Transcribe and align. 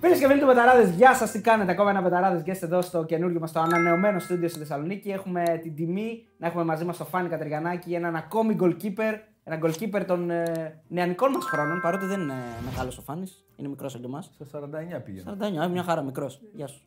Φίλες 0.00 0.18
και 0.18 0.26
φίλοι 0.26 0.40
του 0.40 0.46
Πεταράδες, 0.46 0.90
γεια 0.90 1.14
σας, 1.14 1.30
τι 1.30 1.40
κάνετε. 1.40 1.72
Ακόμα 1.72 1.90
ένα 1.90 2.02
Πεταράδες 2.02 2.42
και 2.42 2.50
είστε 2.50 2.66
εδώ 2.66 2.82
στο 2.82 3.04
καινούργιο 3.04 3.40
μας, 3.40 3.52
το 3.52 3.60
ανανεωμένο 3.60 4.18
στούντιο 4.18 4.48
στη 4.48 4.58
Θεσσαλονίκη. 4.58 5.10
Έχουμε 5.10 5.42
την 5.62 5.74
τιμή 5.74 6.26
να 6.36 6.46
έχουμε 6.46 6.64
μαζί 6.64 6.84
μας 6.84 6.96
τον 6.96 7.06
Φάνη 7.06 7.28
Κατριγιανάκη, 7.28 7.94
έναν 7.94 8.16
ακόμη 8.16 8.56
goalkeeper, 8.60 9.14
ένα 9.44 9.58
goalkeeper 9.62 10.04
των 10.06 10.30
ε, 10.30 10.80
νεανικών 10.88 11.30
μας 11.30 11.44
χρόνων. 11.44 11.80
Παρότι 11.80 12.06
δεν 12.06 12.20
είναι 12.20 12.34
μεγάλος 12.70 12.98
ο 12.98 13.02
Φάνης, 13.02 13.44
είναι 13.56 13.68
μικρός 13.68 13.94
από 13.94 14.06
εμά. 14.06 14.22
Στα 14.22 14.44
49 14.44 15.00
πήγαινα. 15.04 15.36
49, 15.40 15.64
ε, 15.64 15.68
μια 15.68 15.82
χαρά 15.82 16.02
μικρός. 16.02 16.40
Γεια 16.52 16.66
σου. 16.66 16.80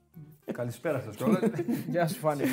Καλησπέρα 0.52 1.00
σας 1.00 1.16
κιόλας. 1.16 1.40
Γεια 1.92 2.08
σου, 2.08 2.20
Φάνη. 2.20 2.44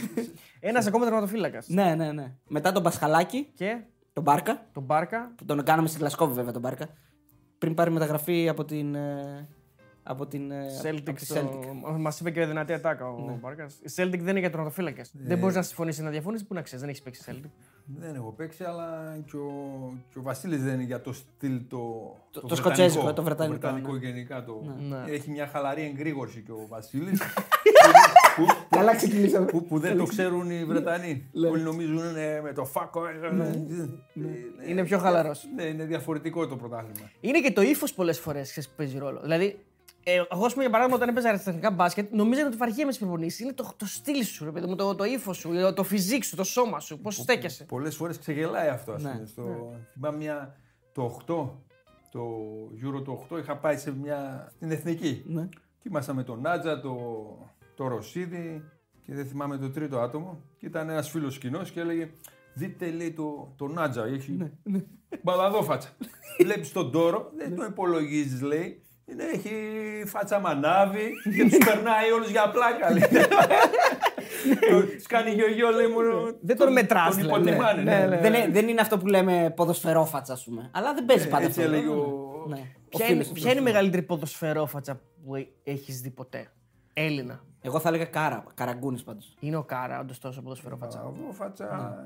Ένας 0.61 0.87
ακόμα 0.87 1.05
τερματοφύλακας. 1.05 1.69
ναι, 1.69 1.95
ναι, 1.95 2.13
ναι. 2.13 2.33
Μετά 2.49 2.73
τον 2.73 2.83
Πασχαλάκη, 2.83 3.51
Και; 3.55 3.77
τον 4.13 4.23
Μπάρκα, 4.23 4.67
τον 4.73 4.83
Μπάρκα. 4.83 5.33
που 5.37 5.45
τον 5.45 5.63
κάναμε 5.65 5.89
στη 5.89 5.99
Γλασκόβη 5.99 6.33
βέβαια 6.35 6.53
τον 6.53 6.61
Μπάρκα, 6.61 6.87
πριν 7.59 7.75
πάρει 7.75 7.91
μεταγραφή 7.91 8.49
από 8.49 8.65
την. 8.65 8.95
ε, 8.95 9.49
από 10.07 10.27
την. 10.27 10.51
ε, 10.51 10.67
Celtic. 10.83 11.03
από 11.07 11.13
τη 11.19 11.25
Στο... 11.25 11.35
Celtic. 11.37 11.99
Μας 11.99 12.21
είπε 12.21 12.31
και 12.31 12.47
δυνατή 12.47 12.73
ατάκα 12.73 13.09
ο 13.09 13.39
Μπάρκας. 13.41 13.75
Η 13.83 13.93
Celtic 13.97 14.19
δεν 14.19 14.29
είναι 14.29 14.39
για 14.39 14.51
τερματοφύλακε. 14.51 15.03
Δεν 15.13 15.39
μπορείς 15.39 15.55
να 15.57 15.63
συμφωνήσεις 15.63 16.03
να 16.03 16.11
διαφωνήσεις. 16.11 16.47
Πού 16.47 16.55
να 16.55 16.63
ξέρεις, 16.63 16.81
δεν 16.81 16.89
έχεις 16.89 17.03
παίξει 17.03 17.23
Celtic. 17.27 17.51
δεν 17.85 18.15
έχω 18.15 18.33
παίξει, 18.33 18.65
αλλά 18.65 19.19
και 19.31 19.37
ο, 19.37 19.51
και 20.13 20.19
ο 20.19 20.23
Βασίλης 20.23 20.63
δεν 20.63 20.75
είναι 20.75 20.83
για 20.83 21.01
το 21.01 21.13
στυλ 21.13 21.61
το. 21.69 22.13
Το- 22.31 22.41
το 22.47 22.55
σκοτσέζικο, 22.55 23.13
το 23.13 23.23
βρετανικό, 23.23 23.93
ναι. 23.93 23.99
γενικά. 23.99 24.45
Το... 24.45 24.63
Ναι. 24.89 25.13
Έχει 25.13 25.31
μια 25.31 25.47
χαλαρή 25.47 25.83
εγκρήγορση 25.83 26.41
και 26.43 26.53
ο 26.53 26.67
Βασίλης. 26.69 27.21
που, 28.37 28.47
Καλά 28.69 28.97
ξεκινήσαμε. 28.97 29.47
που, 29.47 29.65
που 29.65 29.79
δεν 29.79 29.97
το 29.97 30.05
ξέρουν 30.05 30.51
οι 30.51 30.65
Βρετανοί. 30.65 31.31
Όλοι 31.51 31.63
νομίζουν 31.63 31.99
είναι 31.99 32.41
με 32.43 32.53
το 32.53 32.65
φάκο. 32.65 33.07
ε, 33.07 33.11
ε, 33.11 33.49
ε, 34.67 34.71
Είναι 34.71 34.85
πιο 34.85 34.99
χαλαρός. 34.99 35.47
Ναι, 35.55 35.63
είναι 35.63 35.85
διαφορετικό 35.85 36.47
το 36.47 36.57
πρωτάθλημα. 36.57 37.11
Είναι 37.21 37.41
και 37.41 37.53
το 37.53 37.63
ύφος 37.63 37.93
πολλές 37.95 38.19
φορές 38.21 38.67
που 38.69 38.73
παίζει 38.77 38.99
ρόλο. 38.99 39.21
Δηλαδή, 39.21 39.45
ε, 39.45 39.57
εγώ, 40.09 40.45
ας 40.45 40.53
πούμε, 40.53 40.63
για 40.63 40.71
παράδειγμα, 40.71 40.97
όταν 40.97 41.09
έπαιζα 41.09 41.29
αριστοτεχνικά 41.29 41.71
μπάσκετ, 41.71 42.13
νομίζανε 42.13 42.47
ότι 42.47 42.57
βαριέμαι 42.57 42.93
στι 42.93 43.05
προπονήσεις. 43.05 43.41
Είναι 43.41 43.53
το, 43.53 43.73
το 43.77 43.87
στυλ 43.87 44.25
σου, 44.25 44.45
ρε 44.45 44.51
παιδί 44.51 44.67
μου, 44.67 44.75
το, 44.77 44.95
το 44.95 45.05
ύφος 45.05 45.37
σου, 45.37 45.53
το, 45.53 45.73
το 45.73 45.83
φυσικ 45.83 46.25
σου, 46.25 46.37
το 46.37 46.45
σώμα 46.45 46.81
σου, 46.81 46.99
πώς 47.01 47.15
στέκεσαι. 47.15 47.65
Πολλές 47.65 47.97
φορές 47.97 48.19
ξεγελάει 48.19 48.69
αυτό. 48.69 48.93
Ας 48.93 49.03
Ναι. 49.03 49.11
πούμε, 49.13 49.27
στο... 49.27 49.73
Θυμάμαι 49.93 50.17
μια, 50.17 50.57
το 50.93 51.21
8, 51.27 51.49
το 52.11 52.21
Euro 52.85 53.05
το 53.05 53.27
8, 53.31 53.39
είχα 53.39 53.57
πάει 53.57 53.77
σε 53.77 53.97
μια, 53.97 54.49
στην 54.55 54.71
εθνική. 54.71 55.23
Ναι. 55.27 55.49
Και 55.79 55.89
ήμασταν 55.89 56.17
με 56.17 56.23
τον 56.23 56.41
Νάτζα, 56.41 56.81
το, 56.81 56.97
το 57.75 57.89
Ρωσίδη 57.89 58.65
και 59.03 59.15
δεν 59.15 59.27
θυμάμαι 59.27 59.59
το 59.59 59.71
τρίτο 59.71 59.99
άτομο. 59.99 60.41
Και 60.59 60.67
ήταν 60.67 60.89
ένας 60.89 61.11
φίλος 61.11 61.39
κοινός 61.39 61.71
και 61.71 61.81
έλεγε: 61.81 62.11
Δείτε 62.55 62.91
λέει 62.91 63.13
το, 63.13 63.53
το 63.57 63.67
Νάτζα, 63.69 64.05
έχει 64.05 64.33
Ναι, 64.33 64.81
μπαλαδόφατσα. 65.23 65.89
Βλέπεις 66.43 66.73
τον 66.73 66.91
τόρο, 66.93 67.31
δεν 67.37 67.57
το 67.57 67.65
υπολογίζεις, 67.65 68.41
λέει. 68.41 68.81
Είναι, 69.09 69.25
έχει 69.25 69.53
φάτσα 70.07 70.39
μανάβη 70.39 71.11
και 71.37 71.43
τους 71.49 71.59
περνάει 71.67 72.11
όλους 72.11 72.31
για 72.31 72.51
πλάκα. 72.51 72.91
λέει. 72.93 73.03
Του 74.71 75.03
κάνει 75.09 75.31
γιο-γιο, 75.31 75.71
λέει 75.71 75.87
μόνο. 75.87 76.35
Δεν 76.41 76.57
τον 76.57 76.73
μετράς, 76.73 77.09
Τον 77.09 77.17
δηλαδή. 77.25 77.43
υποτιμάνε. 77.43 77.83
Ναι, 77.83 77.99
ναι. 77.99 78.07
ναι. 78.07 78.21
Δεν, 78.21 78.35
είναι, 78.35 78.49
δεν 78.51 78.69
είναι 78.69 78.81
αυτό 78.81 78.99
που 78.99 79.07
λέμε 79.07 79.53
ποδοσφαιρόφατσα, 79.57 80.33
ας 80.33 80.45
πούμε. 80.45 80.71
Αλλά 80.73 80.95
δεν 80.95 81.05
παίζει 81.05 81.29
πάντα 81.29 81.45
Ε, 81.45 81.47
Έτσι 81.47 81.61
αυτό. 81.63 81.73
έλεγε 81.75 81.89
ο. 81.89 82.45
Ναι. 82.49 82.61
Ο 82.93 82.97
Ποια 82.99 83.07
είναι, 83.07 83.23
φίλος. 83.23 83.41
ποια 83.41 83.51
είναι 83.51 83.61
η 83.61 83.63
μεγαλύτερη 83.63 84.03
ποδοσφαιρόφατσα 84.03 85.01
που 85.25 85.47
έχεις 85.65 86.01
δει 86.01 86.11
ποτέ; 86.11 86.47
Έλληνα. 86.93 87.41
Εγώ 87.63 87.79
θα 87.81 87.89
έλεγα 87.89 88.05
κάρα, 88.05 88.45
καραγκούνης 88.55 89.03
πάντως. 89.03 89.35
Είναι 89.41 89.57
ο 89.57 89.63
Κάρα, 89.63 90.01
όντως 90.01 90.19
τόσο 90.19 90.43
ποδοσφαιρόφατσα. 90.43 90.99
Μπαλαδόφατσα. 90.99 91.97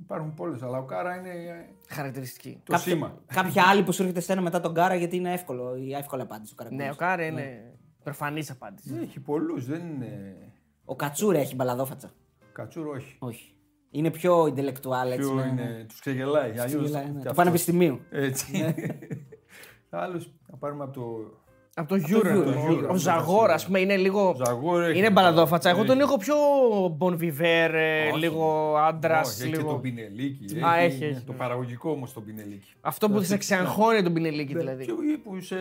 Υπάρχουν 0.00 0.34
πολλέ, 0.34 0.56
αλλά 0.62 0.78
ο 0.78 0.84
Κάρα 0.84 1.16
είναι 1.16 1.28
ε, 1.28 1.94
Χαρακτηριστική. 1.94 2.60
το 2.64 2.76
σήμα. 2.76 3.18
Κάποια 3.26 3.62
άλλη 3.66 3.82
που 3.82 3.92
σου 3.92 4.02
έρχεται 4.02 4.20
στένα 4.20 4.40
μετά 4.40 4.60
τον 4.60 4.74
κάρα 4.74 4.94
γιατί 4.94 5.16
είναι 5.16 5.32
εύκολο. 5.32 5.76
Η 5.76 5.94
εύκολη 5.94 6.22
απάντηση 6.22 6.52
ο 6.52 6.56
καραγκούνη. 6.56 6.82
Ναι, 6.84 6.90
ο 6.90 6.94
Κάρα 6.94 7.24
είναι 7.26 7.72
προφανής 8.02 8.50
απάντηση. 8.50 8.94
Έχει 9.02 9.20
πολλούς, 9.20 9.66
δεν 9.66 9.80
είναι. 9.88 10.36
Ο 10.84 10.96
Κατσούρα 10.96 11.38
έχει 11.38 11.54
μπαλαδόφατσα. 11.54 12.10
Κατσούρο, 12.52 12.90
όχι. 12.90 13.16
Όχι. 13.18 13.52
Είναι 13.90 14.10
πιο 14.10 14.42
intellectual 14.42 15.06
έτσι. 15.06 15.18
Ποιο 15.18 15.34
ναι, 15.34 15.42
ναι. 15.44 15.62
είναι, 15.62 15.84
τους 15.88 16.00
ξεγελάει. 16.00 16.50
αλλιώς 16.50 16.64
Ξεγελάει, 16.66 17.02
ναι. 17.04 17.08
και 17.08 17.12
Του 17.12 17.18
αυτός. 17.18 17.36
πανεπιστημίου. 17.36 18.00
Έτσι. 18.10 18.74
Άλλου 19.90 20.22
να 20.46 20.56
πάρουμε 20.56 20.84
από 20.84 20.92
το. 20.92 21.32
Από 21.78 21.88
το 21.88 21.96
Euro. 22.08 22.26
Euro, 22.26 22.46
Ο- 22.46 22.70
Euro. 22.70 22.88
Ο 22.90 22.94
Ζαγόρα, 22.96 23.54
ας 23.54 23.66
πούμε, 23.66 23.80
είναι 23.80 23.96
λίγο. 23.96 24.36
Ζαγόρ 24.46 24.82
έχει. 24.82 24.98
Είναι 24.98 25.10
μπαλαδόφατσα. 25.10 25.68
Εγώ 25.70 25.78
Έχει. 25.78 25.88
τον 25.88 26.00
έχω 26.00 26.16
πιο 26.16 26.34
Bonviver, 26.98 27.70
Όχι. 28.12 28.18
λίγο 28.20 28.74
άντρας. 28.76 29.28
Όχι, 29.28 29.42
έχει 29.42 29.50
και 29.50 29.56
Λίγο... 29.56 29.70
τον 29.70 29.80
Πινελίκη. 29.80 30.60
Α, 30.64 30.76
έχει, 30.78 31.04
έχει. 31.04 31.20
Το 31.20 31.32
παραγωγικό 31.32 31.90
όμως 31.90 32.12
τον 32.12 32.24
Πινελίκη. 32.24 32.72
Αυτό 32.80 33.10
που 33.10 33.22
σε 33.22 33.36
ξεαγχώνει 33.36 34.02
τον 34.02 34.12
Πινελίκη 34.12 34.54
δηλαδή. 34.56 34.84
Και 34.84 34.92
που 35.24 35.40
σε 35.40 35.56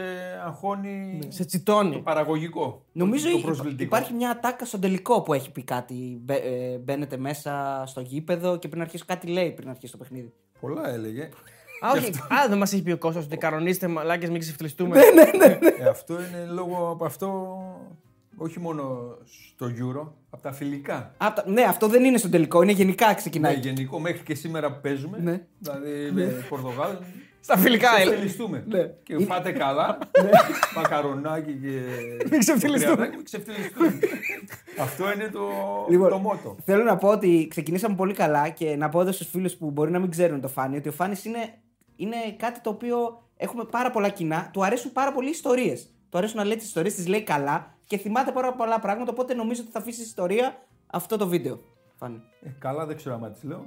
αγχώνει 0.45 1.19
Σε 1.27 1.37
το 1.41 1.45
τσιτώνει. 1.45 1.97
παραγωγικό. 2.03 2.81
Νομίζω 2.91 3.23
το 3.23 3.29
υπάρχει- 3.29 3.45
προσβλητικό. 3.45 3.83
υπάρχει 3.83 4.13
μια 4.13 4.29
ατάκα 4.29 4.65
στον 4.65 4.79
τελικό 4.79 5.21
που 5.21 5.33
έχει 5.33 5.51
πει 5.51 5.63
κάτι. 5.63 6.19
Μπε- 6.23 6.43
ε, 6.45 6.77
Μπαίνετε 6.77 7.17
μέσα 7.17 7.83
στο 7.85 8.01
γήπεδο 8.01 8.57
και 8.57 8.67
πριν 8.67 8.81
αρχίσει 8.81 9.05
κάτι 9.05 9.27
λέει 9.27 9.51
πριν 9.51 9.69
αρχίσει 9.69 9.91
το 9.91 9.97
παιχνίδι. 9.97 10.33
Πολλά 10.59 10.89
έλεγε. 10.93 11.29
Α, 11.81 11.91
όχι. 11.95 12.09
Α, 12.09 12.47
δεν 12.49 12.57
μας 12.57 12.73
έχει 12.73 12.81
πει 12.83 12.91
ο 12.91 12.97
Κώστας 12.97 13.23
ότι 13.25 13.37
κανονίστε 13.37 13.87
μαλάκες, 13.87 14.29
μην 14.29 14.39
ξεφτυλιστούμε. 14.39 14.99
Ε, 15.79 15.87
αυτό 15.89 16.13
είναι 16.13 16.45
λόγω 16.51 16.89
από 16.91 17.05
αυτό, 17.05 17.57
όχι 18.37 18.59
μόνο 18.59 19.15
στο 19.53 19.65
Euro, 19.65 20.11
από 20.29 20.41
τα 20.41 20.51
φιλικά. 20.51 20.95
Α, 21.17 21.33
τα- 21.33 21.43
ναι, 21.47 21.61
αυτό 21.61 21.87
δεν 21.87 22.03
είναι 22.03 22.17
στο 22.17 22.29
τελικό, 22.29 22.61
είναι 22.61 22.71
γενικά 22.71 23.07
Ναι, 23.07 23.13
ξεκινάει. 23.13 23.55
γενικό 23.55 23.99
μέχρι 23.99 24.23
και 24.23 24.35
σήμερα 24.35 24.71
που 24.73 24.79
παίζουμε. 24.81 25.17
Ναι. 25.21 25.41
Δηλαδή 25.59 26.11
με 26.11 26.45
Πορτογάλ. 26.49 26.95
Στα 27.39 27.57
φιλικά, 27.57 27.87
σε 27.89 27.95
έλα. 27.95 28.05
ξεφτυλιστούμε. 28.05 28.63
Ναι. 28.67 28.89
Και 29.03 29.17
φάτε 29.25 29.51
καλά. 29.51 29.97
Μακαρονάκι 30.75 31.51
και. 31.53 31.81
Μην 32.31 32.39
ξεφτυλιστούμε. 32.39 32.95
κρεατάκι, 32.95 33.15
Μην 33.15 33.25
ξεφτυλιστούμε. 33.25 33.93
Αυτό 34.81 35.11
είναι 35.13 35.27
το, 35.33 35.39
Λοιπόν, 35.89 36.09
το 36.09 36.17
μότο. 36.17 36.55
Θέλω 36.65 36.83
να 36.83 36.97
πω 36.97 37.07
ότι 37.09 37.47
ξεκινήσαμε 37.49 37.95
πολύ 37.95 38.13
καλά 38.13 38.49
και 38.49 38.75
να 38.75 38.89
πω 38.89 39.01
εδώ 39.01 39.11
στους 39.11 39.27
φίλους 39.27 39.53
που 39.55 39.71
μπορεί 39.71 39.91
να 39.91 39.99
μην 39.99 40.09
ξέρουν 40.11 40.41
το 40.41 40.47
Φάνη 40.47 40.77
ότι 40.77 40.89
ο 40.89 40.91
Φάνης 40.91 41.25
είναι, 41.25 41.53
είναι 41.97 42.15
κάτι 42.37 42.59
το 42.61 42.69
οποίο 42.69 43.23
έχουμε 43.37 43.63
πάρα 43.63 43.91
πολλά 43.91 44.09
κοινά. 44.09 44.49
Του 44.53 44.63
αρέσουν 44.65 44.91
πάρα 44.91 45.11
πολύ 45.11 45.29
ιστορίες. 45.29 45.89
Του 46.09 46.17
αρέσουν 46.17 46.37
να 46.37 46.43
λέει 46.43 46.55
τις 46.55 46.65
ιστορίες, 46.65 46.95
τις 46.95 47.07
λέει 47.07 47.23
καλά 47.23 47.75
και 47.85 47.97
θυμάται 47.97 48.31
πάρα 48.31 48.53
πολλά 48.53 48.79
πράγματα. 48.79 49.11
Οπότε 49.11 49.33
νομίζω 49.33 49.61
ότι 49.61 49.71
θα 49.71 49.79
αφήσει 49.79 50.01
ιστορία 50.01 50.57
αυτό 50.87 51.17
το 51.17 51.27
βίντεο. 51.27 51.59
Φάνη. 51.97 52.21
Ε, 52.41 52.49
καλά 52.59 52.85
δεν 52.85 52.95
ξέρω 52.95 53.19
αν 53.23 53.33
τις 53.33 53.43
λέω. 53.43 53.65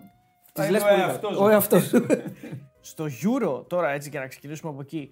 Τις 0.52 0.64
Θα 0.64 0.70
λες 0.70 0.80
είναι 0.80 0.90
ο 0.90 0.92
πολύ 0.92 1.00
καλά. 1.00 1.12
εαυτός 1.12 1.36
Ο 1.38 1.42
μου. 1.42 1.48
εαυτός 1.48 1.86
σου. 1.86 2.06
Στο 2.80 3.04
Euro, 3.04 3.64
τώρα 3.68 3.90
έτσι 3.90 4.10
και 4.10 4.18
να 4.18 4.26
ξεκινήσουμε 4.26 4.70
από 4.72 4.80
εκεί, 4.80 5.10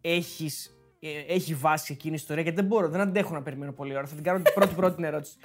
έχεις, 0.00 0.76
ε, 1.00 1.34
έχει 1.34 1.54
βάση 1.54 1.92
εκείνη 1.92 2.12
η 2.12 2.16
ιστορία 2.16 2.42
γιατί 2.42 2.56
δεν 2.58 2.66
μπορώ, 2.66 2.88
δεν 2.88 3.00
αντέχω 3.00 3.34
να 3.34 3.42
περιμένω 3.42 3.72
πολύ 3.72 3.96
ώρα. 3.96 4.06
Θα 4.06 4.14
την 4.14 4.24
κάνω 4.24 4.42
την 4.42 4.54
πρώτη 4.54 4.74
πρώτη 4.74 4.94
την 4.94 5.04
ερώτηση. 5.04 5.36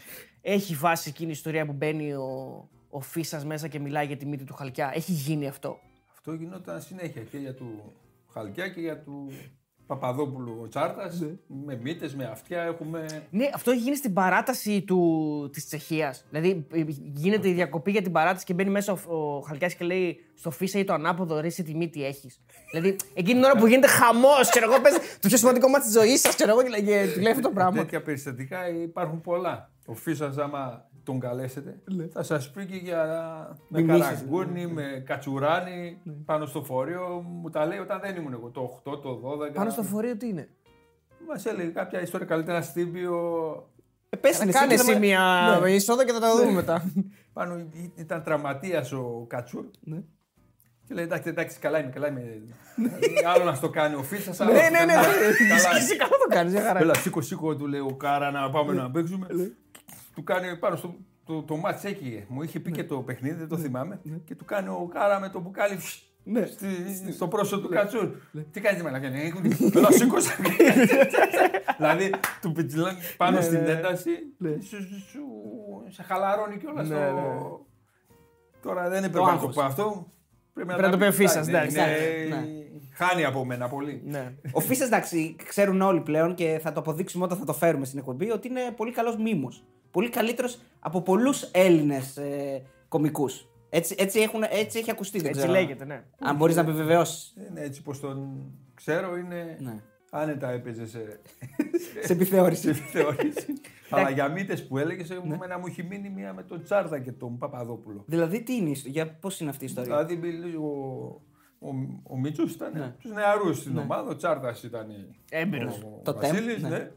Έχει 0.41 0.75
βάση 0.75 1.09
εκείνη 1.09 1.29
η 1.29 1.33
ιστορία 1.33 1.65
που 1.65 1.73
μπαίνει 1.73 2.13
ο, 2.13 2.27
ο 2.89 2.99
Φίσας 2.99 3.45
μέσα 3.45 3.67
και 3.67 3.79
μιλάει 3.79 4.05
για 4.05 4.17
τη 4.17 4.25
μύτη 4.25 4.43
του 4.43 4.53
Χαλκιά. 4.53 4.91
Έχει 4.93 5.11
γίνει 5.11 5.47
αυτό; 5.47 5.79
Αυτό 6.25 6.35
γινόταν 6.37 6.81
συνέχεια 6.81 7.21
και 7.21 7.37
για 7.37 7.53
του 7.53 7.93
Χαλκιά 8.33 8.67
και 8.69 8.79
για 8.79 8.99
του 8.99 9.31
Παπαδόπουλου 9.85 10.59
ο 10.63 10.67
Τσάρτας. 10.67 11.21
Με 11.65 11.75
μύτες, 11.75 12.15
με 12.15 12.25
αυτιά 12.25 12.61
έχουμε. 12.61 13.05
Ναι, 13.29 13.49
αυτό 13.53 13.71
έχει 13.71 13.79
γίνει 13.79 13.95
στην 13.95 14.13
παράταση 14.13 14.81
του, 14.81 15.49
της 15.53 15.65
Τσεχίας. 15.65 16.25
Δηλαδή 16.29 16.67
ε, 16.73 16.83
γίνεται 17.13 17.49
η 17.49 17.53
διακοπή 17.53 17.91
για 17.91 18.01
την 18.01 18.11
παράταση 18.11 18.45
και 18.45 18.53
μπαίνει 18.53 18.69
μέσα 18.69 18.93
ο, 18.93 19.15
ο 19.15 19.39
Χαλκιάς 19.41 19.73
και 19.75 19.85
λέει 19.85 20.17
στο 20.33 20.51
Φίσα 20.51 20.79
ή 20.79 20.83
το 20.83 20.93
ανάποδο 20.93 21.39
ρε 21.39 21.47
εσύ 21.47 21.63
τι 21.63 21.75
μύτη 21.75 22.05
έχεις. 22.05 22.39
δηλαδή 22.71 22.95
εκείνη 23.13 23.33
την 23.33 23.43
ώρα 23.43 23.57
που 23.59 23.67
γίνεται 23.67 23.87
χαμός, 23.87 24.49
ξέρω 24.49 24.71
εγώ, 24.71 24.81
πες 24.81 24.93
το 25.19 25.27
πιο 25.27 25.37
σημαντικό 25.37 25.67
μάτι 25.69 25.83
της 25.85 25.93
ζωής 25.93 26.19
σας, 26.21 26.35
ξέρω 26.35 26.51
εγώ, 26.51 26.63
και 26.63 26.69
λέει- 26.69 26.83
και 26.83 27.11
του 27.13 27.19
λέει 27.21 27.31
αυτό 27.31 27.47
το 27.47 27.53
πράγμα. 27.53 27.79
Τέτοια 27.81 28.01
περιστατικά 28.01 28.69
υπάρχουν 28.69 29.21
πολλά. 29.21 29.71
Ο 29.85 29.93
Φίσας 29.93 30.37
άμα 30.37 30.89
τον 31.03 31.19
καλέσετε, 31.19 31.79
θα 32.13 32.23
σας 32.23 32.51
πει 32.51 32.65
και 32.65 32.75
για 32.75 33.03
με 33.67 33.81
Μιμήσεις. 33.81 34.01
καραγκούνι, 34.07 34.67
με 34.67 35.03
κατσουράνι, 35.05 36.01
πάνω 36.25 36.45
στο 36.45 36.63
φορείο. 36.63 37.21
Μου 37.41 37.49
τα 37.49 37.65
λέει 37.65 37.77
όταν 37.77 37.99
δεν 38.01 38.15
ήμουν 38.15 38.33
εγώ, 38.33 38.49
το 38.49 38.61
8, 38.61 39.01
το 39.01 39.21
12. 39.23 39.51
Πάνω 39.53 39.69
στο 39.69 39.83
φορείο 39.83 40.17
τι 40.17 40.27
είναι; 40.27 40.49
Μας 41.27 41.45
έλεγε 41.45 41.69
κάποια 41.69 42.01
ιστορία 42.01 42.25
καλύτερα 42.27 42.61
στήμπιο. 42.61 43.15
Ε, 44.09 44.17
πες 44.17 44.37
την 44.37 44.49
εσύ 44.49 44.57
Κάνε 44.57 44.75
και 44.75 44.81
θα 44.81 44.83
εσύ 44.91 44.99
με- 44.99 45.05
μια 45.05 45.59
Ναι. 45.61 45.71
εισόδο 45.71 46.03
και 46.03 46.11
θα 46.11 46.19
τα 46.19 46.35
δούμε 46.35 46.51
μετά. 46.51 46.91
Πάνω 47.33 47.57
ή- 47.57 47.91
ήταν 47.95 48.23
τραυματίας 48.23 48.91
ο 48.91 49.25
Κατσούρ. 49.29 49.65
Ναι. 49.79 49.97
Και 50.87 50.93
λέει 50.93 51.03
εντάξει, 51.03 51.29
εντάξει, 51.29 51.59
καλά 51.59 51.79
είμαι, 51.79 51.89
καλά 51.91 52.07
είμαι. 52.07 52.21
Δηλαδή, 52.75 53.13
άλλο 53.35 53.43
να 53.43 53.53
στο 53.53 53.69
κάνει 53.69 53.95
ο 53.95 54.03
Φίσας, 54.03 54.39
άλλο 54.39 54.51
ναι, 54.51 54.57
να 54.59 54.69
ναι, 54.69 54.77
στο 54.77 54.85
ναι. 54.85 54.93
κάνει- 54.93 55.17
ναι. 55.53 55.61
Καλά 55.61 55.77
Εσύ 55.77 55.95
καλά 55.95 56.09
το 56.11 56.27
κάνεις, 56.35 56.53
μια 56.53 56.61
χαρά. 56.61 56.79
Έλα, 56.79 56.93
σήκω, 56.93 57.21
σήκω, 57.21 57.55
του 57.55 57.67
λέει 57.67 57.79
ο 57.79 57.95
Κάρα 57.95 58.31
να 58.31 58.49
πάμε 58.49 58.73
να 58.73 58.91
παίξουμε. 58.91 59.27
Του 60.15 60.23
κάνει 60.23 60.57
πάνω 60.57 60.75
στο 60.75 60.95
το, 61.25 61.41
το 61.43 61.55
μάτς 61.55 61.83
έκυγε. 61.83 62.25
Μου 62.27 62.41
είχε 62.43 62.59
πει 62.59 62.71
και 62.71 62.83
το 62.83 62.97
παιχνίδι, 62.97 63.35
δεν 63.35 63.47
το 63.47 63.57
θυμάμαι. 63.57 63.99
Και 64.25 64.35
του 64.35 64.45
κάνει 64.45 64.67
ο 64.69 64.89
Κάρα 64.93 65.19
με 65.19 65.29
το 65.29 65.39
μπουκάλι 65.39 65.77
φσ, 65.77 66.01
Ναι. 66.23 66.45
στη- 66.45 67.11
στο 67.13 67.27
πρόσωπο 67.27 67.61
του 67.61 67.69
Κατσούρ. 67.69 68.09
Τι 68.51 68.61
κάνεις 68.61 68.77
τη 68.79 68.83
μαλακά, 68.85 69.09
ναι, 69.09 69.21
Έλα, 69.75 69.91
σήκω. 69.91 70.15
Δηλαδή, 71.77 72.09
του 72.41 72.51
πιτσιλάνε 72.51 72.97
πάνω 73.17 73.37
Ναι, 73.37 73.43
στην 73.43 73.59
ναι. 73.61 73.71
ένταση, 73.71 74.09
Ναι. 74.37 74.49
σου, 74.61 74.87
σου- 74.87 75.07
σου- 75.09 75.83
σε 75.89 76.03
χαλαρώνει 76.03 76.57
κιόλας. 76.57 76.89
Ναι, 76.89 76.95
ναι. 76.95 77.11
Τώρα 78.61 78.89
δεν 78.89 79.03
έπρεπε 79.03 79.17
να 79.19 79.25
το 79.25 79.31
άγχος. 79.31 79.55
πω 79.55 79.61
αυτό. 79.61 80.07
Πρέπει 80.53 80.67
Πρέπει 80.67 80.81
να 80.83 80.91
το 80.91 80.97
πει 80.97 81.03
ο 81.03 81.09
πει 81.09 81.15
Φίσας, 81.15 81.45
μετά. 81.45 81.57
εντάξει, 81.61 81.77
Είναι- 82.25 82.35
ναι. 82.35 82.45
Χάνει 82.95 83.25
από 83.25 83.45
μένα 83.45 83.67
πολύ. 83.67 84.01
Ναι. 84.05 84.33
Ο 84.51 84.59
Φίσας, 84.59 84.87
εντάξει, 84.87 85.35
ξέρουν 85.47 85.81
όλοι 85.81 86.01
πλέον 86.01 86.35
και 86.35 86.59
θα 86.63 86.71
το 86.71 86.79
αποδείξουμε 86.79 87.23
όταν 87.23 87.37
θα 87.37 87.45
το 87.45 87.53
φέρουμε 87.53 87.85
στην 87.85 87.99
εκπομπή 87.99 88.31
ότι 88.31 88.47
είναι 88.47 88.61
πολύ 88.75 88.91
καλός 88.91 89.17
μήμος. 89.17 89.63
Πολύ 89.93 90.09
καλύτερος 90.09 90.59
από 90.79 91.01
πολλούς 91.01 91.41
Έλληνες 91.51 92.17
ε, 92.17 92.61
κομικούς. 92.87 93.47
Έτσι, 93.69 93.95
έτσι, 93.97 94.19
έχουν, 94.19 94.43
έτσι 94.49 94.79
έχει 94.79 94.91
ακουστεί. 94.91 95.17
δεν 95.17 95.27
Έτσι 95.27 95.39
ξέρω. 95.39 95.53
λέγεται, 95.53 95.85
ναι. 95.85 96.03
Αν 96.19 96.35
μπορείς 96.35 96.55
να 96.55 96.61
επιβεβαιώσεις. 96.61 97.33
Είναι 97.49 97.61
έτσι 97.61 97.81
πως 97.81 97.99
τον 97.99 98.51
ξέρω 98.73 99.17
είναι 99.17 99.57
Ναι. 99.59 99.75
άνετα 100.11 100.49
έπαιζε 100.49 100.87
σε, 100.87 101.19
σε 102.03 102.13
επιθεώρηση. 102.13 102.61
σε 102.73 102.81
θεώρηση. 102.83 103.45
Αλλά 103.89 104.09
για 104.09 104.27
μύτες 104.27 104.67
που 104.67 104.77
έλεγες, 104.77 105.09
εμένα 105.09 105.57
μου 105.59 105.65
έχει 105.67 105.83
μείνει 105.83 106.09
μία 106.09 106.33
με 106.33 106.43
τον 106.43 106.63
Τσάρδα 106.63 106.99
και 106.99 107.11
τον 107.11 107.37
Παπαδόπουλο. 107.37 108.03
δηλαδή, 108.07 108.43
τι 108.43 108.55
είναι, 108.55 108.67
η 108.67 108.71
ιστο- 108.71 108.89
για 108.89 109.07
πώς 109.13 109.39
είναι 109.39 109.49
αυτή 109.49 109.63
η 109.63 109.67
ιστορία; 109.67 110.05
Δηλαδή 110.05 110.27
μιλ- 110.27 110.55
ο, 110.57 110.67
ο, 111.59 111.69
ο 112.03 112.17
Μίτσος 112.19 112.51
ήταν 112.53 112.71
Ναι. 112.73 112.79
ναι. 112.79 112.95
τους 113.01 113.11
νεαρούς 113.11 113.57
στην 113.57 113.77
ομάδα, 113.77 114.09
ο 114.09 114.15
Τσάρδας 114.15 114.63
ήταν 114.63 114.87
Έμπειρος. 115.29 115.77
ο 115.77 116.01
Το 116.03 116.13
Βασίλης, 116.13 116.61
τεμ, 116.61 116.71
ναι. 116.71 116.77
ναι. 116.77 116.91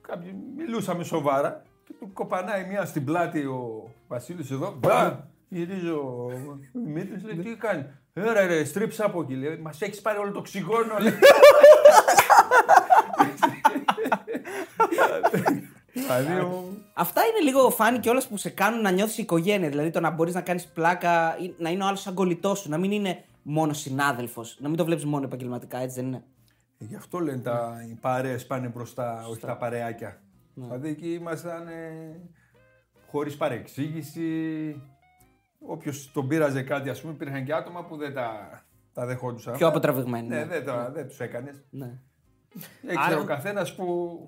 Κάποιοι 0.00 0.34
μιλούσαμε 0.56 1.04
σοβαρά 1.04 1.62
και 1.86 1.92
του 1.98 2.10
κοπανάει 2.12 2.64
μία 2.64 2.84
στην 2.84 3.04
πλάτη 3.04 3.40
ο 3.44 3.90
Βασίλης 4.08 4.50
εδώ. 4.50 4.74
Μπα! 4.78 5.16
Γυρίζει 5.48 5.88
ο 5.88 6.30
Δημήτρης, 6.72 7.24
λέει 7.24 7.36
τι 7.36 7.54
κάνει. 7.56 7.84
Ρε 8.12 8.46
ρε, 8.46 8.64
στρίψα 8.64 9.04
από 9.04 9.20
εκεί, 9.22 9.34
λέει, 9.34 9.56
μας 9.56 9.80
έχεις 9.82 10.00
πάρει 10.00 10.18
όλο 10.18 10.32
το 10.32 10.38
οξυγόνο, 10.38 10.98
λέει. 11.00 11.12
Δηλαδή, 15.92 16.32
ο- 16.32 16.64
Αυτά 16.94 17.20
είναι 17.26 17.50
λίγο 17.50 17.70
φάνη 17.70 17.98
και 17.98 18.08
όλα 18.10 18.22
που 18.28 18.36
σε 18.36 18.50
κάνουν 18.50 18.80
να 18.80 18.90
νιώθεις 18.90 19.18
οικογένεια. 19.18 19.68
Δηλαδή 19.68 19.90
το 19.90 20.00
να 20.00 20.10
μπορείς 20.10 20.34
να 20.34 20.40
κάνεις 20.40 20.66
πλάκα, 20.66 21.36
ή 21.40 21.54
να 21.58 21.70
είναι 21.70 21.84
ο 21.84 21.86
άλλος 21.86 22.00
σαν 22.00 22.14
κολλητός 22.14 22.58
σου, 22.58 22.68
να 22.68 22.78
μην 22.78 22.90
είναι 22.90 23.24
μόνος 23.42 23.78
συνάδελφος, 23.78 24.56
να 24.60 24.68
μην 24.68 24.76
το 24.76 24.84
βλέπεις 24.84 25.04
μόνο 25.04 25.24
επαγγελματικά, 25.24 25.78
έτσι 25.78 25.94
δεν 25.96 26.06
είναι. 26.06 26.22
Ε, 26.78 26.84
Γι' 26.84 26.96
αυτό 26.96 27.18
λένε 27.18 27.38
τα, 27.38 27.74
οι 27.90 27.94
παρέες 28.00 28.46
πάνε 28.46 28.68
μπροστά, 28.68 29.26
όχι 29.30 29.40
τα 29.40 29.56
παρεάκια. 29.56 30.20
Δηλαδή 30.64 30.88
εκεί 30.88 31.12
ήμασταν 31.12 31.68
ε, 31.68 32.20
χωρίς 33.10 33.36
παρεξήγηση. 33.36 34.30
Όποιος 35.66 36.12
τον 36.12 36.28
πείραζε 36.28 36.62
κάτι, 36.62 36.88
ας 36.88 37.00
πούμε, 37.00 37.12
υπήρχαν 37.12 37.44
και 37.44 37.52
άτομα 37.54 37.84
που 37.84 37.96
δεν 37.96 38.14
τα, 38.14 38.48
τα 38.92 39.06
δεχόντουσαν. 39.06 39.56
Πιο 39.56 39.66
αποτραβηγμένοι. 39.66 40.28
Ναι, 40.28 40.36
Ναι. 40.38 40.44
δεν, 40.46 40.64
τα, 40.64 40.90
δεν 40.94 41.08
τους 41.08 41.20
έκανες. 41.20 41.64
ναι. 41.70 41.98
Έξερε 42.82 43.04
Άρα- 43.14 43.20
ο 43.20 43.24
καθένας 43.24 43.74
που, 43.74 44.18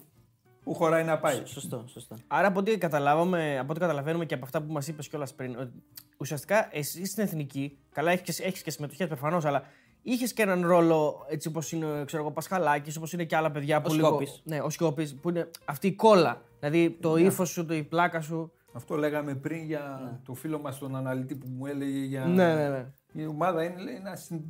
που 0.62 0.74
χωράει 0.74 1.04
να 1.04 1.18
πάει. 1.18 1.42
Σωστό, 1.44 1.84
σωστό. 1.88 2.16
Άρα 2.26 2.46
από 2.48 2.58
ό,τι, 2.58 2.78
καταλάβαμε, 2.78 3.58
από 3.58 3.70
ό,τι 3.70 3.80
καταλαβαίνουμε 3.80 4.24
και 4.24 4.34
από 4.34 4.44
αυτά 4.44 4.62
που 4.62 4.72
μας 4.72 4.88
είπες 4.88 5.08
κιόλας 5.08 5.34
πριν, 5.34 5.58
ότι 5.58 5.82
ουσιαστικά 6.18 6.68
εσύ 6.72 7.04
στην 7.06 7.22
εθνική, 7.22 7.78
καλά 7.92 8.10
έχεις 8.10 8.36
και, 8.36 8.44
έχεις 8.44 8.62
και 8.62 8.70
συμμετοχές 8.70 9.06
προφανώς, 9.06 9.44
αλλά 9.44 9.62
είχες 10.02 10.32
και 10.32 10.42
έναν 10.42 10.66
ρόλο 10.66 11.26
έτσι 11.28 11.48
όπως 11.48 11.72
είναι 11.72 12.02
ξέρω 12.04 12.22
εγώ, 12.22 12.30
Πασχαλάκης, 12.32 12.96
όπως 12.96 13.12
είναι 13.12 13.24
και 13.24 13.36
άλλα 13.36 13.50
παιδιά 13.50 13.80
που. 13.82 13.92
λίγο- 13.94 14.06
Σκόπης. 14.06 14.40
Ναι, 14.44 14.60
ο 14.60 14.70
Σκόπης, 14.70 15.14
που 15.14 15.28
είναι 15.28 15.50
αυτή 15.64 15.86
η 15.86 15.92
κόλλα. 15.92 16.42
Δηλαδή 16.58 16.90
το 17.00 17.16
ύφος 17.16 17.48
σου, 17.50 17.66
το, 17.66 17.74
η 17.74 17.82
πλάκα 17.82 18.20
σου. 18.20 18.52
Αυτό 18.72 18.96
λέγαμε 18.96 19.34
πριν 19.34 19.64
για 19.64 20.20
το 20.24 20.34
φίλο 20.34 20.58
μας 20.60 20.78
τον 20.78 20.96
αναλυτή 20.96 21.34
που 21.34 21.46
μου 21.48 21.66
έλεγε 21.66 21.98
για... 22.04 22.24
Ναι, 22.24 22.54
ναι, 22.54 22.68
ναι. 22.68 22.86
Η 23.22 23.26
ομάδα 23.26 23.64
είναι 23.64 23.80
λέει, 23.82 23.94
ένας, 23.94 24.22
συν- 24.24 24.44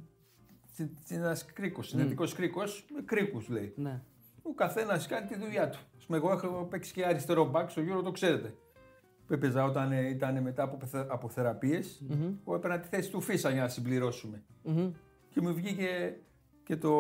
συν- 0.75 0.99
ένας 1.09 1.45
κρίκος, 1.45 1.89
συνδετικός 1.89 2.35
κρίκος 2.35 2.85
με 2.95 3.03
κρίκους 3.05 3.49
λέει. 3.49 3.73
Ναι. 3.77 4.01
Ο 4.43 4.55
καθένας 4.55 5.07
κάνει 5.07 5.27
τη 5.27 5.39
δουλειά 5.39 5.69
του. 5.71 5.79
Ας 5.99 6.05
πούμε, 6.05 6.19
εγώ 6.19 6.33
έχω 6.33 6.67
παίξει 6.71 6.93
και 6.93 7.05
αριστερό 7.07 7.45
μπακ, 7.51 7.71
στο 7.71 7.83
Euro 7.83 8.03
το 8.05 8.11
ξέρετε. 8.11 8.55
Που 9.27 9.35
έπαιζα 9.35 9.65
όταν 9.65 9.93
ε, 9.93 10.09
ήταν 10.09 10.43
μετά 10.43 10.63
από, 10.63 10.87
θε- 10.87 11.11
από 11.11 11.29
θεραπείες, 11.29 12.03
Εγώ 12.47 12.55
έπαιρνα 12.57 12.79
τη 12.81 12.89
θέση 12.89 13.11
του 13.11 13.21
Φίσα 13.21 13.51
για 13.51 13.63
να 13.63 13.69
συμπληρώσουμε. 13.69 14.43
Μμμ. 14.63 14.91
Και 15.39 15.45
μου 15.47 15.55
βγήκε 15.55 16.17
και 16.65 16.77
το. 16.77 16.93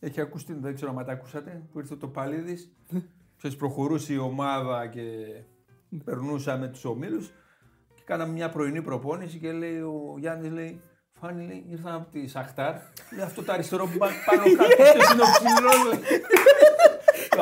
Έχει 0.00 0.20
ακούσει, 0.20 0.46
δεν 0.60 0.74
ξέρω 0.74 0.94
αν 0.98 1.04
τα 1.04 1.12
ακούσατε, 1.12 1.62
που 1.72 1.78
ήρθε 1.78 1.96
το 1.96 2.08
Παλίδης. 2.08 2.72
Ξέρεις, 3.38 3.56
προχωρούσε 3.56 4.12
η 4.12 4.16
ομάδα 4.16 4.86
και 4.86 5.02
περνούσαμε 6.04 6.68
τους 6.68 6.84
ομίλους. 6.84 7.26
Και 7.94 8.02
κάναμε 8.04 8.32
μια 8.32 8.50
πρωινή 8.50 8.82
προπόνηση 8.82 9.38
και 9.38 9.52
λέει 9.52 9.78
ο 9.80 10.14
Γιάννης, 10.18 10.50
λέει, 10.50 10.80
Φάνη, 11.20 11.46
λέει, 11.46 11.64
ήρθα 11.68 11.94
από 11.94 12.10
τη 12.10 12.26
Σαχτάρ. 12.26 12.74
Λέει 13.16 13.24
αυτό 13.24 13.42
το 13.42 13.52
αριστερό 13.52 13.86
που 13.86 13.98
πά- 13.98 14.10
πάνω 14.26 14.42
κάτω 14.42 14.74
και 14.76 15.12
είναι 15.12 15.22
ο 15.22 15.26
ψηλός, 15.32 15.84
λέει. 15.92 16.20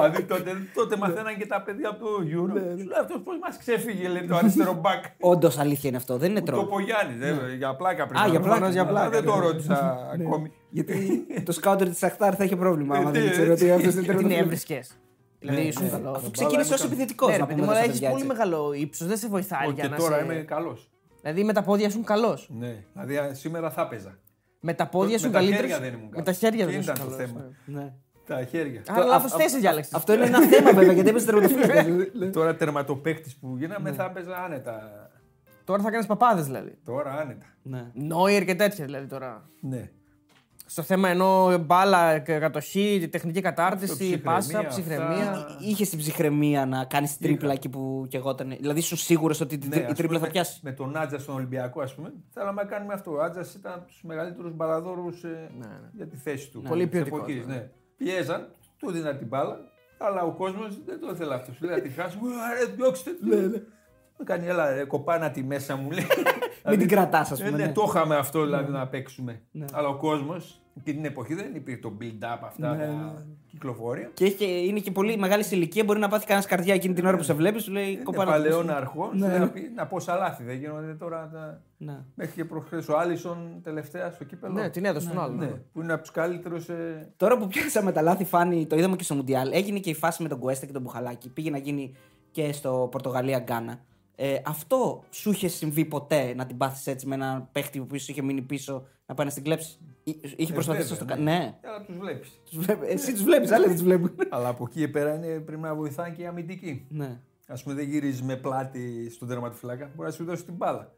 Δηλαδή 0.01 0.23
τότε, 0.23 0.51
τότε 0.75 0.97
μαθαίναν 0.97 1.37
και 1.39 1.47
τα 1.47 1.63
παιδιά 1.63 1.89
από 1.89 1.99
το 2.05 2.11
Euro. 2.21 2.59
Σου 2.79 2.85
λέει 2.85 2.99
αυτός 3.01 3.21
πώς 3.25 3.37
μας 3.43 3.57
ξέφυγε, 3.59 4.09
λέει, 4.09 4.25
το 4.27 4.37
αριστερό 4.37 4.73
μπακ. 4.75 5.05
Όντως 5.33 5.59
αλήθεια 5.59 5.89
είναι 5.89 5.97
αυτό, 5.99 6.17
δεν 6.17 6.31
είναι 6.31 6.41
Το 6.41 6.47
τρόπο. 6.47 6.63
είπε 6.63 6.75
ο 6.75 6.81
Γιάννη, 7.19 7.57
για 7.57 7.77
πλάκα 7.77 8.07
πριν. 8.07 8.21
Α, 8.21 8.27
για 8.27 8.41
πλάκα, 8.41 8.69
για 8.71 8.87
πλάκα, 8.87 9.09
Δεν 9.11 9.25
το 9.25 9.35
ναι. 9.37 9.41
ρώτησα 9.47 10.09
ακόμη. 10.21 10.53
Γιατί 10.71 11.25
το 11.47 11.53
σκάουτερ 11.53 11.89
της 11.89 12.03
Αχτάρ 12.03 12.35
θα 12.39 12.45
είχε 12.45 12.57
πρόβλημα. 12.57 12.97
άμα 12.97 13.09
Ε, 13.09 13.13
τι, 13.13 13.21
δεν 13.21 13.31
ξέρω 13.31 13.53
ότι 13.53 13.71
αυτός 13.71 13.93
είναι 13.93 14.03
Γιατί 14.03 14.03
την 14.03 14.05
τερματοφύλακας. 14.07 14.45
έβρισκες. 14.45 14.99
Δηλαδή 15.39 15.61
Ναι, 15.61 15.67
ήσουν 15.69 15.83
ναι. 15.85 15.89
καλό. 15.91 16.11
Αφού 16.11 16.31
ξεκίνησε 16.31 16.73
ω 16.75 16.77
Μπάλα 16.77 16.91
επιθετικός. 16.93 17.29
Ναι, 17.29 17.35
ρε 17.35 17.41
να 17.41 17.47
παιδί 17.47 17.61
πούμε 17.61 17.73
μου, 17.73 17.79
εδώ 17.79 17.81
αλλά 17.87 17.93
στα 17.93 18.01
έχεις 18.01 18.01
παιδιά, 18.01 18.11
πολύ 18.27 18.39
έτσι. 18.41 18.51
μεγάλο 18.51 18.73
ύψος. 18.73 19.07
Δεν 19.07 19.17
σε 19.17 19.29
βοηθάει 19.29 19.67
για 19.71 19.83
Και 19.85 19.91
να 19.91 19.97
τώρα 19.97 20.17
σε- 20.17 20.23
είμαι 20.25 20.35
καλός. 20.35 20.91
Δηλαδή 21.21 21.45
με 21.45 21.53
τα 21.53 21.63
πόδια 21.63 21.91
σου 21.91 22.01
καλός. 22.01 22.51
Ναι, 22.59 22.85
δηλαδή 22.93 23.17
α, 23.17 23.35
σήμερα 23.35 23.71
θα 23.71 23.89
παίζα. 23.89 24.19
Με 24.61 24.75
τα 24.75 24.87
πόδια 24.89 25.13
Με 25.13 25.19
σου 25.19 25.31
τα 25.31 25.39
καλύτερο. 25.39 25.61
χέρια 25.61 25.79
δεν 25.81 25.89
ήμουν 25.93 26.03
Με 26.05 26.11
καλός. 26.11 26.25
τα 26.27 26.33
χέρια 26.33 26.65
Και 26.65 26.71
δεν 26.71 26.81
ήσουν 26.81 26.95
ήταν 26.95 27.09
το 27.09 27.17
καλός, 27.17 27.31
θέμα; 27.31 27.53
Ναι. 28.29 28.35
Ναι. 28.35 28.41
Τα 28.43 28.47
χέρια. 28.49 28.83
Άρα 28.89 29.05
λάθος 29.05 29.33
Α- 29.33 29.37
θέση 29.37 29.57
α- 29.57 29.59
διάλεξες. 29.59 29.95
Αυτό 29.95 30.13
είναι 30.13 30.25
ένα 30.25 30.41
θέμα 30.43 30.73
βέβαια 30.73 30.93
γιατί 30.93 31.09
έπαιζε 31.09 31.27
τερματοφύλακα. 31.27 31.85
Τώρα 32.33 32.57
τερματοπαίχτης 32.57 33.37
που 33.37 33.49
Ναι. 33.49 33.59
γίναμε 33.59 33.93
θα 33.93 34.05
έπαιζα 34.05 34.37
άνετα. 34.37 34.81
Τώρα 35.65 35.83
θα 35.83 35.91
κάνεις 35.91 36.07
παπάδες 36.07 36.45
δηλαδή. 36.45 36.79
Τώρα 36.85 37.13
άνετα. 37.13 37.47
Ναι. 37.63 37.91
Νόιερ 37.95 38.45
και 38.45 38.55
τέτοια 38.55 38.85
δηλαδή 38.85 39.07
τώρα. 39.07 39.49
Ναι. 39.61 39.91
Στο 40.69 40.83
θέμα 40.83 41.09
ενώ 41.09 41.59
μπάλα, 41.59 42.19
και 42.19 42.39
κατοχή, 42.39 43.09
τεχνική 43.13 43.41
κατάρτιση, 43.41 43.93
ψυχραιμία, 43.93 44.23
πάσα, 44.23 44.59
αυτά. 44.59 44.69
ψυχραιμία. 44.71 45.47
Είχες 45.61 45.89
την 45.89 45.99
ψυχραιμία 45.99 46.67
να 46.67 46.85
κάνεις 46.85 47.19
τρίπλα 47.19 47.53
εκεί 47.53 47.69
που 47.69 48.07
και 48.09 48.17
εγώ 48.17 48.31
ήταν. 48.31 48.49
Δηλαδή, 48.61 48.79
ήσουν 48.79 48.97
σίγουρο 48.99 49.35
ότι 49.43 49.59
τη- 49.59 49.69
Ναι, 49.69 49.77
η 49.77 49.85
ας 49.85 49.93
τρίπλα 49.95 50.17
πούμε, 50.17 50.27
θα 50.27 50.33
πιάσει; 50.33 50.61
Με 50.63 50.73
τον 50.73 50.97
Άτζα 50.97 51.19
στον 51.19 51.35
Ολυμπιακό, 51.35 51.81
ας 51.81 51.95
πούμε, 51.95 52.13
θέλαμε 52.31 52.63
να 52.63 52.69
κάνουμε 52.69 52.95
αυτό. 52.95 53.11
Ο 53.13 53.21
Άτζα 53.23 53.45
ήταν 53.59 53.73
από 53.73 53.87
του 53.87 53.95
μεγαλύτερους 54.07 54.53
μπαλαδόρους 54.55 55.25
για 55.93 56.07
τη 56.07 56.17
θέση 56.17 56.51
του. 56.51 56.63
Πολύ 56.63 56.83
της 56.83 56.91
ποιοτικός, 56.91 57.19
εποχής, 57.21 57.47
ναι. 57.47 57.71
Ναι. 57.97 58.11
Πιέζαν, 58.11 58.49
του 58.79 58.91
δίνα 58.91 59.17
την 59.17 59.27
μπάλα, 59.27 59.61
αλλά 59.99 60.23
ο 60.23 60.33
κόσμος 60.33 60.85
δεν 60.85 61.01
το 61.01 61.11
ήθελε 61.11 61.35
αυτό. 61.35 61.53
Σου 61.53 61.65
λέει 61.65 61.77
να 61.77 61.83
τη 61.83 61.89
χάσουμε, 61.89 62.31
ρε, 62.59 62.65
διώξτε 62.65 63.11
τη. 63.11 63.29
Ναι, 63.29 63.37
ναι. 63.37 63.63
Μου 64.19 64.25
κάνει, 64.25 64.47
έλα, 64.47 64.75
ρε, 64.75 64.85
κοπάνα 64.85 65.31
τη 65.31 65.43
μέσα 65.43 65.77
μου, 65.77 65.91
λέει. 65.91 66.07
Μην 66.69 66.79
την 66.79 66.89
κρατάς, 66.89 67.31
ας 67.31 67.41
Ε, 67.41 67.45
πούμε. 67.45 67.57
ναι, 67.57 67.65
ναι. 67.67 67.73
το 67.73 67.85
είχαμε 67.89 68.17
αυτό 68.17 68.43
δηλαδή 68.45 68.73
να 68.73 68.87
παίξουμε. 68.87 69.41
Αλλά 69.73 69.89
ο 69.89 69.97
κόσμος 69.97 70.61
εκείνη 70.79 70.97
την 70.97 71.05
εποχή 71.05 71.35
δεν 71.35 71.55
υπήρχε 71.55 71.81
το 71.81 71.93
build-up 72.01 72.39
αυτά 72.45 72.77
τα 72.77 73.15
κυκλοφορία. 73.47 74.11
Και 74.15 74.25
έχει, 74.25 74.35
και- 74.35 74.45
είναι 74.45 74.81
και 74.81 74.91
πολύ 74.91 75.17
μεγάλη 75.19 75.43
σε 75.45 75.57
ηλικία. 75.57 75.85
Μπορεί 75.85 75.99
να 75.99 76.09
πάθει 76.09 76.25
κανένας 76.27 76.47
καρδιά 76.49 76.75
εκείνη 76.75 76.95
την 76.95 77.07
ώρα 77.07 77.17
που 77.17 77.23
σε 77.23 77.33
βλέπεις. 77.35 77.63
Σου 77.63 77.73
λέει 77.73 77.91
Είναι 77.91 78.03
κοπάνα. 78.03 78.31
παλαιόν 78.31 78.71
αρχός. 78.71 79.11
Να, 79.15 79.49
πει, 79.49 79.73
να 79.75 79.87
πόσα 79.87 80.15
λάθη 80.17 80.45
δεν 80.45 80.57
γίνονται 80.57 80.95
τώρα. 80.95 81.31
Τα... 81.33 81.61
Ναι. 81.77 81.99
Μέχρι 82.15 82.35
και 82.35 82.45
προχθές 82.45 82.89
ο 82.89 82.99
Άλισον 82.99 83.61
τελευταία 83.63 84.11
στο 84.11 84.25
κύπελο. 84.25 84.53
Ναι, 84.53 84.69
την 84.71 84.85
έδωσε 84.85 85.09
τον 85.09 85.21
άλλο. 85.23 85.35
Ναι, 85.35 85.47
που 85.47 85.81
είναι 85.83 85.93
από 85.93 86.03
τους 86.03 86.11
καλύτερους. 86.11 86.69
Ε... 86.69 87.09
Τώρα 87.17 87.39
που 87.39 87.47
πιάσαμε 87.49 87.93
τα 87.93 88.03
λάθη, 88.03 88.25
φάνη, 88.25 88.67
το 88.67 88.77
είδαμε 88.77 88.97
και 88.97 89.05
στο 89.05 89.15
Μουντιάλ. 89.15 89.53
Έγινε 89.53 89.79
και 89.79 89.91
η 89.91 89.95
φάση 89.95 90.23
με 90.23 90.29
τον 90.29 90.39
Κουέστα 90.39 90.67
και 90.67 90.73
τον 90.73 90.83
Μπουχαλάκη. 90.83 91.29
Πήγε 91.29 91.51
να 91.51 91.59
γίνει 91.59 91.95
και 92.31 92.53
στο 92.53 92.89
Πορτογαλία-Γκάνα. 92.91 93.79
Ε, 94.19 94.37
αυτό 94.45 95.05
σου 95.11 95.31
είχε 95.31 95.49
συμβεί 95.49 95.85
ποτέ 95.85 96.35
να 96.35 96.47
την 96.47 96.57
πάθεις 96.57 96.87
έτσι 96.87 97.07
με 97.07 97.15
έναν 97.15 97.49
παίχτη 97.53 97.81
που 97.81 97.99
σου 97.99 98.11
είχε 98.11 98.23
μείνει 98.23 98.43
πίσω 98.43 98.87
να 99.07 99.15
πάει 99.15 99.27
να 99.27 99.33
στην 99.33 99.45
κλέψει. 99.45 99.79
Εί- 100.05 100.25
Είχε 100.37 100.53
προσπαθήσει 100.53 100.93
να 100.93 100.99
το 100.99 101.05
κάνει. 101.05 101.23
Ναι. 101.23 101.59
Αλλά 101.63 101.85
τους 101.85 101.97
βλέπεις. 101.99 102.41
Τους 102.51 102.59
βλέπει- 102.59 102.91
Εσύ 102.91 103.13
τους 103.13 103.23
βλέπεις, 103.23 103.51
άλλοι 103.51 103.65
δεν 103.65 103.73
τους 103.75 103.83
βλέπουν. 103.83 104.11
Αλλά 104.31 104.49
από 104.49 104.65
εκεί 104.69 104.79
και 104.79 104.89
πέρα 104.89 105.15
είναι, 105.15 105.41
πρέπει 105.41 105.61
να 105.61 105.75
βοηθάνε 105.75 106.15
και 106.15 106.23
οι 106.23 106.27
αμυντικοί. 106.27 106.87
ναι. 106.89 107.21
Α 107.49 107.55
πούμε, 107.63 107.75
δεν 107.75 107.89
γυρίζεις 107.89 108.23
με 108.23 108.37
πλάτη 108.37 109.11
στον 109.11 109.29
τερματοφυλάκα. 109.29 109.91
Μπορεί 109.95 110.09
να 110.09 110.15
σου 110.15 110.25
δώσει 110.25 110.45
την 110.45 110.55
μπάλα. 110.55 110.95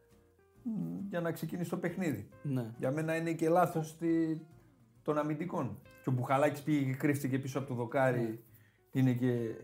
Μ, 0.62 0.70
Για 1.08 1.20
να 1.20 1.32
ξεκινήσει 1.32 1.70
το 1.70 1.76
παιχνίδι. 1.76 2.28
ναι. 2.42 2.64
Για 2.78 2.90
μένα 2.90 3.16
είναι 3.16 3.32
και 3.32 3.48
λάθος 3.48 3.96
των 5.02 5.18
αμυντικών. 5.18 5.78
Και 6.02 6.08
ο 6.08 6.12
Μπουχαλάκης 6.12 6.60
πήγε 6.62 6.84
και 6.84 6.96
κρύφτηκε 6.96 7.38
πίσω 7.38 7.58
από 7.58 7.68
το 7.68 7.74
δοκάρι. 7.74 8.44
Είναι 8.92 9.12
και 9.12 9.54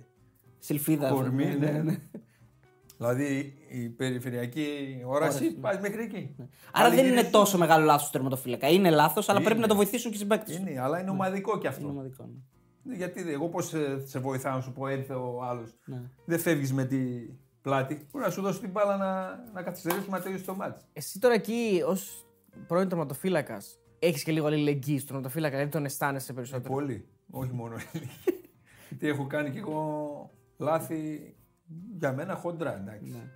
Σιλφίδα. 0.59 1.09
κορμί. 1.11 1.45
ναι, 1.45 1.55
ναι, 1.55 1.83
ναι. 1.83 1.97
Δηλαδή 2.97 3.55
η 3.69 3.89
περιφερειακή 3.89 4.67
όραση 5.07 5.37
Όραση, 5.37 5.45
ναι. 5.45 5.61
πάει 5.61 5.79
μέχρι 5.81 6.03
εκεί. 6.03 6.35
Άρα 6.39 6.49
Πάλι 6.85 6.95
δεν 6.95 7.05
είναι 7.05 7.15
γυρίζει- 7.15 7.33
τόσο 7.33 7.59
μεγάλο 7.59 7.85
λάθος 7.85 8.05
του 8.05 8.11
τερματοφύλακα. 8.13 8.69
Είναι 8.69 8.91
λάθος, 8.91 9.29
αλλά 9.29 9.39
Είναι. 9.39 9.47
πρέπει 9.49 9.61
να 9.63 9.69
το 9.69 9.75
βοηθήσουν 9.75 10.11
και 10.11 10.17
οι 10.17 10.21
συμπαίκτες. 10.21 10.57
Είναι, 10.57 10.81
αλλά 10.81 11.01
είναι 11.01 11.11
ομαδικό 11.11 11.53
κι 11.59 11.67
Είναι 11.67 11.75
αυτό. 11.75 11.89
ομαδικό. 11.89 12.29
ναι. 12.83 12.95
Γιατί 12.97 13.23
δε- 13.23 13.33
εγώ 13.33 13.49
πώς 13.49 13.73
σε 14.05 14.19
βοηθάω 14.19 14.55
να 14.55 14.61
σου 14.61 14.73
πω, 14.73 14.89
ήρθε 14.89 15.15
ο 15.15 15.43
άλλος. 15.45 15.71
Ναι. 15.85 16.03
Δεν 16.25 16.39
φεύγεις 16.39 16.73
με 16.73 16.85
τη 16.85 16.97
πλάτη. 17.63 18.07
Μπορεί 18.13 18.25
να 18.25 18.31
σου 18.31 18.43
δώσει 18.43 18.61
την 18.61 18.71
μπάλα 18.71 18.97
να, 18.97 19.45
να 19.55 19.63
καθυστερήσουμε 19.63 20.17
να 20.17 20.23
τελειώσει 20.23 20.45
το 20.45 20.55
μάτι. 20.55 20.85
Εσύ 20.93 21.19
τώρα 21.21 21.35
εκεί 21.35 21.83
ως 21.87 22.27
πρώην 22.67 22.89
τερματοφύλακας 22.89 23.79
έχεις 23.99 24.23
και 24.23 24.33
λίγο 24.33 24.47
αλληλεγγύη 24.47 24.97
στον 24.99 25.07
τερματοφύλακα, 25.07 25.53
δηλαδή 25.55 25.71
τον 25.73 25.85
αισθάνεσαι 25.85 26.33
περισσότερο; 26.33 26.75
Πολύ. 26.75 27.07
Όχι 27.31 27.53
μόνο 27.53 27.75
Γιατί 28.89 29.09
έχω 29.09 29.27
κάνει 29.27 29.51
κι 29.51 29.59
εγώ 29.59 30.31
λάθη 30.59 31.35
για 31.99 32.13
μένα 32.13 32.35
χοντρά, 32.35 32.77
εντάξει. 32.77 33.11
Ναι. 33.13 33.31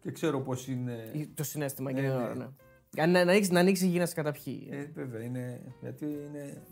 Και 0.00 0.10
ξέρω 0.10 0.40
πώς 0.40 0.68
είναι. 0.68 0.96
Το 1.34 1.44
συνέστημα 1.44 1.92
Ναι, 1.92 1.98
εκείνη 1.98 2.12
την 2.12 2.22
ναι. 2.22 2.26
ώρα, 2.28 2.36
ναι. 2.36 2.46
Για 2.92 3.06
να, 3.06 3.24
να, 3.24 3.30
ανοίξει, 3.30 3.52
να 3.52 3.60
ανοίξει 3.60 3.84
η 3.84 3.88
γη 3.88 3.98
να 3.98 4.06
σε 4.06 4.14
καταπιεί. 4.14 4.68
Ε, 4.70 4.84
βέβαια, 4.94 5.22
είναι, 5.22 5.60
γιατί 5.80 6.04
είναι, 6.04 6.62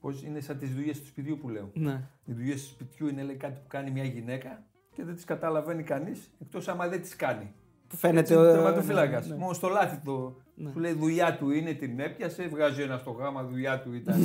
πώς, 0.00 0.22
είναι 0.22 0.40
σαν 0.40 0.58
τις 0.58 0.74
δουλειές 0.74 1.00
του 1.00 1.06
σπιτιού 1.06 1.38
που 1.40 1.48
λέω. 1.48 1.70
Ναι. 1.74 2.08
Οι 2.24 2.32
δουλειές 2.32 2.62
του 2.62 2.68
σπιτιού 2.68 3.08
είναι 3.08 3.22
λέει, 3.22 3.36
κάτι 3.36 3.60
που 3.60 3.66
κάνει 3.68 3.90
μια 3.90 4.04
γυναίκα 4.04 4.62
και 4.94 5.04
δεν 5.04 5.14
τις 5.14 5.24
καταλαβαίνει 5.24 5.82
κανείς, 5.82 6.30
εκτός 6.42 6.68
άμα 6.68 6.88
δεν 6.88 7.00
τις 7.00 7.16
κάνει. 7.16 7.52
Που 7.88 7.96
φαίνεται. 7.96 8.20
Έτσι, 8.20 8.34
ο- 8.34 8.42
τερματοφύλακα. 8.52 9.20
ναι, 9.20 9.26
ναι. 9.26 9.36
Μόνο 9.36 9.52
στο 9.52 9.68
λάθη 9.68 10.00
το. 10.04 10.36
Σου 10.72 10.78
λέει 10.78 10.92
δουλειά 10.92 11.36
του 11.36 11.50
είναι, 11.50 11.72
την 11.72 12.00
έπιασε, 12.00 12.48
βγάζει 12.48 12.82
ένα 12.82 12.98
στο 12.98 13.10
γάμα, 13.10 13.44
δουλειά 13.44 13.80
του 13.80 13.92
ήταν. 13.94 14.24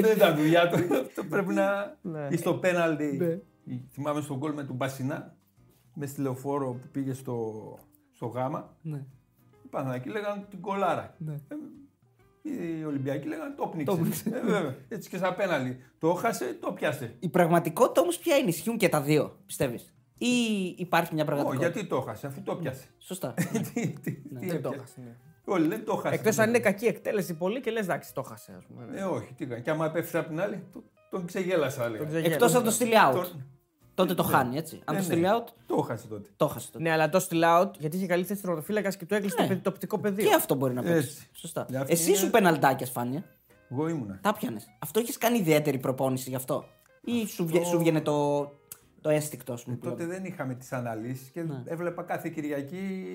Δεν 0.00 0.16
ήταν 0.16 0.36
δουλειά 0.36 0.68
του. 0.68 0.76
Αυτό 1.06 1.24
πρέπει 1.24 1.54
να. 1.54 1.96
Ναι. 2.02 2.26
ή 2.30 2.36
στο 2.36 2.54
πέναλτι. 2.54 3.42
Ναι. 3.66 3.80
Θυμάμαι 3.92 4.20
στον 4.20 4.36
γκολ 4.36 4.52
με 4.52 4.64
τον 4.64 4.76
Μπασινά. 4.76 5.34
Μες 5.94 6.10
στη 6.10 6.20
λεωφόρο 6.20 6.72
που 6.72 6.88
πήγε 6.92 7.12
στο, 7.12 7.52
στο 8.12 8.26
γάμα. 8.26 8.76
Ναι. 8.82 9.04
Οι 9.64 9.68
Παναθηναϊκοί 9.70 10.08
λέγανε 10.08 10.44
την 10.50 10.60
κολάρα. 10.60 11.14
Ναι. 11.18 11.34
Ε, 12.42 12.78
Οι 12.78 12.84
Ολυμπιακοί 12.84 13.28
λέγανε 13.28 13.54
το 13.54 13.66
πνίξε. 13.66 13.96
Το 13.96 14.02
πνίξε. 14.02 14.28
Ε, 14.28 14.40
βέβαια. 14.40 14.76
Έτσι 14.88 15.08
και 15.08 15.16
στα 15.16 15.34
πέναλτι. 15.34 15.76
Το 15.98 16.14
χάσε, 16.14 16.56
το 16.60 16.72
πιάσε. 16.72 17.14
Η 17.18 17.28
πραγματικότητα 17.28 18.00
όμως 18.00 18.18
ποια 18.18 18.36
είναι, 18.36 18.48
ισχύουν 18.48 18.76
και 18.76 18.88
τα 18.88 19.00
δύο, 19.02 19.36
πιστεύεις; 19.46 19.94
Ή 20.18 20.26
υπάρχει 20.78 21.14
μια 21.14 21.22
Ω, 21.22 21.26
πραγματικότητα. 21.26 21.70
γιατί 21.70 21.88
το 21.88 22.00
χάσε, 22.00 22.26
αφού 22.26 22.42
το 22.42 22.56
πιάσε. 22.56 22.84
Σωστά. 22.98 23.34
Τι- 23.52 23.60
τι- 23.62 23.92
τι 23.92 24.20
Δεν 24.30 24.48
το 24.48 24.68
έπιασε. 24.68 24.74
έχασε. 24.76 25.00
ναι. 25.00 25.16
Όλοι 25.44 25.66
λένε 25.66 25.82
το 25.82 25.96
χάσε. 25.96 26.14
Εκτός 26.14 26.38
αν 26.38 26.48
είναι 26.48 26.58
κακή 26.58 26.86
εκτέλεση 26.86 27.34
πολύ 27.36 27.60
και 27.60 27.70
λες 27.70 27.82
εντάξει, 27.84 28.14
το 28.14 28.22
χάσε. 28.22 28.54
Ας 28.58 28.64
πούμε. 28.66 28.84
ναι. 28.84 29.00
Ε, 29.00 29.02
όχι, 29.02 29.32
τι 29.34 29.46
κάνει. 29.46 29.62
Και 29.62 29.70
άμα 29.70 29.90
πέφτει 29.90 30.16
από 30.16 30.28
την 30.28 30.40
άλλη, 30.40 30.62
το- 30.72 30.84
τον 31.10 31.26
ξεγέλασα, 31.26 31.82
Τον 31.82 31.90
λέγα. 31.92 32.04
ξεγέλασε. 32.04 32.32
Εκτός 32.32 32.54
αν 32.54 32.64
το 32.64 32.70
στείλει 32.70 32.92
out. 33.08 33.14
Τον- 33.14 33.46
Τότε 33.96 34.14
το 34.14 34.22
χάνει, 34.22 34.56
έτσι. 34.56 34.80
Αν 34.84 34.94
Ε, 34.94 34.98
το 34.98 35.04
ναι. 35.06 35.12
στείλει 35.12 35.26
out, 35.28 35.48
Το 35.66 35.76
χάσε 35.76 36.06
τότε. 36.06 36.28
το 36.36 36.46
χάσε 36.46 36.70
τότε. 36.72 36.82
Ναι, 36.84 36.90
αλλά 36.90 37.08
το 37.08 37.18
στυλ 37.18 37.42
out 37.44 37.70
γιατί 37.78 37.96
είχε 37.96 38.06
καλή 38.06 38.24
θέση 38.24 38.40
τερματοφύλακα 38.42 38.90
και 38.90 39.06
του 39.06 39.14
έκλεισε 39.14 39.36
Ναι. 39.36 39.42
το, 39.42 39.48
παιδι- 39.48 39.62
το 39.64 39.70
οπτικό 39.70 39.98
πεδίο. 39.98 40.28
Και 40.28 40.34
αυτό 40.34 40.54
μπορεί 40.54 40.74
να 40.74 40.82
παίξεις. 40.82 41.10
Έτσι. 41.12 41.28
Σωστά. 41.32 41.66
Για 41.68 41.80
αυτή 41.80 41.92
Εσύ 41.92 42.08
είναι- 42.08 42.18
σου 42.18 42.30
πεναλτάκια 42.30 42.86
φάνηκε. 42.86 43.24
Εγώ 43.70 43.88
ήμουνα. 43.88 44.18
Τα 44.22 44.32
πιανε. 44.32 44.60
Αυτό 44.78 45.00
έχεις 45.00 45.18
κάνει 45.18 45.38
ιδιαίτερη 45.38 45.78
προπόνηση 45.78 46.30
γι' 46.30 46.36
αυτό; 46.36 46.64
Ή 47.00 47.26
σου, 47.26 47.46
βγε, 47.46 47.64
σου 47.64 47.78
βγαίνει 47.78 48.02
το, 48.02 48.40
το 49.00 49.08
αίσθηκτο, 49.08 49.52
ας 49.52 49.62
πούμε. 49.62 49.76
Ε, 49.82 49.88
τότε 49.88 50.06
δεν 50.06 50.24
είχαμε 50.24 50.54
τις 50.54 50.72
αναλύσεις 50.72 51.28
και 51.28 51.42
Ναι. 51.42 51.62
έβλεπα 51.64 52.02
κάθε 52.02 52.28
Κυριακή 52.28 53.06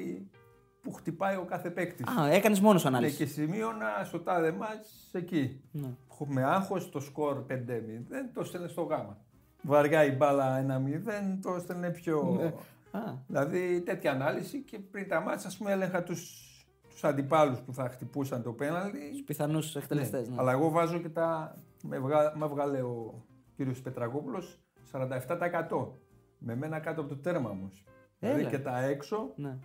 που 0.82 0.92
χτυπάει 0.94 1.36
ο 1.36 1.46
κάθε 1.50 1.70
παίκτης. 1.70 2.06
Α, 2.08 2.28
έκανες 2.32 2.60
μόνος 2.60 2.82
σου 2.82 2.90
Ναι, 2.90 2.98
ανάλυση. 2.98 3.18
και 3.18 3.26
σημείωνα 3.26 4.04
στο 4.06 4.20
τάδε 4.20 4.52
μάτς 4.52 4.90
εκεί. 5.12 5.62
Ναι. 5.72 5.88
Με 6.28 6.44
άγχος 6.44 6.90
το 6.90 7.00
σκορ 7.00 7.46
5-0 7.46 8.30
το 8.34 8.44
στέλνες 8.44 8.72
στο 8.72 8.82
γάμα. 8.82 9.18
Βαριά 9.62 10.06
η 10.06 10.16
μπάλα 10.16 10.66
1-0, 10.66 11.40
το 11.42 11.60
στέλνε 11.60 11.90
πιο. 11.90 12.38
Ναι. 12.40 12.54
Α, 13.00 13.14
Δηλαδή 13.28 13.82
τέτοια 13.82 14.12
ανάλυση 14.12 14.62
και 14.62 14.80
πριν 14.80 15.08
τα 15.08 15.22
μάτια, 15.22 15.48
ας 15.48 15.58
πούμε, 15.58 15.72
έλεγχα 15.72 16.04
του 16.04 16.16
τους 16.90 17.04
αντιπάλους 17.04 17.60
που 17.60 17.74
θα 17.74 17.90
χτυπούσαν 17.90 18.44
το 18.44 18.54
πέναλτι. 18.54 19.24
πιθανούς 19.26 19.76
εκτελεστές. 19.76 20.30
Ναι. 20.30 20.36
Αλλά 20.40 20.52
εγώ 20.52 20.70
βάζω 20.70 21.00
και 21.00 21.10
τα. 21.10 21.56
Με, 21.84 22.00
βγα... 22.00 22.34
με 22.36 22.48
βγάλε 22.48 22.82
ο 22.82 23.26
κύριος 23.56 23.82
Πετρακόπουλο 23.82 24.44
47%. 24.92 25.88
Με 26.38 26.56
μένα 26.56 26.80
κάτω 26.80 27.02
από 27.02 27.10
το 27.10 27.18
τέρμα 27.18 27.50
όμως. 27.50 27.86
Δηλαδή 28.20 28.40
Έλα. 28.40 28.50
και 28.50 28.60
τα 28.60 28.84
έξω. 28.84 29.32
Ναι. 29.36 29.58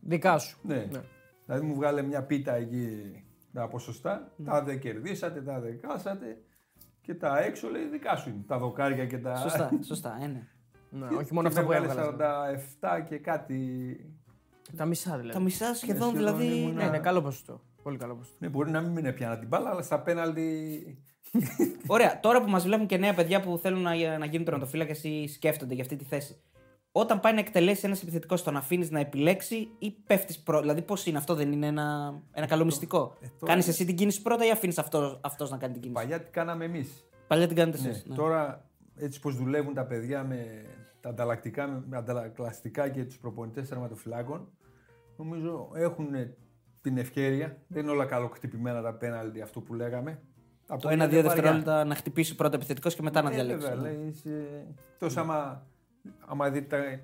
Δικά 0.00 0.38
σου. 0.38 0.58
Ναι. 0.62 0.88
Ναι. 0.90 1.00
Δηλαδή 1.44 1.66
μου 1.66 1.74
βγάλε 1.74 2.02
μια 2.02 2.22
πίτα 2.22 2.54
εκεί 2.54 3.24
τα 3.52 3.68
ποσοστά. 3.68 4.32
Τα 4.44 4.62
δεν 4.62 4.78
κερδίσατε, 4.78 5.42
τα 5.42 5.60
δεν 5.60 5.80
κάσατε. 5.80 6.38
Και 7.06 7.14
τα 7.14 7.38
έξω 7.42 7.68
λέει 7.68 7.84
δικά 7.88 8.16
σου 8.16 8.28
είναι. 8.28 8.42
Τα 8.46 8.58
δοκάρια 8.58 9.06
και 9.06 9.18
τα. 9.18 9.36
Σωστά, 9.36 9.70
σωστά. 9.86 10.18
Ε, 10.22 10.26
ναι. 10.26 10.46
Ναι, 10.90 11.06
Και- 11.08 11.14
όχι 11.14 11.34
μόνο 11.34 11.48
και 11.48 11.54
αυτά 11.58 11.60
που 11.66 11.72
με 11.72 11.78
βγάλε 11.86 12.00
έβγαλε. 12.08 12.58
47 13.00 13.04
και 13.08 13.18
κάτι. 13.18 13.96
Τα 14.76 14.84
μισά 14.84 15.10
δηλαδή. 15.16 15.32
Τα 15.32 15.40
μισά 15.40 15.74
σχεδόν 15.74 16.08
σχεδόν 16.08 16.16
δηλαδή. 16.16 16.58
ήμουνα- 16.60 16.82
Ναι, 16.82 16.88
είναι 16.88 16.98
καλό 16.98 17.22
ποσοστό. 17.22 17.60
Πολύ 17.82 17.96
καλό 17.98 18.14
ποσοστό. 18.14 18.36
Ναι, 18.40 18.48
μπορεί 18.48 18.70
να 18.70 18.80
μην 18.80 19.02
με 19.02 19.12
πιάνα 19.12 19.38
την 19.38 19.48
μπάλα, 19.48 19.70
αλλά 19.70 19.82
στα 19.82 20.00
πέναλτι. 20.00 20.98
Ωραία, 21.86 22.20
τώρα 22.20 22.42
που 22.42 22.50
μας 22.50 22.64
βλέπουν 22.64 22.86
και 22.86 22.96
νέα 22.96 23.14
παιδιά 23.14 23.40
που 23.40 23.58
θέλουν 23.58 23.80
να, 23.82 24.18
να 24.18 24.26
γίνουν 24.26 24.44
τερματοφύλακες 24.44 25.04
ή 25.04 25.26
σκέφτονται 25.28 25.74
για 25.74 25.82
αυτή 25.82 25.96
τη 25.96 26.04
θέση. 26.04 26.36
Όταν 26.96 27.20
πάει 27.20 27.32
να 27.32 27.40
εκτελέσει 27.40 27.80
ένας 27.86 28.02
επιθετικός, 28.02 28.42
τον 28.42 28.56
αφήνεις 28.56 28.90
να 28.90 29.00
επιλέξει 29.00 29.68
ή 29.78 29.90
πέφτεις 30.06 30.38
πρώτα. 30.38 30.60
Δηλαδή, 30.60 30.82
πώς 30.82 31.06
είναι 31.06 31.18
αυτό, 31.18 31.34
δεν 31.34 31.52
είναι 31.52 31.66
ένα, 31.66 32.14
ένα 32.32 32.46
καλό 32.46 32.64
μυστικό; 32.64 33.16
ε, 33.20 33.26
τώρα 33.38 33.52
Κάνεις 33.52 33.64
είναι- 33.64 33.74
εσύ 33.74 33.84
την 33.84 33.96
κίνηση 33.96 34.22
πρώτα 34.22 34.46
ή 34.46 34.50
αφήνεις 34.50 34.78
αυτός 34.78 35.20
αυτός 35.22 35.50
να 35.50 35.56
κάνει 35.56 35.72
την 35.72 35.82
κίνηση; 35.82 36.00
Παλιά 36.02 36.20
τι 36.20 36.30
κάναμε 36.30 36.64
εμείς. 36.64 37.04
Παλιά 37.26 37.46
την 37.46 37.56
κάνετε 37.56 37.80
Ναι. 37.82 37.88
εσείς. 37.88 38.04
Ναι. 38.06 38.14
Τώρα, 38.14 38.68
έτσι 38.96 39.20
πως 39.20 39.36
δουλεύουν 39.36 39.74
τα 39.74 39.84
παιδιά 39.84 40.24
με 40.24 40.64
τα 41.00 41.08
ανταλλακτικά, 41.08 41.66
με, 41.66 41.82
με 41.88 41.96
ανταλλακτικά 41.96 42.88
και 42.88 43.04
τους 43.04 43.18
προπονητές 43.18 43.68
τερματοφυλάκων, 43.68 44.48
νομίζω 45.16 45.70
έχουν 45.74 46.08
την 46.80 46.98
ευκαιρία. 46.98 47.56
Δεν 47.68 47.82
είναι 47.82 47.90
όλα 47.92 48.04
καλοκτυπημένα 48.04 48.82
τα 48.82 48.94
πέναλτι, 48.94 49.40
αυτό 49.40 49.60
που 49.60 49.74
λέγαμε. 49.74 50.10
Τα 50.66 50.74
Το 50.74 50.80
πόδια 50.80 50.90
ένα-δύο 50.90 51.18
είναι 51.18 51.28
βαριά. 51.28 51.42
δευτερόλεπτα 51.42 51.84
να 51.84 51.94
χτυπήσει 51.94 52.34
πρώτα 52.34 52.56
επιθετικός 52.56 52.94
και 52.94 53.02
μετά 53.02 53.22
να 53.22 53.30
Ε, 53.30 53.34
διαλέξει. 53.34 53.66
βέβαια, 53.68 53.82
ναι. 53.82 53.88
λέει, 53.96 54.06
είσαι... 54.08 54.66
Εκτός 54.92 55.16
άμα, 55.16 55.66
άμα 56.26 56.50
δείτε 56.50 56.76
τα, 56.76 57.00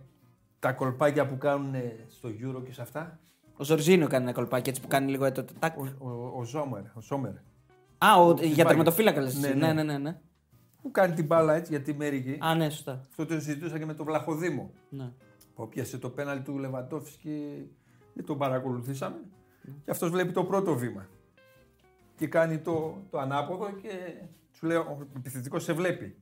τα 0.59 0.73
κολπάκια 0.73 1.27
που 1.27 1.39
κάνουν 1.39 1.75
στο 2.09 2.29
Euro 2.29 2.63
και 2.65 2.73
σε 2.73 2.83
αυτά. 2.83 3.19
Ο 3.57 3.65
Ζορζίνιο 3.65 4.09
κάνει 4.09 4.25
ένα 4.25 4.33
κολπάκι 4.33 4.69
έτσι 4.69 4.81
που 4.81 4.89
κάνει 4.89 5.11
λίγο 5.11 5.33
το 5.33 5.45
τάκ. 5.59 5.79
Ο, 5.79 5.87
ο, 5.99 6.33
ο 6.39 6.45
Ζόμερ, 6.45 6.83
ο 6.95 7.01
Σόμερ, 7.01 7.33
Α, 7.99 8.17
ο, 8.23 8.33
για 8.33 8.39
Πάλι. 8.41 8.65
τερματοφύλακα 8.65 9.21
λες. 9.21 9.39
Ναι, 9.39 9.47
εσύ. 9.49 9.57
ναι. 9.57 9.67
Ναι, 9.67 9.73
ναι, 9.73 9.83
ναι. 9.83 9.99
ναι. 9.99 10.21
που 10.83 10.91
κάνει 10.91 11.15
την 11.15 11.27
μπάλα 11.27 11.55
έτσι 11.55 11.71
για 11.73 11.81
τη 11.83 11.95
μέρη 11.95 12.39
Α, 12.41 12.55
ναι, 12.55 12.71
σωστά. 12.71 13.01
Αυτό 13.09 13.27
το 13.27 13.35
συζητούσα 13.35 13.79
και 13.79 13.87
με 13.87 13.95
τον 13.95 14.07
Βλαχοδήμο. 14.07 14.71
Ναι. 14.89 15.13
που 15.55 15.69
πιάσε 15.69 15.99
το 15.99 16.11
πέναλ 16.11 16.43
του 16.43 16.59
Λεβαντόφσκι 16.59 17.71
και 18.15 18.23
τον 18.23 18.39
παρακολουθήσαμε. 18.39 19.17
Και 19.85 19.91
αυτός 19.91 20.11
βλέπει 20.11 20.33
το 20.33 20.45
πρώτο 20.45 20.75
βήμα. 20.75 21.09
Και 22.17 22.27
κάνει 22.27 22.59
το, 22.59 23.03
το 23.11 23.19
ανάποδο 23.19 23.71
και 23.83 23.89
σου 24.53 24.67
λέει 24.67 24.77
ο 24.77 25.09
επιθετικός 25.17 25.63
σε 25.65 25.73
βλέπει. 25.73 26.17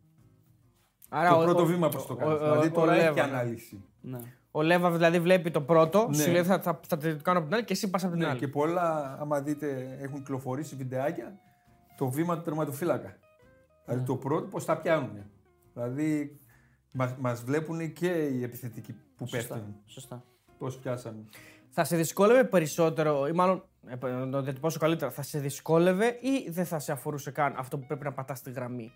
Άρα 1.08 1.28
το 1.28 1.40
ο- 1.40 1.44
πρώτο 1.44 1.62
ο- 1.62 1.66
βήμα 1.66 1.88
πώς 1.88 2.06
το 2.06 2.12
ο- 2.12 2.16
κάνεις. 2.16 2.34
ο- 2.34 2.38
δηλαδή 2.38 2.66
ο- 2.66 2.70
τώρα 2.70 2.92
ο 2.92 2.94
έχει 2.94 3.04
Λέβα, 3.04 3.26
ναι. 3.26 3.32
ανάλυση. 3.32 3.84
ναι. 4.00 4.18
Ο 4.50 4.62
Λέβα 4.62 4.90
δηλαδή 4.90 5.20
βλέπει 5.20 5.50
το 5.50 5.60
πρώτο, 5.60 6.06
Ναι. 6.10 6.16
σου 6.16 6.30
λέει 6.30 6.44
θα, 6.44 6.60
θα, 6.60 6.80
θα, 6.88 6.96
το 6.96 7.16
κάνω 7.22 7.38
από 7.38 7.46
την 7.46 7.54
άλλη 7.56 7.64
και 7.64 7.72
εσύ 7.72 7.90
πας 7.90 8.02
από 8.04 8.12
την 8.12 8.22
Ναι, 8.22 8.28
άλλη. 8.28 8.38
και 8.38 8.48
πολλά, 8.48 9.16
άμα 9.20 9.40
δείτε, 9.40 9.98
έχουν 10.00 10.18
κυκλοφορήσει 10.18 10.76
βιντεάκια 10.76 11.38
το 11.96 12.08
βήμα 12.08 12.36
του 12.36 12.42
τερματοφύλακα. 12.42 13.16
Δηλαδή 13.84 14.04
το 14.06 14.16
πρώτο 14.16 14.46
πώς 14.46 14.64
τα 14.64 14.76
πιάνουν. 14.76 15.10
Δηλαδή 15.74 16.40
μας, 16.90 17.14
μας 17.18 17.42
βλέπουν 17.42 17.92
και 17.92 18.08
οι 18.10 18.42
επιθετικοί 18.42 18.92
που 19.16 19.26
Σωστά. 19.26 19.54
πέφτουν. 19.54 19.74
σωστά. 19.86 20.22
Πώς 20.58 20.76
πιάσανε. 20.76 21.24
Θα 21.70 21.84
σε 21.84 21.96
δυσκόλευε 21.96 22.44
περισσότερο, 22.44 23.26
ή 23.26 23.32
μάλλον 23.32 23.64
ε, 23.86 24.06
να 24.08 24.30
το 24.30 24.42
διατυπώσω 24.42 24.78
καλύτερα, 24.78 25.10
θα 25.10 25.22
σε 25.22 25.38
δυσκόλευε 25.38 26.06
ή 26.06 26.50
δεν 26.50 26.64
θα 26.64 26.78
σε 26.78 26.92
αφορούσε 26.92 27.30
καν 27.30 27.54
αυτό 27.58 27.78
που 27.78 27.86
πρέπει 27.86 28.04
να 28.04 28.12
πατάς 28.12 28.38
στη 28.38 28.50
γραμμή; 28.50 28.92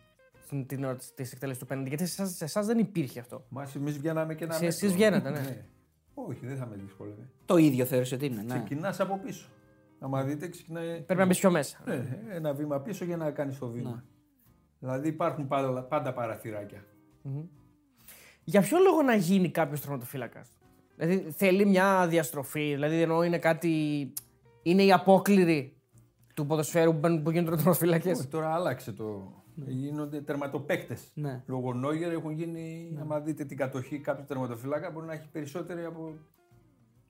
Στην 0.52 0.66
την 0.66 0.84
ώρα 0.84 0.96
της 1.14 1.32
εκτέλεσης 1.32 1.60
του 1.62 1.66
πέναντι. 1.68 1.88
Γιατί 1.88 2.06
σε 2.06 2.22
εσάς- 2.22 2.36
σε 2.36 2.44
εσάς 2.44 2.66
δεν 2.66 2.78
υπήρχε 2.78 3.20
αυτό. 3.20 3.44
Μα 3.48 3.68
εμείς 3.76 3.98
βγαίναμε 3.98 4.34
και 4.34 4.44
ένα 4.44 4.52
Σε- 4.52 4.64
μέτρο. 4.64 4.76
εσείς 4.76 4.92
βγαίνατε, 4.92 5.30
ναι. 5.30 5.64
Όχι, 6.14 6.46
δεν 6.46 6.56
θα 6.56 6.66
με 6.66 6.76
δυσκόλευε. 6.76 7.28
Το 7.44 7.56
ίδιο 7.56 7.84
θεωρείς 7.84 8.12
ότι 8.12 8.26
είναι. 8.26 8.42
Ναι. 8.42 8.54
Ξεκινάς 8.54 9.00
από 9.00 9.18
πίσω. 9.24 9.48
Άμα 9.98 10.22
δείτε, 10.22 10.48
ξεκινάει. 10.48 11.00
Πρέπει 11.00 11.20
να 11.20 11.26
μπεις 11.26 11.38
πιο 11.38 11.50
μέσα. 11.50 11.78
Ναι, 11.86 12.18
ένα 12.30 12.52
βήμα 12.54 12.80
πίσω 12.80 13.04
για 13.04 13.16
να 13.16 13.30
κάνεις 13.30 13.58
το 13.58 13.68
βήμα. 13.68 13.90
Ναι. 13.90 14.02
Δηλαδή 14.78 15.08
υπάρχουν 15.08 15.46
πάντα, 15.46 15.82
πάντα 15.82 16.12
παραθυράκια. 16.12 16.84
Για 18.44 18.60
ποιο 18.60 18.78
λόγο 18.78 19.02
να 19.02 19.14
γίνει 19.14 19.50
κάποιος 19.50 19.80
τερματοφύλακα. 19.80 20.44
Δηλαδή 20.96 21.30
θέλει 21.30 21.66
μια 21.66 22.06
διαστροφή, 22.08 22.72
δηλαδή 22.72 23.00
ενώ 23.02 23.22
είναι 23.24 23.38
κάτι. 23.38 24.12
Είναι 24.62 24.82
η 24.82 24.92
απόκληρη 24.92 25.76
του 26.34 26.46
ποδοσφαίρου 26.46 26.92
που, 26.92 26.98
μπαίνουν- 26.98 27.22
που 27.22 27.30
γίνονται 27.30 27.56
τερματοφύλακε. 27.56 28.10
Όχι, 28.10 28.26
τώρα 28.26 28.54
άλλαξε 28.54 28.92
το. 28.92 29.32
Γίνονται 29.54 30.20
τερματοπαίκτες. 30.20 31.02
Ναι. 31.14 31.42
Λόγω 31.46 31.72
Νόγερ 31.72 32.12
έχουν 32.12 32.30
γίνει. 32.30 32.96
Άμα 33.00 33.20
δείτε 33.20 33.44
την 33.44 33.56
κατοχή 33.56 33.98
κάποιου 33.98 34.24
τερματοφυλάκα, 34.28 34.90
μπορεί 34.90 35.06
να 35.06 35.12
έχει 35.12 35.28
περισσότερη 35.32 35.84
από 35.84 36.14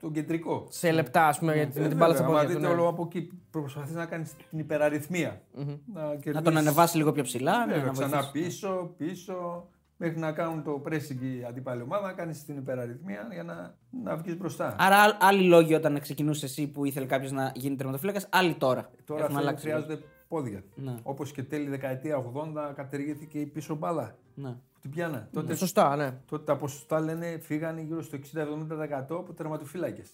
τον 0.01 0.13
κεντρικό. 0.13 0.67
Σε 0.71 0.91
λεπτά, 0.91 1.27
ας 1.27 1.39
πούμε, 1.39 1.55
γιατί 1.55 1.81
με 1.81 1.89
την 1.89 1.97
μπάλα 1.97 2.15
στα 2.15 2.25
Άμα 2.25 2.33
πόδια 2.33 2.49
του. 2.49 2.55
δείτε 2.55 2.67
ναι. 2.67 2.73
όλο 2.81 2.89
από 2.89 3.03
εκεί, 3.07 3.31
προσπαθείς 3.51 3.95
να 3.95 4.07
κάνεις 4.07 4.35
την 4.51 4.59
υπεραριθμία. 4.59 5.43
Να, 5.55 5.65
Να 6.03 6.11
τον 6.11 6.21
κερδίσεις- 6.21 6.57
ανεβάσει 6.57 6.97
λίγο 6.97 7.13
πιο 7.13 7.23
ψηλά. 7.23 7.67
ναι, 7.67 7.73
Βέβαια, 7.73 7.87
να 7.87 7.93
ξανά 7.93 8.21
βοηθήσει. 8.21 8.45
πίσω, 8.45 8.95
πίσω, 8.97 9.67
μέχρι 9.97 10.19
να 10.19 10.33
κάνουν 10.33 10.63
το 10.63 10.83
pressing 10.89 11.21
η 11.41 11.45
αντίπαλη 11.49 11.83
ομάδα, 11.83 12.07
να 12.07 12.13
κάνεις 12.13 12.45
την 12.45 12.57
υπεραριθμία 12.57 13.29
για 13.33 13.43
να, 13.43 13.75
να 14.03 14.17
βγεις 14.17 14.37
μπροστά. 14.39 14.77
Άρα, 14.79 14.97
άλλ- 14.97 15.17
άλλοι 15.21 15.43
λόγοι 15.43 15.75
όταν 15.75 16.01
ξεκινούσες 16.01 16.51
εσύ 16.51 16.67
που 16.69 16.85
ήθελε 16.85 17.07
κάποιος 17.07 17.33
να 17.33 17.53
γίνει 17.55 17.77
τερματοφύλακα, 17.77 18.21
άλλοι 18.31 18.55
τώρα. 18.55 18.91
Τώρα 19.05 19.21
Έχουν 19.21 19.37
αυτό 19.37 19.47
αλλάξει. 19.49 19.65
χρειάζονται 19.65 19.99
πόδια. 20.33 20.63
Ναι. 20.75 20.95
Όπως 21.03 21.33
και 21.33 21.43
τέλη 21.43 21.69
δεκαετία 21.69 22.25
80 22.35 22.73
κατηργήθηκε 22.75 23.39
η 23.41 23.47
πίσω 23.47 23.75
μπάλα. 23.75 24.17
Ναι. 24.35 24.51
Που 24.51 24.79
την 24.81 24.91
πιάνα. 24.91 25.29
Τότε, 25.33 25.55
Σωστά, 25.55 25.97
ναι. 25.97 26.21
τότε 26.27 26.45
τα 26.45 26.57
ποσοστά 26.57 27.01
λένε 27.01 27.39
φύγανε 27.41 27.81
γύρω 27.81 28.03
στο 28.03 28.19
60-70% 28.33 29.17
από 29.19 29.33
τερματοφύλακες. 29.33 30.13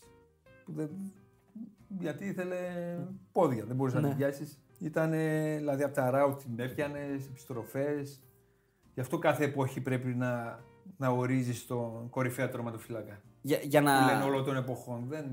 Γιατί 1.99 2.25
ήθελε 2.25 2.57
πόδια, 3.33 3.65
δεν 3.65 3.77
μπορούσες 3.77 4.01
να 4.01 4.07
Ναι. 4.07 4.15
την 4.15 4.25
πιάσεις. 4.25 4.59
Ήταν 4.79 5.11
δηλαδή 5.57 5.83
από 5.83 5.95
τα 5.95 6.11
ράουτ 6.11 6.41
την 6.41 6.59
έπιανε, 6.59 6.99
επιστροφές. 7.31 8.21
Γι' 8.95 9.01
αυτό 9.01 9.19
κάθε 9.19 9.45
εποχή 9.45 9.81
πρέπει 9.81 10.15
να, 10.15 10.61
να 10.97 11.09
ορίζεις 11.09 11.67
τον 11.67 12.09
κορυφαία 12.11 12.49
τερματοφύλακα. 12.49 13.21
Για, 13.41 13.59
για 13.63 13.81
Που 13.81 13.87
λένε 13.87 14.19
να. 14.19 14.25
όλων 14.25 14.45
των 14.45 14.57
εποχών. 14.57 15.05
Δεν, 15.09 15.25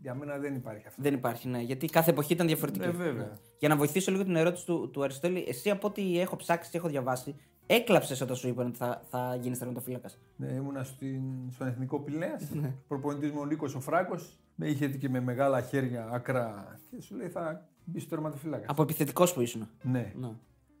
για 0.00 0.14
μένα 0.14 0.38
δεν 0.38 0.54
υπάρχει 0.54 0.86
αυτό. 0.86 1.02
Δεν 1.02 1.14
υπάρχει, 1.14 1.48
ναι. 1.48 1.60
Γιατί 1.60 1.86
κάθε 1.86 2.10
εποχή 2.10 2.32
ήταν 2.32 2.46
διαφορετική. 2.46 2.84
Ε, 2.86 2.90
βέβαια. 2.90 3.38
Για 3.58 3.68
να 3.68 3.76
βοηθήσω 3.76 4.10
λίγο 4.10 4.24
την 4.24 4.36
ερώτηση 4.36 4.66
του, 4.66 4.90
του 4.90 5.02
Αριστοτέλη, 5.02 5.44
εσύ 5.48 5.70
από 5.70 5.86
ό,τι 5.88 6.20
έχω 6.20 6.36
ψάξει 6.36 6.70
και 6.70 6.76
έχω 6.76 6.88
διαβάσει, 6.88 7.34
έκλαψες 7.66 8.20
όταν 8.20 8.36
σου 8.36 8.48
είπαν 8.48 8.66
ότι 8.66 8.76
θα, 8.76 9.02
θα 9.08 9.36
γίνεις 9.40 9.58
τερματοφύλακα. 9.58 10.08
Ναι, 10.36 10.46
ήμουνα 10.52 10.84
στην, 10.84 11.22
στον 11.50 11.66
Εθνικό 11.66 12.00
Πηλέας, 12.00 12.50
Ναι. 12.50 12.74
προπονητής 12.88 13.30
μου 13.30 13.38
ο 13.40 13.44
Νίκος 13.46 13.74
ο 13.74 13.80
Φράγκος, 13.80 14.38
με 14.54 14.66
είχε 14.66 14.88
και 14.88 15.08
με 15.08 15.20
μεγάλα 15.20 15.60
χέρια 15.60 16.08
άκρα 16.12 16.76
και 16.90 17.00
σου 17.02 17.16
λέει 17.16 17.28
θα 17.28 17.68
μπεις 17.84 18.02
στο 18.02 18.10
τερματοφύλακα. 18.10 18.66
Από 18.68 18.82
επιθετικός 18.82 19.32
που 19.32 19.40
ήσουν. 19.40 19.68
Ναι, 19.82 20.12
Ναι. 20.16 20.30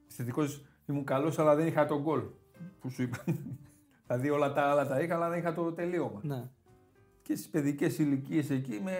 Θετικός 0.06 0.64
ήμουν 0.86 1.04
καλός 1.04 1.38
αλλά 1.38 1.54
δεν 1.54 1.66
είχα 1.66 1.86
τον 1.86 2.00
γκολ 2.02 2.22
που 2.80 2.90
σου 2.90 3.02
είπα. 3.02 3.18
δηλαδή 4.06 4.30
όλα 4.30 4.52
τα 4.52 4.62
άλλα 4.62 4.86
τα 4.86 5.00
είχα 5.00 5.14
αλλά 5.14 5.28
δεν 5.28 5.38
είχα 5.38 5.54
το 5.54 5.72
τελείωμα. 5.72 6.20
ναι. 6.22 6.44
Και 7.22 7.34
στις 7.34 7.48
παιδικές 7.48 7.98
ηλικίες 7.98 8.50
εκεί 8.50 8.80
με... 8.84 8.92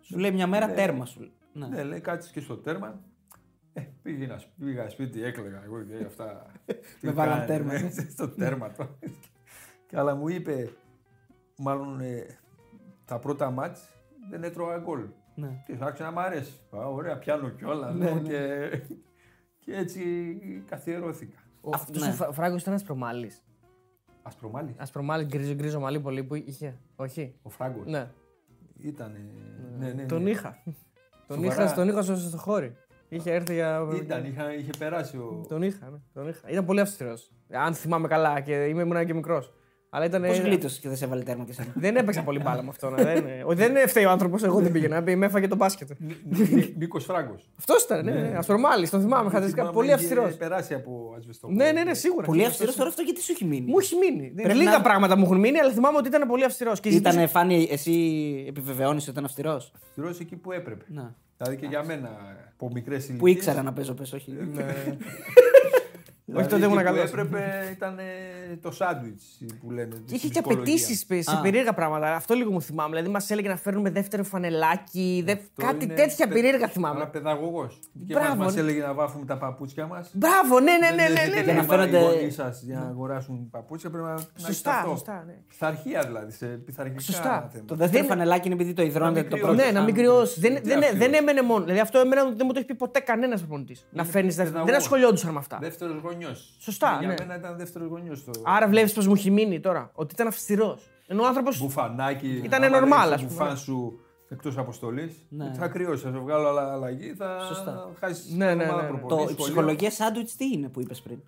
Σου 0.00 0.18
λέει 0.18 0.32
μια 0.32 0.46
μέρα 0.46 0.66
Ναι. 0.66 0.74
τέρμα 0.74 1.04
σου. 1.04 1.20
λέει. 1.20 1.32
Ναι. 1.52 1.66
Ναι, 1.66 1.82
λέει 1.82 2.00
κάτσε 2.00 2.30
και 2.32 2.40
στο 2.40 2.56
τέρμα. 2.56 3.00
Ε, 3.72 3.82
πήγαινα, 4.02 4.42
πήγα 4.58 4.88
σπίτι, 4.88 5.22
έκλαιγα 5.22 5.62
εγώ 5.64 5.82
και 5.82 6.04
αυτά. 6.04 6.46
τι 7.00 7.06
Με 7.06 7.12
βάλαν 7.12 7.32
κάνεις, 7.34 7.46
τέρμα, 7.46 7.72
ναι, 7.72 7.80
ναι. 7.80 7.90
στο 8.16 8.28
τέρμα 8.28 8.72
το. 8.72 8.88
και 9.86 9.98
αλλά 9.98 10.14
μου 10.14 10.28
είπε, 10.28 10.72
μάλλον 11.56 12.00
ε, 12.00 12.38
τα 13.04 13.18
πρώτα 13.18 13.50
μάτς 13.50 13.88
δεν 14.30 14.44
έτρωγα 14.44 14.78
γκολ. 14.78 15.00
Ναι. 15.34 15.62
Και 15.66 15.76
άρχισε 15.80 16.02
να 16.02 16.10
μ' 16.10 16.18
αρέσει. 16.18 16.60
Α, 16.76 16.86
ωραία, 16.88 17.18
πιάνω 17.18 17.48
κιόλας. 17.48 17.94
Ναι, 17.94 18.10
ναι. 18.10 18.20
Και, 18.20 18.70
και 19.58 19.74
έτσι 19.76 20.04
καθιερώθηκα. 20.66 21.38
Αυτό 21.74 21.98
ναι. 21.98 22.16
ο 22.28 22.32
Φράγκο 22.32 22.56
ήταν 22.56 22.74
ασπρομάλη. 22.74 23.32
Ασπρομάλη. 24.26 24.74
Ασπρομάλη, 24.78 25.24
γκρίζο, 25.24 25.54
γκρίζο 25.54 25.80
μαλλί 25.80 26.00
πολύ 26.00 26.22
που 26.24 26.34
είχε. 26.34 26.76
Όχι. 26.96 27.34
Ο 27.42 27.48
Φράγκος. 27.48 27.86
Ναι. 27.86 28.10
Ήτανε. 28.78 29.26
Ναι, 29.78 29.86
ναι, 29.86 29.92
ναι. 29.92 30.06
Τον 30.06 30.26
είχα. 30.26 30.62
Τον 31.26 31.36
Σοβαρά. 31.36 31.64
είχα, 31.64 31.74
τον 31.74 31.88
είχα 31.88 32.02
στο, 32.02 32.16
στο 32.16 32.36
χώρι. 32.38 32.76
Είχε 33.08 33.32
έρθει 33.32 33.54
για. 33.54 33.88
Ήταν, 34.02 34.24
είχα, 34.24 34.54
είχε 34.54 34.70
περάσει 34.78 35.16
ο. 35.16 35.44
Τον 35.48 35.62
είχα, 35.62 35.90
ναι, 35.90 35.98
τον 36.12 36.28
είχα. 36.28 36.48
Ήταν 36.50 36.64
πολύ 36.64 36.80
αυστηρός. 36.80 37.30
Αν 37.50 37.74
θυμάμαι 37.74 38.08
καλά 38.08 38.40
και 38.40 38.64
είμαι, 38.64 38.82
ήμουν 38.82 39.06
και 39.06 39.14
μικρός. 39.14 39.52
Αλλά 39.96 40.04
ήταν. 40.04 40.22
Πώς 40.22 40.38
γλίτωσες 40.38 40.78
και 40.78 40.88
δεν 40.88 40.96
σε 40.96 41.04
έβαλε 41.04 41.22
τέρμα 41.22 41.44
και 41.44 41.50
εσένα. 41.50 41.68
Δεν 41.74 41.96
έπαιξα 41.96 42.22
πολύ 42.22 42.38
μπάλα 42.38 42.62
με 42.62 42.68
αυτό. 42.68 42.90
δεν, 42.96 43.24
ο- 43.46 43.54
δεν 43.54 43.88
φταίει 43.88 44.04
ο 44.04 44.10
άνθρωπος, 44.10 44.42
εγώ 44.42 44.60
δεν 44.60 44.72
πήγαινα. 44.72 45.00
Με 45.16 45.26
έφαγε 45.26 45.48
τον 45.48 45.56
μπάσκετ. 45.58 45.88
Νίκος 46.76 47.04
Φράγκος. 47.04 47.48
Αυτός 47.58 47.82
ήταν, 47.82 48.04
ναι. 48.04 48.10
ναι. 48.12 48.34
Ασπρομάλη, 48.36 48.88
τον 48.88 49.00
θυμάμαι. 49.00 49.30
Χαρακτηριστικά 49.30 49.70
πολύ 49.70 49.92
αυστηρός. 49.92 50.34
περάσει 50.36 50.74
από 50.74 51.14
ασβεστό. 51.18 51.48
Ναι, 51.48 51.72
ναι, 51.72 51.82
ναι, 51.84 51.94
σίγουρα. 51.94 52.26
Πολύ 52.26 52.44
αυστηρός 52.44 52.76
τώρα 52.76 52.88
αυτό 52.88 53.02
γιατί 53.02 53.22
σου 53.22 53.32
έχει 53.32 53.44
μείνει; 53.44 53.70
Μου 53.70 53.78
έχει 53.78 53.94
μείνει. 53.96 54.30
Πρέπει 54.42 54.58
Λίγα 54.58 54.70
να- 54.70 54.80
πράγματα 54.80 55.16
μου 55.16 55.24
έχουν 55.24 55.38
μείνει, 55.38 55.58
αλλά 55.58 55.72
θυμάμαι 55.72 55.96
ότι 55.98 56.08
ήταν 56.08 56.28
πολύ 56.28 56.44
αυστηρός. 56.44 56.78
Ήταν 56.82 57.28
φάνη, 57.28 57.68
εσύ 57.70 57.92
επιβεβαιώνεις 58.48 59.02
ότι 59.02 59.10
ήταν 59.10 59.24
αυστηρός; 59.24 59.72
Αυστηρός 59.86 60.20
εκεί 60.20 60.36
που 60.36 60.52
έπρεπε. 60.52 60.84
Να. 60.88 61.14
Δηλαδή 61.36 61.56
και 61.56 61.66
για 61.66 61.84
μένα 61.84 62.10
από 62.52 62.70
μικρές 62.74 62.98
ηλικίε. 62.98 63.18
Που 63.18 63.26
ήξερα 63.26 63.62
να 63.62 63.72
παίζω, 63.72 63.94
πες, 63.94 64.12
όχι. 64.12 64.32
Όχι, 66.34 66.46
τότε 66.48 66.64
ήμουν 66.64 66.76
Που 66.78 66.82
καλός. 66.84 67.04
έπρεπε 67.08 67.68
ήταν 67.72 67.98
ε, 67.98 68.02
το 68.62 68.70
σάντουιτς 68.70 69.38
που 69.60 69.70
λένε. 69.70 69.94
Είχε 70.06 70.16
στην 70.16 70.30
και 70.30 70.40
ψυχολογία. 70.40 70.62
απαιτήσεις 70.62 71.06
σε 71.28 71.36
Α. 71.36 71.40
περίεργα 71.40 71.72
πράγματα. 71.74 72.14
Αυτό 72.14 72.34
λίγο 72.34 72.50
μου 72.52 72.62
θυμάμαι. 72.62 72.90
Δηλαδή, 72.90 73.08
μας 73.08 73.30
έλεγε 73.30 73.48
να 73.48 73.56
φέρνουμε 73.56 73.90
δεύτερο 73.90 74.22
φανελάκι. 74.24 75.22
δε- 75.26 75.32
Αυτό 75.32 75.66
Κάτι 75.66 75.84
είναι 75.84 75.94
τέτοια 75.94 76.26
παι- 76.26 76.34
περίεργα 76.34 76.56
Αλλά 76.64 76.68
θυμάμαι. 76.72 77.06
παιδαγωγός. 77.06 77.78
Και 78.06 78.14
Μπράβο, 78.14 78.34
μας 78.42 78.54
ναι. 78.54 78.60
έλεγε 78.60 78.80
να 78.80 78.94
βάφουμε 78.94 79.24
τα 79.26 79.36
παπούτσια 79.38 79.86
μας. 79.86 80.10
Μπράβο, 80.14 80.60
ναι, 80.60 80.72
ναι, 80.72 80.90
ναι, 80.90 81.08
ναι. 81.08 81.34
ναι, 81.34 81.42
Για 81.42 81.52
ναι. 81.52 81.58
να 81.60 81.62
φαίνονται- 81.66 82.00
Οι 82.00 82.04
γονείς 82.04 82.34
σας 82.34 82.62
για 82.62 82.78
να 82.78 82.86
αγοράσουν 82.86 83.50
παπούτσια 83.50 83.90
πρέπει 83.90 84.04
να 84.04 84.12
να 84.12 84.16
έχετε 84.20 84.40
Σωστά, 84.46 84.70
αυτό. 84.78 84.90
σωστά, 84.90 85.24
ναι. 85.26 85.32
Πειθαρχία 85.48 86.00
δηλαδή, 86.06 86.32
σε 86.32 86.46
πειθαρχικά 86.46 87.00
Σωστά. 87.00 87.22
θέματα. 87.22 87.58
Το 87.66 87.74
δεύτερο 87.74 88.02
Δεν- 88.06 88.10
φανελάκι 88.16 88.46
είναι 88.46 88.54
επειδή 88.54 88.72
το 88.72 88.82
υδρώνεται 88.82 89.22
Να 89.22 89.28
το 89.28 89.36
μην 89.36 89.44
πρώτο. 89.44 89.62
Ναι, 89.64 89.70
να 89.70 89.80
μην 89.82 89.94
Α, 89.94 89.96
κρυώσει. 89.96 90.40
Δεν, 90.40 90.50
είναι 90.50 90.60
δεν, 90.64 90.78
αυστηρός. 90.78 90.98
δεν 90.98 91.14
έμενε 91.14 91.42
μόνο. 91.42 91.60
Δηλαδή, 91.64 91.80
αυτό 91.80 91.98
εμένα 91.98 92.24
δεν 92.24 92.40
μου 92.44 92.52
το 92.52 92.58
έχει 92.58 92.66
πει 92.66 92.74
ποτέ 92.74 93.00
κανένας 93.00 93.40
προπονητής. 93.40 93.86
Να 93.90 94.04
φέρνεις 94.04 94.34
δεύτερο. 94.36 94.56
Δεν 94.56 94.64
παιδαγωγός. 94.64 94.82
ασχολιόντουσαν 94.84 95.32
με 95.32 95.38
αυτά. 95.38 95.58
Δεύτερος 95.60 95.94
γονιός. 96.20 96.56
Σωστά, 96.60 96.96
Για 97.00 97.08
ναι. 97.08 97.14
μένα 97.18 97.36
ήταν 97.36 97.56
δεύτερος 97.56 97.88
γονιός 97.88 98.24
το. 98.24 98.30
Άρα 98.44 98.68
βλέπεις 98.68 98.92
πω 98.92 99.02
μου 99.04 99.12
έχει 99.12 99.30
μείνει 99.30 99.60
τώρα. 99.60 99.90
Ότι 99.94 100.14
ήταν 100.14 100.26
αυστηρός. 100.26 100.88
Ενώ 101.06 101.22
ο 101.22 101.26
άνθρωπος. 101.26 101.58
Μπουφανάκι. 101.60 102.40
Ήτανε 102.44 102.66
άμα 102.66 102.78
normal, 102.78 102.82
έχεις 102.82 103.08
το 103.08 103.14
ας 103.14 103.20
πούμε. 103.24 103.30
μπουφάν 103.32 103.56
σου 103.56 104.00
εκτός 104.28 104.56
αποστολής. 104.58 105.26
Ναι. 105.28 105.52
Θα 105.56 105.68
κρυώσεις, 105.68 106.02
θα 106.02 106.10
σε 106.10 106.18
βγάλω 106.18 106.48
άλλα- 106.48 106.72
αλλαγή, 106.72 107.14
θα 107.14 107.44
Σωστά. 107.48 107.90
χάσεις 108.00 108.34
Ναι, 108.34 108.54
ναι, 108.54 108.64
ναι, 108.64 108.72
ναι. 108.90 109.00
Το 109.08 109.26
η 109.30 109.34
ψυχολογία 109.34 109.90
σάντουιτς 109.90 110.36
τι 110.36 110.44
είναι 110.52 110.68
που 110.68 110.80
είπες 110.80 111.00
πριν; 111.00 111.18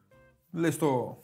Λες 0.52 0.78
το, 0.78 1.18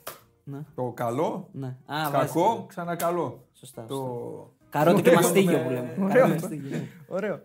Ναι. 0.44 0.58
το 0.74 0.92
καλό, 0.96 1.48
Ναι. 1.52 1.66
Α, 1.66 2.08
κακό, 2.12 2.40
βάζεις- 2.46 2.66
ξανακαλό. 2.66 3.44
Σωστά. 3.52 3.84
Το... 3.84 4.53
σωστά. 4.74 4.84
Καρότι 4.84 5.02
και 5.02 5.10
Ναι, 5.10 5.16
μαστίγιο 5.16 5.58
ναι. 5.58 5.64
που 5.64 5.70
λέμε. 5.70 5.88
Ωραίο 5.98 6.08
Καρότι 6.08 6.20
αυτό. 6.32 6.40
μαστίγιο, 6.48 6.68
ναι. 6.76 6.86
Ωραίο. 7.06 7.40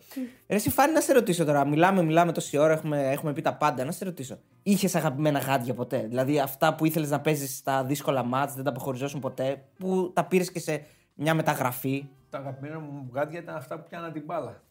Ρε, 0.48 0.56
εσύ 0.56 0.70
φάνη 0.70 0.94
να 0.94 1.02
σε 1.02 1.14
ρωτήσω 1.14 1.46
τώρα. 1.46 1.66
Μιλάμε, 1.68 2.04
μιλάμε 2.04 2.32
τόση 2.32 2.58
ώρα, 2.58 2.74
έχουμε, 2.74 3.12
έχουμε 3.12 3.34
πει 3.34 3.42
τα 3.42 3.56
πάντα. 3.56 3.86
Να 3.86 3.92
σε 3.92 4.06
ρωτήσω. 4.06 4.38
Είχες 4.64 4.96
αγαπημένα 4.96 5.40
γάντια 5.40 5.74
ποτέ; 5.74 6.06
Δηλαδή 6.08 6.40
αυτά 6.40 6.76
που 6.76 6.86
ήθελες 6.86 7.10
να 7.10 7.20
παίζεις 7.22 7.58
στα 7.58 7.84
δύσκολα 7.86 8.24
μάτς, 8.24 8.54
δεν 8.54 8.64
τα 8.64 8.70
αποχωριζόσουν 8.70 9.20
ποτέ; 9.20 9.64
Που 9.80 10.12
τα 10.14 10.26
πήρες 10.26 10.52
και 10.52 10.60
σε 10.60 10.86
μια 11.16 11.34
μεταγραφή; 11.34 12.06
Τα 12.30 12.38
αγαπημένα 12.38 12.80
μου 12.80 13.10
γάντια 13.14 13.40
ήταν 13.40 13.56
αυτά 13.56 13.80
που 13.80 13.88
πιάνα 13.90 14.12
την 14.12 14.24
μπάλα. 14.26 14.62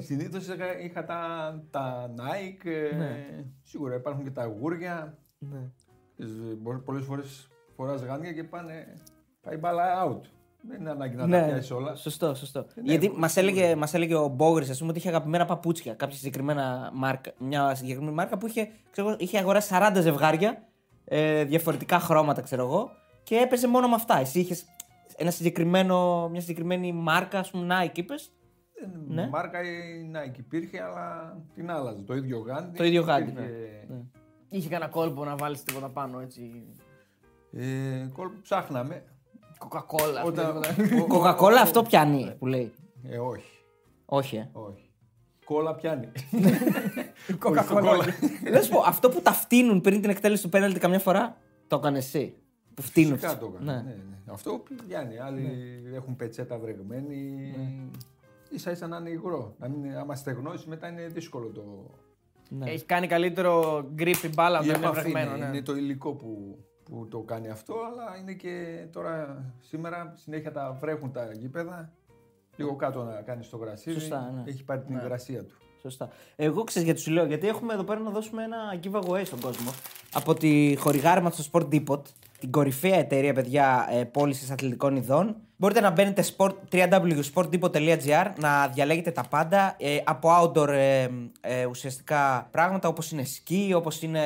Συνήθως 0.00 0.46
είχα, 0.48 0.78
είχα 0.80 1.04
τα, 1.04 1.18
τα 1.70 2.10
Nike, 2.16 2.66
ε, 2.92 2.96
Ναι. 2.96 3.26
σίγουρα 3.62 3.94
υπάρχουν 3.94 4.24
και 4.24 4.30
τα 4.30 4.44
γούρια. 4.44 5.18
Ναι. 5.38 5.58
Πολλές 6.84 7.04
φορές 7.04 7.48
φοράς 7.76 8.02
γάντια 8.02 8.32
και 8.32 8.44
πάνε, 8.44 8.86
πάει 9.46 9.56
μπάλα 9.56 10.04
out. 10.06 10.20
Δεν 10.68 10.80
είναι 10.80 10.90
ανάγκη 10.90 11.14
να 11.16 11.26
Ναι, 11.26 11.40
τα 11.40 11.46
πιάσει 11.46 11.72
όλα. 11.72 11.94
Σωστό, 11.94 12.34
σωστό. 12.34 12.66
Ναι, 12.74 12.82
Γιατί 12.82 13.08
ναι, 13.08 13.18
μας 13.18 13.36
έλεγε, 13.36 13.74
μας 13.76 13.94
έλεγε 13.94 14.14
ο 14.14 14.28
Μπόγκρις, 14.28 14.70
ας 14.70 14.78
πούμε, 14.78 14.90
ότι 14.90 14.98
είχε 14.98 15.08
αγαπημένα 15.08 15.44
παπούτσια. 15.44 15.94
Κάποια 15.94 16.16
συγκεκριμένα 16.16 16.90
μάρκα, 16.94 17.32
μια 17.38 17.74
συγκεκριμένη 17.74 18.14
μάρκα 18.14 18.38
που 18.38 18.46
είχε, 18.46 18.68
ξέρω, 18.90 19.08
εγώ, 19.08 19.16
είχε 19.20 19.38
αγοράσει 19.38 19.68
40 19.74 20.00
ζευγάρια, 20.00 20.62
ε, 21.04 21.44
διαφορετικά 21.44 21.98
χρώματα, 21.98 22.40
ξέρω 22.40 22.62
εγώ, 22.62 22.90
και 23.22 23.36
έπαιζε 23.36 23.68
μόνο 23.68 23.88
με 23.88 23.94
αυτά. 23.94 24.18
Εσύ 24.18 24.40
είχες 24.40 24.64
ένα 25.16 25.30
συγκεκριμένο, 25.30 26.28
μια 26.28 26.40
συγκεκριμένη 26.40 26.92
μάρκα, 26.92 27.38
ας 27.38 27.50
πούμε, 27.50 27.76
Nike, 27.80 27.98
είπες; 27.98 28.30
Ε, 28.82 28.86
Ναι. 29.14 29.28
Μάρκα 29.28 29.60
η 29.62 30.10
Nike 30.14 30.38
υπήρχε, 30.38 30.82
αλλά 30.82 31.36
την 31.54 31.70
άλλαζε. 31.70 32.02
Το 32.02 32.14
ίδιο 32.14 32.38
γάντι. 32.38 32.76
Το 32.76 32.84
ίδιο 32.84 33.02
γάντι, 33.02 33.30
υπήρχε, 33.30 33.84
ναι. 33.88 33.96
Είχε 34.48 34.68
κανένα 34.68 34.90
κόλπο 34.90 35.24
να 35.24 35.36
βάλεις 35.36 35.62
τίποτα 35.62 35.88
πάνω 35.88 36.20
έτσι. 36.20 36.66
Ε, 37.52 38.08
κόλπο 38.12 38.38
ψάχναμε. 38.42 39.04
Κοκακόλα. 39.58 40.22
Όταν... 40.24 40.60
Κοκακόλα 41.08 41.60
αυτό 41.60 41.82
πιάνει 41.82 42.34
που 42.38 42.46
λέει. 42.46 42.72
Ε, 43.08 43.18
όχι. 43.18 43.50
Όχι, 44.04 44.36
ε. 44.36 44.48
όχι. 44.52 44.90
Κόλλα 45.44 45.74
πιάνει. 45.74 46.08
Κοκακόλα. 47.38 48.04
Να 48.52 48.60
σου 48.62 48.70
πω, 48.70 48.82
αυτό 48.86 49.08
που 49.08 49.20
τα 49.20 49.32
φτύνουν 49.32 49.80
πριν 49.80 50.00
την 50.00 50.10
εκτέλεση 50.10 50.42
του 50.42 50.48
πέναλτι 50.48 50.78
καμιά 50.78 50.98
φορά, 50.98 51.36
το 51.66 51.76
έκανε 51.76 51.98
εσύ. 51.98 52.34
Που 52.74 52.82
φτύνουν. 52.82 53.18
Φυσικά 53.18 53.38
το 53.38 53.52
έκανα. 53.54 53.72
Ναι. 53.72 53.82
Ναι. 53.82 53.94
Ναι, 53.94 54.32
Αυτό 54.32 54.62
πιάνει. 54.86 55.18
Άλλοι 55.18 55.82
έχουν 55.94 56.16
πετσέτα 56.16 56.58
βρεγμένη. 56.58 57.54
σα 58.54 58.70
ίσα 58.70 58.86
να 58.86 58.96
είναι 58.96 59.10
υγρό. 59.10 59.54
Να 59.58 59.68
μην, 59.68 59.96
άμα 59.96 60.14
στεγνώσει, 60.14 60.68
μετά 60.68 60.88
είναι 60.88 61.06
δύσκολο 61.06 61.46
το. 61.46 61.90
Ναι. 62.48 62.70
Έχει 62.70 62.84
κάνει 62.84 63.06
καλύτερο 63.06 63.78
grip 63.98 64.22
η 64.24 64.28
μπάλα 64.34 64.60
Η 64.64 64.68
όταν 64.68 64.76
είναι 64.76 64.86
επαφή 64.86 65.00
βρεγμένο. 65.00 65.36
είναι, 65.36 65.44
ναι. 65.44 65.56
είναι 65.56 65.62
το 65.62 65.76
υλικό 65.76 66.12
που, 66.12 66.58
που 66.90 67.08
το 67.08 67.18
κάνει 67.18 67.48
αυτό, 67.48 67.74
αλλά 67.74 68.16
είναι 68.20 68.32
και 68.32 68.86
τώρα 68.92 69.44
σήμερα 69.60 70.12
συνέχεια 70.16 70.52
τα 70.52 70.76
βρέχουν 70.80 71.12
τα 71.12 71.32
γήπεδα. 71.32 71.92
Λίγο 72.56 72.76
κάτω 72.76 73.02
να 73.02 73.22
κάνεις 73.22 73.48
το 73.48 73.56
γρασίδι. 73.56 74.00
Σωστά, 74.00 74.32
ναι. 74.34 74.50
Έχει 74.50 74.64
πάρει 74.64 74.80
την 74.80 74.96
υγρασία 74.96 75.44
του. 75.44 75.56
Σωστά. 75.80 76.08
Εγώ 76.36 76.64
ξέρω 76.64 76.84
γιατί 76.84 77.00
σου 77.00 77.10
λέω, 77.10 77.24
γιατί 77.24 77.48
έχουμε 77.48 77.72
εδώ 77.72 77.84
πέρα 77.84 78.00
να 78.00 78.10
δώσουμε 78.10 78.42
ένα 78.44 78.58
giveaway 78.82 79.22
στον 79.24 79.40
κόσμο. 79.40 79.70
Από 80.12 80.34
τη 80.34 80.76
χορηγάρα 80.78 81.20
μας 81.20 81.34
στο 81.34 81.44
Sport 81.52 81.68
Depot, 81.74 82.02
την 82.46 82.54
κορυφαία 82.54 82.98
εταιρεία 82.98 83.32
παιδιά 83.32 83.88
ε, 83.90 84.04
πώλησης 84.04 84.50
αθλητικών 84.50 84.96
ειδών. 84.96 85.36
Μπορείτε 85.58 85.80
να 85.80 85.90
μπαίνετε 85.90 86.24
sport, 86.36 86.52
www.sportdepot.gr 86.72 88.32
να 88.38 88.68
διαλέγετε 88.68 89.10
τα 89.10 89.24
πάντα 89.30 89.74
ε, 89.78 89.98
από 90.04 90.28
outdoor 90.40 90.68
ε, 90.68 91.08
ε, 91.40 91.66
ουσιαστικά 91.66 92.48
πράγματα 92.50 92.88
όπως 92.88 93.10
είναι 93.10 93.24
σκι, 93.24 93.72
όπως 93.76 94.02
είναι. 94.02 94.22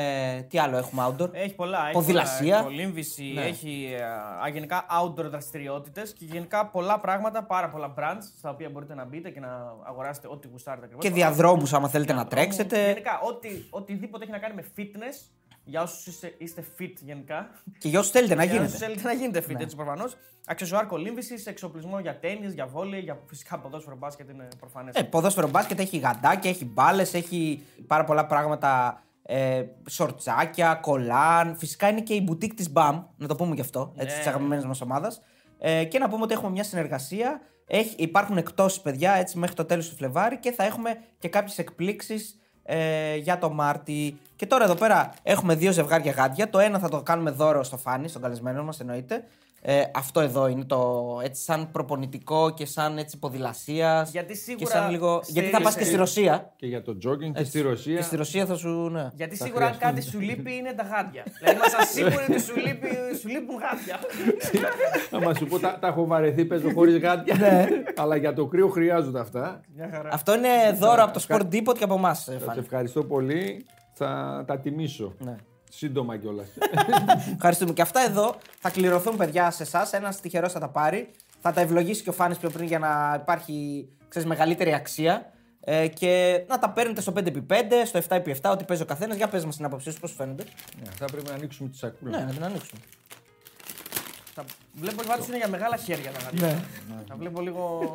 Τι 0.49 0.59
άλλο 0.59 0.77
έχουμε 0.77 1.07
outdoor; 1.09 1.29
Έχει 1.33 1.55
πολλά. 1.55 1.79
Έχει 1.85 1.93
Ποδηλασία. 1.93 2.55
Έχει 2.55 2.65
κολύμβηση, 2.65 3.25
Ναι. 3.35 3.41
έχει 3.43 3.95
ε, 3.99 4.03
α, 4.45 4.49
γενικά 4.53 4.87
outdoor 5.03 5.25
δραστηριότητες 5.31 6.13
και 6.13 6.25
γενικά 6.25 6.67
πολλά 6.67 7.01
πράγματα, 7.01 7.43
πάρα 7.45 7.69
πολλά 7.69 7.95
brands 7.99 8.23
στα 8.39 8.51
οποία 8.51 8.69
μπορείτε 8.71 8.95
να 8.95 9.05
μπείτε 9.05 9.31
και 9.31 9.41
να 9.41 9.75
αγοράσετε 9.87 10.29
ό,τι 10.31 10.49
γουστάρετε 10.49 10.85
ακριβώς. 10.85 11.05
Και 11.05 11.11
διαδρόμους 11.11 11.73
άμα 11.73 11.89
θέλετε 11.89 12.13
να 12.13 12.27
τρέξετε. 12.27 12.87
Γενικά, 12.87 13.21
ό,τι, 13.29 13.49
οτιδήποτε 13.71 14.23
έχει 14.25 14.33
να 14.33 14.39
κάνει 14.39 14.55
με 14.55 14.65
fitness, 14.77 15.40
για 15.65 15.83
όσου 15.83 16.11
είστε, 16.11 16.35
είστε 16.39 16.65
fit 16.79 16.93
γενικά. 17.01 17.51
Και 17.79 17.89
για 17.89 17.99
όσους 17.99 18.13
θέλετε 18.13 18.35
να 18.35 18.45
Για 18.45 18.53
όσους 18.53 18.65
γίνετε. 18.67 18.85
θέλετε 18.85 19.07
να 19.07 19.13
γίνετε 19.13 19.45
fit, 19.49 19.61
έτσι 19.61 19.77
προφανώς. 19.77 20.17
Αξεσουάρ 20.47 20.87
κολύμβηση, 20.87 21.43
εξοπλισμό 21.47 21.99
για 22.01 22.19
τέννη, 22.19 22.47
για 22.47 22.67
βόλεϊ, 22.67 23.01
για 23.01 23.19
φυσικά 23.27 23.59
ποδόσφαιρο 23.59 23.97
μπάσκετ 23.97 24.31
είναι 24.31 24.49
προφανές. 24.59 24.95
Ε, 24.95 25.03
ποδόσφαιρο 25.03 25.49
μπάσκετ 25.49 25.79
έχει 25.81 25.99
γαντάκια, 25.99 26.51
έχει 26.51 26.65
μπάλες, 26.65 27.15
έχει 27.15 27.63
πάρα 27.87 28.05
πολλά 28.05 28.27
πράγματα 28.27 29.03
Ε, 29.23 29.65
σορτσάκια, 29.89 30.75
κολάν. 30.75 31.57
Φυσικά 31.57 31.89
είναι 31.89 32.01
και 32.01 32.15
η 32.15 32.21
μπουτίκ 32.25 32.55
της 32.55 32.73
BAM, 32.75 33.03
να 33.17 33.27
το 33.27 33.35
πούμε 33.37 33.55
γι' 33.55 33.61
αυτό, 33.61 33.93
έτσι, 33.97 34.13
Ναι. 34.15 34.19
της 34.19 34.27
αγαπημένης 34.29 34.65
μας 34.65 34.81
ομάδας. 34.81 35.23
Ε, 35.59 35.85
και 35.85 35.99
να 35.99 36.09
πούμε 36.09 36.23
ότι 36.23 36.33
έχουμε 36.35 36.51
μια 36.51 36.65
συνεργασία. 36.65 37.41
Έχει, 37.67 37.95
υπάρχουν 37.99 38.37
εκτόσεις, 38.37 38.81
παιδιά, 38.81 39.13
έτσι 39.13 39.39
μέχρι 39.39 39.55
το 39.55 39.65
τέλος 39.65 39.89
του 39.89 39.97
Φλεβάρι 39.97 40.39
και 40.39 40.53
θα 40.53 40.65
έχουμε 40.65 41.01
και 41.19 41.29
κάποιες 41.29 41.59
εκπλήξεις 41.59 42.39
ε, 42.63 43.17
για 43.17 43.39
το 43.39 43.51
Μάρτι. 43.51 44.19
Και 44.37 44.47
τώρα 44.47 44.65
εδώ 44.65 44.75
πέρα 44.75 45.15
έχουμε 45.23 45.55
δύο 45.55 45.73
ζευγάρια 45.73 46.13
γάντια. 46.13 46.51
Το 46.51 46.59
ένα 46.59 46.79
θα 46.79 46.89
το 46.89 47.03
κάνουμε 47.03 47.31
δώρο 47.31 47.63
στο 47.63 47.77
Φάνη, 47.77 48.09
στον 48.09 48.23
καλεσμένο 48.23 48.65
μας 48.65 48.81
εννοείται. 48.81 49.25
Ε, 49.63 49.83
αυτό 49.95 50.21
εδώ 50.21 50.47
είναι 50.47 50.65
το 50.65 51.05
έτσι 51.25 51.43
σαν 51.43 51.71
προπονητικό 51.71 52.51
και 52.55 52.67
σαν 52.67 52.99
έτσι 52.99 53.19
ποδηλασίας. 53.19 54.11
Γιατί 54.11 54.33
Και 54.33 54.39
σίγουρα 54.39 54.71
σαν 54.71 54.91
λίγο... 54.91 55.21
στη- 55.23 55.33
Γιατί 55.33 55.49
θα 55.49 55.61
πας 55.61 55.77
και 55.77 55.85
στη 55.85 55.97
Ρωσία. 55.97 56.53
Και 56.57 56.67
για 56.67 56.83
το 56.83 56.97
jogging 57.07 57.33
και 57.35 57.45
στη 57.45 57.61
Ρωσία. 57.61 57.97
Και 57.97 58.03
στη 58.03 58.17
Ρωσία 58.17 58.47
θα 58.47 58.57
σου. 58.57 58.89
Ναι. 58.91 59.09
Γιατί 59.15 59.37
Θα 59.37 59.45
σίγουρα 59.45 59.67
αν 59.67 59.73
χρειαστούν. 59.75 59.97
κάτι 60.01 60.11
σου 60.11 60.21
λείπει 60.21 60.55
είναι 60.55 60.73
τα 60.73 60.83
γάντια. 60.83 61.25
δηλαδή 61.39 61.57
είμαστε 61.57 61.85
σίγουροι 61.85 62.25
ότι 62.29 62.41
σου, 62.41 62.57
λείπει, 62.57 62.89
σου 63.21 63.29
λείπουν 63.29 63.55
γάντια. 63.57 63.99
Άμα 65.11 65.35
σου 65.35 65.47
πω, 65.47 65.59
τα, 65.59 65.79
τα 65.81 65.87
έχω 65.87 66.07
βαρεθεί, 66.07 66.45
παίζω 66.45 66.71
χωρί 66.75 66.99
γάντια. 66.99 67.37
Ναι. 67.37 67.67
Αλλά 67.97 68.17
για 68.17 68.33
το 68.33 68.47
κρύο 68.47 68.69
χρειάζονται 68.69 69.21
αυτά. 69.21 69.61
Μια 69.77 69.89
χαρά. 69.93 70.09
Αυτό 70.13 70.35
είναι 70.35 70.49
δώρο 70.79 71.03
από 71.03 71.13
το 71.13 71.25
Sport 71.29 71.55
Depot 71.55 71.75
και 71.79 71.85
από 71.85 71.95
εμάς. 71.95 72.29
Σα 72.45 72.53
ευχαριστώ 72.61 73.05
πολύ. 73.05 73.67
Θα 73.93 74.45
τα 74.47 74.59
τιμήσω. 74.59 75.15
Ναι. 75.19 75.37
Σύντομα 75.73 76.17
κιόλας. 76.17 76.49
Ευχαριστούμε. 77.35 77.73
Και 77.73 77.83
αυτά 77.83 78.01
εδώ 78.01 78.37
θα 78.59 78.71
κληρωθούν, 78.71 79.17
παιδιά, 79.17 79.51
σε 79.51 79.63
εσάς. 79.63 79.93
Ένας 79.93 80.21
τυχερός 80.21 80.53
θα 80.53 80.59
τα 80.61 80.69
πάρει. 80.69 81.11
Θα 81.41 81.53
τα 81.53 81.61
ευλογήσει 81.61 82.03
και 82.03 82.09
ο 82.09 82.13
Φάνης 82.13 82.39
πιο 82.39 82.51
πριν 82.51 82.67
για 82.67 82.79
να 82.79 83.19
υπάρχει 83.23 83.89
ξέρεις, 84.09 84.29
μεγαλύτερη 84.29 84.75
αξία. 84.75 85.33
Ε, 85.61 85.89
και 85.89 86.45
να 86.49 86.59
τα 86.59 86.71
παίρνετε 86.71 87.01
στο 87.01 87.13
5x5, 87.17 87.63
στο 87.85 87.99
7x7, 88.09 88.51
ό,τι 88.51 88.65
παίζει 88.65 88.83
ο 88.83 88.87
καθένας. 88.87 89.17
Για 89.17 89.29
πες 89.29 89.45
μας 89.45 89.57
την 89.57 89.65
άποψή 89.65 89.91
σου, 89.91 90.01
πώς 90.01 90.13
φαίνονται. 90.13 90.45
θα 90.99 91.05
πρέπει 91.05 91.29
να 91.29 91.35
ανοίξουμε 91.35 91.69
τη 91.69 91.77
σακούλα. 91.77 92.19
Ναι, 92.19 92.25
να 92.25 92.31
την 92.33 92.45
ανοίξουμε. 92.45 92.81
Τα... 94.35 94.45
Βλέπω 94.73 95.03
πάντω 95.03 95.25
είναι 95.29 95.37
για 95.37 95.49
μεγάλα 95.49 95.77
χέρια 95.77 96.11
τα 96.11 96.19
γάντια. 96.25 96.47
Ναι. 96.47 97.03
Τα 97.09 97.15
βλέπω 97.17 97.41
λίγο. 97.41 97.95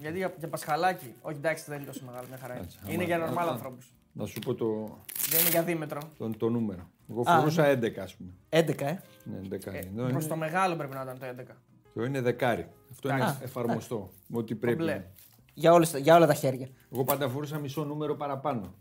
Γιατί 0.00 0.16
για, 0.16 0.32
για 0.38 0.48
πασχαλάκι. 0.48 1.14
Όχι, 1.22 1.36
εντάξει, 1.36 1.64
δεν 1.66 1.76
είναι 1.78 1.86
τόσο 1.86 2.00
μεγάλο, 2.06 2.26
μια 2.28 2.38
χαρά 2.40 2.54
είναι. 2.54 2.62
Έτσι, 2.64 2.78
Είναι 2.86 2.94
άμα- 2.94 3.04
για 3.04 3.18
νορμάλ 3.18 3.38
άμα- 3.44 3.52
ανθρώπους. 3.52 3.86
Να 4.16 4.26
σου 4.26 4.38
πω 4.38 4.54
το, 4.54 4.98
Δεν 5.30 5.40
είναι 5.40 5.48
για 5.50 5.62
δίμετρο. 5.62 6.00
το, 6.18 6.30
το 6.30 6.48
νούμερο. 6.48 6.88
Εγώ 7.10 7.22
Α, 7.26 7.38
φορούσα 7.38 7.78
11, 7.78 7.98
ας 7.98 8.14
πούμε. 8.16 8.30
11, 8.48 8.80
ε. 8.80 8.98
Ναι, 9.24 9.38
11. 9.50 9.72
Ε, 9.72 9.78
Εδώ 9.78 10.02
Προς 10.02 10.10
είναι, 10.10 10.26
το 10.26 10.36
μεγάλο 10.36 10.76
πρέπει 10.76 10.94
να 10.94 11.02
ήταν 11.02 11.18
το 11.18 11.26
11. 11.26 11.56
το 11.94 12.04
είναι 12.04 12.20
δεκάρι. 12.20 12.68
Αυτό 12.90 13.08
είναι 13.08 13.18
Εντάξει. 13.18 13.38
εφαρμοστό. 13.42 14.10
Με 14.26 14.38
ό,τι 14.38 14.54
πρέπει. 14.54 14.76
μπλε. 14.76 14.92
είναι. 14.92 15.10
Για, 15.54 15.72
όλες, 15.72 15.94
για 15.96 16.16
όλα 16.16 16.26
τα 16.26 16.34
χέρια. 16.34 16.68
Εγώ 16.92 17.04
πάντα 17.04 17.28
φορούσα 17.28 17.58
μισό 17.58 17.84
νούμερο 17.84 18.16
παραπάνω. 18.16 18.74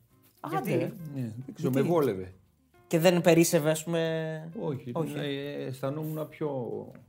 Γιατί; 0.49 0.73
Άντε. 0.73 0.93
Ναι, 1.13 1.21
δεν 1.45 1.55
ξέρω, 1.55 1.71
με 1.73 1.81
βόλευε. 1.81 2.33
Και 2.87 2.99
δεν 2.99 3.21
περίσευε, 3.21 3.69
ας 3.69 3.83
πούμε; 3.83 4.49
Όχι, 4.59 4.91
Όχι. 4.93 5.13
ε, 5.17 5.65
αισθανόμουν 5.65 6.27
πιο, 6.29 6.51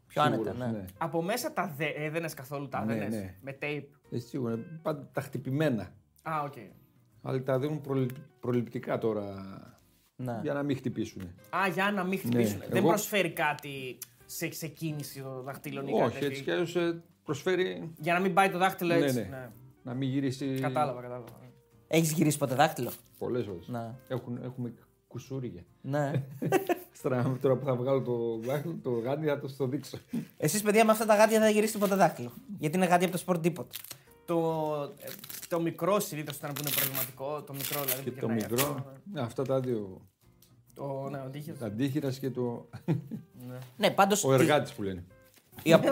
Πιο 0.07 0.23
άνετα, 0.23 0.51
σίγουρος, 0.53 0.73
ναι. 0.73 0.85
Από 0.99 1.23
μέσα 1.23 1.53
τα 1.53 1.75
δε, 1.77 1.87
έδενες 1.97 2.29
καθόλου 2.37 2.69
τα 2.69 2.85
Ναι, 2.85 2.93
έδενες, 2.95 3.15
ναι. 3.15 3.35
με 3.41 3.59
tape. 3.63 3.85
Ε, 4.11 4.19
σίγουρα, 4.19 4.59
πάντα 4.83 5.09
τα 5.13 5.21
χτυπημένα. 5.21 5.93
Α, 6.23 6.43
οκ. 6.45 6.55
Αλλά 7.27 7.43
τα 7.43 7.59
δίνουν 7.59 7.81
προληπ- 7.81 8.17
προληπτικά 8.41 8.99
τώρα 8.99 9.35
Ναι. 10.17 10.39
για 10.43 10.53
να 10.53 10.63
μην 10.63 10.77
χτυπήσουν. 10.77 11.23
Α, 11.57 11.69
για 11.75 11.91
να 11.91 12.05
μην 12.05 12.19
χτυπήσουν. 12.19 12.59
Δεν 12.59 12.69
Ναι, 12.73 12.79
εγώ- 12.79 12.89
προσφέρει 12.89 13.31
κάτι 13.33 13.99
σε, 14.27 14.53
σε 14.53 14.67
κίνηση 14.67 15.21
το 15.23 15.43
δαχτύλων 15.43 15.87
ή 15.87 15.91
κάτι 15.93 16.03
Όχι, 16.03 16.13
τέτοιο; 16.13 16.29
έτσι 16.29 16.43
κι 16.43 16.51
αλλιώς 16.51 16.77
ε, 16.77 17.03
προσφέρει 17.25 17.93
Για 18.01 18.13
να 18.13 18.21
μην 18.21 18.35
πάει 18.35 18.51
το 18.51 18.59
δάχτυλο 18.59 18.95
Ναι, 18.95 19.05
έτσι. 19.05 19.27
ναι. 19.31 19.51
να 19.83 19.95
μην 19.95 20.09
γυρίσει 20.09 20.59
Κατάλαβα, 20.61 21.01
κατάλαβα. 21.01 21.29
Έχεις 21.89 22.13
γυρίσει 22.13 22.39
ποτέ 22.39 22.55
δάχτυλο; 22.55 22.91
πολλές 23.19 23.47
ώρες. 23.47 23.69
Ναι. 23.69 23.95
Έχουν, 24.09 24.39
έχουμε 24.45 24.73
κουσούρια. 25.09 25.65
Ναι. 25.81 26.13
Στρα- 26.99 27.37
τώρα 27.41 27.57
που 27.57 27.65
θα 27.65 27.75
βγάλω 27.77 28.03
το 28.03 28.37
δάχτυλο, 28.39 28.79
το 28.83 28.91
γάντι 28.91 29.27
θα 29.27 29.39
το 29.41 29.49
στο 29.49 29.67
δείξω. 29.67 29.99
Εσείς, 30.37 30.63
παιδιά, 30.63 30.85
με 30.85 30.91
αυτά 30.91 31.05
τα 31.07 31.15
γάντια 31.17 31.39
δεν 31.39 31.47
θα 31.49 31.53
γυρίσετε 31.55 31.79
ποτέ 31.79 31.95
δάχτυλο. 31.95 32.33
Γιατί 32.59 32.77
είναι 32.77 32.87
γάντια 32.87 33.09
από 33.09 33.17
το 33.19 33.23
Sport 33.27 33.47
Depot. 33.47 33.65
Το, 34.25 34.37
ε, 34.99 35.09
το 35.49 35.61
μικρό 35.61 36.01
συνήθως 36.01 36.37
ήταν 36.37 36.53
που 36.53 36.61
είναι 36.61 36.71
προβληματικό. 36.75 37.43
Το 37.43 37.53
μικρό 37.53 37.83
δηλαδή. 37.85 38.03
και 38.03 38.11
που 38.11 38.21
το 38.21 38.27
γυρνάει 38.33 38.49
μικρό, 38.51 38.65
αυτό, 38.69 38.83
ναι. 39.05 39.13
ναι, 39.13 39.21
αυτά 39.21 39.43
τα 39.45 39.61
δύο, 39.61 40.01
Το, 40.75 41.09
ναι, 41.11 41.19
ο 41.27 41.29
τύχης. 41.31 41.59
τα 41.59 41.67
αντίχειρας 41.67 42.19
και 42.19 42.31
το, 42.31 42.69
Ναι, 43.77 43.91
πάντως. 43.91 44.25
ο 44.25 44.33
εργάτης 44.33 44.73
που 44.73 44.83
λένε. 44.83 45.05
Οι, 45.63 45.73
απο... 45.73 45.89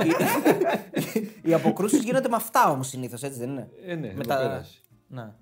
οι 1.43 1.55
αποκρούσεις 1.55 2.03
γίνονται 2.03 2.29
με 2.29 2.37
αυτά 2.37 2.71
όμως 2.71 2.89
συνήθως, 2.89 3.23
έτσι 3.23 3.39
δεν 3.39 3.51
είναι; 3.51 3.69
Ε, 3.87 3.95
ναι, 3.95 4.07
με 4.07 4.13
εδώ 4.13 4.23
τα... 4.23 4.37
πέρασε. 4.37 4.79
Ναι, 5.09 5.33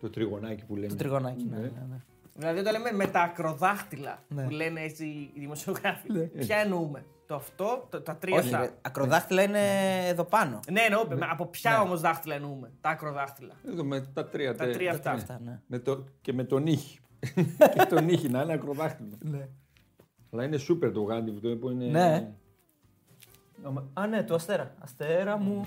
Το 0.00 0.10
τριγωνάκι 0.10 0.64
που 0.64 0.74
λένε. 0.76 0.86
το 0.88 0.94
τριγωνάκι. 0.96 1.46
Ναι, 1.50 1.56
Ναι. 1.56 1.62
ναι, 1.62 1.86
ναι. 1.90 1.96
Δηλαδή 2.34 2.58
όταν 2.58 2.72
λέμε 2.72 2.92
με 2.92 3.06
τα 3.06 3.20
ακροδάχτυλα 3.22 4.22
Ναι. 4.28 4.42
που 4.42 4.50
λένε 4.50 4.80
έτσι 4.80 5.04
οι 5.04 5.32
δημοσιογράφοι. 5.40 6.08
Ποια 6.38 6.56
εννοούμε; 6.56 7.04
Το 7.32 7.38
αυτό, 7.38 7.86
το, 7.90 8.00
τα 8.00 8.16
τρία 8.16 8.36
Όχι, 8.38 8.44
αυτά. 8.54 8.58
ρε, 8.66 8.70
ακροδάχτυλα 8.82 9.42
είναι 9.42 9.60
εδώ 10.08 10.24
πάνω. 10.24 10.60
Ναι, 10.70 10.80
εννοώ. 10.80 11.04
με- 11.08 11.26
Από 11.30 11.46
ποια 11.46 11.80
όμως 11.80 12.00
δάχτυλα 12.00 12.34
εννοούμε. 12.34 12.70
Τα 12.80 12.88
ακροδάχτυλα; 12.90 13.52
Εδώ 13.68 13.84
με 13.84 14.00
τα 14.14 14.24
τρία. 14.28 14.54
Τα 14.54 14.64
τε- 14.64 14.72
τρία 14.74 14.90
αυτά. 14.90 15.10
Αυτά, 15.10 15.40
ναι. 15.44 15.60
Με 15.66 15.78
το, 15.78 16.04
και 16.20 16.32
με 16.32 16.44
τον 16.44 16.66
ήχη. 16.66 16.98
και 17.74 17.84
τον 17.88 18.08
ήχη 18.08 18.28
να 18.28 18.42
είναι 18.42 18.52
ακροδάχτυλο. 18.52 19.18
Ναι. 19.20 19.48
Αλλά 20.32 20.44
είναι 20.44 20.56
σούπερ 20.56 20.92
το 20.92 21.02
γάντι 21.02 21.30
αυτό 21.34 21.48
που 21.56 21.70
είναι. 21.70 21.84
Ναι. 21.84 22.32
Α, 23.92 24.06
ναι, 24.06 24.22
το 24.22 24.34
αστέρα. 24.34 24.74
Αστέρα 24.78 25.36
μου. 25.36 25.64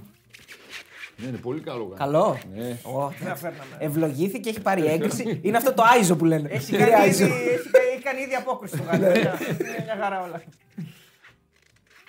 Ναι, 1.17 1.27
είναι 1.27 1.37
πολύ 1.37 1.59
καλό 1.61 1.83
γάντι. 1.83 1.95
Καλό. 1.97 2.37
Ναι. 2.53 2.77
Ω, 2.83 3.09
Δεν 3.19 3.27
τα 3.27 3.35
φέρναμε. 3.35 3.75
Ευλογήθηκε, 3.79 4.49
έχει 4.49 4.61
πάρει 4.61 4.85
έγκριση. 4.93 5.39
Είναι 5.43 5.57
αυτό 5.57 5.73
το 5.73 5.83
Άιζο 5.95 6.15
που 6.15 6.25
λένε. 6.25 6.49
Έχει 6.49 6.71
Κύριε 6.71 6.85
κάνει, 6.89 7.03
Άιζο. 7.03 7.25
ήδη, 7.25 7.33
έχει, 7.33 7.69
κα- 7.69 7.81
έχει 7.93 8.01
κάνει 8.03 8.21
ήδη 8.21 8.33
απόκριση 8.35 8.77
το 8.77 8.83
γάντι. 8.83 9.05
Είναι 9.05 9.83
μια 9.85 9.97
χαρά 10.01 10.21
όλα. 10.21 10.41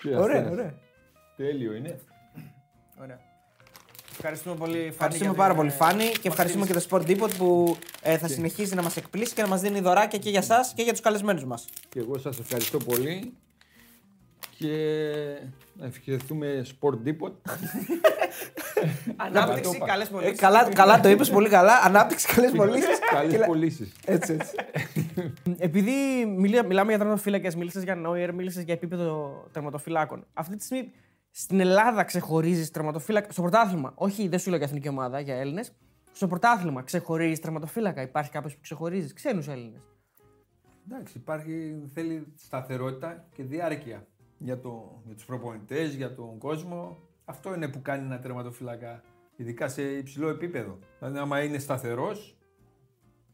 Και 0.09 0.15
Ωραία, 0.15 0.35
αστέρας. 0.37 0.51
ωραία. 0.51 0.73
Τέλειο 1.35 1.73
είναι. 1.73 1.99
Ωραία. 3.01 3.19
Ευχαριστούμε 4.11 4.55
πολύ, 4.55 4.73
Φάνη. 4.77 4.87
Ευχαριστούμε 4.87 5.29
για 5.29 5.37
πάρα 5.37 5.49
την, 5.53 5.57
πολύ, 5.57 5.69
ε, 5.69 5.75
Φάνη, 5.75 6.03
και 6.03 6.09
μας 6.11 6.25
ευχαριστούμε 6.29 6.65
και 6.65 6.73
το 6.73 6.85
Sport 6.89 7.01
Depot 7.01 7.29
που 7.37 7.77
ε, 8.01 8.17
θα 8.17 8.27
συνεχίζει 8.27 8.75
να 8.75 8.81
μας 8.81 8.97
εκπλήσει 8.97 9.33
και 9.33 9.41
να 9.41 9.47
μας 9.47 9.61
δίνει 9.61 9.79
δωράκια 9.79 10.19
και 10.19 10.29
για 10.29 10.39
εσά 10.39 10.71
και 10.75 10.81
για 10.83 10.91
τους 10.91 11.01
καλεσμένους 11.01 11.45
μας. 11.45 11.65
Και 11.89 11.99
εγώ 11.99 12.17
σας 12.17 12.39
ευχαριστώ 12.39 12.77
πολύ. 12.77 13.33
Και 14.57 15.39
να 15.73 15.85
ευχηθούμε 15.85 16.65
Sport 16.79 16.93
Depot. 17.07 17.31
Ανάπτυξη, 19.15 19.77
καλές 19.77 20.07
Ε, 20.07 20.11
πωλήσεις. 20.11 20.39
καλά, 20.39 20.69
καλά 20.73 20.99
το 20.99 21.09
είπες, 21.09 21.29
πολύ 21.29 21.49
καλά. 21.49 21.73
Ανάπτυξη, 21.83 22.33
καλές 22.33 22.51
πωλήσεις. 22.57 22.99
Καλές 23.11 23.45
πωλήσεις. 23.45 23.91
Έτσι, 24.05 24.33
έτσι. 24.33 24.55
Επειδή 25.67 26.25
μιλά- 26.25 26.65
μιλάμε 26.65 26.89
για 26.89 26.97
τερματοφύλακε, 26.99 27.57
μίλησες 27.57 27.83
για 27.83 27.95
Νόιερ, 27.95 28.33
μίλησες 28.33 28.63
για 28.63 28.73
επίπεδο 28.73 29.43
τερματοφυλάκων. 29.51 30.25
Αυτή 30.33 30.55
τη 30.55 30.63
στιγμή 30.63 30.91
στην 31.31 31.59
Ελλάδα 31.59 32.03
ξεχωρίζεις 32.03 32.71
τερματοφύλακα. 32.71 33.31
Στο 33.31 33.41
πρωτάθλημα, 33.41 33.91
όχι, 33.95 34.27
δεν 34.27 34.39
σου 34.39 34.49
λέω 34.49 34.57
για 34.57 34.67
εθνική 34.67 34.87
ομάδα, 34.89 35.19
για 35.19 35.35
Έλληνες. 35.35 35.71
Στο 36.11 36.27
πρωτάθλημα 36.27 36.81
ξεχωρίζεις 36.83 37.39
τερματοφύλακα. 37.39 38.01
Υπάρχει 38.01 38.31
κάποιος 38.31 38.53
που 38.53 38.59
ξεχωρίζεις; 38.61 39.13
Ξένους 39.13 39.47
Έλληνες. 39.47 39.81
Εντάξει, 40.91 41.17
υπάρχει, 41.17 41.81
θέλει 41.93 42.27
σταθερότητα 42.35 43.25
και 43.35 43.43
διάρκεια 43.43 44.07
για, 44.37 44.59
το, 44.59 45.01
για 45.05 45.15
τους 45.15 45.25
προπονητές, 45.25 45.93
για 45.93 46.15
τον 46.15 46.37
κόσμο. 46.37 46.97
Αυτό 47.25 47.53
είναι 47.53 47.67
που 47.67 47.81
κάνει 47.81 48.05
ένα 48.05 48.19
τερματοφύλακα, 48.19 49.03
ειδικά 49.35 49.67
σε 49.67 49.81
υψηλό 49.81 50.29
επίπεδο. 50.29 50.79
Δηλαδή, 50.99 51.17
άμα 51.17 51.43
είναι 51.43 51.57
σταθερός 51.57 52.37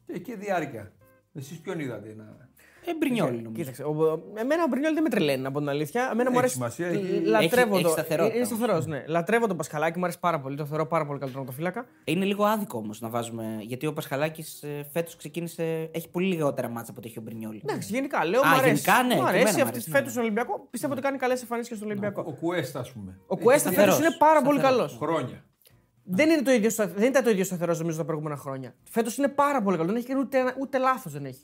και, 0.05 0.19
και 0.19 0.35
διάρκεια. 0.35 0.93
Εσείς 1.33 1.59
ποιον 1.59 1.79
είδατε 1.79 2.13
να... 2.15 2.51
Ε, 2.85 2.95
Μπρινιόλι 2.99 3.35
νομίζω. 3.41 3.51
Κοίταξε, 3.53 3.83
ο, 3.83 4.23
εμένα 4.35 4.63
ο 4.63 4.67
Μπρινιόλ 4.69 4.93
δεν 4.93 5.03
με 5.03 5.09
τρελαίνει, 5.09 5.41
να 5.41 5.51
πω 5.51 5.59
την 5.59 5.69
αλήθεια. 5.69 6.01
Εμένα 6.11 6.23
μου 6.29 6.29
Έχει 6.29 6.37
αρέσει. 6.37 6.53
σημασία, 6.53 6.87
έχει- 6.87 7.21
Λατρεύω 7.25 7.73
έχει 7.75 7.83
το. 7.83 7.89
σταθερότητα 7.89 8.35
Είναι 8.37 8.45
όμως. 8.45 8.57
σταθερός, 8.57 8.85
ναι. 8.85 9.03
Λατρεύω 9.07 9.47
τον 9.47 9.57
Πασχαλάκη, 9.57 9.97
μου 9.97 10.03
αρέσει 10.03 10.19
πάρα 10.19 10.39
πολύ. 10.39 10.55
Το 10.55 10.65
θεωρώ 10.65 10.85
πάρα 10.87 11.05
πολύ 11.05 11.19
καλό 11.19 11.31
τερματοφύλακα. 11.31 11.85
Είναι 12.03 12.25
λίγο 12.25 12.43
άδικο 12.45 12.77
όμως 12.77 13.01
να 13.01 13.09
βάζουμε. 13.09 13.57
Γιατί 13.61 13.85
ο 13.87 13.93
Πασχαλάκης 13.93 14.63
φέτος 14.91 15.15
ξεκίνησε. 15.15 15.89
Έχει 15.93 16.09
πολύ 16.09 16.27
λιγότερα 16.27 16.69
μάτσα 16.69 16.91
από 16.91 16.99
ότι 16.99 17.09
έχει 17.09 17.19
ο 17.19 17.21
Μπρινιόλι. 17.21 17.61
Εντάξει, 17.65 17.93
γενικά 17.93 18.25
λέω, 18.25 18.41
Α, 18.41 18.47
μου 18.47 18.55
αρέσει. 18.55 18.67
γενικά, 18.67 19.03
ναι, 19.03 19.15
μου 19.15 19.21
και 19.21 19.27
αρέσει 19.27 19.41
εμένα 19.43 19.57
μου 19.57 19.61
αυτή 19.63 19.69
αρέσει, 19.75 19.89
φέτος 19.89 20.05
ναι. 20.05 20.11
στον 20.11 20.23
Ολυμπιακό. 20.23 20.67
Πιστεύω 20.69 20.93
ότι 20.93 21.01
κάνει 21.01 21.17
καλές 21.17 21.41
εμφανίσεις 21.41 21.69
και 21.69 21.75
στον 21.75 21.87
Ο 21.87 21.91
Ολυμπιακό. 21.91 22.23
Κουέστα, 22.39 22.79
ας 22.79 22.91
πούμε. 22.91 23.19
Ο 23.27 23.37
Κουέστα 23.37 23.69
φέτος 23.69 23.83
σταθερός. 23.93 24.07
είναι 24.09 24.15
πάρα 24.19 24.41
πολύ 24.41 24.59
Σταθερός. 24.59 24.97
καλός. 24.97 24.97
Χρόνια. 25.17 25.43
Δεν, 26.05 26.29
είναι 26.29 26.41
το 26.41 26.51
ίδιο, 26.51 26.69
στα- 26.69 26.87
δεν 26.87 27.07
ήταν 27.09 27.23
το 27.23 27.29
ίδιο 27.29 27.43
σταθερός 27.43 27.79
νομίζω 27.79 27.97
τα 27.97 28.05
προηγούμενα 28.05 28.35
χρόνια. 28.35 28.75
Φέτος 28.89 29.17
είναι 29.17 29.27
πάρα 29.27 29.61
πολύ 29.61 29.77
καλό. 29.77 29.87
Δεν 29.89 29.97
έχει 29.97 30.07
κάνει 30.07 30.19
ούτε, 30.19 30.37
ένα- 30.37 30.55
ούτε 30.59 30.77
λάθος 30.77 31.11
δεν 31.13 31.25
έχει. 31.25 31.41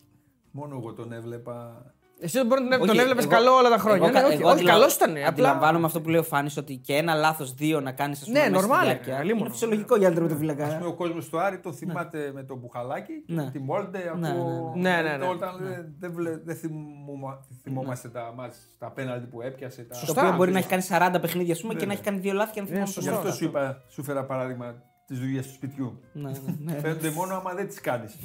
Μόνο 0.52 0.76
εγώ 0.82 0.94
τον 0.94 1.12
έβλεπα. 1.12 1.84
Εσύ 2.22 2.38
δεν 2.38 2.48
μπορεί 2.48 2.64
να 2.64 2.78
τον, 2.80 2.90
Όχι, 2.90 3.00
έβλεπες 3.00 3.24
εγώ- 3.24 3.34
καλό 3.34 3.52
όλα 3.52 3.70
τα 3.70 3.78
χρόνια. 3.78 4.08
εγώ- 4.08 4.20
ναι, 4.20 4.26
όχι, 4.26 4.34
εγώ 4.34 4.44
όχι 4.48 4.54
αντιλα- 4.58 4.72
καλός 4.72 4.96
ήταν. 4.96 5.10
Απλά. 5.12 5.28
Αντιλαμβάνομαι 5.28 5.86
αυτό 5.86 6.02
που 6.02 6.10
λέει 6.10 6.20
ο 6.20 6.24
Φάνης 6.24 6.58
ότι 6.58 6.76
και 6.76 6.96
ένα 6.96 7.14
λάθος, 7.14 7.54
δύο 7.54 7.80
να 7.80 7.92
κάνεις. 7.92 8.28
Ναι, 8.28 8.40
normal 8.54 8.84
είναι, 8.84 9.00
Είναι 9.08 9.16
αλίμονο. 9.16 9.50
φυσιολογικό 9.50 9.96
για 9.96 10.08
άντρα 10.08 10.22
με 10.22 10.28
το 10.28 10.34
Ας 10.34 10.40
πούμε, 10.40 10.54
φυλακά. 10.56 10.86
ο 10.86 10.94
κόσμος 10.94 11.30
του 11.30 11.40
Άρη 11.40 11.60
το 11.60 11.74
θυμάται 11.74 12.32
με 12.34 12.44
το 12.44 12.56
μπουχαλάκι, 12.56 13.14
Ναι. 13.28 13.52
τη 13.52 13.60
Μόλντε, 13.60 13.98
Ναι, 13.98 14.30
από. 14.30 14.72
ναι, 14.76 14.90
ναι. 14.90 15.02
Ναι, 15.02 15.10
ναι, 15.10 15.18
ναι. 15.18 15.26
Όταν 15.28 15.58
δεν- 15.62 15.96
δεν 16.00 16.12
βλε- 16.14 16.40
δεν 16.46 16.56
θυμόμα- 16.56 17.46
θυμόμαστε 17.64 18.08
τα, 18.10 18.34
μάτς, 18.36 18.58
τα 18.80 18.92
πέναλτι 18.92 19.26
που 19.26 19.42
έπιασε. 19.42 19.82
Τα... 19.82 19.94
Το 19.94 20.06
Σωστά. 20.06 20.22
οποίο 20.22 20.36
μπορεί 20.36 20.52
να 20.52 20.58
έχει 20.58 20.68
κάνει 20.68 20.82
40 20.82 21.20
παιχνίδια 21.20 21.54
ας 21.54 21.62
πούμε, 21.62 21.74
και 21.74 21.80
Ναι, 21.80 21.86
να 21.86 21.92
ναι. 21.92 22.00
έχει 22.00 22.04
κάνει 22.10 22.20
δύο 22.20 22.34
λάθη 22.34 22.52
και 22.54 22.60
να 22.60 22.66
Ναι, 22.66 22.72
θυμόμαστε 22.72 23.00
Γι' 23.00 23.06
σωστό. 23.06 23.20
μόνο. 23.22 23.30
αυτό 23.30 23.44
σου 23.44 23.50
είπα, 23.50 23.82
σου 23.90 24.04
φέρα 24.04 24.26
παράδειγμα 24.26 24.76
τις 25.10 25.20
δουλειές 25.20 25.48
του 25.48 25.54
σπιτιού. 25.54 26.00
Ναι, 26.14 26.30
ναι, 26.30 26.56
ναι. 26.64 26.80
Φαίνονται 26.80 27.10
μόνο 27.10 27.36
άμα 27.36 27.54
δεν 27.54 27.68
τις 27.68 27.82
κάνεις. 27.82 28.16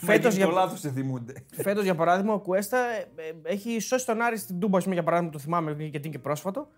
Φέτος 0.00 0.34
για 0.34 0.44
για- 0.44 0.46
το 0.46 0.60
λάθος 0.60 0.80
σε 0.80 0.90
θυμούνται. 0.90 1.32
Φέτος, 1.52 1.84
για 1.84 1.94
παράδειγμα, 1.94 2.32
ο 2.34 2.40
Κουέστα 2.40 2.78
ε, 2.78 3.08
ε, 3.16 3.52
έχει 3.52 3.80
σώσει 3.80 4.06
τον 4.06 4.20
Άρης 4.20 4.40
στην 4.40 4.58
Τούμπα, 4.58 4.76
ας 4.76 4.82
πούμε, 4.82 4.94
για 4.94 5.04
παράδειγμα, 5.04 5.32
το 5.32 5.38
θυμάμαι 5.38 5.70
γιατί 5.72 5.98
είναι 6.06 6.08
και 6.16 6.18
πρόσφατο. 6.18 6.68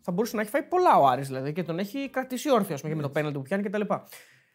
Θα 0.00 0.12
μπορούσε 0.12 0.36
να 0.36 0.42
έχει 0.42 0.50
φάει 0.50 0.62
πολλά 0.62 0.98
ο 0.98 1.06
Άρης 1.06 1.26
δηλαδή 1.26 1.52
και 1.52 1.62
τον 1.62 1.78
έχει 1.78 2.10
κρατήσει 2.10 2.50
όρθιο 2.52 2.74
ας 2.74 2.80
πούμε, 2.80 2.92
και 2.92 3.00
με 3.00 3.06
το 3.06 3.12
πέναλτι 3.12 3.36
που 3.36 3.42
πιάνει 3.42 3.62
κτλ. 3.62 3.80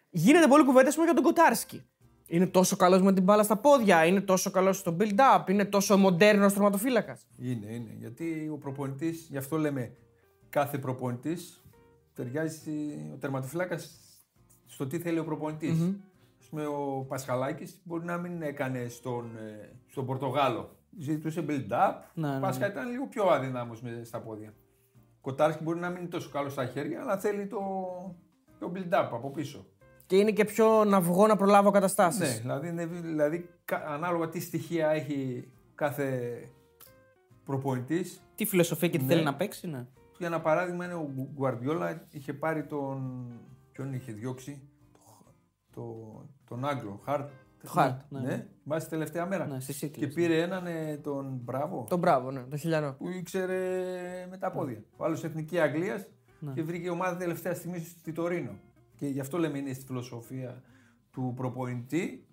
Γίνεται 0.09 0.47
πολύ 0.47 0.65
κουβέντα 0.65 0.87
ας 0.87 0.93
πούμε, 0.93 1.05
για 1.05 1.15
τον 1.15 1.23
Κοτάρσκι. 1.23 1.83
Είναι 2.27 2.47
τόσο 2.47 2.75
καλός 2.75 3.01
με 3.01 3.13
την 3.13 3.23
μπάλα 3.23 3.43
στα 3.43 3.57
πόδια, 3.57 4.05
είναι 4.05 4.21
τόσο 4.21 4.51
καλός 4.51 4.77
στο 4.77 4.95
build-up, 4.99 5.49
είναι 5.49 5.65
τόσο 5.65 5.97
μοντέρνος 5.97 6.53
τροματοφύλακα. 6.53 7.17
Είναι, 7.37 7.73
είναι. 7.73 7.95
Γιατί 7.97 8.49
ο 8.53 8.57
προπονητής, 8.57 9.27
γι' 9.29 9.37
αυτό 9.37 9.57
λέμε 9.57 9.95
κάθε 10.49 10.77
προπονητής 10.77 11.63
ταιριάζει 12.13 12.61
ο 13.13 13.17
τερματοφύλακας 13.17 13.97
στο 14.73 14.87
τι 14.87 14.99
θέλει 14.99 15.19
ο 15.19 15.23
προπονητη 15.23 15.99
Ας 16.41 16.49
πούμε, 16.49 16.65
ο 16.65 17.05
Πασχαλάκης 17.07 17.79
μπορεί 17.83 18.05
να 18.05 18.17
μην 18.17 18.41
έκανε 18.41 18.87
στον, 18.87 19.37
ε, 19.37 19.69
στον 19.87 20.05
Πορτογάλο. 20.05 20.75
Ζητούσε 20.99 21.45
build-up. 21.47 21.93
Ναι, 22.13 22.27
ναι, 22.29 22.35
Ο 22.37 22.39
Πάσχα 22.39 22.67
ήταν 22.71 22.89
λίγο 22.89 23.07
πιο 23.07 23.23
αδυνάμος 23.25 23.81
με, 23.81 24.01
στα 24.03 24.19
πόδια. 24.21 24.53
Κοτάρσκι 25.21 25.63
μπορεί 25.63 25.79
να 25.79 25.89
μην 25.89 25.99
είναι 25.99 26.09
τόσο 26.09 26.29
καλό 26.29 26.49
στα 26.49 26.65
χέρια, 26.65 27.01
αλλά 27.01 27.17
θέλει 27.17 27.47
το, 27.47 27.59
το 28.59 28.71
build-up 28.75 29.09
από 29.11 29.31
πίσω. 29.31 29.65
Και 30.05 30.17
είναι 30.17 30.31
και 30.31 30.45
πιο 30.45 30.83
να 30.83 31.01
βγω 31.01 31.27
να 31.27 31.35
προλάβω 31.35 31.71
καταστάσεις. 31.71 32.19
Ναι, 32.19 32.39
δηλαδή, 32.39 32.67
είναι- 32.67 32.85
δηλαδή 32.85 33.49
κα- 33.65 33.83
ανάλογα 33.87 34.29
τι 34.29 34.39
στοιχεία 34.39 34.89
έχει 34.89 35.47
κάθε 35.75 36.37
προπονητής, 37.45 38.21
Τι 38.35 38.45
φιλοσοφία 38.45 38.87
και 38.89 38.97
τι 38.97 39.03
Ναι. 39.03 39.13
θέλει 39.13 39.23
να 39.23 39.35
παίξει, 39.35 39.67
ναι. 39.67 39.85
Για 40.17 40.27
ένα 40.27 40.41
παράδειγμα 40.41 40.85
είναι 40.85 40.93
ο 40.93 41.09
Γκουαρδιόλα 41.33 42.07
είχε 42.11 42.33
πάρει 42.33 42.63
τον. 42.65 43.25
Ποιον 43.73 43.93
είχε 43.93 44.11
διώξει, 44.11 44.61
το, 44.91 44.99
το, 45.73 46.25
τον 46.47 46.65
Άγγλο, 46.65 46.99
Χαρτ. 47.03 47.29
Το 47.61 47.67
Χαρτ, 47.69 48.01
ναι. 48.09 48.19
ναι. 48.19 48.47
Βάζει 48.63 48.87
τελευταία 48.87 49.25
μέρα. 49.25 49.45
Ναι, 49.47 49.59
στη 49.59 49.73
City, 49.87 49.97
και 49.97 50.05
ναι. 50.05 50.13
πήρε 50.13 50.41
έναν 50.41 50.65
ε, 50.67 50.97
τον 50.97 51.39
Μπράβο 51.43 51.85
Τον 51.89 51.99
μπράβο, 51.99 52.31
ναι, 52.31 52.43
το 52.43 52.57
χιλιανό. 52.57 52.93
που 52.93 53.09
ήξερε 53.09 53.57
με 54.29 54.37
τα 54.37 54.51
πόδια. 54.51 54.83
Ο 54.97 55.03
άλλος 55.05 55.23
εθνική 55.23 55.59
Αγγλίας 55.59 56.05
Ναι. 56.39 56.51
και 56.53 56.63
βρήκε 56.63 56.89
ομάδα 56.89 57.17
τελευταία 57.17 57.53
στιγμή 57.53 57.79
στη 57.79 58.11
Τωρίνο. 58.11 58.51
Και 58.95 59.07
γι' 59.07 59.19
αυτό 59.19 59.37
λέμε 59.37 59.57
είναι 59.57 59.73
στη 59.73 59.85
φιλοσοφία 59.85 60.61
του 61.11 61.33
προπονητή. 61.35 62.25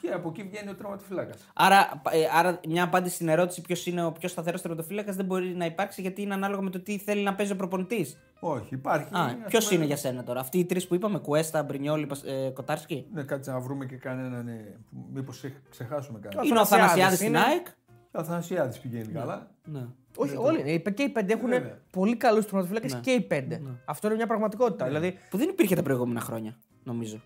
Και 0.00 0.08
από 0.08 0.28
εκεί 0.28 0.42
βγαίνει 0.42 0.70
ο 0.70 0.74
τραυματοφυλάκα. 0.74 1.34
Άρα, 1.54 2.02
ε, 2.10 2.18
άρα, 2.38 2.60
μια 2.68 2.82
απάντηση 2.84 3.14
στην 3.14 3.28
ερώτηση 3.28 3.60
ποιος 3.60 3.86
είναι 3.86 4.04
ο 4.04 4.12
πιο 4.12 4.28
σταθερός 4.28 4.62
τερματοφύλακα 4.62 5.12
δεν 5.12 5.24
μπορεί 5.24 5.46
να 5.56 5.64
υπάρξει 5.64 6.00
γιατί 6.00 6.22
είναι 6.22 6.34
ανάλογα 6.34 6.62
με 6.62 6.70
το 6.70 6.80
τι 6.80 6.98
θέλει 6.98 7.22
να 7.22 7.34
παίζει 7.34 7.52
ο 7.52 7.56
προπονητής. 7.56 8.16
Όχι, 8.40 8.74
υπάρχει. 8.74 9.14
Α, 9.16 9.24
ας 9.24 9.34
ποιος 9.46 9.64
πούμε, 9.64 9.76
είναι 9.76 9.84
για 9.86 9.96
σένα 9.96 10.24
τώρα, 10.24 10.40
αυτοί 10.40 10.58
οι 10.58 10.64
τρεις 10.64 10.86
που 10.86 10.94
είπαμε, 10.94 11.18
Κουέστα, 11.18 11.62
Μπρινιόλη, 11.62 12.06
Πας- 12.06 12.22
ε, 12.24 12.50
Κοτάρσκι; 12.54 13.06
Ναι, 13.12 13.22
κάτσε 13.22 13.50
να 13.50 13.60
βρούμε 13.60 13.86
και 13.86 13.96
κανέναν. 13.96 14.48
Ε, 14.48 14.76
Μήπως 15.12 15.44
ξεχάσουμε 15.70 16.18
κανέναν. 16.18 16.44
Είναι 16.46 16.58
ο 16.58 16.60
Αθανασιάδης 16.60 16.94
Θανασιάδη 17.02 17.16
στην 17.16 17.28
είναι. 17.28 17.38
ΑΕΚ; 17.38 17.66
Ο 18.12 18.18
Αθανασιάδης 18.20 18.78
πηγαίνει 18.78 19.06
καλά. 19.12 19.50
Ναι. 19.64 19.86
Όχι, 20.16 20.36
όλοι 20.36 20.60
είναι. 20.60 20.78
Και 20.78 21.02
οι 21.02 21.08
πέντε 21.08 21.32
έχουν 21.32 21.48
Βέβαια. 21.48 21.78
πολύ 21.90 22.16
καλούς 22.16 22.46
τροματοφύλακε 22.46 22.94
Ναι. 22.94 23.00
και 23.00 23.10
οι 23.10 23.20
πέντε. 23.20 23.62
Αυτό 23.84 24.06
είναι 24.06 24.16
μια 24.16 24.26
πραγματικότητα. 24.26 24.86
Δηλαδή, 24.86 25.18
Που 25.30 25.36
δεν 25.36 25.48
υπήρχε 25.48 25.74
τα 25.74 25.82
προηγούμενα 25.82 26.20
χρόνια, 26.20 26.56
νομίζω. 26.84 27.20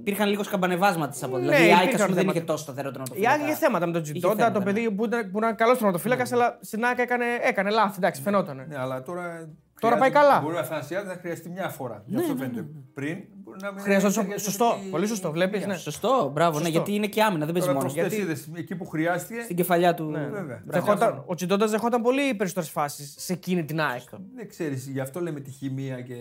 Υπήρχαν 0.00 0.28
λίγο 0.28 0.42
σκαμπανεβάσματα 0.42 1.26
από 1.26 1.36
Ναι, 1.36 1.42
Δηλαδή 1.42 1.62
η 1.62 1.66
ΑΕΚ 1.66 1.72
ας 1.74 1.82
υπήρχαν 1.82 2.06
πούμε, 2.06 2.06
δεν 2.06 2.16
θέματα. 2.16 2.38
είχε 2.38 2.46
τόσο 2.46 2.62
σταθερό 2.62 2.88
η 2.88 2.92
τερματοφύλακα. 2.92 3.32
Άγια 3.34 3.46
είχε 3.46 3.54
θέματα 3.56 3.86
με 3.86 3.92
τον 3.92 4.02
Τζιντόντα, 4.02 4.34
θέματα, 4.34 4.52
το 4.52 4.58
ναι. 4.58 4.64
παιδί 4.64 4.90
που 4.90 5.04
ήταν, 5.04 5.30
που 5.30 5.38
ήταν 5.38 5.54
καλός 5.54 5.78
τροματοφύλακα, 5.78 6.24
αλλά 6.32 6.58
στην 6.60 6.84
ΑΕΚ 6.84 6.98
έκανε, 6.98 7.24
έκανε 7.42 7.70
λάθη. 7.70 7.94
Εντάξει, 7.96 8.22
φαινόταν. 8.22 8.64
Ναι, 8.68 8.78
αλλά 8.78 9.02
τώρα. 9.02 9.48
Τώρα 9.80 9.96
πάει 9.96 10.08
χρειάζεται- 10.10 10.30
καλά. 10.32 10.44
Μπορεί 10.44 10.56
ο 10.56 10.58
Αθανασιάδης 10.58 11.08
να 11.08 11.14
χρειαστεί 11.14 11.48
μια 11.48 11.68
φορά. 11.68 12.02
Γι' 12.06 12.16
αυτό 12.16 12.34
φαίνεται. 12.36 12.66
Πριν 12.94 13.18
μπορεί 13.44 13.58
να 13.62 13.72
μην. 13.72 13.80
Χρειαζόταν. 13.82 14.12
χρειάζεται 14.24 14.50
Σωστό, 14.50 14.76
τη- 14.82 14.88
πολύ 14.90 15.06
σωστό. 15.06 15.30
Βλέπεις, 15.32 15.66
ναι. 15.66 15.76
Σωστό, 15.76 16.30
μπράβο, 16.34 16.50
ναι, 16.50 16.64
Σωστό. 16.64 16.68
γιατί 16.70 16.94
είναι 16.94 17.06
και 17.06 17.22
άμυνα, 17.22 17.44
δεν 17.44 17.54
παίζει 17.54 17.68
Τώρα 17.68 17.78
μόνος. 17.78 17.94
προχτές 17.94 18.16
Γιατί- 18.18 18.30
είδες, 18.32 18.48
εκεί 18.56 18.74
που 18.76 18.86
χρειάστηκε. 18.86 19.40
Στην 19.42 19.56
κεφαλιά 19.56 19.94
του. 19.94 20.04
Ναι. 20.04 20.26
Βέβαια. 20.32 20.62
Δεχόταν, 20.66 21.22
ο 21.26 21.34
Τζιντόντας 21.34 21.70
δεχόταν 21.70 22.02
πολύ 22.02 22.34
περισσότερες 22.34 22.70
φάσεις 22.70 23.14
σε 23.18 23.32
εκείνη 23.32 23.64
την 23.64 23.80
ΑΕΚ. 23.80 24.08
Δεν 24.36 24.48
ξέρεις, 24.48 24.86
γι' 24.86 25.00
αυτό 25.00 25.20
λέμε 25.20 25.40
τη 25.40 25.50
χημεία 25.50 26.00
και. 26.00 26.14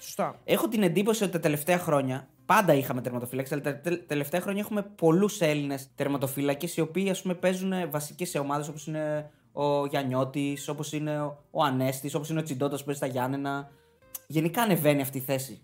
Σωστά. 0.00 0.34
Έχω 0.44 0.68
την 0.68 0.82
εντύπωση 0.82 1.22
ότι 1.22 1.32
τα 1.32 1.40
τελευταία 1.40 1.78
χρόνια 1.78 2.26
πάντα 2.48 2.72
είχαμε 2.74 3.00
τερματοφύλακες, 3.00 3.52
αλλά 3.52 3.60
τα 3.62 3.76
τε- 3.80 4.06
τελευταία 4.06 4.40
χρόνια 4.40 4.60
έχουμε 4.60 4.82
πολλούς 4.82 5.40
Έλληνες 5.40 5.90
τερματοφύλακες 5.94 6.76
οι 6.76 6.80
οποίοι 6.80 7.10
ας 7.10 7.22
πούμε, 7.22 7.34
παίζουν 7.34 7.72
βασικέ 7.90 8.24
σε 8.24 8.38
ομάδες 8.38 8.68
όπως 8.68 8.86
είναι 8.86 9.30
ο 9.52 9.86
Γιαννιώτης, 9.86 10.68
όπως 10.68 10.92
είναι 10.92 11.20
ο- 11.20 11.44
ο 11.50 11.62
Ανέστης, 11.62 12.14
όπως 12.14 12.30
είναι 12.30 12.40
ο 12.40 12.42
Τσιντότα 12.42 12.76
που 12.76 12.84
παίζει 12.84 13.00
στα 13.00 13.08
Γιάννενα. 13.08 13.70
Γενικά 14.26 14.62
ανεβαίνει 14.62 15.00
αυτή 15.00 15.18
η 15.18 15.20
θέση. 15.20 15.62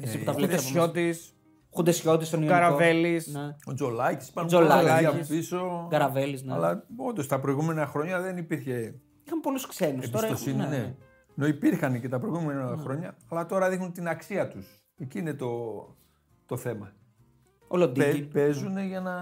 Εσύ 0.00 0.18
που 0.18 0.24
τα 0.24 0.32
βλέπεις. 0.32 0.56
Χουντεσιώτης, 0.56 1.34
Χουντεσιώτης 1.74 2.26
στον 2.28 2.42
Ιωνικό. 2.42 2.58
Καραβέλης. 2.60 3.26
Ναι. 3.26 3.56
Ο 3.66 3.74
Τζολάκης, 3.74 4.28
υπάρχουν 4.28 4.52
Τζολάκης. 4.52 4.88
πολλά 4.90 5.10
παιδιά 5.10 5.26
πίσω. 5.28 5.86
Γκαραβέλης, 5.90 6.42
ναι. 6.42 6.52
Αλλά 6.52 6.84
όντως 6.96 7.26
τα 7.26 7.40
προηγούμενα 7.40 7.86
χρόνια 7.86 8.20
δεν 8.20 8.36
υπήρχε 8.36 8.72
Είχαμε 9.24 9.40
πολλούς 9.42 9.66
ξένους. 9.66 10.04
εμπιστοσύνη. 10.06 10.56
Τώρα, 10.56 10.68
ναι. 10.68 10.76
έχουμε- 10.76 10.86
ναι. 10.88 10.94
Ενώ 11.36 11.46
υπήρχαν 11.46 12.00
και 12.00 12.08
τα 12.08 12.18
προηγούμενα 12.18 12.76
χρόνια, 12.80 13.16
αλλά 13.28 13.46
τώρα 13.46 13.68
δείχνουν 13.70 13.92
την 13.92 14.08
αξία 14.08 14.48
τους. 14.48 14.66
Εκεί 14.98 15.18
είναι 15.18 15.34
το, 15.34 15.48
το 16.50 16.56
θέμα. 16.56 16.92
Ο 17.68 17.76
Λοντίκη. 17.76 18.22
παίζουν 18.22 18.78
για 18.78 19.00
να. 19.00 19.14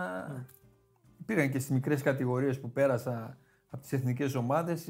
Υπήρχαν 1.20 1.50
και 1.50 1.58
στις 1.58 1.70
μικρές 1.70 2.02
κατηγορίες 2.02 2.60
που 2.60 2.70
πέρασα 2.70 3.38
από 3.68 3.82
τις 3.82 3.92
εθνικές 3.92 4.34
ομάδες 4.34 4.88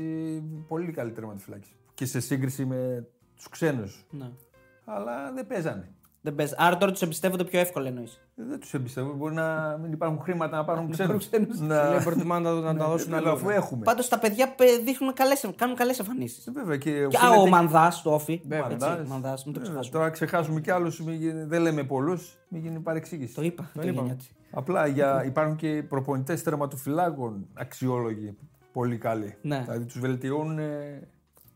πολύ 0.69 0.93
καλοί 0.93 1.13
τερματοφυλάκε. 1.13 1.69
Και 1.95 2.07
σε 2.07 2.21
σύγκριση 2.21 2.65
με 2.65 3.09
τους 3.37 3.49
ξένους. 3.49 4.07
Ναι. 4.11 4.31
Αλλά 4.85 5.33
δεν 5.33 5.47
παίζανε. 5.47 5.95
Δεν 6.21 6.35
παίζει. 6.35 6.55
Άρα 6.57 6.77
τώρα 6.77 6.93
τους 6.93 7.03
εμπιστεύονται 7.03 7.45
πιο 7.45 7.61
εύκολα 7.61 7.89
εννοείς. 7.89 8.21
Δεν 8.35 8.61
τους 8.61 8.75
εμπιστεύω. 8.75 9.13
Μπορεί 9.15 9.35
να 9.35 9.79
μην 9.83 9.93
υπάρχουν 9.93 10.21
χρήματα 10.21 10.57
να 10.57 10.65
πάρουν 10.65 10.91
ξένους. 10.91 11.29
ξένους. 11.29 11.61
Λέει 11.61 12.03
προτιμά 12.05 12.41
να, 12.41 12.53
να 12.53 12.77
τα 12.77 12.89
δώσουν 12.89 13.15
αλλού. 13.15 13.31
αφού 13.31 13.49
έχουμε. 13.49 13.83
Πάντως 13.85 14.09
τα 14.09 14.19
παιδιά 14.19 14.55
παι- 14.55 14.83
δείχνουν 14.85 15.13
καλές, 15.13 15.51
κάνουν 15.57 15.77
καλές 15.77 15.99
εμφανίσεις. 15.99 16.47
Ε, 16.47 16.51
Βέβαια 16.55 16.77
και, 16.77 16.91
Και 16.91 16.97
α, 17.05 17.07
οφείλεται- 17.07 17.39
ο 17.39 17.47
Μανδάς 17.47 18.03
του 18.03 18.11
Όφη. 18.11 18.41
Βέβαια. 18.49 18.65
Έτσι, 18.71 18.87
Μανδάς. 18.87 19.09
Μανδάς, 19.09 19.45
μην 19.45 19.55
το 19.55 19.61
Βέβαια, 19.61 19.75
ξεχάσουμε. 19.75 19.99
Τώρα 19.99 20.11
ξεχάσουμε 20.11 20.61
κι 20.61 20.71
άλλους, 20.71 21.03
δεν 21.47 21.63
λέμε 21.63 21.85
πολλούς, 21.85 22.39
μην 22.49 22.61
γίνει 22.63 22.79
παρεξήγηση. 22.81 23.35
Το 23.35 23.43
είπα. 23.43 23.71
Το 23.75 23.81
είπαμε. 23.83 23.93
Γενιώτη. 24.01 24.27
Απλά 24.51 24.87
για, 24.87 25.25
υπάρχουν 25.25 25.57
και 25.57 25.83
προπονητές 25.89 26.43
τερματοφυλάκων 26.43 27.47
αξιόλογοι, 27.55 28.37
πολύ 28.73 28.99
καλοί. 28.99 29.37
Ναι. 29.43 29.61
Δηλαδή 29.65 29.85
τους 29.85 29.99
βελτιώνουν 30.01 30.57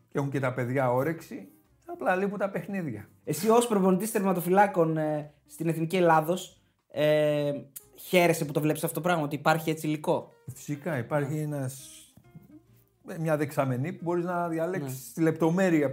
και 0.08 0.18
έχουν 0.18 0.30
και 0.30 0.40
τα 0.40 0.52
παιδιά 0.54 0.92
όρεξη. 0.92 1.48
Απλά 1.86 2.16
λείπουν 2.16 2.38
τα 2.38 2.50
παιχνίδια. 2.50 3.06
Εσύ 3.24 3.48
ως 3.48 3.66
προπονητής 3.66 4.10
τερματοφυλάκων 4.10 4.96
ε, 4.96 5.32
στην 5.46 5.68
Εθνική 5.68 5.96
Ελλάδος, 5.96 6.60
ε, 6.90 7.52
χαίρεσαι 7.98 8.44
που 8.44 8.52
το 8.52 8.60
βλέπεις 8.60 8.84
αυτό 8.84 8.94
το 8.94 9.00
πράγμα, 9.00 9.22
ότι 9.24 9.34
υπάρχει 9.34 9.70
έτσι 9.70 9.86
υλικό; 9.86 10.32
Φυσικά 10.54 10.98
υπάρχει 10.98 11.38
ένας, 11.38 11.88
ε, 13.08 13.18
μια 13.18 13.36
δεξαμενή 13.36 13.92
που 13.92 14.00
μπορείς 14.02 14.24
να 14.24 14.48
διαλέξεις 14.48 14.90
Ναι. 14.98 15.04
στη 15.10 15.20
λεπτομέρεια 15.20 15.90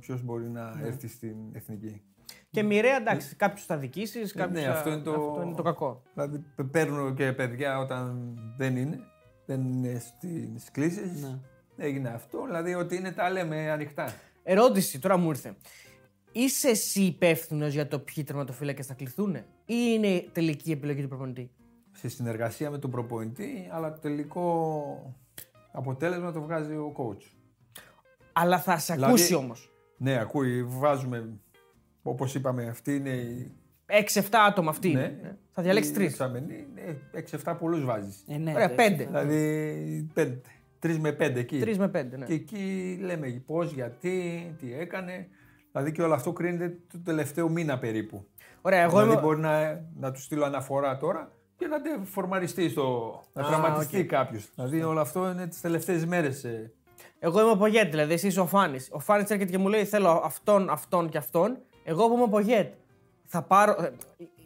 ποιος 0.00 0.22
μπορεί 0.24 0.48
να 0.48 0.80
έρθει 0.84 1.08
στην 1.08 1.36
εθνική. 1.52 2.02
Και 2.50 2.62
μοιραία, 2.62 2.96
εντάξει, 2.96 3.36
κάποιους 3.36 3.64
θα 3.66 3.76
δικήσεις, 3.76 4.32
κάποιους 4.32 4.60
ναι, 4.62 4.68
αυτό 4.68 4.90
είναι 4.90 5.02
το- 5.02 5.10
αυτό 5.10 5.42
είναι 5.46 5.54
το 5.54 5.62
κακό. 5.62 6.02
Δηλαδή 6.14 6.44
πε- 6.56 6.66
παίρνουν 6.66 7.14
και 7.14 7.32
παιδιά 7.32 7.78
όταν 7.78 8.34
δεν 8.56 8.76
είναι, 8.76 8.98
δεν 9.46 9.60
είναι 9.64 9.98
στις 9.98 10.70
κλήσεις. 10.72 11.22
Ναι. 11.22 11.38
Έγινε 11.76 12.08
αυτό. 12.08 12.44
Δηλαδή 12.46 12.74
ότι 12.74 12.96
είναι 12.96 13.12
τα 13.12 13.30
λέμε 13.30 13.70
ανοιχτά. 13.70 14.12
Ερώτηση, 14.42 14.98
τώρα 14.98 15.16
μου 15.16 15.28
ήρθε. 15.30 15.56
Είσαι 16.36 16.68
εσύ 16.68 17.02
υπεύθυνος 17.02 17.72
για 17.72 17.88
το 17.88 17.98
ποιοι 17.98 18.24
τερματοφύλακες 18.24 18.86
θα 18.86 18.94
κληθούν, 18.94 19.34
ή 19.34 19.42
είναι 19.66 20.24
τελική 20.32 20.70
επιλογή 20.70 21.02
του 21.02 21.08
προπονητή; 21.08 21.50
σε 21.92 22.08
συνεργασία 22.08 22.70
με 22.70 22.78
τον 22.78 22.90
προπονητή, 22.90 23.68
αλλά 23.72 23.92
το 23.92 23.98
τελικό 24.00 25.14
αποτέλεσμα 25.72 26.32
το 26.32 26.40
βγάζει 26.42 26.72
ο 26.74 26.92
coach. 26.96 27.22
Αλλά 28.32 28.58
θα 28.60 28.78
σε 28.78 28.94
Δηλαδή- 28.94 29.12
ακούσει 29.14 29.34
όμως. 29.34 29.72
Ναι, 29.96 30.18
ακούει, 30.20 30.62
βάζουμε, 30.64 31.28
όπως 32.02 32.34
είπαμε, 32.34 32.66
αυτή 32.66 32.96
είναι 32.96 33.10
η... 33.10 33.52
6-7 33.86 34.20
άτομα 34.48 34.70
αυτοί. 34.70 34.88
Ναι, 34.92 35.00
είναι. 35.00 35.38
Θα 35.50 35.62
διαλέξεις 35.62 35.92
η 35.92 35.94
τρεις. 35.94 36.06
εξαμενή, 36.10 36.66
ναι, 36.74 36.96
6-7 37.44 37.56
πολλούς 37.58 37.84
βάζεις. 37.84 38.24
Ε, 38.28 38.36
ναι, 38.36 38.52
Ωραία, 38.52 38.68
το- 38.68 38.74
πέντε. 38.74 39.04
Δηλαδή, 39.04 40.10
3 40.80 40.96
με 40.98 41.12
5 41.12 41.36
εκεί. 41.36 41.58
Τρεις 41.58 41.78
με 41.78 41.88
πέντε. 41.88 42.16
Ναι. 42.16 42.24
Και 42.26 42.32
εκεί 42.32 42.98
λέμε 43.00 43.42
πώς, 43.46 43.72
γιατί, 43.72 44.54
τι 44.60 44.74
έκανε. 44.74 45.28
Δηλαδή 45.76 45.92
και 45.92 46.02
όλο 46.02 46.14
αυτό 46.14 46.32
κρίνεται 46.32 46.78
το 46.92 46.98
τελευταίο 47.04 47.48
μήνα 47.48 47.78
περίπου. 47.78 48.26
Ωραία, 48.62 48.80
εγώ 48.80 48.90
δηλαδή 48.90 49.12
είμαι. 49.12 49.20
μπορεί 49.20 49.40
να, 49.40 49.84
να 49.96 50.12
του 50.12 50.20
στείλω 50.20 50.44
αναφορά 50.44 50.96
τώρα 50.96 51.30
και 51.56 51.66
να 51.66 51.80
τε 51.80 51.90
φορμαριστεί 52.04 52.68
στο. 52.68 53.20
να 53.32 53.42
Α, 53.42 53.46
τραυματιστεί 53.46 54.00
οκ. 54.00 54.06
κάποιος. 54.06 54.50
Δηλαδή 54.54 54.82
όλο 54.82 55.00
αυτό 55.00 55.30
είναι 55.30 55.46
τις 55.46 55.60
τελευταίες 55.60 56.06
μέρες. 56.06 56.44
Εγώ 57.18 57.40
είμαι 57.40 57.50
ο 57.50 57.56
Πογέτ, 57.56 57.90
δηλαδή 57.90 58.12
εσύ 58.12 58.26
είσαι 58.26 58.40
ο 58.40 58.46
Φάνης. 58.46 58.88
Ο 58.92 58.98
Φάνης 58.98 59.30
έρχεται 59.30 59.50
και 59.50 59.58
μου 59.58 59.68
λέει: 59.68 59.84
Θέλω 59.84 60.20
αυτόν, 60.24 60.70
αυτόν 60.70 61.08
και 61.08 61.18
αυτόν. 61.18 61.58
Εγώ 61.84 62.08
που 62.08 62.14
είμαι 62.14 62.22
ο 62.22 62.28
Πογέτ. 62.28 62.74
Θα 63.24 63.42
πάρω. 63.42 63.82
ε, 63.82 63.92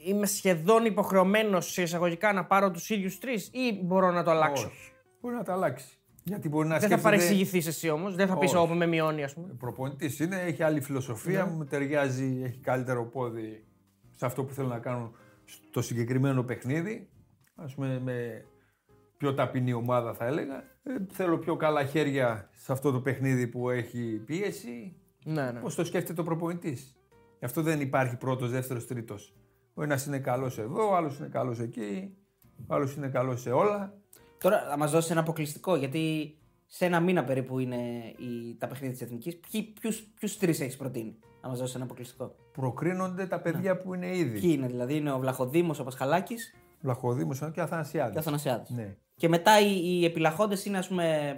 Είμαι 0.04 0.26
σχεδόν 0.26 0.84
υποχρεωμένος 0.84 1.72
σε 1.72 1.82
εισαγωγικά 1.82 2.32
να 2.32 2.44
πάρω 2.44 2.70
τους 2.70 2.90
ίδιους 2.90 3.18
τρεις 3.18 3.50
ή 3.52 3.80
μπορώ 3.82 4.10
να 4.10 4.22
το 4.22 4.30
αλλάξω; 4.30 4.66
Όχι. 4.66 4.92
Μπορεί 5.20 5.34
να 5.34 5.42
τα 5.42 5.52
αλλάξει. 5.52 5.97
Γιατί 6.28 6.48
μπορεί 6.48 6.68
να 6.68 6.78
Δεν 6.78 6.80
θα 6.80 6.86
σκέφτεται. 6.96 7.16
παρεξηγηθείς 7.16 7.66
εσύ 7.66 7.90
όμως. 7.90 8.14
Δεν 8.14 8.26
θα 8.28 8.38
πεις 8.38 8.54
Όχι. 8.54 8.62
όπου 8.64 8.74
με 8.74 8.86
μειώνει, 8.86 9.22
ας 9.24 9.34
πούμε. 9.34 9.54
Προπονητής 9.58 10.18
είναι, 10.18 10.36
έχει 10.40 10.62
άλλη 10.62 10.80
φιλοσοφία, 10.80 11.44
Ναι. 11.44 11.50
μου 11.50 11.64
ταιριάζει, 11.64 12.40
έχει 12.44 12.58
καλύτερο 12.58 13.04
πόδι 13.04 13.64
σε 14.16 14.26
αυτό 14.26 14.44
που 14.44 14.52
θέλω 14.52 14.68
να 14.68 14.78
κάνω 14.78 15.12
στο 15.70 15.82
συγκεκριμένο 15.82 16.42
παιχνίδι. 16.42 17.08
Α 17.54 17.64
πούμε, 17.74 18.00
με 18.04 18.44
πιο 19.16 19.34
ταπεινή 19.34 19.72
ομάδα 19.72 20.14
θα 20.14 20.26
έλεγα. 20.26 20.56
Ε, 20.82 20.94
θέλω 21.10 21.38
πιο 21.38 21.56
καλά 21.56 21.84
χέρια 21.84 22.48
σε 22.52 22.72
αυτό 22.72 22.92
το 22.92 23.00
παιχνίδι 23.00 23.46
που 23.46 23.70
έχει 23.70 24.22
πίεση. 24.26 24.96
Ναι, 25.24 25.50
ναι. 25.50 25.60
Πώς 25.60 25.74
το 25.74 25.84
σκέφτεται 25.84 26.20
ο 26.20 26.24
προπονητής. 26.24 26.96
Γι' 27.38 27.44
αυτό 27.44 27.62
δεν 27.62 27.80
υπάρχει 27.80 28.16
πρώτος, 28.16 28.50
δεύτερος, 28.50 28.86
τρίτος. 28.86 29.34
Ο 29.74 29.82
ένας 29.82 30.06
είναι 30.06 30.18
καλός 30.18 30.58
εδώ, 30.58 30.88
ο 30.90 30.96
άλλος 30.96 31.18
είναι 31.18 31.28
καλός 31.28 31.60
εκεί, 31.60 32.16
ο 32.66 32.74
άλλος 32.74 32.94
είναι 32.94 33.08
καλός 33.08 33.40
σε 33.40 33.50
όλα. 33.50 33.97
Τώρα 34.40 34.66
θα 34.70 34.77
μας 34.79 34.90
δώσεις 34.90 35.11
ένα 35.11 35.20
αποκλειστικό 35.20 35.77
γιατί 35.77 36.35
σε 36.66 36.85
ένα 36.85 37.01
μήνα 37.01 37.24
περίπου 37.24 37.59
είναι 37.59 37.77
η, 38.18 38.57
τα 38.59 38.66
παιχνίδια 38.66 38.92
της 38.96 39.03
Εθνικής. 39.03 39.38
Ποιους 40.20 40.37
τρεις 40.38 40.61
έχεις 40.61 40.77
προτείνει 40.77 41.18
να 41.42 41.48
μας 41.48 41.59
δώσεις 41.59 41.74
ένα 41.74 41.85
αποκλειστικό; 41.85 42.35
Προκρίνονται 42.53 43.27
τα 43.27 43.40
παιδιά 43.40 43.72
Ναι. 43.72 43.79
που 43.79 43.94
είναι 43.94 44.16
ήδη. 44.16 44.40
Ποιοι 44.40 44.51
είναι, 44.59 44.66
δηλαδή 44.66 44.96
είναι 44.96 45.12
ο 45.12 45.18
Βλαχοδήμος, 45.18 45.79
ο 45.79 45.85
Πασχαλάκης 45.85 46.55
Βλαχοδήμος 46.81 47.42
και 47.53 47.61
Αθανασιάδης. 47.61 48.12
και 48.12 48.16
ο 48.18 48.20
Αθανασιάδης. 48.20 48.70
Ναι. 48.70 48.96
Και 49.16 49.29
μετά 49.29 49.61
οι, 49.61 49.81
οι 49.85 50.05
επιλαχόντες 50.05 50.64
είναι, 50.64 50.79
ας 50.79 50.88
πούμε. 50.88 51.37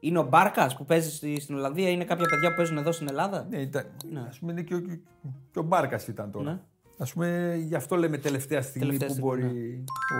Είναι 0.00 0.18
ο 0.18 0.22
Μπάρκας 0.22 0.76
που 0.76 0.84
παίζει 0.84 1.10
στη, 1.10 1.40
στην 1.40 1.54
Ολλανδία, 1.54 1.90
είναι 1.90 2.04
κάποια 2.04 2.26
παιδιά 2.28 2.48
που 2.50 2.56
παίζουν 2.56 2.76
εδώ 2.76 2.92
στην 2.92 3.08
Ελλάδα; 3.08 3.46
Ναι, 3.50 3.56
ήταν, 3.60 3.86
ας 4.28 4.38
πούμε 4.38 4.52
είναι 4.52 4.62
και 4.62 4.74
ο, 4.74 4.80
και 5.50 5.58
ο 5.58 5.62
Μπάρκας 5.62 6.08
ήταν 6.08 6.30
τώρα. 6.30 6.50
Ναι. 6.52 6.60
Ας 6.98 7.12
πούμε 7.12 7.56
γι' 7.66 7.74
αυτό 7.74 7.96
λέμε 7.96 8.18
τελευταία 8.18 8.62
στιγμή 8.62 8.86
Τελευταία 8.98 9.08
που 9.08 9.14
στιγμή, 9.14 9.48
μπορεί. 9.48 9.84
Ο, 10.14 10.18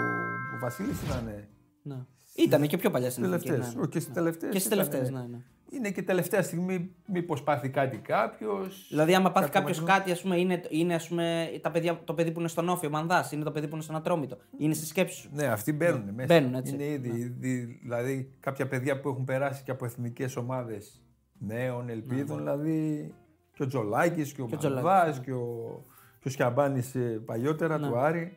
ο 0.57 0.59
Βασίλης 0.61 1.03
ήταν. 1.03 1.45
Ναι. 1.87 1.97
Ήταν 2.37 2.67
και 2.67 2.77
πιο 2.77 2.91
παλιά 2.91 3.11
στην 3.11 3.25
Εθνική. 3.25 3.47
Τελευταίες. 3.47 3.75
ναι, 3.75 3.81
Όχι, 3.81 3.91
και 3.91 4.01
στις 4.01 4.15
τελευταίες 4.15 4.53
Και 4.53 4.59
στις 4.59 4.73
ήταν, 4.73 4.79
τελευταίες, 4.89 5.09
ε, 5.09 5.13
ναι, 5.13 5.27
ναι. 5.31 5.39
Είναι 5.71 5.91
και 5.91 6.03
τελευταία 6.03 6.43
στιγμή 6.43 6.95
μήπως 7.07 7.43
πάθει 7.43 7.69
κάτι 7.69 7.97
κάποιος. 7.97 8.87
Δηλαδή, 8.89 9.15
άμα 9.15 9.33
πάθει 9.33 9.51
κάποιος 9.51 9.79
κάποιο 9.79 9.95
κάτι, 9.95 10.11
ας 10.11 10.21
πούμε, 10.23 10.39
είναι, 10.39 10.63
είναι 10.69 10.95
ας 10.95 11.09
πούμε, 11.09 11.49
τα 11.63 11.71
παιδιά, 11.71 12.01
το 12.05 12.15
παιδί 12.15 12.33
που 12.33 12.39
είναι 12.41 12.49
στον 12.49 12.69
Όφιο, 12.69 12.89
ο 12.89 12.93
Μανδάς, 12.93 13.33
είναι 13.33 13.45
το 13.45 13.51
παιδί 13.51 13.67
που 13.67 13.75
είναι 13.75 13.83
στον 13.83 13.97
Ατρόμητο. 13.97 14.37
Είναι 14.59 14.75
στη 14.75 14.87
σκέψη 14.87 15.17
σου. 15.21 15.31
Ναι, 15.33 15.47
αυτοί 15.47 15.73
μπαίνουν 15.73 16.15
μέσα. 16.15 16.35
Μπαίνουν, 16.35 16.55
έτσι. 16.55 16.75
Είναι 16.75 16.85
ήδη, 16.85 17.09
ήδη, 17.09 17.79
δηλαδή 17.83 18.33
κάποια 18.41 18.69
παιδιά 18.69 19.01
που 19.01 19.09
έχουν 19.09 19.25
περάσει 19.25 19.63
και 19.63 19.71
από 19.71 19.85
εθνικές 19.85 20.37
ομάδες 20.37 21.03
νέων 21.39 21.89
ελπίδων, 21.89 22.37
δηλαδή 22.39 23.15
και 23.53 23.63
ο 23.63 23.67
Τζολάκης 23.67 24.33
και 24.33 24.43
ο 24.43 24.47
Ναι. 24.51 24.57
Και 24.57 24.67
ο 24.67 24.71
Μανδάς 24.71 24.83
Τζολάκης, 24.93 25.21
και 25.21 25.33
ο, 25.33 25.85
και 26.21 26.29
ο 26.29 26.31
Σκιαμπάνης, 26.31 26.95
ε, 26.95 27.23
παλιότερα 27.25 27.79
Ναι. 27.79 27.87
του 27.89 27.99
Άρη. 27.99 28.37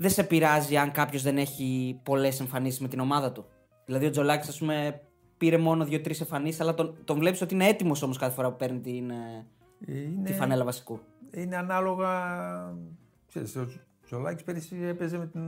Δεν 0.00 0.10
σε 0.10 0.24
πειράζει 0.24 0.76
αν 0.76 0.90
κάποιος 0.90 1.22
δεν 1.22 1.38
έχει 1.38 2.00
πολλές 2.02 2.40
εμφανίσεις 2.40 2.80
με 2.80 2.88
την 2.88 3.00
ομάδα 3.00 3.32
του. 3.32 3.44
Δηλαδή, 3.84 4.06
ο 4.06 4.10
Τζολάκης, 4.10 4.48
ας 4.48 4.58
πούμε, 4.58 5.00
πήρε 5.36 5.58
μόνο 5.58 5.84
δύο-τρεις 5.84 6.20
εμφανίσεις, 6.20 6.60
αλλά 6.60 6.74
τον, 6.74 6.96
τον 7.04 7.18
βλέπεις 7.18 7.40
ότι 7.40 7.54
είναι 7.54 7.66
έτοιμος 7.66 8.02
όμως 8.02 8.18
κάθε 8.18 8.34
φορά 8.34 8.50
που 8.50 8.56
παίρνει 8.56 8.80
την, 8.80 9.10
ε, 9.10 9.46
Είναι, 9.86 10.22
τη 10.24 10.32
φανέλα 10.32 10.64
βασικού. 10.64 11.00
είναι 11.30 11.56
ανάλογα. 11.56 12.10
Ξέρεις, 13.28 13.56
ο 13.56 13.68
Τζολάκης 14.06 14.44
πέρυσι 14.44 14.76
έπαιζε 14.82 15.18
με, 15.18 15.26
την, 15.26 15.40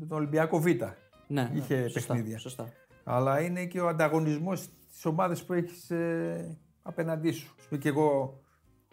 με 0.00 0.06
τον 0.06 0.18
Ολυμπιακό 0.18 0.58
Β. 0.58 0.66
Ναι, 1.26 1.50
Είχε 1.52 1.76
ναι, 1.76 1.88
σωστά, 1.88 2.14
παιχνίδια. 2.14 2.38
Σωστά. 2.38 2.68
Αλλά 3.04 3.40
είναι 3.40 3.64
και 3.64 3.80
ο 3.80 3.88
ανταγωνισμός 3.88 4.68
της 4.90 5.04
ομάδας 5.04 5.44
που 5.44 5.52
έχεις 5.52 5.90
ε, 5.90 6.58
απέναντί 6.82 7.30
σου. 7.30 7.54
Ας 7.58 7.64
πούμε 7.66 7.80
και 7.80 7.88
εγώ, 7.88 8.40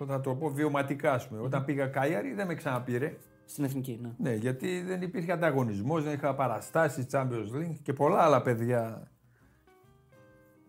θα 0.08 0.22
το 0.22 0.36
πω 0.36 0.50
βιωματικά, 0.50 1.13
ας 1.13 1.28
πούμε, 1.28 1.41
όταν 1.41 1.65
πήγα 1.65 1.88
Κάιαρη 1.88 2.34
δεν 2.34 2.48
με 2.48 2.54
ξαναπήρε. 2.54 3.17
Στην 3.50 3.64
εθνική, 3.64 4.00
ναι. 4.02 4.12
Ναι, 4.18 4.36
γιατί 4.36 4.82
δεν 4.82 5.02
υπήρχε 5.02 5.32
ανταγωνισμός, 5.32 6.04
δεν 6.04 6.14
είχα 6.14 6.36
παραστάσεις 6.36 7.06
Champions 7.12 7.56
League 7.56 7.76
και 7.82 7.94
πολλά 7.94 8.22
άλλα 8.22 8.42
παιδιά 8.42 9.12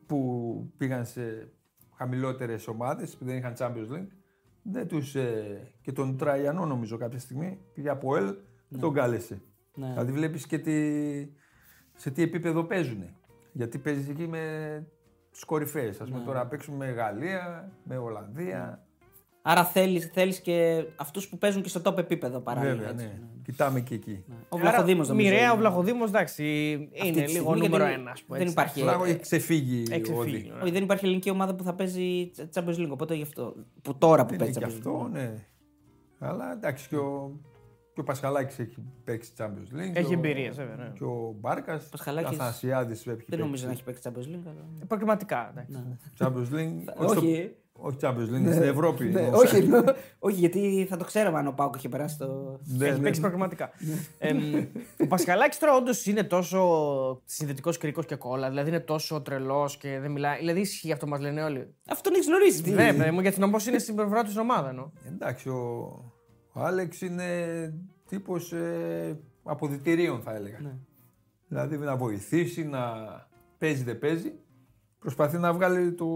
που 0.06 0.72
πήγαν 0.76 1.06
σε 1.06 1.52
χαμηλότερες 1.96 2.68
ομάδες 2.68 3.16
που 3.16 3.24
δεν 3.24 3.36
είχαν 3.36 3.54
Champions 3.58 3.92
League. 3.94 4.08
Δεν 4.62 4.88
τους, 4.88 5.14
ε, 5.14 5.72
και 5.82 5.92
τον 5.92 6.16
Τραϊανό 6.16 6.66
νομίζω 6.66 6.96
κάποια 6.96 7.18
στιγμή 7.18 7.58
πήγε 7.74 7.88
από 7.88 8.16
ΕΛ, 8.16 8.34
δεν 8.68 8.80
τον 8.80 8.92
κάλεσε. 8.94 9.42
Ναι. 9.74 9.88
Δηλαδή 9.88 10.12
βλέπεις 10.12 10.46
και 10.46 10.58
τι, 10.58 10.72
σε 11.94 12.10
τι 12.10 12.22
επίπεδο 12.22 12.64
παίζουν. 12.64 13.04
Γιατί 13.52 13.78
παίζεις 13.78 14.08
εκεί 14.08 14.26
με 14.26 14.42
τους 15.30 15.44
κορυφαίε. 15.44 15.88
Α 16.00 16.04
πούμε 16.04 16.18
Ναι. 16.18 16.24
τώρα 16.24 16.46
παίξουμε 16.46 16.76
με 16.76 16.92
Γαλλία, 16.92 17.72
με 17.84 17.96
Ολλανδία. 17.98 18.84
Άρα 19.42 19.64
θέλεις 19.64 20.10
θέλεις 20.12 20.40
και 20.40 20.84
αυτούς 20.96 21.28
που 21.28 21.38
παίζουν 21.38 21.62
και 21.62 21.68
στο 21.68 21.80
top 21.84 21.98
επίπεδο 21.98 22.40
παράλληλα. 22.40 22.74
Βέβαια, 22.74 22.90
έτσι, 22.90 23.04
ναι. 23.06 23.20
Κοιτάμε 23.44 23.80
και 23.80 23.94
εκεί. 23.94 24.24
Ο 24.48 24.56
Βλαχοδήμος 24.56 25.08
νομίζω. 25.08 25.28
Μοιραία 25.28 25.48
ο 25.48 25.52
είναι. 25.52 25.60
Βλαχοδήμος, 25.60 26.08
εντάξει, 26.08 26.42
Αυτή 26.92 27.08
είναι 27.08 27.24
τη 27.24 27.32
λίγο 27.32 27.44
στιγμή, 27.44 27.60
νούμερο 27.68 27.84
γιατί 27.86 28.00
ένας. 28.00 28.12
ας 28.12 28.22
πούμε, 28.22 28.38
Δεν 28.38 28.46
έτσι. 28.46 28.58
υπάρχει. 28.60 28.80
Φλάγο 28.80 29.04
ε, 29.04 29.08
έχει 29.08 29.18
ξεφύγει. 29.20 29.82
Έχει 29.90 29.98
ο 29.98 30.02
ξεφύγει, 30.02 30.36
Όδη. 30.36 30.48
ναι. 30.56 30.62
Όχι, 30.62 30.70
δεν 30.72 30.82
υπάρχει 30.82 31.04
ελληνική 31.04 31.30
ομάδα 31.30 31.54
που 31.54 31.62
θα 31.64 31.74
παίζει 31.74 32.30
Champions 32.54 32.76
League. 32.76 32.88
Οπότε 32.90 33.14
γι' 33.14 33.22
αυτό. 33.22 33.54
Που 33.82 33.98
τώρα 33.98 34.26
που 34.26 34.34
Είναι 34.34 34.44
παίζει 34.44 34.58
και 34.58 34.64
Champions 34.66 34.70
League. 34.70 34.76
αυτό, 34.76 35.08
ναι. 35.12 35.34
Αλλά 36.18 36.52
εντάξει 36.52 36.88
και 36.88 36.96
ο, 36.96 37.38
και 37.94 38.00
ο 38.00 38.04
Πασχαλάκης 38.04 38.58
έχει 38.58 38.76
παίξει 39.04 39.32
Champions 39.38 39.74
League. 39.76 39.90
Έχει 39.94 40.08
και 40.08 40.14
ο- 40.14 40.18
εμπειρίες, 40.18 40.56
βέβαια, 40.56 40.76
ναι. 40.76 40.90
Και 40.94 41.04
ο 41.04 41.34
Μπάρκας. 41.40 41.88
Πασχαλάκης 41.88 42.30
Ο 42.30 42.34
Αθανασιάδη 42.34 42.92
έχει 42.92 43.02
Δεν 43.06 43.16
παίξει. 43.16 43.36
νομίζω 43.36 43.66
να 43.66 43.72
έχει 43.72 43.84
παίξει 43.84 44.02
Champions 44.04 44.26
League. 44.34 44.42
Αλλά... 44.46 44.64
Επαγγελματικά. 44.82 45.48
εντάξει. 45.50 45.72
Ναι. 45.88 45.96
Champions 46.18 46.54
League. 46.54 47.06
Όχι. 47.08 47.54
Στο- 47.80 47.86
Όχι 47.88 47.96
Champions 48.00 48.34
League, 48.48 48.50
στην 48.52 48.62
Ευρώπη. 48.62 49.04
Ναι, 49.04 49.20
εννοούσα. 49.20 49.42
όχι, 49.42 49.56
εννοώ- 49.56 49.84
όχι, 50.18 50.38
γιατί 50.38 50.86
θα 50.90 50.96
το 50.96 51.04
ξέραμε 51.04 51.38
αν 51.38 51.46
ο 51.46 51.52
Πάουκ 51.52 51.74
είχε 51.76 51.88
περάσει 51.88 52.18
το. 52.18 52.60
Ναι, 52.64 52.86
Έχει 52.86 52.96
ναι. 52.96 53.02
παίξει 53.02 53.20
πραγματικά. 53.20 53.70
Εμ, 54.18 54.38
ο 54.98 55.06
Πασχαλάκης 55.06 55.58
τώρα 55.58 55.76
όντως 55.76 56.06
είναι 56.06 56.22
τόσο 56.24 57.22
συνδετικός 57.24 57.78
κρίκο 57.78 58.02
και 58.02 58.14
κόλλα. 58.16 58.48
Δηλαδή 58.48 58.68
είναι 58.68 58.80
τόσο 58.80 59.20
τρελός 59.20 59.76
και 59.76 59.98
δεν 60.00 60.10
μιλάει. 60.10 60.38
Δηλαδή 60.38 60.60
ισχύει 60.60 60.92
αυτό 60.92 61.04
που 61.04 61.10
μας 61.10 61.20
λένε 61.20 61.42
όλοι. 61.42 61.74
Αυτό 61.88 62.02
τον 62.02 62.12
έχεις 62.14 62.26
γνωρίσει. 62.26 62.62
τι- 62.62 62.70
Ναι, 62.70 62.92
παιδί 62.94 63.10
μου, 63.10 63.20
γιατί 63.20 63.40
νομός 63.40 63.66
είναι 63.66 63.78
στην 63.78 63.94
πλευρά 63.94 64.24
τη 64.24 64.38
ομάδα. 64.38 64.68
εννοώ. 64.68 64.90
Εντάξει, 65.14 65.48
ο, 65.48 65.58
ο 66.52 66.60
Άλεξ 66.60 67.00
είναι 67.00 67.24
τύπος 68.08 68.52
ε, 68.52 69.18
αποδητηρίων 69.42 70.20
θα 70.20 70.34
έλεγα. 70.34 70.58
Ναι. 70.60 70.72
Δηλαδή 71.48 71.76
να 71.76 71.96
βοηθήσει, 71.96 72.64
να 72.64 72.80
παίζει 73.58 73.82
δεν 73.82 73.98
παίζει. 73.98 74.32
Προσπαθεί 74.98 75.38
να 75.38 75.52
βγάλει 75.52 75.92
το, 75.92 76.06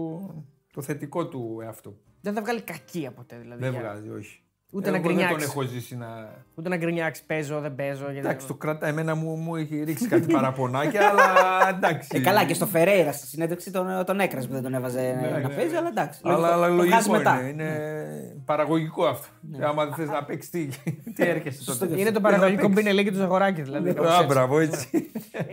το 0.75 0.81
θετικό 0.81 1.27
του 1.27 1.59
εαυτό. 1.63 1.97
Δεν 2.21 2.33
θα 2.33 2.41
βγάλει 2.41 2.61
κακία 2.61 3.11
ποτέ 3.11 3.37
δηλαδή. 3.37 3.61
Δεν 3.61 3.71
για- 3.71 3.79
βγάζει, 3.81 4.09
όχι. 4.09 4.39
Ούτε 4.71 4.89
να 4.89 4.95
Εγώ 4.97 5.05
δεν 5.07 5.15
τον 5.15 5.21
γκρινιάξεις. 5.25 5.49
έχω 5.51 5.61
ζήσει 5.61 5.95
να... 5.97 6.07
Ούτε 6.55 6.69
να 6.69 6.75
γκρινιάξεις, 6.77 7.25
παίζω, 7.25 7.59
δεν 7.59 7.75
παίζω. 7.75 8.03
γιατί- 8.11 8.17
Εντάξει, 8.27 8.47
το 8.47 8.53
κρατά. 8.53 8.87
Εμένα 8.87 9.15
μου, 9.15 9.35
μου 9.35 9.55
έχει 9.55 9.83
ρίξει 9.83 10.07
κάτι 10.07 10.31
παραπονάκια, 10.33 11.09
αλλά 11.09 11.23
εντάξει. 11.69 12.09
Ε, 12.11 12.19
καλά, 12.19 12.45
και 12.45 12.53
στο 12.53 12.65
Φερέιρα 12.65 13.11
στη 13.11 13.27
συνέντευξη 13.27 13.71
τον, 13.71 14.05
τον 14.05 14.19
έκρασε 14.19 14.47
που 14.47 14.53
δεν 14.53 14.63
τον 14.63 14.73
έβαζε 14.73 15.29
να 15.31 15.37
ναι. 15.39 15.49
παίζει, 15.55 15.75
αλλά 15.75 15.87
εντάξει. 15.87 16.19
Αλλά, 16.23 16.53
αλλά 16.53 16.67
το 16.67 16.73
βγάζει 16.73 16.89
λογικό 16.89 17.11
μετά. 17.11 17.39
είναι. 17.49 17.63
Είναι 17.63 18.41
παραγωγικό 18.45 19.05
αυτό. 19.05 19.27
Και 19.57 19.63
άμα 19.63 19.85
δεν 19.85 19.93
θες 19.93 20.09
να 20.09 20.23
παίξεις, 20.23 20.49
τι, 20.51 20.67
τι 21.15 21.23
έρχεσαι 21.27 21.65
τότε. 21.65 21.99
Είναι 21.99 22.11
το 22.11 22.21
παραγωγικό 22.21 22.67
μπινελίκι 22.67 23.11
του 23.11 23.17
Ζαγοράκη. 23.17 23.61
Δηλαδή, 23.61 23.93
κάπως 23.93 24.11
Α, 24.11 24.13
έτσι. 24.15 24.25
μπράβο, 24.25 24.59
έτσι. 24.59 25.09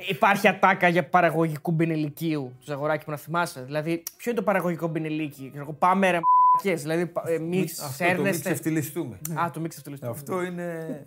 Υπάρχει 0.09 0.49
ατάκα 0.49 0.89
για 0.89 1.05
παραγωγικού 1.09 1.71
μπινελικίου 1.71 2.53
του 2.59 2.65
Ζαγοράκη 2.67 3.05
που 3.05 3.11
να 3.11 3.17
θυμάσαι. 3.17 3.63
Δηλαδή, 3.63 4.03
ποιο 4.17 4.31
είναι 4.31 4.41
το 4.41 4.47
παραγωγικό 4.47 4.87
μπινελίκι. 4.87 5.49
Ξέρω 5.51 5.63
εγώ, 5.65 5.73
Πάμε 5.73 6.11
ρε 6.11 6.17
μ***κες, 6.17 6.42
Δηλαδή, 6.63 7.07
πα- 7.07 7.23
ε, 7.27 7.39
μη 7.39 7.61
Αυτό 7.63 7.83
το 7.83 7.87
μην 7.89 7.95
σέρνεστε. 7.95 8.41
ξεφτυλιστούμε. 8.43 9.19
Α, 9.35 9.51
το 9.53 9.61
μη 9.61 9.69
ξεφτυλιστούμε. 9.69 10.11
Αυτό 10.13 10.43
είναι. 10.43 11.07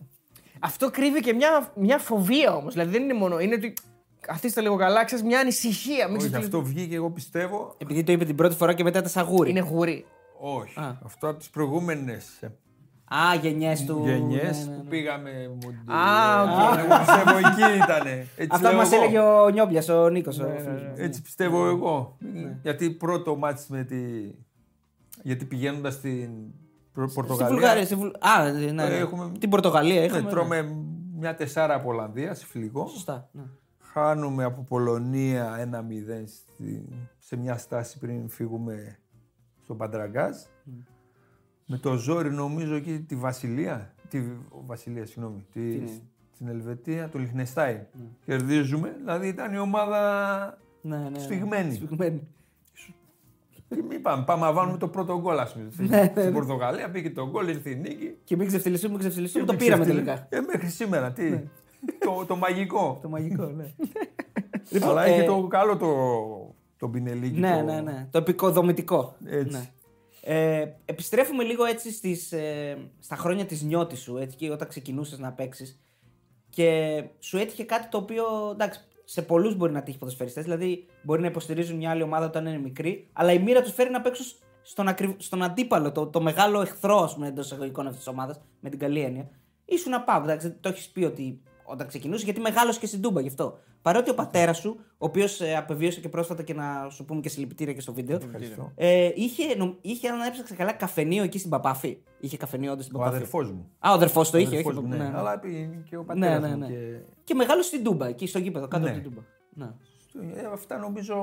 Αυτό 0.59 0.91
κρύβει 0.91 1.19
και 1.19 1.33
μια, 1.33 1.71
μια 1.75 1.97
φοβία 1.97 2.55
όμως. 2.55 2.73
Δηλαδή 2.73 2.91
δεν 2.91 3.03
είναι 3.03 3.13
μόνο. 3.13 3.39
Είναι 3.39 3.55
ότι. 3.55 3.73
Καθίστε 4.19 4.61
λίγο 4.61 4.75
καλά, 4.75 5.03
ξέρεις 5.05 5.23
μια 5.23 5.39
ανησυχία. 5.39 6.07
Μην 6.07 6.15
Όχι, 6.17 6.27
ξεφτιλιστούμε. 6.27 6.63
αυτό 6.63 6.73
βγήκε, 6.75 6.95
εγώ 6.95 7.09
πιστεύω. 7.11 7.75
Επειδή 7.77 8.03
το 8.03 8.11
είπε 8.11 8.25
την 8.25 8.35
πρώτη 8.35 8.55
φορά 8.55 8.73
και 8.73 8.83
μετά 8.83 9.01
τα 9.01 9.09
σαν 9.09 9.23
γούρι. 9.23 9.49
Είναι 9.49 9.59
γούρι. 9.59 10.05
Όχι. 10.39 10.79
Α. 10.79 10.99
Αυτό 11.05 11.29
από 11.29 11.37
τις 11.39 11.49
προηγούμενες 11.49 12.39
Α, 13.07 13.35
γενιές 13.41 13.85
του. 13.85 14.01
γενιές 14.05 14.57
ναι, 14.57 14.63
ναι, 14.63 14.69
ναι. 14.71 14.77
που 14.81 14.87
πήγαμε. 14.89 15.31
Μουντ- 15.63 15.91
Α, 15.91 16.41
οκ. 16.41 16.77
Ε, 16.77 16.81
Εγώ 16.81 16.97
πιστεύω 16.97 17.37
εκεί 17.37 17.75
ήταν. 17.83 18.27
Αυτά 18.51 18.73
μας 18.73 18.91
έλεγε 18.91 19.19
ο 19.19 19.49
Νιόμπλιας, 19.49 19.89
ο 19.89 20.09
Νίκος. 20.09 20.37
Ναι, 20.37 20.55
Έτσι 20.95 21.21
πιστεύω 21.21 21.67
εγώ. 21.67 22.17
Γιατί 22.61 22.89
πρώτο 22.89 23.35
ματς 23.35 23.65
με 23.67 23.83
τη. 23.83 23.95
Γιατί 25.25 25.45
πηγαίνοντας 25.45 25.93
στην 25.93 26.29
Προ- 26.93 27.09
Στη 27.09 27.15
Πορτογαλία. 27.19 27.53
Βουλγαρία. 27.55 27.85
στη 27.85 27.95
Βουλ- 27.95 28.15
Α, 28.19 28.51
ναι, 28.51 28.71
ναι. 28.71 28.83
Ε, 28.83 28.97
έχουμε- 28.97 29.37
Την 29.39 29.49
Πορτογαλία 29.49 29.99
Ναι, 29.99 30.05
είχαμε. 30.05 30.29
τρώμε 30.29 30.75
μια 31.17 31.35
τεσσάρα 31.35 31.73
από 31.75 31.89
Ολλανδία 31.89 32.33
σε 32.33 32.45
φιλικό. 32.45 32.87
Σωστά. 32.87 33.29
ναι. 33.31 33.41
Χάνουμε 33.79 34.43
από 34.43 34.61
Πολωνία 34.61 35.55
1-0 35.59 36.23
στη- 36.27 36.85
σε 37.17 37.35
μια 37.35 37.57
στάση 37.57 37.97
πριν 37.99 38.29
φύγουμε 38.29 38.97
στον 39.63 39.77
Παντραγκάζ. 39.77 40.35
Με 41.65 41.77
το 41.77 41.95
ζόρι 41.95 42.31
νομίζω 42.33 42.75
εκεί 42.75 42.99
τη 42.99 43.15
Βασιλεία, 43.15 43.93
τη 44.09 44.21
Βασιλεία 44.65 45.05
συγγνώμη, 45.05 45.45
τη, 45.51 45.81
στην 46.33 46.47
Ελβετία, 46.47 47.09
το 47.09 47.19
Λιχνεστάιν. 47.19 47.79
Κερδίζουμε, 48.25 48.95
δηλαδή 48.97 49.27
ήταν 49.27 49.53
η 49.53 49.57
ομάδα 49.57 50.57
Ναι, 50.81 50.97
ναι, 50.97 51.09
ναι. 51.09 51.19
Σφιγμένη. 51.19 51.73
Σφιγμένη. 51.73 52.27
Και 53.69 53.83
μην 53.89 54.01
πάμε, 54.01 54.23
πάμε 54.23 54.45
να 54.45 54.51
βάλουμε 54.53 54.77
το 54.77 54.87
πρώτο 54.87 55.19
γκολ 55.19 55.39
ας 55.39 55.53
πούμε. 55.53 55.69
Στην 56.17 56.33
Πορτογαλία 56.33 56.89
πήγε 56.89 57.09
το 57.09 57.29
γκολ, 57.29 57.47
ήρθε 57.47 57.69
η 57.69 57.75
νίκη. 57.75 58.17
Και 58.23 58.35
μην 58.35 58.47
ξεφτυλιστούμε, 58.47 58.91
μην 58.91 58.99
ξεφτυλιστούμε. 59.01 59.45
Και 59.45 59.51
Το 59.51 59.57
με 59.57 59.63
πήραμε 59.63 59.83
ξεφτυλί- 59.83 60.07
τελικά. 60.07 60.27
Ε, 60.29 60.39
μέχρι 60.39 60.67
σήμερα, 60.69 61.11
τι. 61.11 61.29
το, 61.99 62.25
το 62.27 62.35
μαγικό. 62.35 62.97
Το 63.01 63.09
μαγικό, 63.09 63.43
ναι. 63.45 63.71
Αλλά 64.87 65.05
ε, 65.05 65.13
έχει 65.13 65.25
το 65.25 65.47
καλό 65.49 65.77
το, 65.77 65.87
τον 66.77 66.91
Πινελίκη. 66.91 67.39
Ναι, 67.39 67.57
το... 67.57 67.63
ναι, 67.63 67.81
ναι. 67.81 68.07
Το 68.11 68.17
επικοδομητικό. 68.17 69.15
Έτσι. 69.25 69.57
Ναι. 69.57 69.69
Ε, 70.21 70.67
επιστρέφουμε 70.85 71.43
λίγο 71.43 71.63
έτσι 71.65 71.91
στις, 71.91 72.31
ε, 72.31 72.77
στα 72.99 73.15
χρόνια 73.15 73.45
της 73.45 73.61
νιώτης 73.63 73.99
σου, 73.99 74.17
έτσι, 74.17 74.37
και 74.37 74.51
όταν 74.51 74.67
ξεκινούσες 74.67 75.19
να 75.19 75.31
παίξεις. 75.31 75.79
Και 76.49 77.03
σου 77.19 77.37
έτυχε 77.37 77.63
κάτι 77.63 77.87
το 77.89 77.97
οποίο, 77.97 78.23
εντάξει, 78.51 78.79
σε 79.05 79.21
πολλούς 79.21 79.55
μπορεί 79.55 79.71
να 79.71 79.83
τύχει 79.83 79.97
ποδοσφαιριστές, 79.97 80.43
δηλαδή 80.43 80.85
μπορεί 81.01 81.21
να 81.21 81.27
υποστηρίζουν 81.27 81.77
μια 81.77 81.89
άλλη 81.89 82.01
ομάδα 82.01 82.25
όταν 82.25 82.45
είναι 82.45 82.57
μικρή, 82.57 83.09
αλλά 83.13 83.31
η 83.31 83.39
μοίρα 83.39 83.61
τους 83.61 83.73
φέρει 83.73 83.89
να 83.89 84.01
παίξουν 84.01 84.25
στον, 84.61 84.87
ακρι... 84.87 85.15
στον 85.19 85.43
αντίπαλο, 85.43 85.91
το, 85.91 86.07
το 86.07 86.21
μεγάλο 86.21 86.61
εχθρό, 86.61 87.03
ας 87.03 87.13
πούμε, 87.13 87.27
εντός 87.27 87.45
εισαγωγικών 87.45 87.85
αυτής 87.85 88.03
της 88.03 88.07
ομάδας, 88.07 88.41
με 88.59 88.69
την 88.69 88.79
καλή 88.79 88.99
έννοια. 88.99 89.29
Ήσουν 89.65 89.91
να 89.91 90.01
πάω, 90.01 90.21
εντάξει, 90.21 90.51
το 90.51 90.69
έχεις 90.69 90.89
πει 90.89 91.03
ότι 91.03 91.41
όταν 91.63 91.87
ξεκινούσες, 91.87 92.23
γιατί 92.23 92.39
μεγάλο 92.39 92.73
και 92.79 92.85
στην 92.85 93.01
Τούμπα 93.01 93.21
γι' 93.21 93.27
αυτό. 93.27 93.59
Παρότι 93.85 94.09
ο 94.09 94.13
πατέρας 94.13 94.57
σου, 94.57 94.79
ο 94.79 95.05
οποίος 95.05 95.41
ε, 95.41 95.55
απεβίωσε 95.55 95.99
και 95.99 96.09
πρόσφατα 96.09 96.43
και 96.43 96.53
να 96.53 96.87
σου 96.89 97.05
πούμε 97.05 97.19
και 97.21 97.29
συλληπιτήρια 97.29 97.73
και 97.73 97.81
στο 97.81 97.93
βίντεο, 97.93 98.15
Ευχαριστώ. 98.23 98.71
ε, 98.75 99.11
είχε, 99.15 99.55
νομ- 99.55 99.75
είχε, 99.81 100.07
αν 100.09 100.21
έψαξα 100.21 100.55
καλά, 100.55 100.71
καφενείο 100.73 101.23
εκεί 101.23 101.37
στην 101.37 101.49
Παπάφη. 101.49 101.97
Είχε 102.19 102.37
καφενείο 102.37 102.71
όντως 102.71 102.83
στην 102.85 102.95
Ο 102.95 102.99
Παπάφη. 102.99 103.15
αδερφός 103.17 103.51
μου. 103.51 103.69
Α, 103.79 103.91
ο 103.91 103.93
αδερφός 103.93 104.29
το 104.29 104.37
Ο 104.37 104.39
είχε, 104.39 104.49
αδερφός 104.49 104.73
όχι. 104.75 104.81
μου, 104.83 104.87
ναι. 104.89 104.97
ναι, 104.97 105.09
ναι. 105.09 105.17
Αλλά 105.17 105.41
είναι 105.45 105.83
και 105.89 105.97
ο 105.97 105.99
Ναι, 105.99 106.05
πατέρας 106.05 106.41
ναι, 106.41 106.49
μου. 106.49 106.57
ναι. 106.57 106.67
Και... 106.67 106.97
Και 107.23 107.33
μεγάλο 107.33 107.61
στην 107.61 107.83
Τούμπα, 107.83 108.07
εκεί 108.07 108.27
στο 108.27 108.39
γήπεδο, 108.39 108.67
κάτω 108.67 108.83
Ναι. 108.83 108.89
από 108.91 108.99
την 108.99 109.09
Τούμπα. 109.09 109.21
Ναι. 109.53 109.71
Ε, 110.41 110.45
αυτά 110.53 110.77
νομίζω 110.77 111.15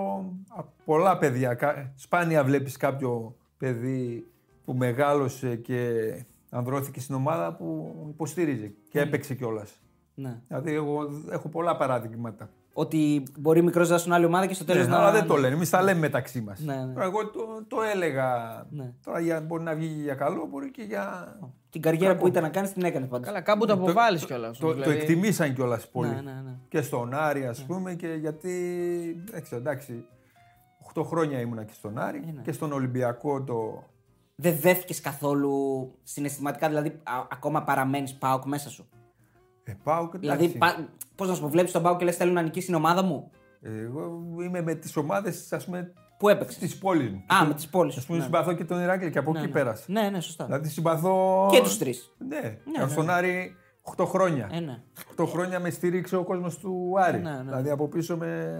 από 0.49 0.73
πολλά 0.85 1.19
παιδιά. 1.19 1.55
Κα- 1.55 1.93
Σπάνια 1.97 2.45
βλέπεις 2.45 2.77
κάποιο 2.77 3.37
παιδί 3.59 4.27
που 4.65 4.75
μεγάλωσε 4.75 5.57
και 5.57 5.89
ανδρώθηκε 6.51 7.01
στην 7.01 7.15
ομάδα 7.15 7.55
που 7.55 7.95
υποστήριζε 8.11 8.73
και 8.91 9.01
έπαιξε 9.01 9.35
κιόλας. 9.35 9.82
Ναι. 10.15 10.41
Δηλαδή, 10.49 10.73
εγώ 10.75 10.99
έχω 11.31 11.49
πολλά 11.49 11.77
παραδείγματα. 11.77 12.49
Ότι 12.75 13.23
μπορεί 13.39 13.63
μικρός 13.63 13.89
να 13.91 13.97
ζουν 13.97 14.13
άλλη 14.13 14.25
ομάδα 14.25 14.47
και 14.47 14.55
στο 14.55 14.65
τέλος 14.65 14.87
Ναι, 14.87 14.93
να. 14.93 14.99
αλλά 14.99 15.11
δεν 15.13 15.27
το 15.27 15.37
λένε. 15.37 15.55
Εμείς 15.55 15.71
τα 15.71 15.83
λέμε 15.83 16.01
μεταξύ 16.01 16.41
μας. 16.41 16.61
Ναι, 16.61 16.75
ναι. 16.85 17.05
Εγώ 17.05 17.31
το, 17.31 17.41
το 17.69 17.83
έλεγα. 17.95 18.27
Ναι. 18.71 18.93
Τώρα 19.05 19.21
για, 19.21 19.41
μπορεί 19.41 19.63
να 19.63 19.75
βγει 19.75 19.87
για 19.87 20.15
καλό, 20.15 20.47
μπορεί 20.51 20.71
και 20.71 20.83
για. 20.83 21.37
Την 21.71 21.83
καριέρα 21.83 22.17
που 22.17 22.27
ήταν 22.27 22.43
να 22.43 22.49
κάνεις 22.49 22.73
την 22.73 22.85
έκανες 22.85 23.09
πάντως. 23.09 23.27
Καλά, 23.27 23.41
κάπου 23.41 23.67
το 23.67 23.73
αποβάλει 23.73 24.19
κιόλας. 24.25 24.59
Το, 24.59 24.75
το 24.75 24.91
εκτιμήσαν 24.91 25.55
κιόλας 25.55 25.89
πολύ. 25.89 26.09
Ναι, 26.09 26.15
ναι, 26.15 26.41
ναι. 26.45 26.57
Και 26.69 26.83
στον 26.83 27.15
Άρη, 27.15 27.47
ας 27.47 27.65
πούμε, 27.65 27.95
και 27.95 28.09
γιατί. 28.21 28.53
Δεν 29.31 29.43
ξέρω, 29.43 29.61
εντάξει. 29.61 30.05
8 30.95 31.03
χρόνια 31.05 31.41
ήμουνα 31.41 31.65
και 31.65 31.73
στον 31.75 31.99
Άρη 31.99 32.23
ναι. 32.35 32.43
και 32.43 32.53
στον 32.53 32.73
Ολυμπιακό 32.73 33.43
το. 33.43 33.83
Δεν 34.35 34.57
δέθηκε 34.61 34.95
καθόλου 35.03 35.55
συναισθηματικά, 36.03 36.69
δηλαδή 36.69 36.89
α- 36.89 37.27
ακόμα 37.33 37.63
παραμένεις 37.63 38.15
πάοκ 38.15 38.45
μέσα 38.45 38.71
σου; 38.71 38.89
Ε, 39.65 39.73
πάω 39.83 40.09
και 40.09 40.19
Δηλαδή, 40.19 40.45
εντάξει. 40.45 40.89
πώς 41.15 41.29
να 41.29 41.35
σου 41.35 41.41
πω, 41.41 41.49
βλέπεις 41.49 41.73
τον 41.73 41.83
πάοκ 41.83 41.99
και 41.99 42.05
λες: 42.05 42.17
Θέλω 42.17 42.33
να 42.33 42.43
νικήσει 42.43 42.67
την 42.67 42.75
ομάδα 42.75 43.03
μου. 43.03 43.31
Εγώ 43.61 44.23
είμαι 44.43 44.63
με 44.63 44.75
τις 44.75 44.97
ομάδες, 44.97 45.53
ας 45.53 45.65
πούμε, 45.65 45.93
Πού 46.19 46.29
έπαιξες; 46.29 46.59
της 46.59 46.79
πόλης 46.79 47.11
μου. 47.11 47.25
Α, 47.35 47.45
με 47.47 47.55
τις 47.55 47.69
πόλεις. 47.69 47.97
Α 47.97 48.03
πούμε, 48.07 48.23
συμπαθώ 48.23 48.53
και 48.53 48.65
τον 48.65 48.81
Ηράκλειο 48.81 49.11
και 49.11 49.19
από 49.19 49.33
Ναι, 49.33 49.39
εκεί 49.39 49.47
ναι. 49.47 49.53
πέρασα. 49.53 49.85
Ναι, 49.87 50.11
ναι, 50.11 50.21
σωστά. 50.21 50.45
Δηλαδή, 50.45 50.69
συμπαθώ. 50.69 51.49
Και 51.53 51.61
τους 51.61 51.79
τρεις. 51.79 52.15
Ναι, 52.29 52.59
ναι, 52.79 52.89
στον 52.89 53.11
Άρη 53.11 53.57
8 53.97 54.05
χρόνια. 54.07 54.49
Ε, 54.53 54.61
ναι. 54.61 54.83
8 55.17 55.27
χρόνια 55.27 55.61
με 55.61 55.71
στήριξε 55.71 56.17
ο 56.17 56.25
κόσμος 56.25 56.59
του 56.59 56.95
Άρη. 56.99 57.19
Ναι, 57.19 57.31
ναι. 57.31 57.43
Δηλαδή 57.43 57.71
από 57.71 57.89
πίσω 57.89 58.17
με, 58.17 58.57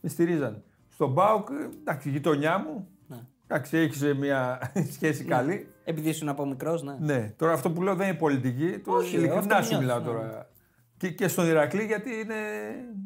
με 0.00 0.08
στηρίζαν. 0.08 0.62
Στον 0.88 1.12
Μπάουκ, 1.12 1.48
εντάξει, 1.80 2.08
η 2.08 2.12
γειτονιά 2.12 2.58
μου. 2.58 2.88
Ναι. 3.06 3.16
Εντάξει, 3.46 3.76
έχεις 3.76 4.14
μια 4.14 4.58
σχέση 4.94 5.24
καλή. 5.24 5.71
Επειδή 5.84 6.08
ήσουν 6.08 6.28
από 6.28 6.46
μικρός, 6.46 6.82
ναι. 6.82 6.96
Ναι. 7.00 7.32
Τώρα 7.36 7.52
αυτό 7.52 7.70
που 7.70 7.82
λέω 7.82 7.94
δεν 7.94 8.08
είναι 8.08 8.16
πολιτική. 8.16 8.78
Το 8.78 8.92
Όχι, 8.92 9.16
ειλικρινά 9.16 9.56
αυτό 9.56 9.74
σου 9.74 9.78
μιλάω 9.80 10.00
νιώθεις, 10.00 10.20
τώρα. 10.22 10.48
Και, 10.96 11.10
και 11.10 11.28
στον 11.28 11.46
Ηρακλή 11.46 11.84
γιατί 11.84 12.10
είναι. 12.10 12.34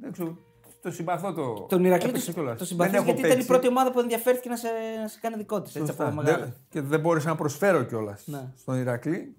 Δεν 0.01 0.13
ξέρω, 0.13 0.37
το 0.83 0.91
συμπαθώ 0.91 1.33
το. 1.33 1.67
Τον 1.69 1.85
Ηρακλή 1.85 2.09
έπαιξε 2.09 2.27
το, 2.27 2.33
κιόλας. 2.33 2.53
το 2.53 2.59
Δεν 2.59 2.67
συμπαθείς 2.67 2.95
έχω 2.95 3.05
γιατί 3.05 3.19
ήταν 3.19 3.31
η 3.31 3.35
παίξει. 3.35 3.49
πρώτη 3.49 3.69
ομάδα 3.69 3.93
που 3.93 4.01
ενδιαφέρθηκε 4.01 4.49
να 4.49 4.57
σε, 4.57 4.69
να 5.03 5.09
σε 5.09 5.19
κάνει 5.21 5.37
δικό 5.37 5.63
της. 5.63 5.75
Έτσι 5.75 5.89
Σωστά. 5.89 6.07
από 6.07 6.15
μεγάλο. 6.15 6.39
Δεν- 6.39 6.55
και 6.69 6.81
δεν 6.81 7.01
μπόρεσα 7.01 7.29
να 7.29 7.35
προσφέρω 7.35 7.83
κιόλας 7.83 8.23
Ναι. 8.27 8.53
στον 8.57 8.79
Ηρακλή. 8.79 9.37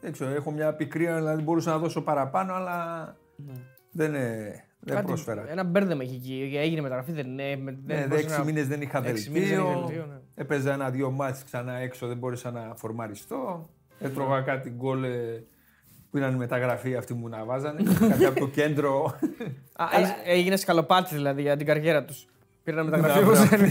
Δεν 0.00 0.12
ξέρω, 0.12 0.30
έχω 0.30 0.50
μια 0.50 0.74
πικρία, 0.74 1.16
δηλαδή 1.16 1.42
μπορούσα 1.42 1.70
να 1.70 1.78
δώσω 1.78 2.02
παραπάνω, 2.02 2.54
αλλά 2.54 3.04
Ναι. 3.36 3.52
δεν, 3.90 4.14
ε, 4.14 4.64
δεν 4.80 5.04
πρόσφερα. 5.04 5.50
Ένα 5.50 5.64
μπέρδεμα 5.64 6.02
είχε 6.02 6.14
εκεί. 6.14 6.56
Έγινε 6.58 6.80
μεταγραφή, 6.80 7.12
δεν 7.12 7.26
είναι. 7.26 7.56
με- 7.56 7.78
Ναι, 7.86 7.94
μπορούσε 8.06 8.24
έξι 8.24 8.38
να- 8.38 8.44
μήνες 8.44 8.66
δεν 8.66 8.80
είχα 8.82 9.02
έξι 9.06 9.30
μήνες 9.30 9.48
δεν 9.48 9.58
είχε 9.58 9.66
δελτίο. 9.68 9.84
δελτίο, 9.86 10.06
ναι. 10.06 10.18
Έπαιζα 10.34 10.72
ένα-δύο 10.72 11.10
μάτς 11.10 11.44
ξανά 11.44 11.72
έξω, 11.72 12.06
δεν 12.06 12.16
μπόρεσα 12.16 12.50
να 12.50 12.72
φορμαριστώ. 12.76 13.68
Έτρωγα 14.00 14.40
κάτι 14.40 14.70
γκολ 14.70 15.04
ε, 15.04 15.44
που 16.10 16.16
ήταν 16.18 16.34
η 16.34 16.36
μεταγραφή 16.36 16.96
αυτή 16.96 17.14
μου 17.14 17.28
να 17.28 17.44
βάζανε. 17.44 17.82
κάτι 18.08 18.24
από 18.24 18.40
το 18.40 18.48
κέντρο. 18.48 19.18
Α, 19.72 19.84
έ- 20.00 20.16
έγινε 20.26 20.56
σκαλοπάτι 20.56 21.14
δηλαδή 21.14 21.42
για 21.42 21.56
την 21.56 21.66
καριέρα 21.66 22.04
τους. 22.04 22.26
Πήραν 22.62 22.88
μεταγραφή 22.88 23.24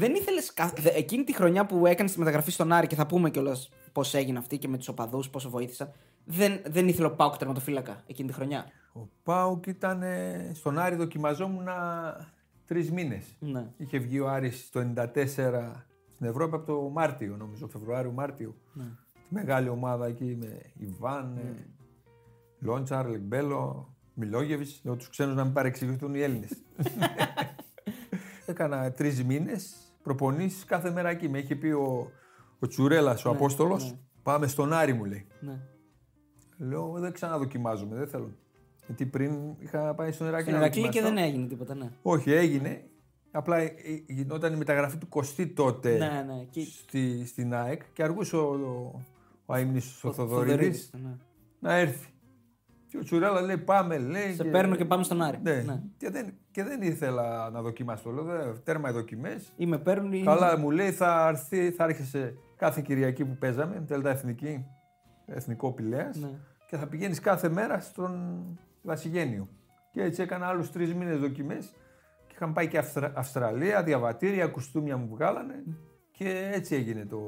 Ναι, 0.00 0.06
όπως 0.06 0.22
μπράβο. 0.22 0.34
είναι. 0.36 0.42
Δεν 0.52 0.74
ήθελε. 0.74 0.96
Εκείνη 0.96 1.24
τη 1.24 1.34
χρονιά 1.34 1.66
που 1.66 1.86
έκανες 1.86 2.12
τη 2.12 2.18
μεταγραφή 2.18 2.50
στον 2.50 2.72
Άρη 2.72 2.86
και 2.86 2.94
θα 2.94 3.06
πούμε 3.06 3.30
κιόλας 3.30 3.68
πώς 3.92 4.14
έγινε 4.14 4.38
αυτή 4.38 4.58
και 4.58 4.68
με 4.68 4.76
τους 4.76 4.88
οπαδούς, 4.88 5.30
πόσο 5.30 5.50
βοήθησαν. 5.50 5.92
Δεν, 6.24 6.60
δεν 6.66 6.88
ήθελε 6.88 7.06
ο 7.06 7.14
Πάουκ 7.14 7.36
τερματοφύλακα 7.36 8.02
εκείνη 8.06 8.28
τη 8.28 8.34
χρονιά; 8.34 8.66
Ο 8.92 9.00
Πάουκ 9.22 9.66
ήταν 9.66 10.02
ε, 10.02 10.50
στον 10.54 10.78
Άρη, 10.78 10.94
δοκιμαζόμουν 10.94 11.68
τρεις 12.66 12.90
μήνες. 12.90 13.24
Ναι. 13.38 13.66
Είχε 13.76 13.98
βγει 13.98 14.20
ο 14.20 14.30
Άρης 14.30 14.70
το 14.70 14.80
94 14.96 15.06
στην 16.12 16.26
Ευρώπη 16.26 16.54
από 16.54 16.66
το 16.66 16.90
Μάρτιο, 16.92 17.36
νομίζω, 17.36 17.68
Φεβρουάριο-Μάρτιο. 17.68 18.54
Ναι. 18.72 18.84
Τη 19.12 19.34
μεγάλη 19.34 19.68
ομάδα 19.68 20.06
εκεί 20.06 20.36
με 20.40 20.60
Ιβάν, 20.74 21.36
ε, 21.36 21.66
Λόντσαρ, 22.58 23.08
Λεμπέλο, 23.08 23.94
Μιλόγεβιτς. 24.14 24.80
Λέω 24.84 24.96
τους 24.96 25.08
ξένους 25.08 25.34
να 25.34 25.44
μην 25.44 25.52
παρεξηγηθούν 25.52 26.14
οι 26.14 26.20
Έλληνες. 26.20 26.50
Έκανα 28.46 28.92
τρεις 28.92 29.24
μήνες 29.24 29.89
προπονήσεις 30.02 30.64
κάθε 30.64 30.90
μέρα 30.90 31.08
εκεί. 31.08 31.28
Με 31.28 31.38
είχε 31.38 31.56
πει 31.56 31.66
ο, 31.66 32.10
ο 32.58 32.66
Τσουρέλας, 32.66 33.24
ο 33.24 33.30
Απόστολος, 33.30 33.96
πάμε 34.22 34.46
στον 34.46 34.72
Άρη 34.72 34.92
μου 34.92 35.04
λέει. 35.04 35.26
Ναι. 35.40 35.60
Λέω 36.56 36.92
δεν 36.98 37.12
ξαναδοκιμάζομαι, 37.12 37.96
δεν 37.96 38.08
θέλω. 38.08 38.34
Γιατί 38.86 39.06
πριν 39.06 39.54
είχα 39.58 39.94
πάει 39.94 40.12
στον 40.12 40.26
Ηράκλειο. 40.26 40.48
Στην 40.48 40.58
να 40.58 40.64
Ερακλή 40.64 40.82
και 40.82 41.00
δοκιμαστώ. 41.00 41.14
δεν 41.14 41.24
έγινε 41.24 41.46
τίποτα, 41.46 41.74
ναι. 41.74 41.90
Όχι, 42.02 42.32
έγινε. 42.32 42.84
Απλά 43.30 43.56
ε, 43.56 43.64
ε, 43.64 44.12
γινόταν 44.12 44.52
η 44.52 44.56
μεταγραφή 44.56 44.96
του 44.96 45.08
Κωστή 45.08 45.46
τότε 45.46 45.98
Ναι, 45.98 46.34
ναι. 46.34 46.44
Και... 46.50 46.60
στη, 46.60 47.26
στην 47.26 47.54
ΑΕΚ 47.54 47.82
και 47.92 48.02
αργούσε 48.02 48.36
ο, 48.36 48.48
ο, 48.48 49.00
ο 49.46 49.54
αείμνης 49.54 50.04
ο 50.04 50.12
Θοδωρίδης 50.12 50.54
Θοδωρίδης, 50.56 50.90
ναι. 50.92 51.16
να 51.60 51.74
έρθει. 51.74 52.08
Και 52.90 52.96
ο 52.98 53.00
Τσουρέλα 53.00 53.40
λέει 53.40 53.58
πάμε, 53.58 53.98
λέει. 53.98 54.32
Σε 54.34 54.44
παίρνω 54.44 54.74
και 54.76 54.84
πάμε 54.84 55.02
στον 55.02 55.22
Άρη. 55.22 55.38
Ναι. 55.42 55.54
Ναι. 55.62 55.82
Και, 55.96 56.10
δεν, 56.10 56.32
και 56.50 56.62
δεν 56.64 56.82
ήθελα 56.82 57.50
να 57.50 57.62
δοκιμάσω. 57.62 58.10
Λέω, 58.10 58.24
«Δε, 58.24 58.52
τέρμα 58.64 58.88
οι 58.90 58.92
δοκιμές. 58.92 59.52
Ή 59.56 59.66
με 59.66 59.78
παίρνουν 59.78 60.12
ή. 60.12 60.22
Καλά, 60.22 60.58
μου 60.58 60.70
λέει 60.70 60.90
θα, 60.90 61.28
έρθει, 61.28 61.70
θα 61.70 61.84
έρχεσαι 61.84 62.34
κάθε 62.56 62.80
Κυριακή 62.80 63.24
που 63.24 63.36
παίζαμε, 63.36 63.82
Δέλτα 63.86 64.10
Εθνική, 64.10 64.66
Εθνικό 65.26 65.72
Πηλέας 65.72 66.16
Ναι. 66.16 66.28
και 66.68 66.76
θα 66.76 66.86
πηγαίνεις 66.86 67.20
κάθε 67.20 67.48
μέρα 67.48 67.80
στον 67.80 68.40
Βασιγένιο. 68.82 69.48
Και 69.90 70.02
έτσι 70.02 70.22
έκανα 70.22 70.46
άλλους 70.46 70.70
τρεις 70.70 70.94
μήνες 70.94 71.18
δοκιμές 71.18 71.72
και 72.26 72.32
είχαμε 72.34 72.52
πάει 72.52 72.68
και 72.68 72.78
Αυστρα- 72.78 73.12
Αυστραλία, 73.16 73.82
διαβατήρια, 73.82 74.46
κουστούμια 74.46 74.96
μου 74.96 75.08
βγάλανε 75.08 75.54
και 76.10 76.50
έτσι 76.54 76.74
έγινε 76.74 77.04
το 77.06 77.18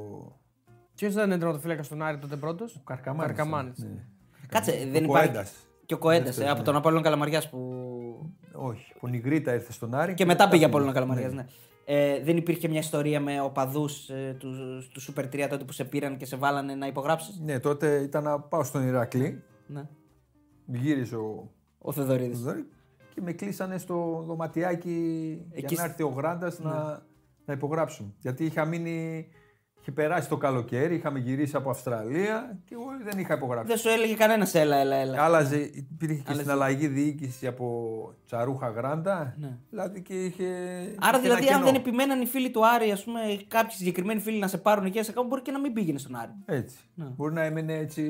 Ποιος 0.95 1.13
ήταν 1.13 1.29
τερματοφύλακα 1.29 1.83
στον 1.83 2.01
Άρη 2.01 2.17
τότε 2.17 2.35
πρώτος; 2.35 2.81
Καρκαμάνης. 2.83 3.35
Καρκαμάνης. 3.35 3.87
Ναι. 4.53 4.59
Κάτσε, 4.59 4.87
δεν 4.91 5.01
Ο 5.01 5.05
υπάρχει. 5.05 5.27
Κοέντας. 5.27 5.53
Και 5.85 5.93
ο 5.93 5.97
Κοέντας, 5.97 6.25
Δεύτερος, 6.25 6.49
από 6.51 6.59
ναι. 6.59 6.65
τον 6.65 6.75
Απόλλων 6.75 7.01
Καλαμαριάς 7.01 7.49
που. 7.49 7.59
Όχι, 8.53 8.93
ο 8.99 9.07
Νιγρίτα 9.07 9.53
ήρθε 9.53 9.71
στον 9.71 9.93
Άρη. 9.93 10.13
Και 10.13 10.25
μετά 10.25 10.49
πήγε 10.49 10.65
από 10.65 10.77
Απόλλων 10.77 10.87
Ναι. 10.93 10.99
Καλαμαριάς, 10.99 11.33
ναι. 11.33 11.45
Ε, 11.85 12.23
δεν 12.23 12.37
υπήρχε 12.37 12.67
μια 12.67 12.79
ιστορία 12.79 13.19
με 13.19 13.41
οπαδούς 13.41 14.09
ε, 14.09 14.35
τους, 14.39 14.87
τους 14.93 15.11
Super 15.15 15.23
3 15.23 15.47
τότε 15.49 15.63
που 15.63 15.71
σε 15.71 15.83
πήραν 15.85 16.17
και 16.17 16.25
σε 16.25 16.35
βάλανε 16.35 16.75
να 16.75 16.87
υπογράψεις; 16.87 17.39
Ναι, 17.39 17.59
τότε 17.59 17.95
ήταν 17.95 18.23
να 18.23 18.39
πάω 18.39 18.63
στον 18.63 18.87
Ηρακλή. 18.87 19.43
Ναι. 19.67 19.87
Γύρισε 20.65 21.15
ο 21.15 21.51
Ο 21.77 21.91
Θεδωρίδη. 21.91 22.33
Θοδωρή 22.35 22.65
και 23.13 23.21
με 23.21 23.31
κλείσανε 23.31 23.77
στο 23.77 24.23
δωματιάκι 24.27 24.91
Εκεί 25.51 25.65
για 25.67 25.77
να 25.77 25.83
σ- 25.83 25.89
έρθει 25.89 26.03
ο 26.03 26.07
Γράντας 26.07 26.59
να, 26.59 27.01
να 27.45 27.53
υπογράψουν. 27.53 28.15
Γιατί 28.19 28.45
είχα 28.45 28.65
μείνει. 28.65 29.27
Είχε 29.85 29.91
περάσει 29.91 30.29
το 30.29 30.37
καλοκαίρι, 30.37 30.95
είχαμε 30.95 31.19
γυρίσει 31.19 31.55
από 31.55 31.69
Αυστραλία 31.69 32.57
και 32.65 32.73
εγώ 32.73 32.85
δεν 33.03 33.19
είχα 33.19 33.33
υπογράψει. 33.33 33.67
Δεν 33.67 33.77
σου 33.77 33.89
έλεγε 33.89 34.13
κανένας 34.15 34.53
έλα, 34.53 34.75
έλα, 34.75 34.95
έλα. 34.95 35.23
Άλλαζε, 35.23 35.57
υπήρχε 35.57 36.15
και 36.15 36.21
Άλλαζε. 36.25 36.39
στην 36.41 36.51
αλλαγή 36.51 36.87
διοίκηση 36.87 37.47
από 37.47 38.13
Τσαρούχα 38.25 38.69
Γράντα. 38.69 39.35
Ναι. 39.37 39.57
Δηλαδή 39.69 40.01
και 40.01 40.13
είχε. 40.25 40.43
Άρα 40.99 41.17
είχε 41.17 41.27
ένα 41.27 41.35
δηλαδή, 41.35 41.47
αν 41.47 41.53
κενό. 41.53 41.65
δεν 41.65 41.75
επιμέναν 41.75 42.21
οι 42.21 42.25
φίλοι 42.25 42.49
του 42.51 42.67
Άρη, 42.67 42.91
ας 42.91 43.03
πούμε, 43.03 43.19
κάποιοι 43.47 43.75
συγκεκριμένοι 43.75 44.19
φίλοι 44.19 44.39
να 44.39 44.47
σε 44.47 44.57
πάρουν 44.57 44.85
εκεί, 44.85 44.97
να 44.97 45.03
σε 45.03 45.11
κάνουν, 45.11 45.29
μπορεί 45.29 45.41
και 45.41 45.51
να 45.51 45.59
μην 45.59 45.73
πήγαινε 45.73 45.97
στον 45.99 46.15
Άρη. 46.15 46.31
Έτσι. 46.45 46.77
Ναι. 46.95 47.05
Μπορεί 47.05 47.33
να 47.33 47.41
έμενε 47.43 47.73
έτσι. 47.73 48.03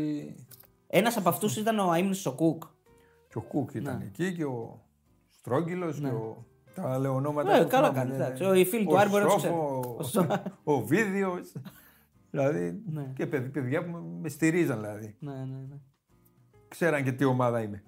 Ένας 0.88 1.18
από 1.18 1.30
αυτούς 1.30 1.58
ήταν 1.58 1.80
ο 1.80 1.94
Αίμνης 1.94 2.26
ο 2.26 2.32
Κουκ. 2.32 2.64
Και 3.30 3.38
ο 3.38 3.42
Κούκ 3.42 3.74
ήταν 3.74 3.98
Ναι. 3.98 4.06
εκεί 4.06 4.34
και 4.34 4.44
ο 4.46 4.82
Στρόγγυλος 5.30 6.00
και 6.00 6.08
ο. 6.08 6.46
Τα 6.74 7.00
λέω 7.00 7.14
ονόματα. 7.14 7.56
Ε, 7.56 7.64
που 7.64 7.70
καλά 7.70 7.88
θυμάμαι, 7.88 8.00
κάνεις, 8.10 8.18
ναι, 8.18 8.24
εντάξει. 8.26 8.44
ναι. 8.44 8.60
Οι 8.60 8.66
φίλοι 8.66 8.86
του 8.86 8.92
Ο 8.94 8.98
Άρη 8.98 9.10
μπορεί 9.10 9.24
να 9.24 9.30
τους 9.30 9.42
Σόφο, 9.42 9.98
ξέρουν. 10.04 10.30
Ο, 10.64 10.74
ο 10.74 10.82
Βίδιος. 10.86 11.52
δηλαδή. 12.32 12.82
Ναι. 12.92 13.12
Και 13.16 13.28
παιδ- 13.28 13.52
παιδιά 13.52 13.84
που 13.86 13.92
με, 13.92 14.00
με 14.22 14.30
στηρίζαν 14.30 14.80
δηλαδή. 14.80 15.16
Ναι, 15.20 15.32
ναι, 15.32 15.38
ναι. 15.70 15.76
Ξέραν 16.68 17.04
και 17.04 17.12
τι 17.12 17.24
ομάδα 17.24 17.62
είμαι. 17.62 17.84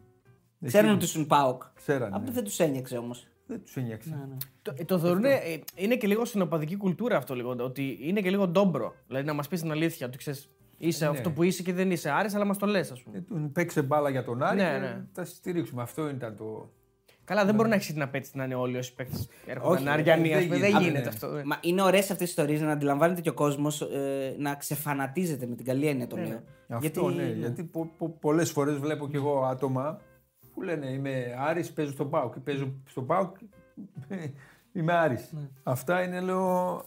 Ξέρουν 0.66 0.88
Εκεί 0.88 0.96
ότι 0.96 1.06
ήσουν 1.06 1.28
Πάοκ. 1.28 1.64
Ξέραν. 1.74 2.14
Αυτό 2.14 2.28
ναι. 2.28 2.32
δεν 2.36 2.44
τους 2.44 2.60
ένοιαζε 2.60 2.98
όμως. 2.98 3.28
Δεν 3.48 3.62
τους 3.64 3.76
ένοιαζε. 3.76 4.10
Ναι, 4.10 4.16
ναι. 4.16 4.38
Το, 4.62 4.74
ε, 4.78 4.84
το 4.86 5.00
θεωρούν. 5.00 5.24
ε, 5.26 5.40
είναι 5.76 5.96
και 5.96 6.08
λίγο 6.08 6.26
στην 6.26 6.42
οπαδική 6.42 6.76
κουλτούρα 6.78 7.18
αυτό 7.18 7.36
λίγο. 7.36 7.56
Ότι 7.60 7.98
είναι 8.02 8.22
και 8.22 8.30
λίγο 8.30 8.48
ντόμπρο. 8.48 8.94
Δηλαδή 9.08 9.26
να 9.26 9.34
μας 9.34 9.48
πεις 9.48 9.62
την 9.62 9.72
αλήθεια. 9.72 10.08
Ότι 10.08 10.18
ξέρεις, 10.18 10.50
είσαι 10.78 11.06
Ναι. 11.06 11.12
αυτό 11.12 11.32
που 11.32 11.44
είσαι 11.44 11.64
και 11.64 11.74
δεν 11.74 11.92
είσαι 11.92 12.10
Άρης, 12.10 12.36
αλλά 12.36 12.46
μας 12.46 12.58
το 12.58 12.66
λες, 12.66 12.92
ας 12.92 13.02
πούμε. 13.04 13.18
Ε, 13.18 13.22
Τον 13.22 13.52
παίξε 13.52 13.82
μπάλα 13.82 14.10
για 14.10 14.24
τον 14.24 14.44
Άρη 14.44 14.58
Ναι, 14.58 14.72
και 14.72 14.78
ναι. 14.78 15.06
θα 15.12 15.26
στηρίξουμε. 15.26 15.82
Αυτό 15.82 16.10
ήταν 16.10 16.36
το. 16.36 16.72
Καλά, 17.26 17.46
δεν 17.46 17.56
μπορεί 17.56 17.70
να 17.70 17.76
έχεις 17.76 17.88
την 17.88 18.02
απέτηση 18.02 18.38
να 18.38 18.44
είναι 18.44 18.56
όλοι 18.56 18.78
όσοι 18.78 18.94
παίκτες 18.96 19.28
έρχονται 19.46 19.76
Όχι, 19.76 19.84
να 19.84 19.92
είναι 19.92 20.02
Αριανοί. 20.12 20.28
δεν 20.30 20.38
ας 20.38 20.44
πούμε. 20.44 20.58
Δεν 20.58 20.68
γίνεται. 20.70 20.84
γίνεται 20.86 21.02
Ναι. 21.04 21.08
αυτό. 21.10 21.28
ε. 21.36 21.44
Μα 21.44 21.58
είναι 21.62 21.82
ωραίες 21.82 22.02
αυτές 22.04 22.18
τι 22.18 22.24
ιστορίες 22.24 22.62
να 22.62 22.72
αντιλαμβάνεται 22.72 23.22
και 23.22 23.30
ο 23.30 23.34
κόσμος 23.34 23.82
ε, 23.82 24.36
να 24.38 24.56
ξεφανατίζεται 24.56 25.46
με 25.46 25.56
την 25.56 25.66
καλή 25.66 25.88
έννοια 25.88 26.08
το 26.08 26.16
λέω. 26.18 26.42
Αυτό 26.70 27.10
ναι, 27.10 27.24
γιατί 27.24 27.64
πο, 27.64 27.92
πο, 27.98 28.10
πολλές 28.10 28.52
φορές 28.52 28.78
βλέπω 28.78 29.08
και 29.08 29.18
εγώ 29.18 29.44
άτομα 29.46 30.00
που 30.54 30.62
λένε 30.62 30.86
είμαι 30.90 31.36
Άρης, 31.40 31.72
παίζω 31.72 31.92
στον 31.92 32.10
ΠΑΟΚ. 32.10 32.40
Παίζω 32.40 32.74
στον 32.90 33.06
ΠΑΟΚ, 33.06 33.36
είμαι 34.74 34.94
Άρης. 34.94 35.30
Ναι. 35.32 35.48
Αυτά 35.64 36.04
είναι 36.04 36.20
λέω 36.20 36.82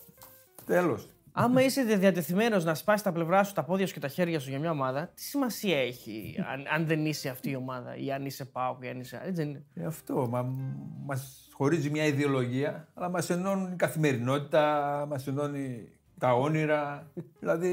τέλος. 0.64 1.08
Άμα 1.40 1.62
είσαι 1.62 1.82
διατεθειμένος 1.82 2.64
να 2.64 2.74
σπάσεις 2.74 3.02
τα 3.02 3.12
πλευρά 3.12 3.44
σου, 3.44 3.52
τα 3.52 3.64
πόδια 3.64 3.86
σου 3.86 3.94
και 3.94 4.00
τα 4.00 4.08
χέρια 4.08 4.40
σου 4.40 4.50
για 4.50 4.58
μια 4.58 4.70
ομάδα, 4.70 5.10
τι 5.14 5.22
σημασία 5.22 5.78
έχει 5.78 6.34
αν, 6.52 6.64
αν 6.74 6.86
δεν 6.86 7.06
είσαι 7.06 7.28
αυτή 7.28 7.50
η 7.50 7.56
ομάδα 7.56 7.96
ή 7.96 8.12
αν 8.12 8.26
είσαι 8.26 8.44
ΠΑΟΚ 8.44 8.84
ή 8.84 8.88
αν 8.88 9.00
είσαι. 9.00 9.16
Έτσι 9.16 9.32
δεν 9.32 9.48
είναι. 9.48 9.64
Ε, 9.74 9.84
αυτό, 9.84 10.26
μα, 10.30 10.54
μας 11.04 11.48
χωρίζει 11.52 11.90
μια 11.90 12.04
ιδεολογία, 12.04 12.88
αλλά 12.94 13.08
μας 13.08 13.30
ενώνουν 13.30 13.72
η 13.72 13.76
καθημερινότητα, 13.76 15.04
μας 15.08 15.26
ενώνει 15.26 15.88
τα 16.18 16.32
όνειρα. 16.32 17.10
δηλαδή 17.40 17.72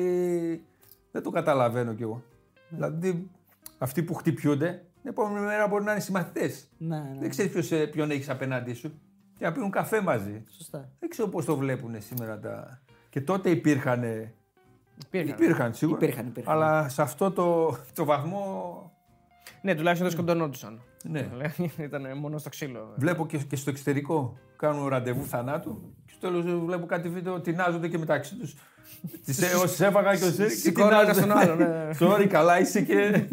δεν 1.12 1.24
το 1.24 1.30
καταλαβαίνω 1.30 1.94
κι 1.94 2.04
εγώ. 2.04 2.24
δηλαδή 2.70 3.30
αυτοί 3.78 4.04
που 4.04 4.14
χτυπιούνται, 4.14 4.86
την 5.02 5.10
επόμενη 5.10 5.46
μέρα 5.46 5.68
μπορεί 5.68 5.84
να 5.84 5.92
είναι 5.92 6.02
συμμαθητές. 6.02 6.68
Ναι, 6.78 6.98
ναι. 6.98 7.20
Δεν 7.20 7.30
ξέρεις 7.30 7.52
ποιος, 7.52 7.72
ε, 7.72 7.86
ποιον 7.86 8.12
έχεις 8.12 8.30
απέναντί 8.30 8.74
σου. 8.74 9.00
Και 9.38 9.46
να 9.46 9.52
πίνουν 9.52 9.72
καφέ 9.72 10.02
μαζί. 10.02 10.44
Σωστά. 10.50 10.90
Δεν 11.00 11.10
ξέρω 11.10 11.28
πώς 11.30 11.46
το 11.46 11.58
βλέπουν 11.58 12.02
σήμερα 12.02 12.40
τα. 12.40 12.82
Και 13.16 13.22
τότε 13.22 13.50
υπήρχαν. 13.50 14.04
Υπήρχαν. 15.06 15.30
Υπήρχαν 15.30 15.74
σίγουρα. 15.74 15.98
Υπήρχαν, 16.04 16.28
υπήρχαν. 16.28 16.54
Αλλά 16.54 16.90
σε 16.90 17.02
αυτό 17.02 17.32
το, 17.32 17.78
το 17.94 18.06
βαθμό. 18.06 18.92
Ναι, 19.62 19.76
τουλάχιστον 19.76 20.08
δεν 20.10 20.18
σκοτωνόντουσαν. 20.18 20.82
Ναι. 21.04 21.28
Ήταν 21.88 22.18
μόνο 22.18 22.38
στο 22.38 22.50
ξύλο. 22.50 22.94
Βλέπω 22.96 23.26
και, 23.26 23.38
και 23.38 23.56
στο 23.56 23.70
εξωτερικό. 23.70 24.38
Κάνουν 24.56 24.88
ραντεβού 24.88 25.26
θανάτου. 25.26 25.94
Και 26.06 26.12
στο 26.18 26.28
τέλος 26.28 26.66
βλέπω 26.66 26.86
κάτι 26.86 27.10
βίντεο. 27.10 27.40
Τινάζονται 27.42 27.88
και 27.88 27.98
μεταξύ 27.98 28.36
τους. 28.36 28.54
Πόσες 29.26 29.86
έφαγα 29.86 30.16
και 30.16 30.26
πόσες. 30.26 30.50
Σηκώνει 30.50 31.14
ο 31.14 31.16
ένας 31.16 31.25
τον 31.25 31.32
άλλο, 31.32 31.56
ναι. 31.56 31.90
Sorry, 32.00 32.28
καλά 32.28 32.60
είσαι 32.60 32.82
και. 32.82 33.28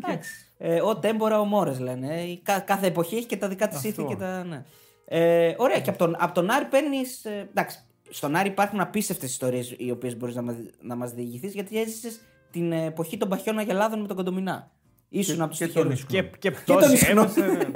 Ε, 0.58 0.80
o 0.80 0.98
tempora, 0.98 1.40
o 1.40 1.44
mores 1.44 1.78
λένε. 1.78 2.20
Ε, 2.20 2.38
κα- 2.42 2.60
κάθε 2.60 2.86
εποχή 2.86 3.16
έχει 3.16 3.26
και 3.26 3.36
τα 3.36 3.48
δικά 3.48 3.68
της 3.68 3.76
Αυτό. 3.76 3.88
ήθη 3.88 4.04
και 4.04 4.16
τα. 4.16 4.44
Ναι. 4.44 4.62
Ε, 5.04 5.54
ωραία, 5.58 5.80
και 5.80 5.90
από 5.90 5.98
τον, 5.98 6.16
από 6.18 6.34
τον 6.34 6.50
Άρη 6.50 6.64
παίρνεις. 6.64 7.24
Ε, 7.24 7.48
εντάξει, 7.50 7.78
στον 8.14 8.36
Άρη 8.36 8.48
υπάρχουν 8.48 8.80
απίστευτες 8.80 9.30
ιστορίες 9.30 9.74
οι 9.78 9.90
οποίες 9.90 10.16
μπορείς 10.16 10.34
να, 10.34 10.42
μα- 10.42 10.56
να 10.80 10.96
μας 10.96 11.12
διηγηθείς 11.12 11.52
γιατί 11.54 11.80
έζησες 11.80 12.20
την 12.50 12.72
εποχή 12.72 13.16
των 13.16 13.28
παχιών 13.28 13.58
αγελάδων 13.58 14.00
με 14.00 14.06
τον 14.06 14.16
Κοντομινά. 14.16 14.70
Ήσουν 15.08 15.40
από 15.40 15.50
τους 15.50 15.58
και 15.58 15.66
τυχερούς. 15.66 15.86
τον 15.88 15.96
Ισκ- 15.96 16.08
Και, 16.10 16.22
και 16.38 16.50
τον 16.50 16.76
πτώση. 16.76 16.92
Ισχνό. 16.94 17.22
έμεινε, 17.36 17.56
ναι. 17.56 17.70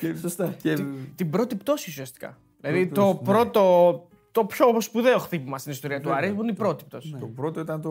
και, 0.00 0.14
Σωστά. 0.14 0.54
και, 0.62 0.76
την 1.14 1.30
πρώτη 1.30 1.54
πτώση 1.56 1.90
ουσιαστικά. 1.90 2.38
Δηλαδή 2.60 2.86
Πρώτος, 2.86 3.12
το 3.14 3.20
ναι. 3.20 3.26
πρώτο. 3.38 4.02
Το 4.32 4.44
πιο 4.44 4.80
σπουδαίο 4.80 5.18
χτύπημα 5.18 5.58
στην 5.58 5.72
ιστορία 5.72 6.00
του 6.00 6.12
Άρη 6.12 6.28
είναι 6.28 6.50
η 6.50 6.54
πρώτη 6.54 6.84
πτώση. 6.84 7.16
Το 7.20 7.26
πρώτο 7.26 7.60
ήταν 7.60 7.80
το, 7.82 7.90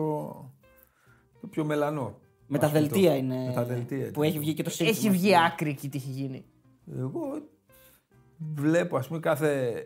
το 1.40 1.46
πιο 1.46 1.64
μελανό. 1.64 2.18
Με 2.46 2.58
τα 2.58 2.66
Αυτό. 2.66 2.78
δελτία 2.78 3.16
είναι. 3.16 3.44
Με 3.46 3.52
τα 3.52 3.64
δελτία 3.64 3.98
Που 3.98 4.22
ήταν. 4.22 4.22
έχει 4.22 4.38
βγει 4.38 4.54
και 4.54 4.62
το 4.62 4.70
σύνθημα. 4.70 4.98
Έχει 4.98 5.10
βγει 5.10 5.32
άκρη 5.46 5.70
εκεί 5.70 5.88
τι 5.88 5.96
έχει 5.96 6.10
γίνει. 6.10 6.44
Εγώ 6.98 7.20
βλέπω, 8.54 8.96
ας 8.96 9.06
πούμε, 9.06 9.20
κάθε. 9.20 9.84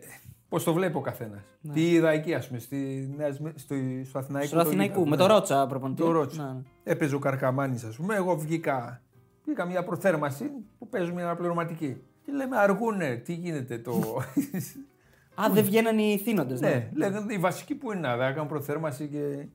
Πώς 0.53 0.63
το 0.63 0.73
βλέπει 0.73 0.97
ο 0.97 1.01
καθένας. 1.01 1.41
Τι 1.73 1.91
είδα 1.91 2.09
εκεί, 2.09 2.33
ας 2.33 2.47
πούμε, 2.47 2.59
στη, 2.59 3.13
Νέα 3.17 3.31
Σμη- 3.31 3.59
στο, 3.59 3.75
στο 4.03 4.19
Αθηναϊκό. 4.19 4.47
Στο 4.47 4.55
το 4.55 4.61
Αθηναϊκού, 4.61 4.99
είδα. 4.99 5.09
με 5.09 5.15
Ναι. 5.15 5.21
το 5.21 5.25
Ρότσα 5.27 5.67
προπονητή. 5.67 6.01
Το 6.01 6.11
Ρότσα. 6.11 6.43
Ναι, 6.43 6.51
ναι. 6.51 6.59
Έπαιζε 6.83 7.15
ο 7.15 7.19
Καρκαμάνης, 7.19 7.83
ας 7.83 7.95
πούμε. 7.95 8.15
Εγώ 8.15 8.37
βγήκα. 8.37 9.01
Βγήκα 9.45 9.65
μια 9.65 9.83
προθέρμανση 9.83 10.49
που 10.79 10.87
παίζουμε 10.89 11.21
μια 11.21 11.35
πληρωματική. 11.35 12.01
Και 12.25 12.31
λέμε, 12.31 12.57
αργούνε, 12.57 13.15
τι 13.15 13.33
γίνεται 13.33 13.77
το. 13.77 13.91
Α, 15.41 15.49
δεν 15.53 15.63
βγαίναν 15.63 15.97
οι 15.97 16.17
θύνοντες. 16.23 16.61
ναι, 16.61 16.89
λέγανε 16.93 17.33
οι 17.33 17.37
βασικοί 17.37 17.75
που 17.75 17.91
είναι, 17.91 18.07
να 18.07 18.31
κάνουν 18.31 18.47
προθέρμανση 18.47 19.07
και. 19.07 19.45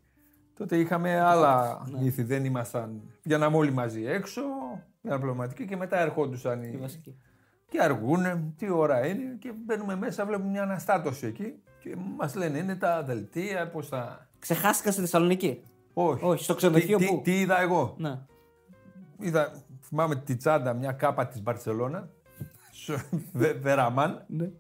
Τότε 0.59 0.77
είχαμε 0.77 1.21
άλλα 1.21 1.83
Ναι. 1.91 2.05
ήθη, 2.05 2.23
δεν 2.23 2.45
ήμασταν. 2.45 3.01
Βγαίναμε 3.23 3.57
όλοι 3.57 3.73
μαζί 3.73 4.05
έξω, 4.07 4.43
μια 5.01 5.19
πληρωματική 5.19 5.65
και 5.67 5.77
μετά 5.77 5.99
ερχόντουσαν 6.01 6.63
οι, 6.63 6.79
και 7.69 7.83
αργούνε, 7.83 8.53
τι 8.57 8.71
ώρα 8.71 9.07
είναι 9.07 9.37
και 9.39 9.53
μπαίνουμε 9.65 9.97
μέσα, 9.97 10.27
βλέπουμε 10.27 10.51
μια 10.51 10.63
αναστάτωση 10.63 11.27
εκεί 11.27 11.55
και 11.79 11.97
μας 12.17 12.35
λένε 12.35 12.59
είναι 12.59 12.77
τα 12.77 13.03
δελτία, 13.03 13.71
πώς 13.71 13.89
θα... 13.89 14.29
Ξεχάστηκα 14.39 14.91
στη 14.93 15.01
Θεσσαλονίκη; 15.01 15.63
Όχι, 15.95 16.25
Όχι, 16.25 16.45
στο 16.45 16.55
ξενοδοχείο 16.55 16.99
τι, 16.99 17.07
που; 17.07 17.17
τι, 17.17 17.23
τι 17.23 17.41
είδα 17.41 17.61
εγώ; 17.61 17.95
Ναι. 17.99 18.19
Είδα, 19.19 19.63
θυμάμαι 19.83 20.17
τη 20.17 20.37
τσάντα, 20.37 20.73
μια 20.73 20.93
κάπα 20.93 21.27
της 21.27 21.43
Μπαρτσελώνα, 21.43 22.09
στο 22.71 22.95
Βε- 23.33 23.61
Βεραμάν 23.61 24.25
ναι. 24.27 24.51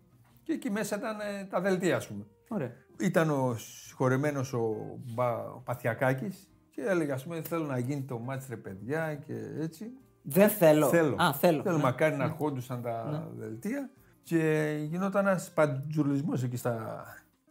και 0.42 0.52
εκεί 0.52 0.70
μέσα 0.70 0.96
ήταν 0.96 1.20
ε, 1.20 1.44
τα 1.44 1.61
δελτία 1.61 1.96
ας 1.96 2.06
πούμε. 2.09 2.24
Ωραία. 2.48 2.72
Ήταν 3.00 3.30
ο 3.30 3.54
συγχωρεμένος 3.56 4.52
ο, 4.52 4.74
Μπα, 5.14 5.44
ο 5.44 5.61
Παθιακάκης 5.64 6.50
και 6.70 6.82
έλεγε 6.82 7.12
ας 7.12 7.24
πούμε 7.24 7.42
θέλω 7.42 7.64
να 7.64 7.78
γίνει 7.78 8.02
το 8.02 8.18
μάτς 8.18 8.48
ρε 8.48 8.56
παιδιά 8.56 9.14
και 9.14 9.34
έτσι. 9.61 9.90
Δεν 10.31 10.49
θέλω. 10.49 10.89
Θέλω. 10.89 11.16
Α, 11.22 11.33
θέλω. 11.33 11.62
Θέλω 11.62 11.76
Ναι. 11.76 11.83
μακάρι 11.83 12.16
να 12.16 12.24
αρχόντουσαν 12.24 12.83
τα 12.83 13.29
δελτία 13.37 13.91
και 14.22 14.74
γινόταν 14.89 15.26
ένας 15.26 15.51
παντζουλισμός 15.55 16.43
εκεί 16.43 16.57
στα, 16.57 17.05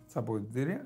στα 0.08 0.20
αποδητήρια, 0.20 0.86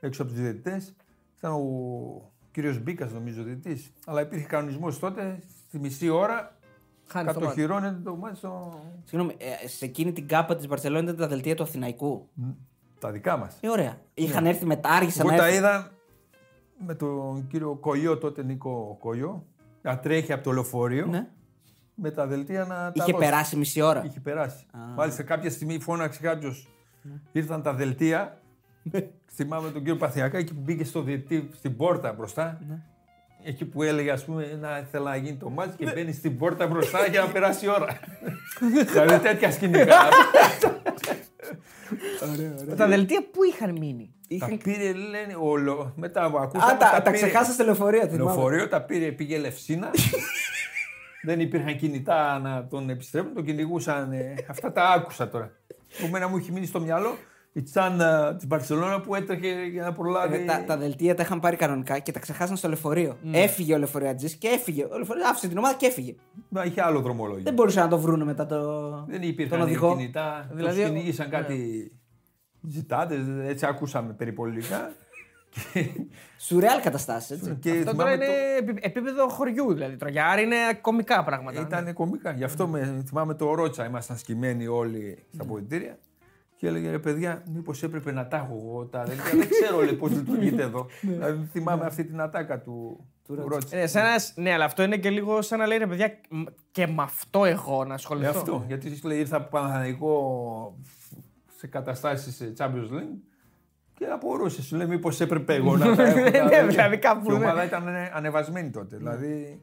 έξω 0.00 0.22
από 0.22 0.30
τους 0.30 0.40
διαιτητές. 0.40 0.94
Ήταν 1.38 1.52
ο 1.52 2.32
κύριος 2.50 2.78
Μπίκας, 2.82 3.12
νομίζω, 3.12 3.42
διαιτητής. 3.42 3.92
Αλλά 4.06 4.20
υπήρχε 4.20 4.46
κανονισμός 4.46 4.98
τότε, 4.98 5.38
στη 5.68 5.78
μισή 5.78 6.08
ώρα 6.08 6.58
Χάνεις 7.06 7.32
το 7.32 7.40
μάτι. 7.40 7.52
κατοχυρώνεται 7.52 8.00
το 8.04 8.16
μάτι 8.16 8.36
στο. 8.36 8.80
Συγγνώμη, 9.04 9.36
ε, 9.62 9.68
σε 9.68 9.84
εκείνη 9.84 10.12
την 10.12 10.28
κάπα 10.28 10.56
της 10.56 10.66
Μπαρσελόνη 10.66 11.04
ήταν 11.04 11.16
τα 11.16 11.28
δελτία 11.28 11.54
του 11.54 11.62
Αθηναϊκού. 11.62 12.28
τα 12.98 13.10
δικά 13.10 13.36
μας. 13.36 13.56
Ε, 13.60 13.68
ωραία. 13.68 13.96
Είχαν 14.14 14.46
έρθει 14.46 14.66
μετά, 14.66 14.88
άργησαν 14.88 15.26
Εγώ 15.26 15.30
να 15.36 15.40
τα 15.42 15.46
έρθουν. 15.46 15.58
είδα 15.64 15.90
με 16.86 16.94
τον 16.94 17.46
κύριο 17.46 17.74
Κοϊό, 17.74 18.18
τότε 18.18 18.42
Νίκο 18.42 18.96
Κοϊό, 19.00 19.46
να 19.82 19.98
τρέχει 19.98 20.32
από 20.32 20.42
το 20.44 20.52
λεωφορείο 20.52 21.06
Ναι. 21.06 21.26
με 21.94 22.10
τα 22.10 22.26
δελτία 22.26 22.60
να 22.64 22.74
τα 22.74 22.92
Είχε 22.94 23.12
δώσει. 23.12 23.24
περάσει 23.24 23.56
μισή 23.56 23.80
ώρα. 23.80 24.04
Είχε 24.04 24.20
περάσει. 24.20 24.66
Μάλιστα 24.96 25.22
κάποια 25.22 25.50
στιγμή 25.50 25.78
φώναξε 25.80 26.20
κάποιος. 26.20 26.68
Ήρθαν 27.32 27.62
τα 27.62 27.74
δελτία. 27.74 28.40
Θυμάμαι 29.34 29.70
τον 29.70 29.78
κύριο 29.80 29.96
Παθιακά 29.96 30.38
εκεί 30.38 30.54
που 30.54 30.60
μπήκε 30.64 30.84
στο 30.84 31.02
διετή 31.02 31.50
στην 31.56 31.76
πόρτα 31.76 32.12
μπροστά. 32.12 32.60
Εκεί 33.44 33.64
που 33.64 33.82
έλεγε, 33.82 34.10
ας 34.10 34.24
πούμε, 34.24 34.58
να 34.60 34.78
ήθελα 34.78 35.10
να 35.10 35.16
γίνει 35.16 35.36
το 35.36 35.50
μάτι 35.50 35.76
και 35.84 35.90
μπαίνει 35.94 36.12
στην 36.12 36.38
πόρτα 36.38 36.66
μπροστά 36.66 37.06
για 37.06 37.20
να 37.20 37.26
περάσει 37.32 37.64
η 37.64 37.68
ώρα. 37.68 37.86
δηλαδή 38.92 39.18
τέτοια 39.18 39.50
σκηνικά. 39.52 39.96
Τα 42.76 42.86
δελτία 42.86 43.20
πού 43.32 43.44
είχαν 43.44 43.70
μείνει; 43.78 44.14
Τα 44.38 44.48
πήρε, 44.64 44.92
λένε, 44.92 45.36
όλο. 45.40 45.92
Μετά 45.96 46.22
Α, 46.22 46.26
ακούσαμε. 46.42 46.78
τα, 46.78 46.90
τα 46.90 47.02
πήρε- 47.02 47.16
ξεχάσα 47.16 47.52
στη 47.52 47.64
λεωφορεία. 47.64 48.00
θυμάμαι. 48.08 48.16
Λεωφορείο 48.24 48.68
τα 48.68 48.80
πήρε, 48.82 49.12
πήγε 49.12 49.38
Λευσίνα. 49.38 49.90
Δεν 51.22 51.40
υπήρχαν 51.40 51.76
κινητά 51.76 52.38
να 52.38 52.66
τον 52.66 52.90
επιστρέψουν, 52.90 53.34
τον 53.34 53.44
κυνηγούσαν. 53.44 54.12
ε, 54.12 54.34
αυτά 54.48 54.72
τα 54.72 54.88
άκουσα 54.88 55.28
τώρα. 55.28 55.50
Εμένα 56.04 56.28
μου 56.28 56.36
έχει 56.36 56.52
μείνει 56.52 56.66
στο 56.66 56.80
μυαλό 56.80 57.16
η 57.52 57.62
τσάντα 57.62 58.34
της 58.36 58.46
Μπαρσελόνα 58.46 59.00
που 59.00 59.14
έτρεχε 59.14 59.48
για 59.72 59.82
να 59.82 59.92
προλάβει. 59.92 60.36
Ε, 60.36 60.44
τα, 60.44 60.64
τα 60.66 60.76
δελτία 60.76 61.14
τα 61.14 61.22
είχαν 61.22 61.40
πάρει 61.40 61.56
κανονικά 61.56 61.98
και 61.98 62.12
τα 62.12 62.18
ξεχάσαν 62.20 62.56
στο 62.56 62.68
λεωφορείο. 62.68 63.16
Έφυγε 63.32 63.74
ο 63.74 63.78
λεωφορείατζη 63.78 64.36
και 64.38 64.48
έφυγε. 64.48 64.84
Ο 64.84 64.94
λεωφορείο 64.96 65.28
άφησε 65.28 65.48
την 65.48 65.58
ομάδα 65.58 65.74
και 65.74 65.86
έφυγε. 65.86 66.14
Μα 66.48 66.64
είχε 66.64 66.82
άλλο 66.82 67.00
δρομολόγιο. 67.00 67.42
Δεν 67.42 67.54
μπορούσαν 67.54 67.82
να 67.82 67.88
το 67.90 67.98
βρούνε 67.98 68.24
μετά 68.24 68.46
το. 68.46 68.60
Δεν 69.08 69.20
τον 69.20 69.28
υπήρχαν 69.28 69.60
οδηγό. 69.60 69.96
κινητά. 69.96 70.46
Δηλαδή, 70.54 70.72
Δηλαδή, 70.74 70.90
ο- 70.90 70.94
κυνηγήσαν 70.94 71.30
κάτι 71.30 71.90
ζητάτες, 72.68 73.18
έτσι 73.42 73.66
ακούσαμε 73.66 74.12
περιπολικά. 74.12 74.92
και, 75.72 75.90
Σουρεάλ 76.38 76.80
καταστάσεις, 76.80 77.30
έτσι. 77.30 77.56
και 77.60 77.70
Αυτό 77.70 77.84
τώρα 77.84 77.92
θυμάμαι 77.96 78.12
είναι 78.12 78.24
το- 78.26 78.70
επί- 78.70 78.84
επίπεδο 78.86 79.28
χωριού. 79.28 79.72
Δηλαδή 79.72 79.96
τώρα 79.96 80.10
για 80.12 80.26
Άρη 80.28 80.42
είναι 80.42 80.56
κομικά 80.80 81.24
πράγματα. 81.24 81.60
Ήταν 81.60 81.92
κομικά. 81.92 82.30
Γι' 82.32 82.44
αυτό 82.44 82.66
με, 82.66 83.02
θυμάμαι 83.06 83.34
το 83.34 83.54
Ρότσα. 83.54 83.84
Ήμασταν 83.86 84.16
σκημένοι 84.16 84.66
όλοι 84.66 84.98
Ναι. 84.98 85.14
στα 85.34 85.42
αποδητήρια. 85.42 85.98
Και 86.56 86.66
έλεγε 86.66 86.90
ρε 86.90 86.98
παιδιά, 86.98 87.42
μήπως 87.54 87.82
έπρεπε 87.82 88.12
να 88.12 88.26
τα 88.28 88.36
έχω 88.36 88.54
εγώ 88.66 88.84
τα 88.84 89.04
δελτία; 89.04 89.38
Δεν 89.38 89.48
ξέρω 89.48 89.80
λέει 89.82 89.92
πώς 89.94 90.10
λειτουργείται 90.10 90.62
εδώ. 90.62 90.86
Ναι. 91.00 91.12
δηλαδή, 91.12 91.48
θυμάμαι 91.52 91.84
αυτή 91.84 92.04
την 92.04 92.20
ατάκα 92.20 92.60
του, 92.60 93.04
του 93.26 93.44
Ρότσα. 93.48 93.76
Ε, 93.76 93.86
σαν 93.86 94.02
να- 94.02 94.42
ναι, 94.42 94.52
αλλά 94.52 94.64
αυτό 94.64 94.82
είναι 94.82 94.96
και 94.96 95.10
λίγο 95.10 95.42
σαν 95.42 95.58
να 95.58 95.66
λέει 95.66 95.78
ρε 95.78 95.86
παιδιά, 95.86 96.12
μ, 96.28 96.42
και 96.72 96.86
με 96.86 97.02
αυτό 97.02 97.44
εγώ 97.44 97.84
να 97.84 97.90
Ε, 97.92 97.94
ασχοληθώ. 97.94 98.30
αυτό. 98.38 98.64
Γιατί 98.66 98.96
σου 98.96 99.08
λέει 99.08 99.18
ήρθα 99.18 99.36
από 99.36 99.48
Παναθηναϊκό 99.58 100.78
σε 101.60 101.66
καταστάσεις 101.66 102.52
Champions 102.58 102.90
League 102.90 103.18
και 103.94 104.06
απορούσε. 104.06 104.62
Σου 104.62 104.76
λέει 104.76 104.86
μήπως 104.86 105.20
έπρεπε 105.20 105.54
εγώ 105.54 105.76
να 105.76 105.96
τα 105.96 106.02
έχω. 106.02 106.14
τα 106.14 106.20
Ναι, 106.20 106.30
δελτία. 106.30 106.66
δηλαδή 106.66 106.98
κάπου, 106.98 107.26
Και 107.26 107.32
η 107.32 107.36
ναι. 107.38 107.44
ομάδα 107.44 107.64
ήταν 107.64 107.86
ανεβασμένη 108.14 108.70
τότε. 108.70 108.96
Δηλαδή 108.96 109.62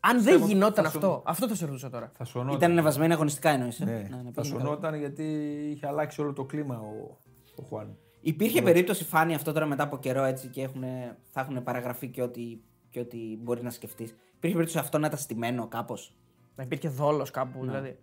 Αν 0.00 0.14
δεν 0.16 0.24
Πιστεύω 0.24 0.46
γινόταν 0.46 0.84
θα 0.84 0.90
σου- 0.90 0.96
αυτό, 0.98 1.22
αυτό 1.26 1.48
θα 1.48 1.54
σε 1.54 1.64
ρωτούσα 1.66 1.90
τώρα. 1.90 2.12
Θα 2.16 2.24
σωνόταν. 2.24 2.56
Ήταν 2.56 2.70
ανεβασμένη 2.70 3.12
αγωνιστικά 3.12 3.50
εννοείς. 3.50 3.78
Ναι, 3.80 3.84
ναι, 3.92 3.98
θα 4.00 4.06
πήγαινε 4.06 4.30
καλά. 4.34 4.46
σωνόταν 4.48 4.94
γιατί 4.94 5.22
είχε 5.70 5.86
αλλάξει 5.86 6.20
όλο 6.20 6.32
το 6.32 6.44
κλίμα 6.44 6.78
ο, 6.80 7.16
ο 7.56 7.62
Χουάν. 7.62 7.96
Υπήρχε 8.20 8.62
περίπτωση, 8.62 9.04
φάνη 9.04 9.34
αυτό 9.34 9.52
τώρα 9.52 9.66
μετά 9.66 9.82
από 9.82 9.98
καιρό 9.98 10.22
έτσι 10.24 10.48
και 10.48 10.62
έχουν, 10.62 10.82
θα 11.30 11.40
έχουν 11.40 11.62
παραγραφεί 11.62 12.08
και 12.08 12.22
ό,τι, 12.22 12.58
και 12.90 13.00
ό,τι 13.00 13.18
μπορεί 13.42 13.62
να 13.62 13.70
σκεφτείς. 13.70 14.10
Υπήρχε 14.36 14.56
περίπτωση 14.56 14.78
αυτό 14.78 14.98
να 14.98 15.06
ήταν 15.06 15.18
στημένο 15.18 15.66
κάπως; 15.68 16.14
Να 16.56 16.62
υπήρχε 16.62 16.88
δόλος 16.88 17.30
κάπου, 17.30 17.58
Ναι. 17.64 17.70
δηλαδή. 17.70 17.98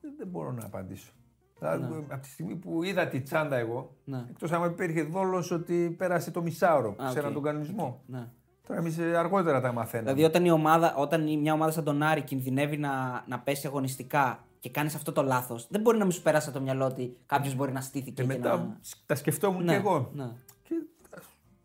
Δεν, 0.00 0.12
δεν 0.18 0.26
μπορώ 0.28 0.52
να 0.52 0.64
απαντήσω. 0.64 1.12
Δηλαδή, 1.58 2.06
από 2.08 2.22
τη 2.22 2.28
στιγμή 2.28 2.54
που 2.54 2.82
είδα 2.82 3.06
τη 3.08 3.20
τσάντα 3.20 3.56
εγώ, 3.56 3.96
Ναι. 4.04 4.24
εκτός 4.30 4.52
αν 4.52 4.70
υπήρχε 4.70 5.02
δόλος 5.02 5.50
ότι 5.50 5.94
πέρασε 5.98 6.30
το 6.30 6.42
μισάωρο, 6.42 6.94
Α, 6.98 7.06
ξέραν 7.08 7.28
οκ. 7.28 7.34
τον 7.34 7.42
κανονισμό. 7.42 8.02
Ναι. 8.06 8.26
Τώρα 8.66 8.80
εμείς 8.80 8.98
αργότερα 8.98 9.60
τα 9.60 9.72
μαθαίναμε. 9.72 10.12
Δηλαδή, 10.12 10.24
όταν, 10.30 10.44
η 10.44 10.50
ομάδα, 10.50 10.94
όταν 10.96 11.26
η- 11.26 11.36
μια 11.36 11.52
ομάδα 11.52 11.70
σαν 11.72 11.84
τον 11.84 12.02
Άρη 12.02 12.22
κινδυνεύει 12.22 12.76
να, 12.76 13.24
να 13.28 13.38
πέσει 13.38 13.66
αγωνιστικά 13.66 14.44
και 14.60 14.70
κάνεις 14.70 14.94
αυτό 14.94 15.12
το 15.12 15.22
λάθος, 15.22 15.66
δεν 15.70 15.80
μπορεί 15.80 15.98
να 15.98 16.04
μην 16.04 16.12
σου 16.12 16.22
περάσει 16.22 16.48
από 16.48 16.58
το 16.58 16.64
μυαλό 16.64 16.84
ότι 16.84 17.16
κάποιος 17.26 17.54
μπορεί 17.54 17.72
να 17.72 17.80
στήθηκε 17.80 18.10
και 18.10 18.22
και, 18.22 18.28
μετά 18.38 18.56
να. 18.56 18.76
τα 19.06 19.14
σκεφτόμουν 19.14 19.64
Ναι, 19.64 19.72
και 19.72 19.76
εγώ. 19.78 20.10
ναι. 20.14 20.30
Και 20.62 20.74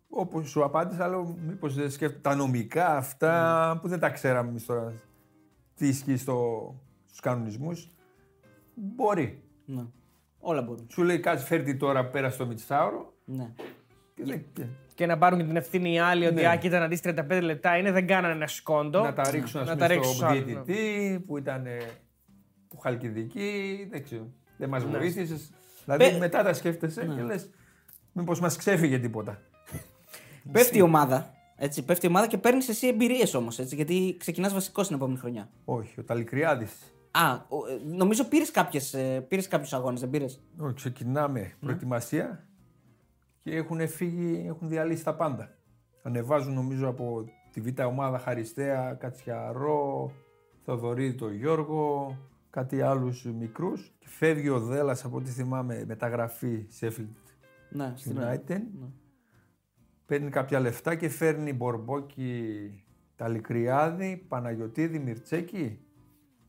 όπως 0.09 0.49
σου 0.49 0.63
απάντησα, 0.63 1.07
λέω 1.07 1.37
μήπως 1.47 1.73
δεν 1.73 1.91
σκέφτομαι 1.91 2.21
τα 2.21 2.35
νομικά 2.35 2.95
αυτά 2.97 3.73
Ναι. 3.73 3.79
που 3.79 3.87
δεν 3.87 3.99
τα 3.99 4.09
ξέραμε 4.09 4.49
εμείς 4.49 4.65
τώρα. 4.65 4.93
Τι 5.75 5.87
ισχύει 5.87 6.17
στο, 6.17 6.59
στους 7.05 7.19
κανονισμούς. 7.19 7.89
Μπορεί. 8.75 9.42
Ναι. 9.65 9.83
Όλα 10.39 10.61
μπορούν. 10.61 10.87
Σου 10.91 11.03
λέει 11.03 11.19
κάτσε 11.19 11.45
φέρτη 11.45 11.75
τώρα 11.75 12.05
πέρα 12.05 12.29
στο 12.29 12.45
Μιτσάωρο. 12.45 13.13
Ναι. 13.25 13.49
Και 14.15 14.23
δεν- 14.25 14.45
και- 14.53 14.65
Και 14.95 15.05
να 15.05 15.17
πάρουν 15.17 15.39
και 15.39 15.45
την 15.45 15.55
ευθύνη 15.55 15.93
οι 15.93 15.99
άλλοι 15.99 16.25
ότι 16.25 16.33
Ναι. 16.35 16.47
α, 16.49 16.55
κοίτα 16.55 16.79
να 16.79 16.87
δεις 16.87 17.01
35 17.01 17.41
λεπτά 17.41 17.77
είναι, 17.77 17.91
δεν 17.91 18.07
κάνανε 18.07 18.33
ένα 18.33 18.47
σκόντο. 18.47 19.01
να 19.03 19.13
τα 19.13 19.29
ρίξουν 19.31 19.59
ας 19.61 19.67
Να 19.67 19.73
πούμε, 19.73 19.87
τα 19.87 19.93
ρίξουν 19.93 20.13
στο 20.13 20.25
στους 20.25 20.37
άλλους, 20.37 20.45
ναι. 20.45 20.61
διαιτητή 20.63 21.19
που 21.27 21.37
ήταν 21.37 21.65
ε, 21.65 21.77
που 22.67 22.77
χαλκιδική. 22.77 23.87
Δεν 23.91 24.03
ξέρω. 24.03 24.27
Δεν 24.57 24.69
Ναι. 24.69 24.79
μα 24.79 24.85
βοήθησε. 24.99 25.37
Δηλαδή 25.83 26.03
Πε- 26.09 26.19
μετά 26.19 26.43
τα 26.43 26.53
σκέφτεσαι 26.53 27.03
Ναι. 27.03 27.15
και 27.15 27.21
λες, 27.21 27.49
μήπως 28.11 28.39
μας 28.39 28.55
ξέφυγε 28.57 28.99
τίποτα. 28.99 29.41
Πέφτει 30.51 30.77
η 30.77 30.81
ομάδα. 30.81 31.33
Έτσι, 31.55 31.85
πέφτει 31.85 32.05
η 32.05 32.09
ομάδα 32.09 32.27
και 32.27 32.37
παίρνεις 32.37 32.69
εσύ 32.69 32.87
εμπειρίες 32.87 33.33
όμως. 33.33 33.59
Γιατί 33.59 34.15
ξεκινάς 34.19 34.53
βασικό 34.53 34.83
στην 34.83 34.95
επόμενη 34.95 35.17
χρονιά. 35.19 35.49
Όχι, 35.65 35.99
ο 35.99 36.03
Ταλικριάδης. 36.03 36.71
Α, 37.15 37.33
ο- 37.33 37.67
ε, 37.67 37.95
νομίζω 37.95 38.23
πήρες 38.25 38.51
πήρες 39.27 39.47
κάποιους 39.47 39.73
αγώνες, 39.73 39.99
δεν 39.99 40.09
πήρες; 40.09 40.41
Όχι, 40.59 40.73
ξεκινάμε 40.73 41.39
Ναι. 41.39 41.51
προετοιμασία 41.59 42.47
και 43.43 43.55
έχουν 43.55 43.87
φύγει, 43.87 44.43
έχουν 44.47 44.69
διαλύσει 44.69 45.03
τα 45.03 45.15
πάντα. 45.15 45.57
Ανεβάζουν 46.03 46.53
νομίζω 46.53 46.87
από 46.87 47.25
τη 47.51 47.61
β' 47.61 47.79
ομάδα 47.85 48.19
Χαριστέα, 48.19 48.93
Κατσιαρό, 48.93 50.11
Θοδωρή 50.63 51.13
το 51.15 51.29
Γιώργο, 51.29 52.17
κάτι 52.49 52.81
άλλους 52.81 53.25
μικρούς. 53.25 53.93
Και 53.99 54.07
φεύγει 54.09 54.49
ο 54.49 54.59
Δέλλας 54.59 55.05
από 55.05 55.17
ό,τι 55.17 55.29
θυμάμαι 55.29 55.83
μεταγραφή 55.87 56.67
Sheffield 56.79 57.07
Ναι, 57.69 57.93
στην 57.95 58.17
United. 58.19 58.61
Παίρνει 60.05 60.29
κάποια 60.29 60.59
λεφτά 60.59 60.95
και 60.95 61.09
φέρνει 61.09 61.53
Μπορμπόκι 61.53 62.39
Ταλικριάδη, 63.15 64.25
Παναγιωτίδη, 64.27 64.99
Μυρτσέκη 64.99 65.79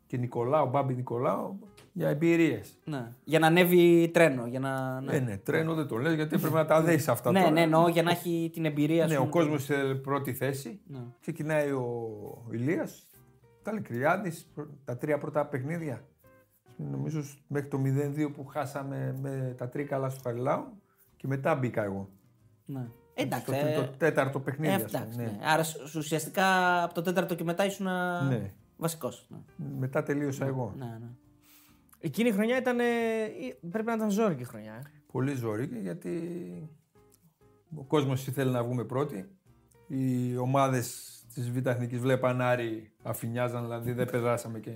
και 0.07 0.17
Νικολάου, 0.17 0.69
Μπάμπη 0.69 0.95
Νικολάου 0.95 1.59
για 1.93 2.09
εμπειρίες. 2.09 2.75
Ναι. 2.85 3.13
Για 3.25 3.39
να 3.39 3.47
ανέβει 3.47 4.11
τρένο. 4.15 4.47
Για 4.47 4.61
να... 4.61 5.01
Ναι, 5.01 5.19
ναι, 5.19 5.37
τρένο 5.37 5.75
δεν 5.75 5.87
το 5.87 5.97
λες 5.97 6.15
γιατί 6.15 6.39
πρέπει 6.39 6.55
να 6.55 6.65
τα 6.67 6.83
δεις 6.83 7.09
αυτά 7.09 7.33
ναι, 7.33 7.39
τώρα. 7.39 7.51
ναι, 7.51 7.61
εννοώ 7.61 7.89
για 7.89 8.03
να 8.03 8.11
έχει 8.11 8.51
την 8.53 8.65
εμπειρία 8.65 9.07
Ναι, 9.07 9.15
σου. 9.15 9.23
ο 9.23 9.29
κόσμος 9.29 9.65
σε 9.65 9.75
πρώτη 10.03 10.33
θέση. 10.35 10.81
Ναι. 10.87 10.99
Ξεκινάει 11.21 11.71
ο 11.71 12.09
Ηλίας, 12.51 13.07
Ταλικριάδης, 13.63 14.51
τα 14.85 14.97
τρία 14.97 15.19
πρώτα 15.19 15.47
παιχνίδια. 15.47 16.05
Νομίζω 16.77 17.23
σ- 17.23 17.39
μέχρι 17.47 17.69
το 17.69 17.79
0-2 17.85 18.33
που 18.35 18.45
χάσαμε 18.47 19.17
με 19.23 19.55
τα 19.59 19.69
τρίκαλα 19.69 20.09
στο 20.09 20.21
Χαριλάου 20.25 20.65
και 21.17 21.27
μετά 21.27 21.55
μπήκα 21.55 21.85
εγώ. 21.85 22.09
Ναι. 22.65 22.87
Εντάξει. 23.15 23.45
στο 23.45 23.67
ε, 23.67 23.75
το 23.75 23.89
τέταρτο 23.97 24.41
παιχνίδι. 24.41 24.73
ε, 24.73 24.75
ας 24.75 24.83
πούμε, 24.83 24.99
εντάξει, 24.99 25.19
ναι. 25.19 25.25
ναι. 25.25 25.39
Άρα 25.45 25.63
σου- 25.63 25.81
ουσιαστικά 25.97 26.47
από 26.83 26.95
το 26.95 27.03
τέταρτο 27.03 27.35
και 27.35 27.45
μετά 27.45 27.65
ήσουν 27.65 27.87
Ναι. 28.29 28.53
Βασικός. 28.77 29.27
Ναι. 29.29 29.39
Μετά 29.79 30.03
τελείωσα 30.03 30.47
εγώ. 30.47 30.75
Ναι, 30.77 30.85
ναι. 30.85 31.09
Εκείνη 32.01 32.29
η 32.29 32.33
χρονιά 32.33 32.57
ήταν. 32.57 32.79
ε, 32.81 32.85
ε, 32.85 33.69
πρέπει 33.71 33.87
να 33.87 33.95
ήταν 33.95 34.11
ζώρικη 34.11 34.45
χρονιά. 34.45 34.73
Ε. 34.75 34.83
Πολύ 35.13 35.35
ζωρική 35.35 35.79
γιατί 35.79 36.11
ο 37.77 37.85
κόσμος 37.85 38.27
ήθελε 38.27 38.51
να 38.51 38.65
βγούμε 38.65 38.85
πρώτοι. 38.85 39.29
Οι 39.87 40.37
ομάδες 40.37 41.11
της 41.35 41.51
Β' 41.51 41.67
Εθνικής 41.67 41.99
βλέπαν 41.99 42.41
Άρη 42.41 42.93
αφινιάζαν, 43.03 43.63
δηλαδή 43.63 43.93
δεν 43.93 44.11
περάσαμε 44.11 44.61
και 44.61 44.71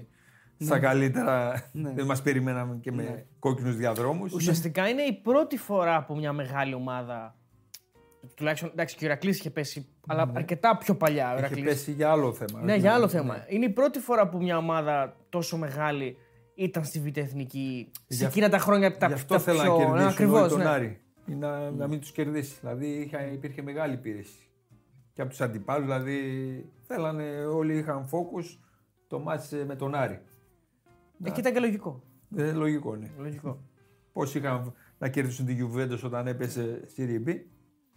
στα 0.58 0.78
καλύτερα. 0.78 1.62
Δεν 1.72 2.06
μας 2.06 2.22
περιμέναμε 2.22 2.76
και 2.76 2.92
με 2.92 3.26
κόκκινους 3.38 3.76
διαδρόμους. 3.76 4.32
Ουσιαστικά 4.32 4.88
είναι 4.88 5.02
η 5.02 5.12
πρώτη 5.12 5.56
φορά 5.56 6.04
που 6.04 6.16
μια 6.16 6.32
μεγάλη 6.32 6.74
ομάδα. 6.74 7.37
Τουλάχιστον 8.34 8.70
εντάξει, 8.72 8.96
και 8.96 9.04
ο 9.04 9.08
Ηρακλής 9.08 9.38
είχε 9.38 9.50
πέσει, 9.50 9.86
αλλά 10.06 10.30
αρκετά 10.34 10.76
πιο 10.76 10.94
παλιά. 10.96 11.28
Ο 11.28 11.36
Είχε 11.36 11.38
Ηρακλής. 11.38 11.64
πέσει 11.64 11.92
για 11.92 12.10
άλλο 12.10 12.32
θέμα. 12.32 12.62
Ναι, 12.62 12.74
για 12.74 12.92
άλλο 12.94 13.08
θέμα. 13.08 13.44
Είναι 13.48 13.64
η 13.64 13.70
πρώτη 13.70 13.98
φορά 13.98 14.28
που 14.28 14.38
μια 14.38 14.56
ομάδα 14.56 15.16
τόσο 15.28 15.56
μεγάλη 15.56 16.16
ήταν 16.54 16.84
στη 16.84 17.00
Β' 17.00 17.16
Εθνική 17.16 17.90
σε 17.92 18.16
Γι' 18.16 18.24
εκείνα 18.24 18.48
τα 18.48 18.58
χρόνια 18.58 18.96
τα, 18.96 19.06
Γι' 19.06 19.12
αυτό 19.12 19.34
τα 19.34 19.40
θέλω 19.40 19.60
πιο... 19.62 19.70
να 19.70 19.76
κερδίσουν 19.76 20.08
ακριβώς, 20.08 20.40
όλοι 20.40 20.50
τον 20.50 20.58
ναι. 20.58 20.68
Άρη. 20.68 21.00
Ή 21.26 21.34
να, 21.34 21.70
να 21.70 21.86
μην 21.86 22.00
τους 22.00 22.12
κερδίσει. 22.12 22.56
Δηλαδή 22.60 22.86
είχα, 22.86 23.32
υπήρχε 23.32 23.62
μεγάλη 23.62 23.96
πίεση. 23.96 24.48
Και 25.12 25.20
από 25.20 25.30
τους 25.30 25.40
αντιπάλους, 25.40 25.86
δηλαδή 25.86 26.18
θέλανε, 26.86 27.44
όλοι 27.46 27.78
είχαν 27.78 28.06
φόκους 28.06 28.60
το 29.08 29.18
μάτς 29.18 29.52
ε, 29.52 29.64
με 29.64 29.76
τον 29.76 29.94
Άρη. 29.94 30.20
Εκεί 31.24 31.40
ήταν 31.40 31.52
και 31.52 31.60
λογικό. 31.60 32.02
Ε, 32.36 32.52
λογικό 32.52 32.94
είναι. 32.94 33.10
λογικό. 33.18 33.62
Πώς 34.12 34.34
είχαν 34.34 34.74
να 34.98 35.08
κερδίσουν 35.08 35.46
τη 35.46 35.56
Juventus 35.60 36.00
όταν 36.04 36.26
έπεσε 36.26 36.82
στη 36.86 37.04
Ριμπή. 37.04 37.50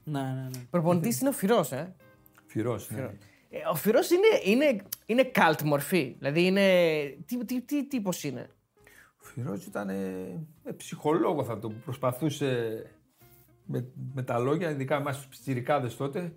Ναι, 0.04 0.22
ναι, 0.22 0.48
ναι. 0.52 0.60
Προπονητής 0.70 1.20
είναι 1.20 1.30
ο 1.30 1.34
Φυρός, 1.34 1.72
ε. 1.72 1.96
Φυρός, 2.46 2.90
ναι. 2.90 3.10
Ε, 3.50 3.60
Ο 3.72 3.76
Φυρός 3.76 4.10
είναι, 4.10 4.28
είναι, 4.44 4.82
είναι 5.06 5.32
cult 5.36 5.62
μορφή. 5.64 6.16
Δηλαδή 6.18 6.46
είναι. 6.46 6.62
Τι, 7.26 7.46
τι, 7.46 7.62
τι 7.62 7.88
τύπος 7.88 8.24
είναι; 8.24 8.50
Ο 9.18 9.24
Φυρός 9.24 9.66
ήταν 9.66 9.90
ε, 9.90 9.96
ε, 10.64 10.72
ψυχολόγος 10.72 11.48
θα 11.48 11.60
το 11.60 11.70
πω. 11.70 11.76
Προσπαθούσε 11.84 12.82
με, 13.66 13.88
με 14.14 14.24
τα 14.24 14.40
λόγια, 14.40 14.70
ειδικά 14.70 14.96
εμάς 14.96 15.28
πιτσιρικάδες 15.28 15.96
τότε, 15.96 16.34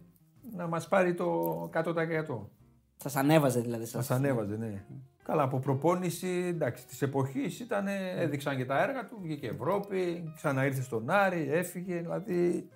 να 0.56 0.66
μας 0.66 0.88
πάρει 0.88 1.14
το 1.14 1.70
100%. 1.74 2.48
Σας 2.96 3.16
ανέβαζε 3.16 3.60
δηλαδή. 3.60 3.84
Σας. 3.84 3.94
Μας 3.94 4.10
ανέβαζε, 4.10 4.56
ναι. 4.56 4.84
Καλά, 5.22 5.42
από 5.42 5.58
προπόνηση 5.58 6.28
εντάξει, 6.28 6.86
της 6.86 7.02
εποχής 7.02 7.60
ήταν, 7.60 7.86
έδειξαν 8.16 8.56
και 8.56 8.64
τα 8.64 8.82
έργα 8.82 9.06
του, 9.06 9.18
βγήκε 9.22 9.46
Ευρώπη, 9.46 10.32
ξαναήρθε 10.36 10.82
στον 10.82 11.10
Άρη, 11.10 11.48
έφυγε, 11.50 12.00
δηλαδή 12.00 12.68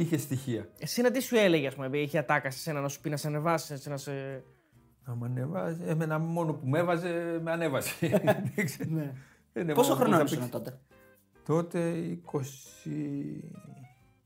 είχε 0.00 0.16
στοιχεία. 0.16 0.68
Εσένα 0.78 1.10
τι 1.10 1.20
σου 1.20 1.36
έλεγε, 1.36 1.66
ας 1.66 1.74
πούμε, 1.74 1.86
επειδή 1.86 2.02
είχε 2.02 2.18
ατάκα 2.18 2.50
σε 2.50 2.58
σένα 2.58 2.80
να 2.80 2.88
σου 2.88 3.00
πει 3.00 3.10
να 3.10 3.16
σε 3.16 3.26
ανεβάσεις, 3.26 3.86
να 3.86 3.96
σε. 3.96 4.44
Να 5.04 5.14
με 5.14 5.26
ανεβάζει, 5.26 5.82
εμένα 5.86 6.18
μόνο 6.18 6.52
που 6.52 6.66
με 6.68 6.78
έβαζε, 6.78 7.40
με 7.42 7.50
ανέβαζε. 7.52 7.90
Δεν 8.54 8.64
ξέρω. 8.64 9.12
Δεν 9.52 9.66
Πόσο 9.74 9.92
έβαλα 9.92 10.16
χρόνο 10.16 10.22
που 10.22 10.28
θα 10.28 10.36
ήσουν 10.36 10.38
παίξει. 10.38 10.50
τότε; 10.50 10.78
Τότε 11.44 12.02
20... 12.32 12.38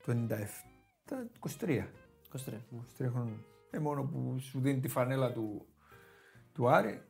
το 0.04 0.12
97, 0.28 1.12
23. 1.40 1.66
23. 1.66 1.66
ναι. 1.66 1.86
23 3.00 3.08
χρόνια. 3.12 3.36
Ε, 3.70 3.78
μόνο 3.78 4.02
που 4.02 4.38
σου 4.38 4.60
δίνει 4.60 4.80
τη 4.80 4.88
φανέλα 4.88 5.32
του, 5.32 5.66
του 6.52 6.68
Άρη. 6.68 7.02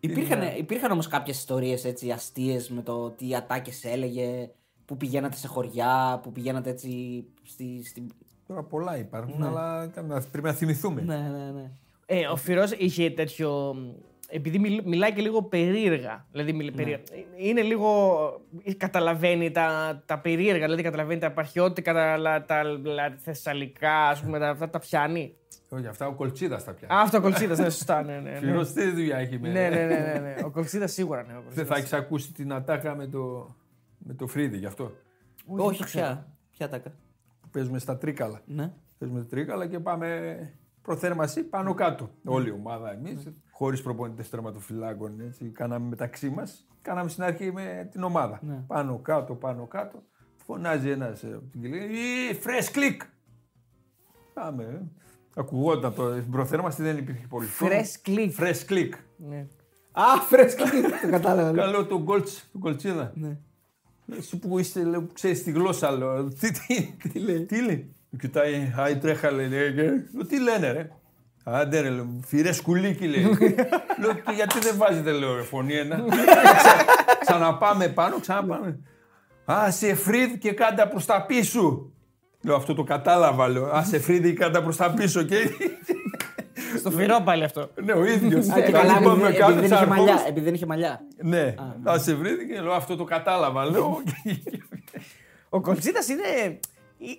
Υπήρχαν, 0.00 0.56
υπήρχαν 0.56 0.90
όμως 0.90 1.06
κάποιες 1.06 1.38
ιστορίες 1.38 1.94
αστείες 2.14 2.70
με 2.70 2.82
το 2.82 3.10
τι 3.10 3.34
ατάκες 3.34 3.84
έλεγε, 3.84 4.50
που 4.90 4.96
πηγαίνατε 4.96 5.36
σε 5.36 5.46
χωριά, 5.48 6.20
που 6.22 6.32
πηγαίνατε 6.32 6.70
έτσι 6.70 7.24
στη. 7.42 7.82
στη... 7.84 8.06
Τώρα 8.46 8.62
πολλά 8.62 8.96
υπάρχουν, 8.98 9.42
αλλά 9.42 9.86
κάμε- 9.94 10.24
πρέπει 10.30 10.46
να 10.46 10.52
θυμηθούμε. 10.52 11.00
Ναι, 11.02 11.16
ναι, 11.16 11.50
ναι. 11.60 11.70
Ε, 12.06 12.26
ο 12.26 12.36
Φυρό 12.36 12.64
είχε 12.78 13.10
τέτοιο. 13.10 13.76
Επειδή 14.28 14.58
μιλ- 14.58 14.84
μιλάει 14.86 15.12
και 15.12 15.20
λίγο 15.22 15.42
περίεργα. 15.42 16.26
Δηλαδή, 16.32 16.52
μιλ- 16.52 16.72
περί- 16.76 17.00
είναι 17.36 17.62
λίγο. 17.62 17.90
Καταλαβαίνει 18.76 19.50
τα, 19.50 20.02
τα 20.06 20.18
περίεργα, 20.18 20.64
δηλαδή 20.64 20.82
καταλαβαίνει 20.82 21.20
τα 21.20 21.26
επαρχιώτικα, 21.26 21.92
τα, 21.92 22.16
λα- 22.16 22.44
τα, 22.44 22.62
λα- 22.64 23.14
θεσσαλικά, 23.16 24.08
ας 24.08 24.20
πούμε, 24.20 24.38
τα, 24.38 24.48
αυτά 24.48 24.68
τα 24.70 24.78
πιάνει. 24.78 25.34
Όχι, 25.68 25.86
αυτά 25.86 26.06
ο 26.06 26.12
Κολτσίδας 26.14 26.64
τα 26.64 26.72
πιάνει. 26.72 26.94
Α, 26.94 27.02
αυτό 27.02 27.18
ο 27.18 27.20
Κολτσίδας, 27.20 27.58
ναι, 27.58 27.70
σωστά, 27.70 28.02
ναι, 28.02 28.12
ναι. 28.12 28.30
ναι. 28.30 28.36
Φυρός 28.38 28.72
τι 28.72 28.90
δουλειά 28.90 29.16
έχει 29.16 29.38
με. 29.38 29.48
ναι, 29.48 29.68
ναι, 29.68 29.84
ναι, 29.84 29.84
ναι, 30.12 30.18
ναι. 30.20 30.34
Ο 30.44 30.50
Κολτσίδας 30.50 30.92
σίγουρα, 30.92 31.22
ναι. 31.22 31.32
ο 31.32 31.34
Δεν 31.34 31.42
Κολτσίδας. 31.42 31.68
θα 31.68 31.76
έχεις 31.76 31.92
ακούσει 31.92 32.32
την 32.32 32.52
ατάκα 32.52 32.94
με 32.96 33.06
το, 33.06 33.54
με 34.04 34.14
το 34.14 34.26
Φρίδι 34.26 34.56
γι' 34.58 34.66
αυτό. 34.66 34.92
Όχι, 35.46 35.84
πια. 35.84 36.26
Ποια 36.50 36.68
τάκα. 36.68 36.90
Που 37.40 37.48
παίζουμε 37.50 37.78
στα 37.78 37.98
τρίκαλα. 37.98 38.40
Ναι. 38.46 38.72
Παίζουμε 38.98 39.24
τρίκαλα 39.24 39.66
και 39.66 39.80
πάμε 39.80 40.38
προθέρμανση 40.82 41.42
πάνω 41.44 41.74
κάτω. 41.74 42.10
Όλη 42.24 42.48
η 42.48 42.52
ομάδα 42.52 42.92
εμείς, 42.92 43.24
Ναι. 43.24 43.32
χωρίς 43.50 43.82
προπονητές 43.82 44.28
τερματοφυλάκων. 44.30 45.20
Έτσι, 45.20 45.44
κάναμε 45.50 45.88
μεταξύ 45.88 46.30
μας. 46.30 46.66
Κάναμε 46.82 47.08
στην 47.08 47.22
αρχή 47.22 47.52
με 47.52 47.88
την 47.92 48.02
ομάδα. 48.02 48.38
Ναι. 48.42 48.54
Πάνω 48.66 48.98
κάτω, 48.98 49.34
πάνω 49.34 49.66
κάτω. 49.66 50.02
Φωνάζει 50.36 50.90
ένας 50.90 51.24
από 51.24 51.46
την 51.50 51.60
κυλή. 51.60 51.78
«Ε, 51.78 52.36
Fresh 52.44 52.76
click! 52.76 53.06
Πάμε. 54.34 54.64
ε. 54.64 54.80
Ακουγόταν 55.34 55.94
το. 55.94 56.16
Στην 56.18 56.30
προθέρμανση 56.30 56.82
δεν 56.82 56.96
υπήρχε 56.98 57.26
πολύ. 57.26 57.46
Fresh 57.60 58.08
click. 58.08 58.30
Fresh 58.38 58.68
click. 58.70 58.90
Ναι. 59.16 59.46
Α, 59.92 60.02
φρέσκο. 60.28 60.62
το 61.02 61.10
κατάλαβα. 61.10 61.52
Καλό 61.52 61.86
του 61.86 61.98
Γκολτς, 61.98 62.48
του 62.52 62.58
Γκολτσίδα. 62.58 63.12
Ναι. 63.14 63.38
Εσύ 64.18 64.36
που 64.38 64.58
είσαι, 64.58 64.82
λέω, 64.84 65.02
που 65.02 65.12
ξέρεις 65.12 65.42
τη 65.42 65.50
γλώσσα, 65.50 65.90
λέω. 65.90 66.24
Τι, 66.28 66.50
τι, 66.50 66.94
τι 67.12 67.18
λέει; 67.18 67.40
Τι 67.40 67.62
λέει; 67.62 67.94
Μου 68.10 68.18
Κοιτάει, 68.18 68.72
άι 68.76 68.96
τρέχα, 68.96 69.30
λέει. 69.30 69.44
«Ε, 69.56 69.70
και- 69.70 69.82
λέω, 69.82 70.26
Τι 70.28 70.40
λένε, 70.40 70.72
ρε. 70.72 70.90
Άντε, 71.44 71.80
ρε, 71.80 71.88
λέω, 71.90 72.20
φυρές 72.26 72.56
σκουλίκι, 72.56 73.06
λέει. 73.06 73.22
λέω, 74.00 74.12
και 74.14 74.32
γιατί 74.34 74.58
δεν 74.58 74.76
βάζετε, 74.76 75.12
λέω, 75.12 75.34
ρε, 75.36 75.42
φωνή 75.42 75.74
ένα. 75.74 76.04
Ξα- 76.56 76.84
ξαναπάμε 77.26 77.88
πάνω, 77.88 78.18
ξαναπάμε. 78.20 78.78
Α, 79.52 79.70
σε 79.70 79.94
φρύδ 79.94 80.32
και 80.38 80.52
κάντα 80.52 80.88
προς 80.88 81.06
τα 81.06 81.24
πίσω. 81.26 81.90
Λέω, 82.42 82.56
αυτό 82.56 82.74
το 82.74 82.82
κατάλαβα, 82.84 83.48
λέω. 83.48 83.66
Α, 83.66 83.84
σε 83.84 83.98
φρύδ 83.98 84.22
και 84.24 84.32
κάντα 84.32 84.62
προς 84.62 84.76
τα 84.76 84.90
πίσω. 84.94 85.22
Και... 85.22 85.36
Στο 86.78 86.90
φυρό 86.90 87.20
πάλι 87.24 87.44
αυτό. 87.44 87.70
ναι, 87.84 87.92
ο 87.92 88.04
ίδιος. 88.04 88.48
Α, 88.48 88.60
και 88.62 88.70
καλά, 88.72 88.98
Είπαμε 89.00 89.22
επειδή- 89.28 89.38
κάθε 89.38 89.52
επειδή 89.52 89.54
δεν 89.54 89.64
είχε 89.64 89.74
τσαρκός. 89.74 89.96
μαλλιά. 89.96 90.24
Επειδή 90.26 90.44
δεν 90.44 90.54
είχε 90.54 90.66
μαλλιά. 90.66 91.00
Ναι, 91.22 91.54
α, 91.90 91.98
σε 91.98 92.14
βρήθηκε, 92.14 92.60
λέω, 92.60 92.72
αυτό 92.72 92.96
το 92.96 93.04
κατάλαβα, 93.04 93.64
λέω. 93.70 94.02
Ο 95.48 95.60
Κολτσίτα 95.60 96.00
είναι, 96.10 96.58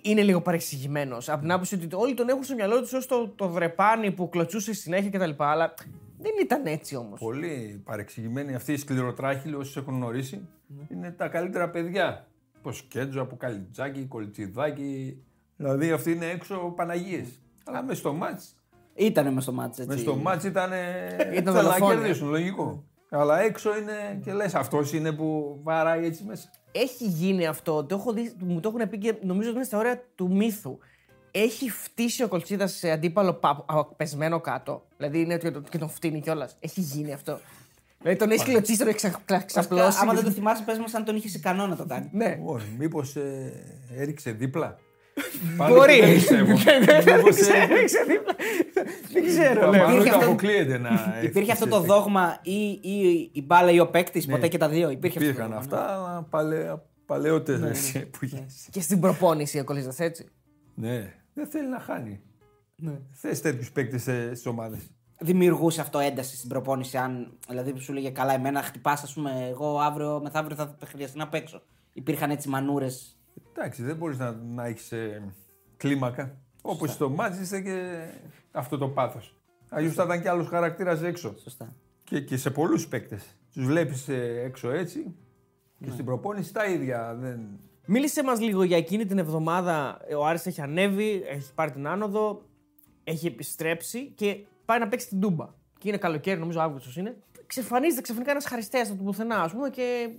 είναι 0.02 0.22
λίγο 0.22 0.40
παρεξηγημένος. 0.40 1.28
Από 1.28 1.40
την 1.40 1.52
άποψη 1.52 1.74
ότι 1.74 1.88
όλοι 1.92 2.14
τον 2.14 2.28
έχουν 2.28 2.42
στο 2.44 2.54
μυαλό 2.54 2.80
τους 2.80 2.92
ως 2.92 3.06
το, 3.06 3.28
το 3.36 3.48
βρεπάνι 3.48 4.10
που 4.10 4.28
κλωτσούσε 4.28 4.72
συνέχεια 4.74 5.10
κτλ. 5.10 5.30
Αλλά 5.36 5.74
δεν 6.18 6.32
ήταν 6.42 6.66
έτσι 6.66 6.96
όμως. 6.96 7.18
Πολύ 7.20 7.82
παρεξηγημένοι 7.84 8.54
αυτοί 8.54 8.72
οι 8.72 8.76
σκληροτράχυλοι, 8.76 9.54
όσοι 9.54 9.78
έχουν 9.78 9.94
γνωρίσει, 9.94 10.48
είναι 10.88 11.10
τα 11.10 11.28
καλύτερα 11.28 11.68
παιδιά. 11.70 12.26
Πώ 12.62 12.70
Κέντζο, 12.88 13.22
Αποκαλιτζάκι, 13.22 14.04
Κολτσιδάκι. 14.04 15.22
Δηλαδή 15.56 15.90
αυτοί 15.90 16.10
είναι 16.12 16.26
έξω 16.26 16.72
Παναγίες. 16.76 17.40
Αλλά 17.64 17.82
μες 17.82 17.98
στο 17.98 18.12
μάτς. 18.12 18.56
Ήτανε 18.94 19.30
μες 19.30 19.42
στο 19.42 19.52
μάτς 19.52 19.78
έτσι. 19.78 19.88
Με 19.90 19.96
στο 19.96 20.16
μάτς 20.16 20.44
ήταν. 20.50 20.70
Ήταν 21.34 21.54
να 21.54 21.62
δολοφόνοι. 21.62 21.94
κερδίσουν, 21.94 22.28
λογικό. 22.28 22.84
Αλλά 23.10 23.40
έξω 23.40 23.76
είναι 23.76 24.20
και 24.24 24.32
λες, 24.32 24.54
αυτός 24.54 24.92
είναι 24.92 25.12
που 25.12 25.58
βαράει 25.62 26.04
έτσι 26.06 26.24
μέσα. 26.24 26.50
Έχει 26.72 27.04
γίνει 27.04 27.46
αυτό, 27.46 27.84
το 27.84 27.94
έχω 27.94 28.12
δει, 28.12 28.32
μου 28.38 28.60
το 28.60 28.72
έχουν 28.76 28.88
πει 28.90 28.98
και 28.98 29.14
νομίζω 29.22 29.48
ότι 29.48 29.56
είναι 29.56 29.66
στα 29.66 29.78
όρια 29.78 30.04
του 30.14 30.32
μύθου. 30.34 30.78
Έχει 31.30 31.70
φτύσει 31.70 32.22
ο 32.22 32.28
Κολτσίδας 32.28 32.72
σε 32.72 32.90
αντίπαλο 32.90 33.32
πα- 33.34 33.64
α, 33.66 33.84
πεσμένο 33.84 34.40
κάτω. 34.40 34.82
Δηλαδή 34.96 35.20
είναι 35.20 35.36
και 35.38 35.50
τον, 35.50 35.64
και 35.70 35.78
τον 35.78 35.88
φτύνει 35.88 36.20
κιόλας. 36.20 36.56
Έχει 36.60 36.80
γίνει 36.80 37.12
αυτό. 37.12 37.38
Δηλαδή 38.00 38.18
τον 38.18 38.30
έχει 38.30 38.44
κλωτσίσει, 38.44 38.78
τον 38.78 38.86
έχει 38.88 38.96
ξα- 38.96 39.08
ξα- 39.08 39.20
Βασικά, 39.28 39.44
ξαπλώσει. 39.46 39.98
Άμα 40.00 40.12
δεν 40.14 40.24
το 40.24 40.30
θυμάσαι, 40.30 40.62
πες 40.66 40.78
μας 40.78 40.94
αν 40.94 41.04
τον 41.04 41.16
είχες 41.16 41.34
ικανό 41.34 41.66
να 41.66 41.76
το 41.76 41.84
κάνει. 41.86 42.08
Ναι. 42.12 42.38
Όχι, 42.44 42.66
μήπως 42.78 43.16
έριξε 43.96 44.30
δίπλα. 44.30 44.78
Μπορεί. 45.56 46.00
Δεν 46.00 46.12
πιστεύω. 46.14 46.46
Μήπως 46.52 46.66
έριξε- 46.66 47.70
Έριξε 47.70 48.04
δίπλα. 48.08 48.34
Δεν 49.12 49.24
ξέρω. 49.26 49.60
Μάλλον 49.70 49.86
ναι. 49.86 49.92
Υπήρχε 49.92 50.10
το 50.10 50.16
αυτό- 50.16 50.28
αποκλείεται 50.30 50.78
να. 50.78 50.90
Υπήρχε 51.22 51.52
αυτό 51.52 51.66
το 51.66 51.76
ευτυχιστεί. 51.76 52.00
δόγμα 52.02 52.38
ή, 52.42 52.62
ή 52.82 53.30
η 53.32 53.42
μπάλα 53.42 53.70
ή 53.70 53.80
ο 53.80 53.88
παίκτης, 53.90 54.26
ποτέ 54.26 54.48
και 54.48 54.58
τα 54.58 54.68
δύο. 54.68 54.90
Υπήρχε 54.90 55.18
αυτό 55.18 55.30
το 55.32 55.38
Υπήρχαν 55.42 55.60
δόγμα, 55.62 55.76
αυτά, 55.78 55.94
αλλά 55.94 56.26
παλαι, 56.30 56.82
παλαιότερες 57.06 57.94
εποχές. 57.94 58.68
Και 58.70 58.80
στην 58.80 59.00
προπόνηση 59.00 59.58
ο 59.58 59.64
Κολτσίδα 59.64 59.92
έτσι. 59.96 60.26
Ναι, 60.74 61.12
δεν 61.34 61.46
θέλει 61.46 61.68
να 61.68 61.78
χάνει. 61.80 62.20
Ναι. 62.76 62.92
Θες 63.12 63.40
τέτοιους 63.40 63.70
παίκτες 63.72 64.02
στις 64.02 64.46
ομάδες. 64.46 64.80
Δημιουργούσε 65.20 65.80
αυτό 65.80 65.98
ένταση 65.98 66.36
στην 66.36 66.48
προπόνηση. 66.48 66.96
Αν 66.96 67.32
δηλαδή 67.48 67.74
σου 67.78 67.92
λέγε 67.92 68.10
καλά, 68.10 68.34
εμένα 68.34 68.62
χτυπάς, 68.62 69.02
ας 69.02 69.12
πούμε, 69.12 69.46
εγώ 69.50 69.78
αύριο 69.78 70.20
μεθαύριο 70.22 70.56
θα 70.56 70.76
χρειαστεί 70.86 71.18
να 71.18 71.28
παίξω. 71.28 71.62
Υπήρχαν 71.92 72.30
έτσι 72.30 72.48
μανούρες. 72.48 73.16
Εντάξει, 73.52 73.82
δεν 73.82 73.96
μπορείς 73.96 74.18
να, 74.18 74.32
να 74.32 74.66
έχεις 74.66 74.92
κλίμακα. 75.76 76.36
Όπως 76.62 76.92
στο 76.92 77.08
μάτζ 77.08 77.40
είστε 77.40 77.60
και 77.60 78.06
αυτό 78.52 78.78
το 78.78 78.88
πάθος. 78.88 79.36
Αλλιώ 79.68 79.90
θα 79.90 80.04
ήταν 80.04 80.22
και 80.22 80.28
άλλος 80.28 80.48
χαρακτήρας 80.48 81.02
έξω. 81.02 81.34
Σωστά. 81.42 81.74
Και, 82.04 82.20
και 82.20 82.36
σε 82.36 82.50
πολλούς 82.50 82.88
παίκτες. 82.88 83.36
Τους 83.52 83.64
βλέπεις 83.64 84.08
έξω 84.44 84.70
έτσι 84.70 85.14
και 85.84 85.90
στην 85.90 86.04
προπόνηση 86.04 86.52
τα 86.52 86.64
ίδια. 86.64 87.14
Δεν... 87.20 87.40
Μίλησε 87.86 88.22
μας 88.22 88.40
λίγο 88.40 88.62
για 88.62 88.76
εκείνη 88.76 89.06
την 89.06 89.18
εβδομάδα. 89.18 90.00
Ο 90.18 90.26
Άρης 90.26 90.46
έχει 90.46 90.60
ανέβει, 90.60 91.22
έχει 91.26 91.54
πάρει 91.54 91.70
την 91.70 91.86
άνοδο, 91.86 92.42
έχει 93.04 93.26
επιστρέψει 93.26 94.12
και 94.14 94.44
πάει 94.64 94.78
να 94.78 94.88
παίξει 94.88 95.08
την 95.08 95.20
Τούμπα. 95.20 95.48
Και 95.78 95.88
είναι 95.88 95.96
καλοκαίρι, 95.96 96.40
νομίζω 96.40 96.60
Αύγουστος 96.60 96.96
είναι. 96.96 97.16
Ξεφανίζεται 97.46 98.00
ξαφνικά 98.00 98.30
ένας 98.30 98.46
χαριστέας 98.46 98.88
από 98.88 98.98
το 98.98 99.04
πουθενά, 99.04 99.42
ας 99.42 99.52
πούμε, 99.52 99.70
και 99.70 100.10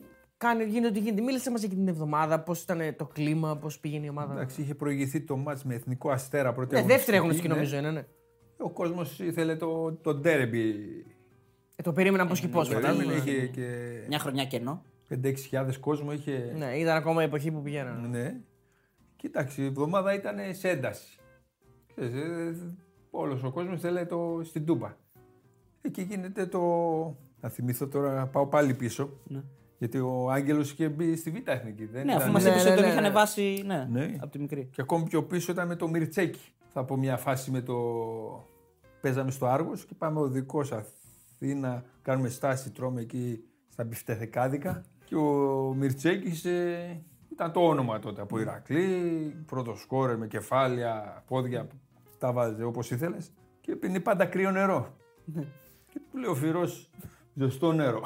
κάνει, 0.43 0.63
γίνεται 0.63 0.87
ό,τι 0.87 0.99
γίνεται. 0.99 1.21
Μίλησε 1.21 1.51
μα 1.51 1.57
για 1.57 1.67
εκείνη 1.67 1.83
την 1.83 1.93
εβδομάδα, 1.93 2.39
πώς 2.39 2.61
ήταν 2.61 2.95
το 2.97 3.05
κλίμα, 3.05 3.57
πώς 3.57 3.79
πήγαινε 3.79 4.05
η 4.05 4.09
ομάδα. 4.09 4.33
Εντάξει, 4.33 4.61
είχε 4.61 4.75
προηγηθεί 4.75 5.21
το 5.21 5.37
μάτς 5.37 5.63
με 5.63 5.75
εθνικό 5.75 6.09
αστέρα 6.09 6.53
πρώτη 6.53 6.75
Ναι, 6.75 6.81
δεύτερη 6.81 7.17
αγωνιστική, 7.17 7.47
αγωνιστική 7.47 7.47
ναι. 7.47 7.53
νομίζω 7.53 7.77
είναι, 7.77 7.91
ναι. 7.91 8.65
Ο 8.65 8.69
κόσμος 8.69 9.19
ήθελε 9.19 9.55
το, 9.55 9.91
το 9.91 10.13
ντέρμπι. 10.13 10.75
Ε, 11.75 11.81
το 11.83 11.93
περίμεναν 11.93 12.27
πώς 12.27 12.39
και 12.39 12.47
πώς. 12.47 12.69
Περίμενε, 12.69 13.13
είχε 13.13 13.47
και 13.47 13.67
Μια 14.07 14.19
χρονιά 14.19 14.45
κενό. 14.45 14.81
5-6 15.09 15.33
χιλιάδες 15.37 15.77
κόσμο. 15.77 16.11
Είχε... 16.13 16.53
Ναι, 16.57 16.77
ήταν 16.77 16.95
ακόμα 16.95 17.21
η 17.21 17.25
εποχή 17.25 17.51
που 17.51 17.61
πηγαίνανε. 17.61 18.07
Ναι. 18.07 18.35
Κοίταξε, 19.15 19.61
η 19.61 19.65
εβδομάδα 19.65 20.13
ήταν 20.13 20.37
σε 20.51 20.69
ένταση. 20.69 21.17
Ξέρεις, 21.95 22.13
ε, 22.13 22.55
Όλος 23.15 23.43
ο 23.43 23.51
κόσμος 23.51 23.79
θέλει 23.79 24.05
το 24.05 24.41
στην 24.43 24.65
Τούμπα. 24.65 24.95
Εκεί 25.81 26.01
γίνεται 26.01 26.45
το... 26.45 26.59
Θα 27.39 27.49
θυμηθώ 27.49 27.87
τώρα, 27.87 28.27
πάω 28.27 28.47
πάλι 28.47 28.73
πίσω. 28.73 29.09
Ναι. 29.23 29.43
Γιατί 29.83 29.99
ο 29.99 30.31
Άγγελος 30.31 30.71
είχε 30.71 30.89
μπει 30.89 31.15
στη 31.15 31.31
Β' 31.31 31.47
Εθνική. 31.49 31.85
Δεν 31.85 32.05
Ναι, 32.05 32.11
ήταν- 32.11 32.23
αφού 32.23 32.31
μας 32.31 32.43
Ναι, 32.43 32.49
είπες 32.49 32.63
ναι, 32.63 32.69
ότι 32.69 32.77
τον 32.79 32.85
ναι, 32.87 32.91
είχαν 32.91 33.03
ναι. 33.03 33.09
βάσει. 33.09 33.63
Ναι, 33.65 33.87
Ναι. 33.91 34.15
από 34.19 34.31
τη 34.31 34.39
μικρή. 34.39 34.69
Και 34.71 34.81
ακόμη 34.81 35.03
πιο 35.03 35.23
πίσω 35.23 35.51
ήταν 35.51 35.67
με 35.67 35.75
το 35.75 35.87
Μιρτσέκι. 35.87 36.39
Θα 36.67 36.83
πω 36.85 36.97
μια 36.97 37.17
φάση 37.17 37.51
με 37.51 37.61
το... 37.61 37.75
Παίζαμε 39.01 39.31
στο 39.31 39.45
Άργος 39.45 39.85
και 39.85 39.93
πάμε 39.97 40.19
οδικός 40.19 40.71
Αθήνα, 40.71 41.83
κάνουμε 42.01 42.29
στάση, 42.29 42.71
τρώμε 42.71 43.01
εκεί 43.01 43.43
στα 43.69 43.83
μπιφτεθεκάδικα. 43.83 44.81
Και 45.05 45.15
ο 45.15 45.73
Μιρτσέκης 45.77 46.45
ε, 46.45 47.01
ήταν 47.31 47.51
το 47.51 47.59
όνομα 47.67 47.99
τότε 47.99 48.21
από 48.21 48.39
Ηρακλή, 48.39 49.35
πρώτο 49.45 49.75
σκόρερ 49.75 50.17
με 50.17 50.27
κεφάλια, 50.27 51.23
πόδια, 51.27 51.67
τα 52.17 52.31
βάζε 52.31 52.63
όπως 52.63 52.91
ήθελες. 52.91 53.31
Και 53.61 53.75
πίνει 53.75 53.99
πάντα 53.99 54.25
κρύο 54.25 54.51
νερό. 54.51 54.95
Και 55.89 55.99
του 56.11 56.17
λέει 56.17 56.29
ο 56.29 56.35
Φυρός, 56.35 56.89
ζεστό 57.33 57.71
νερό. 57.73 58.01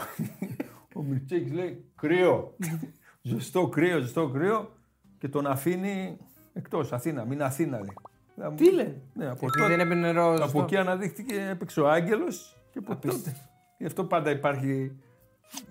Ο 0.97 1.03
Μιρτσέκης 1.03 1.51
λέει, 1.51 1.85
κρύο. 1.95 2.55
ζεστό 3.21 3.67
κρύο, 3.67 3.99
ζεστό 3.99 4.29
κρύο. 4.29 4.71
Και 5.19 5.27
τον 5.27 5.47
αφήνει 5.47 6.17
εκτός 6.53 6.91
Αθήνα, 6.93 7.25
μην 7.25 7.41
Αθήνα 7.43 7.77
λέει. 7.79 7.93
Τι 8.55 8.71
λέει; 8.71 9.01
Ναι, 9.13 9.25
από 9.25 9.37
Γιατί 9.39 9.57
τότε- 9.59 9.67
δεν 9.75 9.79
έπαιρνε 9.79 10.01
νερό. 10.11 10.27
από 10.33 10.43
ζεστό. 10.43 10.61
εκεί 10.61 10.77
αναδείχθηκε, 10.77 11.47
έπαιξε 11.49 11.81
ο 11.81 11.89
Άγγελος 11.89 12.55
και 12.71 12.79
από 12.79 12.95
τότε. 12.95 13.35
Γι' 13.77 13.85
αυτό 13.85 14.03
πάντα 14.03 14.31
υπάρχει. 14.31 14.97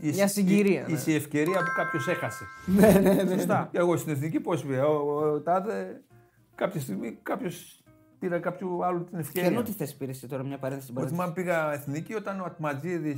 η- 0.00 0.10
Μια 0.10 0.28
συγκυρία, 0.28 0.86
Η, 0.88 0.92
ναι. 0.92 1.00
η 1.06 1.14
ευκαιρία 1.14 1.58
που 1.58 1.72
κάποιος 1.76 2.08
έχασε. 2.08 2.44
Ναι, 2.66 2.98
ναι, 3.10 3.22
ναι. 3.22 3.32
Σωστά. 3.34 3.68
Και 3.72 3.78
εγώ 3.78 3.96
στην 3.96 4.12
εθνική 4.12 4.40
πώς 4.40 4.64
πήγα. 4.64 4.86
Ο, 4.86 5.16
ο, 5.20 5.40
τάδε, 5.40 6.02
κάποια 6.54 6.80
στιγμή 6.80 7.18
κάποιος 7.22 7.82
πήρε 8.18 8.38
κάποιου 8.38 8.84
άλλου 8.84 9.04
την 9.04 9.12
Και 9.12 9.18
ευκαιρία. 9.18 9.48
ενώ 9.50 9.62
τι 9.62 9.70
θέση 9.72 9.96
πήρες 9.96 10.16
εσύ 10.16 10.26
τώρα, 10.26 10.44
μια 10.44 10.58
παρένθεση. 10.58 10.92
Εγώ 10.96 11.02
στην 11.06 11.16
θυμάμαι 11.16 11.32
πήγα 11.32 11.72
εθνική 11.72 12.14
όταν 12.14 12.40
ο 12.40 12.44
Ατματζίδη, 12.44 13.16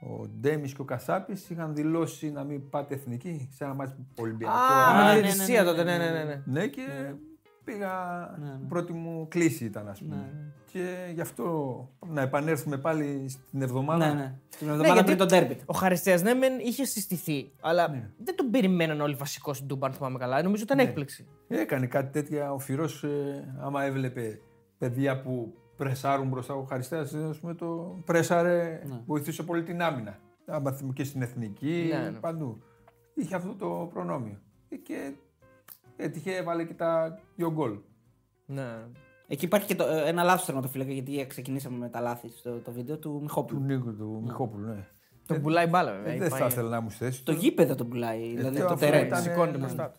ο 0.00 0.26
Ντέμι 0.40 0.68
και 0.70 0.80
ο 0.80 0.84
Κασάπη 0.84 1.36
είχαν 1.48 1.74
δηλώσει 1.74 2.30
να 2.30 2.44
μην 2.44 2.70
πάτε 2.70 2.94
εθνική 2.94 3.48
σε 3.52 3.64
ένα 3.64 3.74
μάτι 3.74 4.06
Ολυμπιακό. 4.20 4.54
Α, 4.54 4.96
ναι, 4.96 5.08
με 5.08 5.20
ναι, 5.20 5.28
την 5.28 5.36
ναι, 5.36 5.44
θυσία 5.44 5.62
ναι, 5.62 5.68
τότε, 5.68 5.84
ναι, 5.84 5.98
ναι, 5.98 6.04
ναι, 6.04 6.10
ναι, 6.10 6.24
ναι. 6.24 6.42
Ναι, 6.44 6.66
και 6.66 6.82
πήγα. 7.64 7.90
Ναι, 8.40 8.46
ναι. 8.48 8.68
Πρώτη 8.68 8.92
μου 8.92 9.26
κλίση 9.28 9.64
ήταν, 9.64 9.88
α 9.88 9.96
πούμε. 9.98 10.52
Και 10.72 11.10
γι' 11.14 11.20
αυτό 11.20 11.88
να 12.06 12.20
επανέλθουμε 12.20 12.78
πάλι 12.78 13.28
στην 13.28 13.62
εβδομάδα. 13.62 14.06
Ναι, 14.06 14.14
ναι. 14.20 14.34
Την 14.58 14.68
εβδομάδα 14.68 14.92
γιατί- 14.92 15.04
πριν 15.06 15.18
τον 15.18 15.28
τέρμπι. 15.28 15.56
Ο 15.66 15.74
Χαριστέα 15.74 16.22
ναι, 16.22 16.34
μεν 16.34 16.58
είχε 16.58 16.84
συστηθεί, 16.84 17.50
αλλά 17.60 17.88
Ναι. 17.88 18.10
δεν 18.24 18.36
τον 18.36 18.50
περιμέναν 18.50 19.00
όλοι 19.00 19.14
βασικό 19.14 19.54
στην 19.54 19.66
Τούμπα, 19.66 19.86
αν 19.86 19.92
θυμάμαι 19.92 20.18
καλά. 20.18 20.42
Νομίζω 20.42 20.62
ήταν 20.62 20.78
έκπληξη. 20.78 21.26
Έκανε 21.48 21.86
κάτι 21.86 22.12
τέτοια 22.12 22.52
ο 22.52 22.58
Φυρό, 22.58 22.88
άμα 23.60 23.84
έβλεπε 23.84 24.40
παιδιά 24.78 25.20
που 25.20 25.54
πρεσάρουν 25.84 26.28
μπροστά 26.28 26.54
ο 26.54 26.62
Χαριστέας, 26.62 27.14
ας 27.14 27.38
πούμε 27.38 27.54
το 27.54 27.98
πρέσαρε, 28.04 28.82
βοηθούσε 29.06 29.42
πολύ 29.42 29.62
την 29.62 29.82
άμυνα. 29.82 30.18
Άμα 30.46 30.72
θυμάμαι 30.72 30.92
και 30.92 31.04
στην 31.04 31.22
εθνική, 31.22 31.90
Ναι, 31.92 32.10
ναι. 32.10 32.18
παντού. 32.18 32.62
Είχε 33.14 33.34
αυτό 33.34 33.54
το 33.54 33.88
προνόμιο. 33.92 34.38
Ε, 34.68 34.76
Και 34.76 35.12
έτυχε, 35.96 36.36
έβαλε 36.36 36.64
και 36.64 36.74
τα 36.74 37.18
δύο 37.36 37.52
γκολ. 37.52 37.78
Ναι. 38.46 38.68
Εκεί 39.26 39.44
υπάρχει 39.44 39.66
και 39.66 39.74
το, 39.74 39.84
ε, 39.84 40.08
ένα 40.08 40.22
λάθος 40.22 40.44
τερματοφύλακα 40.46 40.92
γιατί 40.92 41.26
ξεκινήσαμε 41.28 41.76
με 41.78 41.88
τα 41.88 42.00
λάθη 42.00 42.28
στο 42.28 42.58
το 42.58 42.72
βίντεο 42.72 42.98
του 42.98 43.10
Του 43.10 43.20
Μιχόπουλου. 43.22 43.60
Νίκου, 43.60 43.96
του 43.96 44.20
Μιχόπουλου, 44.24 44.66
ναι. 44.66 44.86
Τον 45.26 45.40
πουλάει 45.40 45.66
μπάλα, 45.66 45.92
βέβαια. 45.92 46.12
Ε, 46.12 46.18
δεν 46.18 46.28
πάει- 46.30 46.40
θα 46.40 46.46
ήθελα 46.46 46.68
να 46.68 46.76
ήμουν 46.76 46.90
στη 46.90 47.04
θέση 47.04 47.24
Το 47.24 47.32
του. 47.32 47.38
γήπεδο 47.38 47.74
τον 47.74 47.88
πουλάει. 47.88 48.34
δηλαδή 48.36 48.54
τι, 48.54 48.60
το 48.60 48.66
αυτό 48.66 48.76
τερέν. 48.86 49.06
ήταν- 49.06 49.22
Σηκώνεται 49.22 49.50
ναι, 49.50 49.58
μπροστά 49.58 49.90
του. 49.90 49.98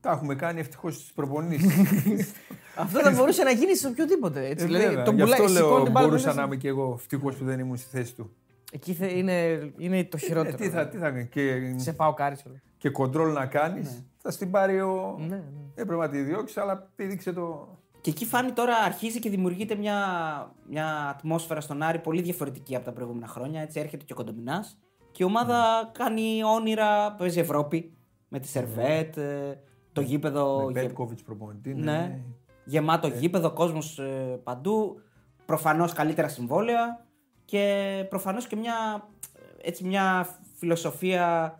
Ναι. 0.00 0.10
Τα 0.10 0.10
έχουμε 0.10 0.34
κάνει 0.34 0.60
ευτυχώς 0.60 0.94
στις 0.94 1.12
προπονήσεις. 1.12 2.32
Αυτό 2.76 3.00
θα 3.00 3.10
μπορούσε 3.10 3.42
να 3.42 3.50
γίνει 3.50 3.76
σε 3.76 3.86
οποιοδήποτε. 3.86 4.46
Έτσι. 4.46 4.64
Ε, 4.64 4.66
δηλαδή, 4.66 4.86
βέβαια. 4.86 5.04
τον 5.04 5.14
Γι' 5.14 5.22
πουλάει, 5.22 5.40
αυτό 5.40 5.52
σηκώνει 5.52 5.70
λέω 5.74 5.82
την 5.82 5.92
μπάλα 5.92 6.06
μπορούσα 6.06 6.26
μέσα. 6.26 6.38
να 6.40 6.46
είμαι 6.46 6.56
και 6.56 6.68
εγώ 6.68 6.92
ευτυχώς 6.98 7.34
που 7.36 7.44
δεν 7.44 7.58
ήμουν 7.58 7.76
στη 7.76 7.88
θέση 7.96 8.14
του. 8.14 8.30
Εκεί 8.72 8.92
θε- 8.94 9.12
είναι, 9.12 9.70
είναι 9.78 10.04
το 10.04 10.16
Ε, 10.20 10.24
χειρότερο. 10.24 10.56
τι 10.56 10.68
θα, 10.68 10.88
τι 10.88 10.96
θα 10.96 11.10
κάνει. 11.10 11.26
Και, 11.26 11.72
Σε 11.76 11.92
πάω 11.92 12.14
κάριτσο. 12.14 12.50
και 12.78 12.88
κοντρόλ 12.90 13.32
να 13.32 13.46
κάνεις, 13.46 14.04
θα 14.22 14.30
στην 14.30 14.50
πάρει 14.50 14.80
ο. 14.80 15.16
Ναι, 15.18 15.26
ναι. 15.26 15.42
Έπρεπε 15.74 16.00
να 16.02 16.08
τη 16.08 16.20
διώξεις, 16.22 16.56
αλλά 16.56 16.90
πήδηξε 16.96 17.32
το. 17.32 17.68
Και 17.92 17.98
Και 18.00 18.10
εκεί 18.10 18.24
φάνη 18.24 18.52
τώρα 18.52 18.76
αρχίζει 18.76 19.18
και 19.18 19.30
δημιουργείται 19.30 19.74
μια, 19.74 19.96
μια 20.70 21.08
ατμόσφαιρα 21.08 21.60
στον 21.60 21.82
Άρη 21.82 21.98
πολύ 21.98 22.22
διαφορετική 22.22 22.76
από 22.76 22.84
τα 22.84 22.92
προηγούμενα 22.92 23.26
χρόνια. 23.26 23.60
Έτσι 23.60 23.80
έρχεται 23.80 24.04
και 24.04 24.12
ο 24.12 24.16
Κοντομινάς. 24.16 24.78
Και 25.12 25.22
η 25.22 25.26
ομάδα 25.26 25.90
κάνει 25.98 26.44
όνειρα, 26.44 27.12
παίζει 27.12 27.40
Ευρώπη 27.40 27.92
με 28.28 28.38
τη 28.40 28.48
Σερβέτ, 28.48 29.16
ε, 29.16 29.58
το 30.00 30.04
γήπεδο. 30.06 30.56
Με 30.66 30.72
γε- 30.72 30.82
Πέτκοβιτ 30.82 31.18
προπονητή. 31.24 31.74
ναι. 31.74 32.20
Γεμάτο 32.64 33.08
γήπεδο, 33.08 33.50
κόσμος 33.52 34.00
παντού. 34.44 35.00
Προφανώς 35.46 35.92
καλύτερα 35.92 36.28
συμβόλαια 36.28 37.06
και 37.44 38.04
προφανώς 38.08 38.46
και 38.46 38.56
μια, 38.56 38.74
έτσι, 39.62 39.84
μια 39.84 40.26
φιλοσοφία 40.56 41.54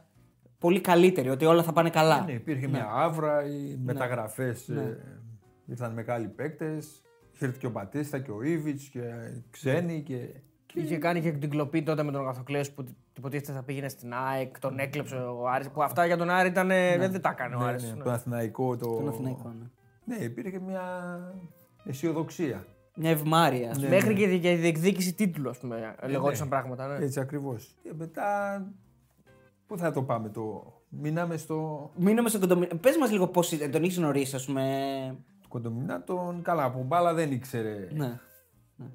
πολύ 0.58 0.80
καλύτερη, 0.80 1.28
ότι 1.28 1.44
όλα 1.44 1.62
θα 1.62 1.72
πάνε 1.72 1.90
καλά. 1.90 2.24
Ναι, 2.24 2.32
υπήρχε 2.32 2.66
μια 2.68 2.88
άβρα, 2.92 3.44
οι 3.46 3.76
μεταγραφές 3.84 4.68
Ναι. 4.68 4.96
ήρθαν 5.66 5.92
μεγάλοι 5.92 6.28
παίκτες. 6.28 7.02
Ήρθε 7.40 7.56
και 7.58 7.66
ο 7.66 7.70
Μπατίστα 7.70 8.18
και 8.18 8.30
ο 8.30 8.42
Ήβιτ 8.42 8.80
και 8.92 9.00
ξένοι 9.50 10.02
και. 10.02 10.28
Είχε 10.74 10.96
κάνει 10.98 11.20
και 11.20 11.32
την 11.32 11.50
κλοπή 11.50 11.82
τότε 11.82 12.02
με 12.02 12.12
τον 12.12 12.20
Αγαθοκλέος 12.20 12.70
που 12.70 12.84
υποτίθεται 13.16 13.52
θα 13.52 13.62
πήγαινε 13.62 13.88
στην 13.88 14.12
ΑΕΚ, 14.14 14.58
τον 14.58 14.78
έκλεψε 14.78 15.16
ο 15.16 15.48
Άρης. 15.48 15.68
Που 15.70 15.82
αυτά 15.82 16.06
για 16.06 16.16
τον 16.16 16.30
Άρη 16.30 16.48
ήταν. 16.48 16.68
Δεν, 16.68 17.10
δεν 17.12 17.20
τα 17.20 17.28
έκανε 17.28 17.54
ο 17.54 17.58
Ναι, 17.58 17.64
Άρης. 17.64 17.82
ναι, 17.82 17.92
ναι. 17.92 18.02
τον 18.02 18.12
Αθηναϊκό. 18.12 18.76
Το... 18.76 18.86
Τον 18.96 19.08
Αθηναϊκό, 19.08 19.54
ναι. 19.58 20.16
Ναι, 20.16 20.24
υπήρχε 20.24 20.58
μια 20.58 20.82
αισιοδοξία. 21.84 22.66
Μια 22.94 23.10
ευμάρεια. 23.10 23.70
ας 23.70 23.76
πούμε. 23.76 23.88
Μέχρι 23.88 24.14
και 24.14 24.22
η- 24.22 24.38
και 24.40 24.50
η 24.52 24.56
διεκδίκηση 24.56 25.12
τίτλου, 25.14 25.50
ας 25.50 25.58
πούμε. 25.58 25.94
Λεγόντουσαν 26.06 26.48
πράγματα. 26.48 26.86
Ναι. 26.86 27.04
Έτσι 27.04 27.20
ακριβώς. 27.20 27.74
Και 27.82 27.92
μετά. 27.96 28.62
Πού 29.66 29.78
θα 29.78 29.92
το 29.92 30.02
πάμε 30.02 30.28
το. 30.28 30.72
Μείναμε 30.88 31.36
στο. 31.36 31.90
Μείναμε 31.96 32.28
στον 32.28 32.40
Κοντομινά. 32.40 32.76
Πες 32.76 32.96
μας 32.96 33.10
λίγο 33.10 33.26
πώς 33.26 33.58
τον 33.58 33.82
έχει 33.82 33.94
γνωρίσει, 34.00 34.36
ας 34.36 34.44
πούμε. 34.44 34.62
Ο 35.42 35.48
Κοντομηνάς 35.48 36.02
τον 36.02 36.42
καλά 36.42 36.64
από 36.64 36.82
μπάλα 36.82 37.14
δεν 37.14 37.32
ήξερε. 37.32 37.88
Ναι. 37.92 38.18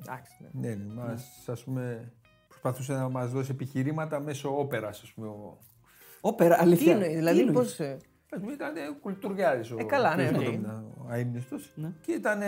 Εντάξει, 0.01 0.33
ναι. 0.51 0.67
Ναι, 0.69 0.75
ναι, 0.75 0.93
μας, 0.93 1.47
ας 1.47 1.63
πούμε, 1.63 2.11
προσπαθούσε 2.47 2.93
να 2.93 3.09
μας 3.09 3.31
δώσει 3.31 3.51
επιχειρήματα 3.51 4.19
μέσω 4.19 4.59
όπερας, 4.59 5.01
ας 5.01 5.11
πούμε. 5.11 5.27
Ο, 5.27 5.57
Όπερα, 6.21 6.55
Τι 6.55 6.61
αλήθεια. 6.61 6.95
είναι, 6.95 7.07
Τι 7.07 7.13
δηλαδή 7.15 7.39
εννοείς; 7.39 7.57
πώς. 7.57 7.79
ας 8.31 8.39
πούμε, 8.39 8.51
ήταν 8.51 8.73
κουλτουριάρης 9.01 9.71
ο, 9.71 9.75
Ε, 9.79 9.83
καλά, 9.83 10.15
ναι, 10.15 10.23
ο, 10.23 10.27
οκ. 10.29 10.33
Κοντομινά, 10.35 10.85
ο 10.97 11.05
αείμνηστος. 11.09 11.71
Ναι. 11.75 11.91
Και 12.01 12.11
ήταν, 12.11 12.41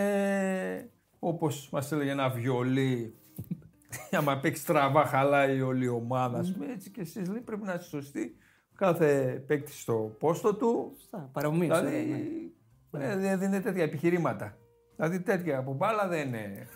όπως 1.18 1.68
μας 1.72 1.92
έλεγε, 1.92 2.10
ένα 2.10 2.28
βιολί. 2.28 3.14
Άμα 4.18 4.38
παίξει 4.40 4.62
στραβά, 4.62 5.04
χαλάει 5.06 5.60
όλη 5.60 5.84
η 5.84 5.88
ομάδα. 5.88 6.38
ας 6.38 6.52
πούμε, 6.52 6.72
έτσι 6.72 6.90
και 6.90 7.00
εσείς 7.00 7.28
λέει, 7.28 7.40
πρέπει 7.40 7.62
να 7.62 7.72
είστε 7.72 7.84
σωστοί. 7.84 8.36
Κάθε 8.74 9.42
παίκτης 9.46 9.72
στο 9.72 10.16
πόστο 10.18 10.54
του. 10.54 10.92
Σωστά, 10.98 11.30
παρομοίως, 11.32 11.78
Δηλαδή, 11.80 12.52
ναι. 12.90 13.04
ε, 13.04 13.16
δεν 13.16 13.38
δίνει 13.38 13.60
τέτοια 13.60 13.82
επιχειρήματα. 13.82 14.56
Δηλαδή 14.96 15.20
τέτοια 15.20 15.58
από 15.58 15.72
μπάλα 15.74 16.08
δεν 16.08 16.28
είναι. 16.28 16.66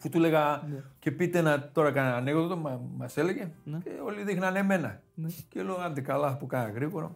Που 0.00 0.08
του 0.08 0.16
έλεγα 0.16 0.62
Ναι. 0.72 0.78
και 0.98 1.10
πείτε 1.10 1.40
να 1.40 1.70
τώρα 1.72 1.90
κανένα 1.90 2.16
ανέκδοτο, 2.16 2.56
μα 2.56 2.80
μας 2.96 3.16
έλεγε 3.16 3.50
Ναι. 3.64 3.78
και 3.84 3.90
όλοι 4.04 4.22
δείχνανε 4.22 4.58
εμένα. 4.58 5.00
Και 5.48 5.62
λέω 5.62 5.80
άντε 5.80 6.00
καλά 6.00 6.36
που 6.36 6.46
κάνα 6.46 6.70
γρήγορα. 6.70 7.10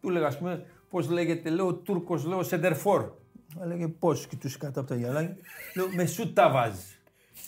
Του 0.00 0.08
έλεγα 0.08 0.26
ας 0.26 0.38
πούμε 0.38 0.64
πώς 0.90 1.10
λέγεται, 1.10 1.50
λέω 1.50 1.66
ο 1.66 1.74
Τούρκος, 1.74 2.24
λέω 2.24 2.42
σεντερφόρ. 2.42 3.10
Έλεγε 3.62 3.88
πώς 3.88 4.26
και 4.26 4.36
τους 4.36 4.56
κάτω 4.56 4.80
από 4.80 4.88
τα 4.88 4.94
γυαλάκια. 4.94 5.36
λέω 5.76 5.86
με 5.96 6.06
σου 6.06 6.32
τα 6.32 6.50
βάζεις. 6.50 6.96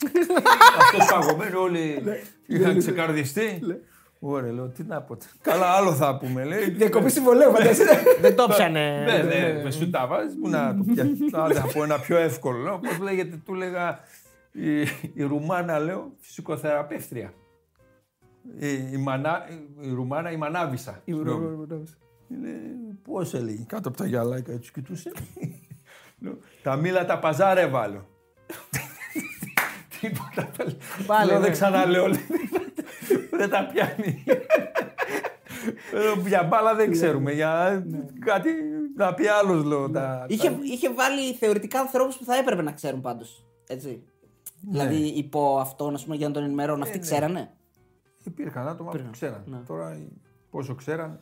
Αυτός 0.80 1.07
παγωμένο 1.11 1.61
όλοι 1.61 2.01
Ναι. 2.05 2.20
είχαν 2.47 2.78
ξεκαρδιστεί. 2.78 3.61
Ωραία, 4.20 4.53
λέω 4.53 4.68
τι 4.68 4.82
να 4.82 5.01
πω. 5.03 5.16
Καλά, 5.43 5.66
άλλο 5.66 5.93
θα 5.95 6.16
πούμε. 6.16 6.45
Λέει. 6.45 6.70
Διακοπή 6.70 7.11
συμβολέου, 7.11 7.51
φαντάζεσαι. 7.51 8.03
Δεν 8.20 8.37
το 8.37 8.47
πιανε. 8.49 9.05
Ναι, 9.05 9.22
ναι, 9.22 9.62
με 9.62 9.70
σου 9.70 9.91
τα 9.91 10.07
βάζεις. 10.07 10.35
Πού 10.43 10.49
να 10.49 10.76
το 10.76 10.85
πιάσει. 10.93 11.11
Άντε, 11.32 11.55
θα 11.55 11.66
πω 11.66 11.82
ένα 11.82 11.99
πιο 11.99 12.16
εύκολο. 12.16 12.80
Πώ 12.99 13.03
λέγεται, 13.05 13.37
του 13.45 13.55
έλεγα 13.55 13.99
η, 14.55 14.80
η 15.14 15.22
Ρουμάνα, 15.22 15.78
λέω, 15.78 16.12
φυσικοθεραπεύτρια. 16.18 17.32
Η, 18.59 18.68
η, 18.92 18.96
μανά, 18.96 19.46
η 19.80 19.92
Ρουμάνα, 19.92 20.30
η 20.30 20.36
Μανάβησα. 20.36 21.02
Πώς 23.02 23.34
έλεγε, 23.34 23.64
κάτω 23.66 23.88
από 23.88 23.96
τα 23.98 24.07
γυαλάκια, 24.07 24.55
έτσι 24.55 24.72
κοιτούσε. 24.72 25.12
Λέω, 26.18 26.38
τα 26.62 26.76
μήλα 26.76 27.05
τα 27.05 27.18
παζάρευα, 27.18 27.88
λέω. 27.88 28.07
Τίποτα. 30.00 30.50
Πάλι, 31.07 31.26
Λέω, 31.30 31.38
ναι. 31.38 31.44
δεν 31.44 31.52
ξαναλέω. 31.52 32.07
λέει. 32.09 32.26
Δεν 33.30 33.50
τα 33.50 33.66
πιάνει. 33.72 34.24
Λέω, 35.92 36.14
Για 36.26 36.42
μπάλα 36.42 36.74
δεν 36.74 36.90
ξέρουμε. 36.90 37.32
Για 37.32 37.84
κάτι 38.24 38.50
να 38.96 39.14
πει 39.14 39.26
άλλος 39.26 39.64
λέω. 39.64 39.90
τα- 39.90 40.26
είχε, 40.28 40.59
είχε 40.62 40.92
βάλει 40.92 41.32
θεωρητικά 41.34 41.80
ανθρώπους 41.80 42.16
που 42.16 42.24
θα 42.24 42.36
έπρεπε 42.36 42.62
να 42.62 42.72
ξέρουν 42.72 43.00
πάντως. 43.00 43.44
Έτσι. 43.68 44.02
Δηλαδή 44.68 44.96
υπό 45.06 45.58
αυτόν, 45.58 45.94
ας 45.94 46.04
πούμε, 46.04 46.16
για 46.16 46.28
να 46.28 46.34
τον 46.34 46.42
ενημερώνουν. 46.42 46.82
Αυτοί 46.82 46.98
ξέρανε; 46.98 47.50
Υπήρχαν 48.24 48.68
άτομα 48.68 48.90
που 48.90 49.04
ξέραν. 49.10 49.42
ναι. 49.46 49.56
Τώρα 49.66 49.98
πόσο 50.50 50.74
ξέραν. 50.74 51.20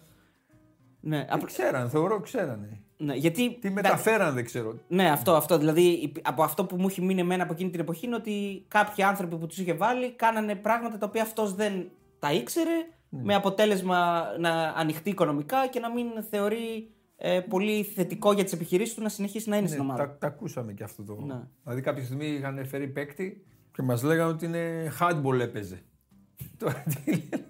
Ναι, 1.01 1.19
Ε, 1.19 1.27
απ- 1.31 1.45
ξέραν, 1.45 1.91
θεωρώ 1.91 2.21
ξέρανε. 2.21 2.81
ναι, 2.97 3.15
γιατί. 3.15 3.59
Τι 3.61 3.71
μεταφέραν 3.71 4.35
δεν 4.35 4.45
ξέρω. 4.45 4.75
Ναι, 4.89 5.11
αυτό, 5.11 5.33
αυτό. 5.35 5.59
Δηλαδή, 5.59 5.83
υπ- 5.83 6.29
από 6.29 6.43
αυτό 6.43 6.65
που 6.65 6.77
μου 6.77 6.87
έχει 6.89 7.03
μείνει 7.03 7.21
εμένα 7.21 7.43
από 7.43 7.53
εκείνη 7.53 7.71
την 7.71 7.81
εποχή 7.81 8.07
είναι 8.07 8.15
ότι 8.15 8.65
κάποιοι 8.69 9.05
άνθρωποι 9.05 9.37
που 9.37 9.47
τους 9.47 9.59
είχε 9.59 9.73
βάλει 9.75 10.13
κάνανε 10.13 10.55
πράγματα 10.55 10.99
τα 10.99 11.07
οποία 11.07 11.23
αυτός 11.23 11.55
δεν 11.55 11.91
τα 12.19 12.33
ήξερε, 12.33 12.71
Ναι. 13.09 13.23
με 13.23 13.35
αποτέλεσμα 13.35 14.25
να 14.39 14.51
ανοιχτεί 14.77 15.11
οικονομικά 15.11 15.67
και 15.67 15.81
να 15.81 15.91
μην 15.93 16.07
θεωρεί 16.31 16.91
ε, 17.25 17.41
πολύ 17.41 17.83
θετικό 17.83 18.33
για 18.33 18.45
τις 18.45 18.53
επιχειρήσεις 18.53 18.95
του 18.95 19.03
να 19.03 19.09
συνεχίσει 19.09 19.49
να 19.49 19.57
είναι 19.57 19.67
στην 19.67 19.79
Ναι, 19.79 19.85
ομάδα. 19.85 20.07
τα, 20.09 20.17
τα 20.19 20.27
ακούσαμε 20.27 20.73
και 20.73 20.85
αυτό 20.85 21.03
το. 21.03 21.19
Ναι. 21.27 21.41
Δηλαδή 21.63 21.81
κάποια 21.83 22.05
στιγμή 22.05 22.27
είχαν 22.27 22.67
φέρει 22.67 22.87
παίκτη 22.89 23.45
και 23.73 23.83
μας 23.83 24.03
λέγανε 24.03 24.31
ότι 24.31 24.45
είναι 24.47 24.93
handball 25.01 25.41
έπαιζε. 25.41 25.83
Τώρα 26.59 26.83
τι 27.05 27.11
λένε. 27.11 27.47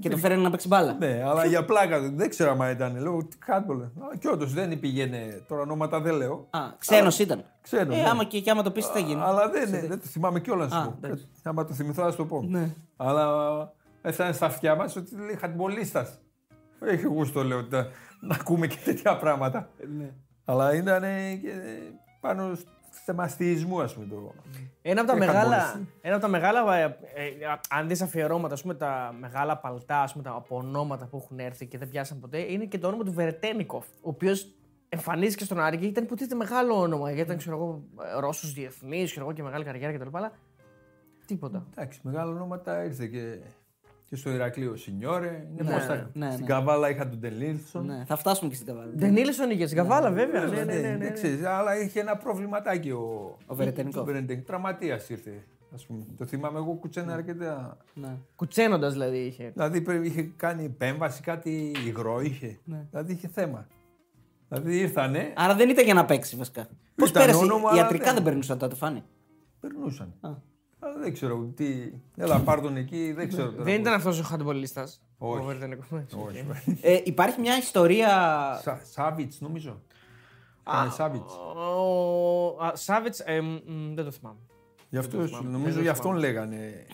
Και 0.00 0.08
το 0.08 0.16
φέρανε 0.16 0.42
να 0.42 0.50
παίξει 0.50 0.68
μπάλα. 0.68 0.92
Ναι, 0.98 1.22
αλλά 1.24 1.44
για 1.46 1.64
πλάκα 1.64 2.00
του. 2.00 2.12
Δεν 2.16 2.28
ξέρω 2.28 2.56
αν 2.60 2.70
ήταν. 2.70 3.00
Λέω 3.00 3.18
τι 3.24 3.36
handball. 3.46 3.82
Α, 3.82 4.16
Και 4.18 4.28
όντως 4.28 4.52
δεν 4.52 4.80
πήγαινε. 4.80 5.44
Τώρα 5.48 5.62
ονόματα 5.62 6.00
δεν 6.00 6.14
λέω. 6.14 6.46
Α, 6.50 6.60
ξένος 6.78 7.18
ήταν. 7.18 7.44
Ξένος, 7.60 7.96
ε, 7.96 8.00
ναι. 8.00 8.08
άμα 8.08 8.24
και, 8.24 8.40
και 8.40 8.50
άμα 8.50 8.62
το 8.62 8.70
πεις, 8.70 8.86
τι 8.86 8.92
θα 8.92 8.98
γίνει. 8.98 9.20
Αλλά 9.20 9.48
δεν, 9.50 9.70
ναι, 9.70 9.80
δεν 9.86 10.00
το 10.00 10.06
θυμάμαι 10.06 10.40
κιόλας 10.40 10.70
να 10.70 10.78
Α, 10.78 10.82
σου 10.84 10.90
πω. 11.00 11.06
εντάξει. 11.06 11.26
Άμα 11.42 11.64
το 11.64 11.72
θυμηθώ, 11.74 12.02
θα 12.02 12.10
σου 12.10 12.16
το 12.16 12.24
πω. 12.24 12.42
Ναι. 12.48 12.74
Αλλά 12.96 13.26
έφτανε 14.02 14.32
στα 14.32 14.46
αυτιά 14.46 14.74
μας 14.74 14.96
ότι 14.96 15.14
λέει 15.16 15.36
χατμπολίστα. 15.36 16.08
Έχει 16.80 17.06
γούστο, 17.06 17.42
λέω, 17.44 17.66
τα- 17.66 17.86
να 18.20 18.34
ακούμε 18.34 18.66
και 18.66 18.78
τέτοια 18.84 19.16
πράγματα. 19.16 19.68
Ναι. 19.98 20.10
Αλλά 20.44 20.74
ήταν 20.74 21.02
και 21.40 21.52
πάνω 22.20 22.54
στο 22.54 22.70
θέμα 23.04 23.22
αστιισμού, 23.22 23.80
ας 23.80 23.94
πούμε. 23.94 24.06
Το... 24.06 24.34
Ένα 24.82 25.00
από 25.00 25.10
τα 25.10 25.18
Και 25.18 25.24
μεγάλα, 25.24 25.40
χαμόγελασε. 25.40 25.86
ένα 26.00 26.14
από 26.14 26.24
τα 26.24 26.30
μεγάλα 26.30 26.74
ε, 26.76 26.84
ε, 27.14 27.28
αν 27.70 27.88
δεις 27.88 28.02
αφιερώματα, 28.02 28.54
ας 28.54 28.62
πούμε, 28.62 28.74
τα 28.74 29.14
μεγάλα 29.18 29.56
παλτά, 29.58 30.02
ας 30.02 30.12
πούμε, 30.12 30.24
τα 30.24 30.30
από 30.30 30.56
ονόματα 30.56 31.06
που 31.06 31.16
έχουν 31.16 31.38
έρθει 31.38 31.66
και 31.66 31.78
δεν 31.78 31.88
πιάσαν 31.88 32.20
ποτέ, 32.20 32.38
είναι 32.38 32.64
και 32.64 32.78
το 32.78 32.86
όνομα 32.86 33.04
του 33.04 33.12
Βερετένικοφ, 33.12 33.86
ο 33.86 34.08
οποίος 34.08 34.52
εμφανίστηκε 34.88 35.44
στον 35.44 35.60
Άρη 35.60 35.78
και 35.78 35.86
ήταν 35.86 36.04
υποτίθεται 36.04 36.34
μεγάλο 36.34 36.80
όνομα, 36.80 37.08
γιατί 37.08 37.20
ήταν, 37.26 37.36
ξέρω 37.36 37.56
εγώ, 37.56 37.82
Ρώσος 38.20 38.52
διεθνής, 38.52 39.10
ξέρω 39.10 39.24
εγώ, 39.24 39.34
και 39.34 39.42
μεγάλη 39.42 39.64
καριέρα 39.64 39.98
κτλ. 39.98 40.16
Αλλά 40.16 40.32
τίποτα. 41.26 41.66
Εντάξει, 41.70 42.00
μεγάλα 42.02 42.30
ονόματα 42.30 42.84
ήρθε 42.84 43.06
και, 43.06 43.38
και 44.08 44.16
στο 44.16 44.30
Ηρακλείο 44.30 44.76
Σινιόρε. 44.76 45.46
Είναι 45.52 45.62
Ναι, 45.70 45.74
πώς 45.76 45.86
τα- 45.86 46.10
ναι, 46.12 46.30
Στην 46.30 46.40
ναι. 46.44 46.50
Καβάλα 46.50 46.90
είχα 46.90 47.08
τον 47.08 47.20
Τελίλσον. 47.20 47.86
Ναι, 47.86 48.04
θα 48.06 48.16
φτάσουμε 48.16 48.48
και 48.50 48.54
στην 48.54 48.66
καβάλα. 48.66 48.90
Δεν 48.94 49.16
ήλεσαν 49.16 49.50
για 49.50 49.66
την 49.66 49.76
Καβάλα, 49.76 50.10
βέβαια. 50.10 50.44
Ναι, 50.44 50.56
ναι, 50.56 50.64
ναι, 50.64 50.80
ναι, 50.80 50.88
ναι. 50.88 50.96
Δεν 50.96 51.12
ξέρεις, 51.14 51.44
αλλά 51.44 51.80
είχε 51.80 52.00
ένα 52.00 52.16
προβληματάκι 52.16 52.90
ο, 52.90 53.36
Ο 53.46 53.54
Βερετενικό. 53.54 54.00
ο 54.00 54.04
Βερετενικό. 54.04 54.46
Τραυματίας 54.46 55.08
ήρθε. 55.08 55.44
Ας 55.74 55.86
πούμε. 55.86 56.04
Το 56.18 56.26
θυμάμαι 56.26 56.58
εγώ 56.58 56.72
κουτσένα 56.72 57.12
αρκετά. 57.14 57.76
Ναι. 57.94 58.16
Κουτσένοντας 58.36 58.92
δηλαδή 58.92 59.18
είχε. 59.18 59.50
Δηλαδή 59.54 59.80
πρέπει- 59.80 60.06
είχε 60.06 60.22
κάνει 60.36 60.64
επέμβαση, 60.64 61.22
κάτι 61.22 61.72
υγρό 61.86 62.20
είχε. 62.20 62.58
Ναι. 62.64 62.86
Δηλαδή 62.90 63.12
είχε 63.12 63.28
θέμα. 63.28 63.66
Δηλαδή 64.48 64.78
ήρθανε, 64.78 65.32
Άρα 65.36 65.54
δεν 65.54 65.68
ήταν 65.68 65.84
για 65.84 65.94
να 65.94 66.04
παίξει 66.04 66.36
βασικά. 66.36 66.68
Πώς 66.96 67.10
Ήταν 67.10 67.22
πέρασε, 67.26 67.44
όνομα, 67.44 67.68
αλλά 67.70 67.80
ιατρικά 67.80 68.04
δεν- 68.04 68.14
δεν 68.14 68.22
περνούσαν 68.22 68.58
τότε, 68.58 68.74
φάνη; 68.74 69.02
περνούσαν. 69.60 70.14
Α. 70.80 70.86
Αλλά 70.86 70.98
δεν 70.98 71.12
ξέρω 71.12 71.52
τι. 71.56 71.92
Έλα, 72.16 72.40
πάρ' 72.40 72.60
τον 72.60 72.76
εκεί, 72.76 73.12
δεν 73.12 73.28
ξέρω 73.28 73.50
τώρα. 73.50 73.62
Δεν 73.62 73.80
ήταν 73.80 73.92
αυτός 73.94 74.20
ο 74.20 74.22
χαντμπολίστα. 74.22 74.88
Όχι. 75.18 75.40
Ο 75.40 75.42
Βερετένικοφ. 75.44 75.92
Όχι. 75.92 76.44
Ε, 76.80 77.00
υπάρχει 77.04 77.40
μια 77.40 77.56
ιστορία. 77.58 78.08
Σα- 78.62 78.84
Σάβιτς 78.84 79.40
νομίζω. 79.40 79.80
Ήταν 80.68 80.92
Σάβιτς. 80.92 81.32
Ο 81.32 82.70
Σάβιτς, 82.72 83.22
δεν 83.94 84.04
το 84.04 84.10
θυμάμαι. 84.10 84.38
Γι' 84.90 84.98
αυτό, 84.98 85.26
θυμάμαι. 85.26 85.42
Δεν 85.48 85.58
νομίζω 85.58 85.74
το 85.76 85.82
γι' 85.82 85.88
αυτόν 85.88 86.10
θυμάμαι. 86.10 86.26
λέγανε. 86.26 86.86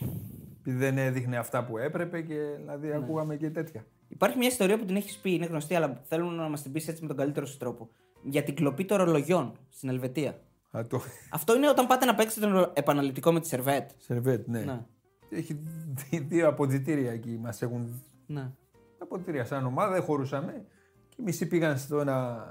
Επειδή 0.60 0.76
δεν 0.76 0.98
έδειχνε 0.98 1.36
αυτά 1.36 1.64
που 1.64 1.78
έπρεπε 1.78 2.20
και 2.20 2.34
δηλαδή 2.56 2.88
Ναι. 2.88 2.94
ακούγαμε 2.94 3.36
και 3.36 3.50
τέτοια. 3.50 3.84
Υπάρχει 4.08 4.38
μια 4.38 4.48
ιστορία 4.48 4.78
που 4.78 4.84
την 4.84 4.96
έχεις 4.96 5.16
πει, 5.16 5.34
είναι 5.34 5.46
γνωστή, 5.46 5.74
αλλά 5.74 6.00
θέλω 6.08 6.24
να 6.30 6.48
μας 6.48 6.62
την 6.62 6.72
πεις 6.72 6.88
έτσι 6.88 7.02
με 7.02 7.08
τον 7.08 7.16
καλύτερο 7.16 7.46
σου 7.46 7.56
τρόπο. 7.56 7.88
Για 8.22 8.42
την 8.42 8.54
κλοπή 8.54 8.84
των 8.84 8.96
ρολογιών 8.98 9.52
στην 9.68 9.88
Ελβετία. 9.88 10.38
Α, 10.76 10.86
το 10.86 11.00
Αυτό 11.30 11.56
είναι 11.56 11.68
όταν 11.68 11.86
πάτε 11.86 12.04
να 12.04 12.14
παίξετε 12.14 12.46
τον 12.46 12.70
επαναληπτικό 12.74 13.32
με 13.32 13.40
τη 13.40 13.46
Σερβέτ. 13.46 13.90
Σερβέτ, 13.96 14.48
ναι. 14.48 14.60
Ναι. 14.60 14.80
Έχει 15.28 15.60
δι- 15.94 16.28
δύο 16.28 16.48
αποδητήρια 16.48 17.12
εκεί. 17.12 17.38
Μας 17.42 17.62
έχουν 17.62 18.02
Ναι. 18.26 18.50
αποδητήρια 18.98 19.44
σαν 19.44 19.66
ομάδα, 19.66 19.92
δεν 19.92 20.02
χωρούσαμε. 20.02 20.64
Και 21.08 21.22
μισοί 21.24 21.46
πήγαν 21.46 21.78
στο 21.78 22.00
ένα, 22.00 22.46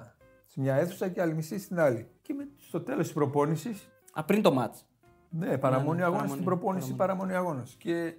σε 0.46 0.60
μια 0.60 0.76
αίθουσα 0.76 1.08
και 1.10 1.22
άλλη 1.22 1.34
μισή 1.34 1.60
στην 1.60 1.80
άλλη. 1.80 2.08
Και 2.22 2.34
με, 2.34 2.48
στο 2.58 2.82
τέλος 2.82 3.04
της 3.06 3.14
προπόνηση, 3.14 3.76
Α, 4.14 4.24
πριν 4.24 4.42
το 4.42 4.54
μάτς. 4.54 4.86
ναι, 5.30 5.58
παραμονή 5.58 5.98
ναι, 5.98 6.04
αγώνας 6.04 6.12
παραμονή, 6.22 6.30
στην 6.32 6.44
προπόνηση, 6.44 6.96
παραμονή 6.96 7.34
αγώνας. 7.36 7.76
Και 7.78 8.14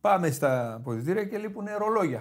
πάμε 0.00 0.30
στα 0.30 0.74
αποδητήρια 0.74 1.24
και 1.24 1.38
λείπουν 1.38 1.66
ρολόγια. 1.78 2.20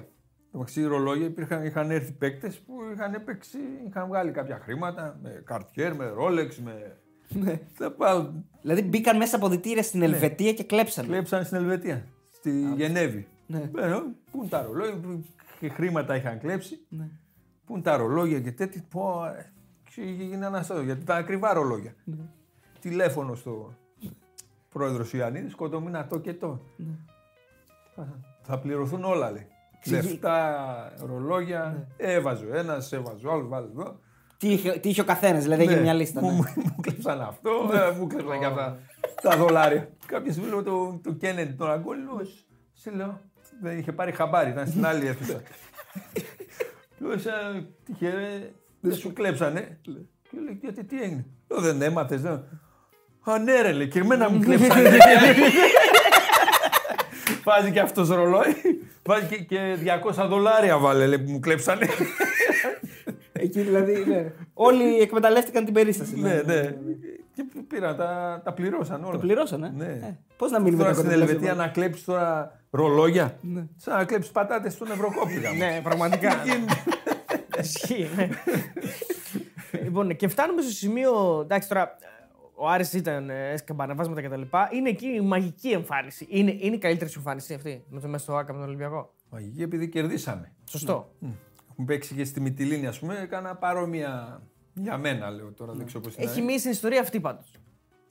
Το 0.52 0.58
μεταξύ 0.62 0.84
ρολόγια 0.84 1.26
υπήρχαν, 1.26 1.66
είχαν 1.66 1.92
έρθει 1.92 2.12
παίκτες 2.12 2.60
που 2.60 2.74
είχαν 2.94 3.14
έπαιξει, 3.14 3.58
είχαν 3.88 4.08
βγάλει 4.08 4.32
κάποια 4.32 4.60
χρήματα 4.60 5.20
με 5.22 5.42
καρτιέρ, 5.46 5.96
με 5.96 6.06
ρόλεξ, 6.10 6.60
με. 6.60 7.00
Ναι. 7.44 7.60
Θα 7.74 7.92
πάω, 7.92 8.30
Δηλαδή 8.62 8.82
μπήκαν 8.82 9.18
μέσα 9.18 9.36
από 9.36 9.50
διτήρια 9.50 9.84
στην 9.84 10.02
Ελβετία 10.02 10.54
και 10.54 10.64
κλέψαν. 10.64 11.06
κλέψαν 11.06 11.46
στην 11.46 11.58
Ελβετία, 11.58 12.06
στη 12.32 12.74
Γενέβη. 12.76 13.28
Ναι. 13.48 13.60
Μπαίνω, 13.60 14.02
πού 14.32 14.38
είναι 14.38 14.48
τα 14.48 14.62
ρολόγια, 14.62 14.96
που- 15.00 15.26
και 15.60 15.70
χρήματα 15.70 16.16
είχαν 16.16 16.40
κλέψει. 16.40 16.80
Ναι. 16.90 17.10
Πού 17.66 17.74
είναι 17.74 17.82
τα 17.82 17.98
ρολόγια 17.98 18.40
και 18.40 18.52
τέτοια. 18.52 18.84
Πω, 18.90 19.26
ε, 19.26 19.52
και 19.96 20.02
έγινε 20.02 20.46
αναστατό, 20.46 20.82
γιατί 20.82 21.02
ήταν 21.02 21.18
ακριβά 21.18 21.54
ρολόγια. 21.54 21.94
Ναι. 22.04 22.16
Τηλέφωνο 22.80 23.36
στο 23.36 23.74
πρόεδρος 24.70 25.14
Ιωαννίδης, 25.14 25.52
σκοτωμίνα 25.52 26.08
το 26.08 26.20
και 26.20 26.34
το. 26.34 26.62
Ναι. 26.76 28.06
Θα 28.42 28.60
πληρωθούν 28.60 29.04
όλα, 29.04 29.32
λέει. 29.32 29.48
Ξηγεί- 29.80 30.04
Λεφτά, 30.04 30.94
ρολόγια. 31.06 31.88
Ναι. 31.98 32.14
Έβαζε 32.14 32.46
ο 32.46 32.56
ένας, 32.58 32.92
έβαζε 32.92 33.28
ο 33.28 33.32
άλλος, 33.32 33.48
βάλε 33.48 33.66
εδώ. 33.68 34.00
Τι 34.38 34.48
είχε, 34.52 34.72
τι 34.72 34.90
είχε 34.90 35.02
ο 35.02 35.06
καθένας, 35.06 35.44
δηλαδή 35.44 35.62
έγινε 35.62 35.76
Ναι, 35.76 35.82
μια 35.82 35.94
λίστα. 35.94 36.22
Μου, 36.22 36.30
ναι. 36.30 36.36
μου, 36.36 36.52
μου 36.56 36.82
κλέψαν 36.82 37.22
αυτό, 37.22 37.50
ε, 37.74 37.98
μου 38.00 38.08
κλέψαν 38.08 38.40
και 38.40 38.46
αυτά 38.46 38.80
τα 39.22 39.38
δολάρια. 39.38 39.90
Κάποια 40.06 40.32
στιγμή 40.32 40.50
λέω 40.50 40.64
το, 40.64 41.00
το 41.04 41.12
Κέννετ 41.12 41.58
τον 41.58 41.72
Αγκόλ, 41.72 41.98
σε 42.74 42.92
λέω, 42.92 43.20
δεν 43.62 43.78
είχε 43.78 43.92
πάρει 43.92 44.12
χαμπάρι, 44.12 44.50
ήταν 44.50 44.68
στην 44.68 44.86
άλλη 44.86 45.08
αίθουσα. 45.08 45.42
Λέω, 46.98 47.18
σαν 47.18 47.68
τυχερέ, 47.86 48.52
δεν 48.80 48.96
σου 48.96 49.14
κλέψανε. 49.14 49.80
Και 50.30 50.38
λέει, 50.44 50.58
γιατί 50.62 50.84
τι 50.84 51.02
έγινε. 51.02 51.26
Λέω, 51.48 51.62
δεν 51.62 51.82
έμαθες, 51.82 52.22
δεν. 52.22 52.44
Α, 53.24 53.40
ναι 53.40 53.62
ρε, 53.62 53.72
λέει, 53.72 53.88
και 53.88 54.00
εμένα 54.00 54.30
μου 54.30 54.40
κλέψανε. 54.40 54.90
Βάζει 57.44 57.72
και 57.72 57.80
αυτός 57.80 58.10
ρολόι. 58.10 58.56
Βάζει 59.04 59.26
και, 59.26 59.38
και 59.38 59.78
200 60.16 60.28
δολάρια 60.28 60.78
βάλε, 60.78 61.08
λέει, 61.08 61.20
που 61.20 61.32
μου 61.32 61.40
κλέψανε. 61.40 61.88
Εκεί 63.46 63.62
δηλαδή, 63.62 64.06
ναι. 64.08 64.32
Όλοι 64.54 65.00
εκμεταλλεύτηκαν 65.00 65.66
την 65.66 65.74
περίσταση. 65.74 66.20
ναι, 66.20 66.42
ναι. 66.46 66.76
Και 67.34 67.46
πήραν, 67.68 67.96
τα, 67.96 68.42
τα 68.44 68.54
πληρώσαν 68.54 69.04
όλα. 69.04 69.12
Το 69.12 69.18
πληρώσανε. 69.18 69.74
Ναι. 69.76 69.86
Ε, 69.86 70.18
Πώς 70.38 70.52
να 70.52 70.60
μείνουμε 70.60 70.84
Τώρα 70.84 70.96
τα 70.96 71.00
στην 71.00 71.12
κοντά 71.12 71.22
Ελβετία 71.22 71.54
να 71.54 71.68
κλέψεις 71.68 72.04
τώρα 72.04 72.60
ρολόγια. 72.70 73.38
Ναι. 73.42 73.68
Σαν 73.76 73.98
να 73.98 74.06
κλέψεις 74.06 74.32
πατάτες 74.32 74.74
στον 74.74 74.92
Ευρωκόπηλα. 74.92 75.54
Ναι, 75.54 75.80
πραγματικά. 75.84 76.32
Ισχύει, 77.60 78.08
ναι. 78.16 78.30
λοιπόν, 79.84 80.16
και 80.16 80.28
φτάνουμε 80.28 80.62
στο 80.62 80.72
σημείο. 80.72 81.42
Εντάξει, 81.44 81.68
τώρα 81.70 81.98
ο 82.56 82.70
Άρης 82.70 82.94
ήταν 82.94 83.30
ε, 83.30 83.58
σκαμπανεβάσματα 83.58 84.22
κτλ. 84.22 84.42
Είναι 84.72 84.90
εκεί 84.90 85.08
η 85.08 85.22
μαγική 85.22 85.70
εμφάνιση. 85.70 86.28
Είναι, 86.30 86.56
είναι 86.60 86.76
η 86.76 86.80
καλύτερη 86.80 87.10
σου 87.10 87.20
εμφάνιση 87.20 87.54
αυτή 87.54 87.84
με 87.90 88.00
το 88.00 88.08
μέσα 88.08 88.24
στο 88.24 88.36
Άκα 88.36 88.54
με 88.54 88.60
τον 88.60 88.68
Ολυμπιακό; 88.68 89.14
Μαγική 89.30 89.62
επειδή 89.62 89.90
κερδίσαμε. 89.90 90.52
Σωστό. 90.70 91.12
Έχουμε 91.78 91.88
παίξει 91.94 92.16
και 92.16 92.24
στη 92.26 92.42
Μυτιλίνη, 92.42 92.88
ας 92.88 93.00
πούμε, 93.00 93.20
έκανα 93.20 93.56
παρόμοια. 93.56 94.42
Για 94.74 94.98
μένα, 94.98 95.30
λέω 95.30 95.52
τώρα, 95.52 95.74
δεν 95.74 95.86
ξέρω 95.86 96.00
πώς 96.04 96.16
είναι. 96.16 96.26
Έχει 96.26 96.42
μείνει 96.42 96.60
στην 96.60 96.72
ιστορία 96.72 97.02
αυτή 97.02 97.20
πάντως. 97.20 97.52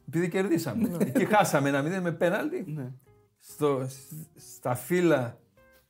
Επειδή 0.09 0.29
κερδίσαμε. 0.29 0.97
Εκεί 1.01 1.25
χάσαμε 1.25 1.69
ένα 1.69 1.83
μηδέν 1.83 2.03
με 2.03 2.13
πέναλτι. 2.13 2.65
Ναι. 2.67 2.93
Στο, 3.39 3.87
στα 4.35 4.75
φύλλα 4.75 5.39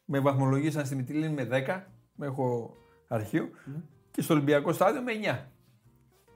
με 0.04 0.20
βαθμολογήσαν 0.20 0.86
στη 0.86 0.94
Μυτιλίνη 0.94 1.32
με 1.34 1.48
10. 1.66 1.80
Με 2.14 2.26
έχω 2.26 2.76
αρχείο. 3.08 3.48
Και 4.10 4.22
στο 4.22 4.34
Ολυμπιακό 4.34 4.72
στάδιο 4.72 5.02
με 5.02 5.12
9. 5.24 5.38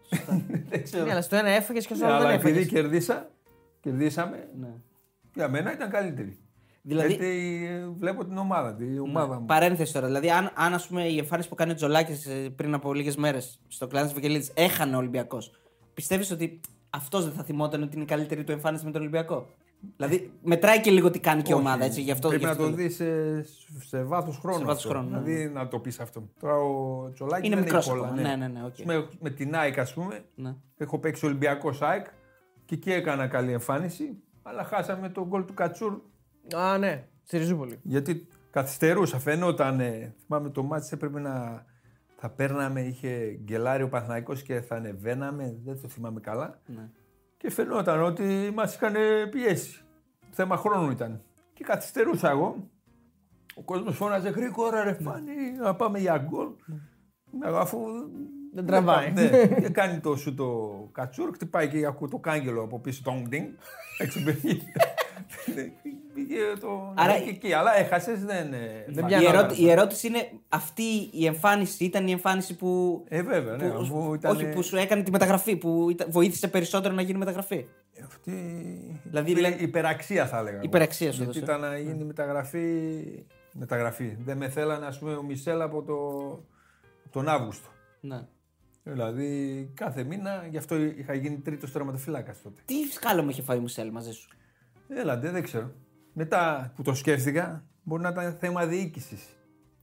δεν 0.70 0.82
ξέρω. 0.82 1.04
Ναι, 1.04 1.10
αλλά 1.10 1.22
στο 1.22 1.36
ένα 1.36 1.48
έφαγες 1.48 1.86
και 1.86 1.94
στο 1.94 2.04
Ναι, 2.04 2.10
άλλο 2.10 2.20
δεν 2.20 2.28
αλλά 2.30 2.38
επειδή 2.38 2.58
έφαγες. 2.58 2.72
κερδίσα, 2.80 3.30
κερδίσαμε, 3.80 4.48
Ναι. 4.60 4.74
για 5.34 5.48
μένα 5.48 5.72
ήταν 5.72 5.90
καλύτερη. 5.90 6.38
Δηλαδή- 6.88 7.08
Γιατί 7.14 7.66
ε, 7.70 7.88
βλέπω 7.98 8.24
την 8.24 8.38
ομάδα, 8.38 8.74
την 8.74 8.98
ομάδα 9.00 9.40
μου. 9.40 9.46
Παρένθεση 9.46 9.92
τώρα. 9.92 10.06
Δηλαδή, 10.06 10.30
αν, 10.30 10.50
αν 10.54 10.74
ας 10.74 10.86
πούμε, 10.86 11.02
η 11.04 11.18
εμφάνιση 11.18 11.48
που 11.48 11.54
κάνει 11.54 11.70
ο 11.70 11.74
Τζολάκης 11.74 12.28
πριν 12.56 12.74
από 12.74 12.94
λίγες 12.94 13.16
μέρες 13.16 13.60
στο 13.68 13.86
κλάδος 13.86 14.08
τη 14.08 14.14
Βικελίδης 14.14 14.50
έχανε 14.54 14.94
ο 14.94 14.98
Ολυμπιακός, 14.98 15.50
πιστεύεις 15.94 16.30
ότι 16.30 16.60
αυτός 16.90 17.24
δεν 17.24 17.32
θα 17.32 17.42
θυμόταν 17.42 17.82
ότι 17.82 17.94
είναι 17.94 18.04
η 18.04 18.06
καλύτερη 18.06 18.44
του 18.44 18.52
εμφάνιση 18.52 18.84
με 18.84 18.90
τον 18.90 19.00
Ολυμπιακό; 19.00 19.46
Δηλαδή, 19.96 20.30
μετράει 20.42 20.80
και 20.80 20.90
λίγο 20.90 21.10
τι 21.10 21.20
κάνει 21.20 21.42
και 21.42 21.50
η 21.52 21.54
Όχι, 21.54 21.62
ομάδα. 21.62 21.84
Έτσι, 21.84 22.00
γι 22.02 22.10
αυτό, 22.10 22.28
Πρέπει 22.28 22.40
γι' 22.42 22.46
να 22.46 22.52
αυτό 22.52 22.62
το 22.64 22.68
λέω. 22.68 22.78
δεις 22.78 22.94
σε, 22.94 23.42
σε 23.86 24.02
βάθος 24.02 24.38
χρόνου. 24.38 24.58
Σε 24.58 24.64
βάθος 24.64 24.84
αυτό. 24.84 24.88
χρόνου, 24.98 25.10
ναι. 25.10 25.20
Δηλαδή 25.20 25.48
να 25.52 25.68
το 25.68 25.78
πεις 25.78 26.00
αυτό. 26.00 26.28
Τώρα 26.40 26.54
ο 26.56 27.10
Τσολάκης 27.14 27.46
Είναι 27.46 27.54
δεν 27.54 27.64
μικρός 27.64 27.86
έχει 27.86 27.96
πολλά. 27.96 28.06
ακόμα. 28.08 28.22
Ναι, 28.22 28.36
ναι, 28.36 28.48
ναι, 28.48 28.64
οκ. 28.64 28.72
Ας 28.72 28.80
πούμε, 28.80 29.08
με 29.20 29.30
την 29.30 29.54
ΑΕΚ, 29.56 29.78
ας 29.78 29.94
πούμε, 29.94 30.24
Ναι. 30.34 30.54
έχω 30.76 30.98
παίξει 30.98 31.26
Ολυμπιακό 31.26 31.74
ΑΕΚ 31.80 32.06
και 32.64 32.74
εκεί 32.74 32.92
έκανα 32.92 33.26
καλή 33.26 33.52
εμφάνιση. 33.52 34.22
Αλλά 34.42 34.64
χάσαμε 34.64 35.08
το 35.08 35.24
γκολ 35.24 35.44
του 35.44 35.54
Κατσούρ 35.54 36.00
Α, 36.54 36.78
ναι, 36.78 37.04
στη 37.24 37.38
Ριζούπολη. 37.38 37.78
γιατί 37.82 38.26
καθυστερούσα. 38.50 39.18
Φαινόταν. 39.18 39.80
Θυμάμαι 40.24 40.50
το 40.50 40.62
μάτι 40.62 40.88
έπρεπε 40.92 41.20
να. 41.20 41.64
Θα 42.20 42.30
παίρναμε, 42.30 42.80
είχε 42.80 43.38
γκελάρει 43.42 43.82
ο 43.82 43.88
Παναθηναϊκός 43.88 44.42
και 44.42 44.60
θα 44.60 44.76
ανεβαίναμε. 44.76 45.56
Δεν 45.64 45.80
το 45.82 45.88
θυμάμαι 45.88 46.20
καλά. 46.20 46.60
Ναι. 46.66 46.88
Και 47.36 47.50
φαινόταν 47.50 48.02
ότι 48.02 48.52
μας 48.54 48.74
είχαν 48.74 48.94
πιέσει. 49.30 49.84
Θέμα 50.30 50.56
χρόνου 50.56 50.90
ήταν. 50.90 51.22
Και 51.52 51.64
καθυστερούσα 51.64 52.30
εγώ. 52.30 52.70
Ο 53.54 53.62
κόσμος 53.62 53.96
φώναζε 53.96 54.28
γρήγορα 54.28 54.84
ρε 54.84 54.92
Φάνη, 54.92 55.32
να 55.60 55.74
πάμε 55.74 55.98
για 55.98 56.18
γκολ. 56.18 56.48
Ναι, 57.38 57.46
Αφού 57.46 57.78
Δεν 58.54 58.66
τραβάει. 58.66 59.12
Ναι, 59.12 59.46
και 59.46 59.68
κάνει 59.68 60.00
το 60.00 60.16
σου 60.16 60.34
το 60.34 60.70
κατσούρ, 60.92 61.32
χτυπάει 61.32 61.68
και 61.68 61.86
ακούω 61.86 62.08
το 62.08 62.18
κάγκελο 62.18 62.62
από 62.62 62.80
πίσω 62.80 63.02
το 63.04 63.22
ντινγκ. 63.28 63.46
Έτσι 66.30 66.34
πήγε. 66.34 66.40
Ναι, 66.40 66.46
Πήγε 66.48 66.60
το. 66.60 66.92
Άρα- 66.96 67.12
Άρα 67.12 67.20
και 67.22 67.30
εκεί, 67.30 67.52
αλλά 67.52 67.78
έχασες, 67.78 68.24
δεν. 68.24 68.52
ε, 68.52 68.84
Δεν 68.86 68.94
φάνηκε. 68.94 69.06
πιάνω 69.06 69.22
Η, 69.22 69.26
όλα 69.26 69.38
ερώτηση, 69.38 69.60
αυτά. 69.60 69.66
η 69.66 69.70
ερώτηση 69.70 70.06
είναι 70.06 70.30
αυτή 70.48 70.82
η 71.12 71.26
εμφάνιση 71.26 71.84
ήταν 71.84 72.06
η 72.06 72.10
εμφάνιση 72.10 72.56
που. 72.56 73.04
Ε, 73.08 73.22
βέβαια, 73.22 73.56
ναι, 73.56 73.68
που- 73.70 73.78
αφού 73.80 74.14
ήταν. 74.14 74.36
Όχι, 74.36 74.46
που 74.46 74.62
σου 74.62 74.76
έκανε 74.76 75.02
τη 75.02 75.10
μεταγραφή, 75.10 75.56
που 75.56 75.90
ήταν- 75.90 76.10
βοήθησε 76.10 76.48
περισσότερο 76.48 76.94
να 76.94 77.02
γίνει 77.02 77.18
μεταγραφή. 77.18 77.64
Αυτή. 78.06 78.30
Δηλαδή, 79.04 79.32
Δηλαδή, 79.34 79.40
λέ- 79.54 79.60
υπεραξία 79.60 80.26
θα 80.26 80.38
έλεγα. 80.38 80.56
εγώ. 80.56 80.64
Υπεραξία 80.64 81.12
σου 81.12 81.22
Γιατί 81.22 81.38
έδωσε. 81.38 81.52
ήταν 81.56 81.70
να 81.70 81.78
γίνει 81.78 82.04
μεταγραφή. 82.04 83.04
Μεταγραφή. 83.52 84.16
Δεν 84.24 84.36
με 84.36 84.48
θέλανε, 84.48 84.86
ας 84.86 84.98
πούμε, 84.98 85.14
ο 85.14 85.22
Μισελ 85.22 85.60
από 85.62 85.82
το... 85.82 85.96
τον 87.10 87.28
Αύγουστο. 87.28 87.68
Ναι. 88.00 88.20
Δηλαδή 88.82 89.70
κάθε 89.74 90.02
μήνα, 90.04 90.46
γι' 90.50 90.56
αυτό 90.56 90.76
είχα 90.76 91.14
γίνει 91.14 91.36
τρίτος 91.38 91.72
τερματοφυλάκα 91.72 92.34
τότε. 92.42 92.60
Τι 92.64 92.74
σκάλωμα 92.92 93.30
είχε 93.30 93.42
φάει 93.42 93.58
ο 93.58 93.60
Μισελ 93.60 93.90
μαζί 93.90 94.12
σου; 94.12 94.28
Έλατε, 94.88 95.30
δεν 95.30 95.42
ξέρω. 95.42 95.70
Μετά 96.20 96.72
που 96.74 96.82
το 96.82 96.94
σκέφτηκα, 96.94 97.64
μπορεί 97.82 98.02
να 98.02 98.08
ήταν 98.08 98.32
θέμα 98.32 98.66
διοίκησης. 98.66 99.36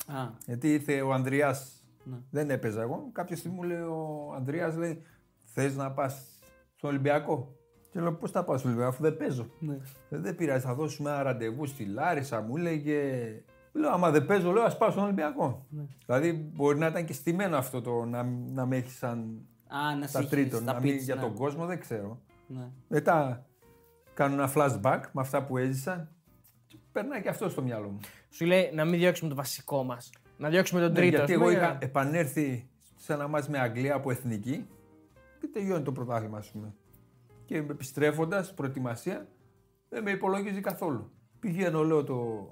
Α, 0.07 0.29
Γιατί 0.45 0.73
ήρθε 0.73 1.01
ο 1.01 1.13
Ανδριάς, 1.13 1.83
Ναι. 2.03 2.17
δεν 2.29 2.49
έπαιζα 2.49 2.81
εγώ. 2.81 3.09
Κάποια 3.11 3.35
στιγμή 3.35 3.57
μου 3.57 3.63
λέει 3.63 3.77
ο 3.77 4.33
Ανδρέα, 4.35 4.77
λέει, 4.77 5.01
θες 5.43 5.75
να 5.75 5.91
πας 5.91 6.25
στον 6.75 6.89
Ολυμπιακό; 6.89 7.55
Και 7.91 7.99
λέω, 7.99 8.13
πώς 8.13 8.31
θα 8.31 8.43
πάω 8.43 8.57
στον 8.57 8.69
Ολυμπιακό, 8.69 8.93
αφού 8.93 9.03
δεν 9.03 9.17
παίζω; 9.17 9.47
ναι. 9.59 9.77
Ε, 10.09 10.17
Δεν 10.17 10.35
πειράζει, 10.35 10.65
θα 10.65 10.73
δώσουμε 10.73 11.09
ένα 11.09 11.23
ραντεβού 11.23 11.65
στη 11.65 11.85
Λάρισα, 11.85 12.41
μου 12.41 12.57
έλεγε. 12.57 12.99
Λέω, 13.71 13.91
άμα 13.91 14.11
δεν 14.11 14.25
παίζω, 14.25 14.51
λέω, 14.51 14.63
ας 14.63 14.77
πάω 14.77 14.91
στον 14.91 15.03
Ολυμπιακό. 15.03 15.65
Ναι. 15.69 15.83
Δηλαδή, 16.05 16.51
μπορεί 16.55 16.77
να 16.77 16.87
ήταν 16.87 17.05
και 17.05 17.13
στημένο 17.13 17.57
αυτό 17.57 17.81
το 17.81 18.05
να, 18.05 18.23
να 18.53 18.65
με 18.65 18.75
έχεις 18.75 18.97
σαν 18.97 19.45
Α, 19.67 19.95
να 19.99 20.07
σε 20.07 20.13
τα 20.13 20.19
είχε 20.19 20.29
τρίτον, 20.29 20.61
στα 20.61 20.73
να 20.73 20.79
μην 20.79 20.95
pitch, 20.95 21.01
για 21.01 21.15
ναι. 21.15 21.21
τον 21.21 21.33
κόσμο, 21.33 21.65
δεν 21.65 21.79
ξέρω. 21.79 22.21
Ναι. 22.47 22.69
Μετά 22.87 23.45
κάνω 24.13 24.33
ένα 24.33 24.51
flashback 24.55 25.01
με 25.11 25.21
αυτά 25.21 25.43
που 25.45 25.57
έζησα 25.57 25.95
και 25.95 26.14
περνάει 26.95 27.21
και 27.21 27.29
αυτό 27.29 27.49
στο 27.49 27.61
μυαλό 27.61 27.87
μου. 27.89 27.99
Σου 28.29 28.45
λέει 28.45 28.71
να 28.73 28.85
μην 28.85 28.99
διώξουμε 28.99 29.29
το 29.29 29.35
βασικό 29.35 29.83
μας. 29.83 30.09
Να 30.37 30.49
διώξουμε 30.49 30.81
τον 30.81 30.89
Ναι, 30.89 30.95
τρίτο. 30.95 31.15
γιατί 31.17 31.31
ας 31.31 31.37
εγώ 31.37 31.43
πούμε, 31.45 31.55
είχα 31.55 31.65
για- 31.69 31.77
επανέλθει 31.81 32.69
σε 32.95 33.13
ένα 33.13 33.27
μάτς 33.27 33.47
με 33.49 33.59
Αγγλία 33.59 33.95
από 33.95 34.11
εθνική 34.11 34.67
και 35.39 35.47
τελειώνει 35.53 35.83
το 35.83 35.91
πρωτάθλημα, 35.91 36.37
ας 36.37 36.51
πούμε. 36.51 36.73
Και 37.45 37.57
επιστρέφοντας, 37.57 38.53
προετοιμασία, 38.53 39.27
δεν 39.89 40.03
με 40.03 40.11
υπολογίζει 40.11 40.61
καθόλου. 40.61 41.11
Πηγαίνω, 41.39 41.83
λέω 41.83 42.03
το. 42.03 42.47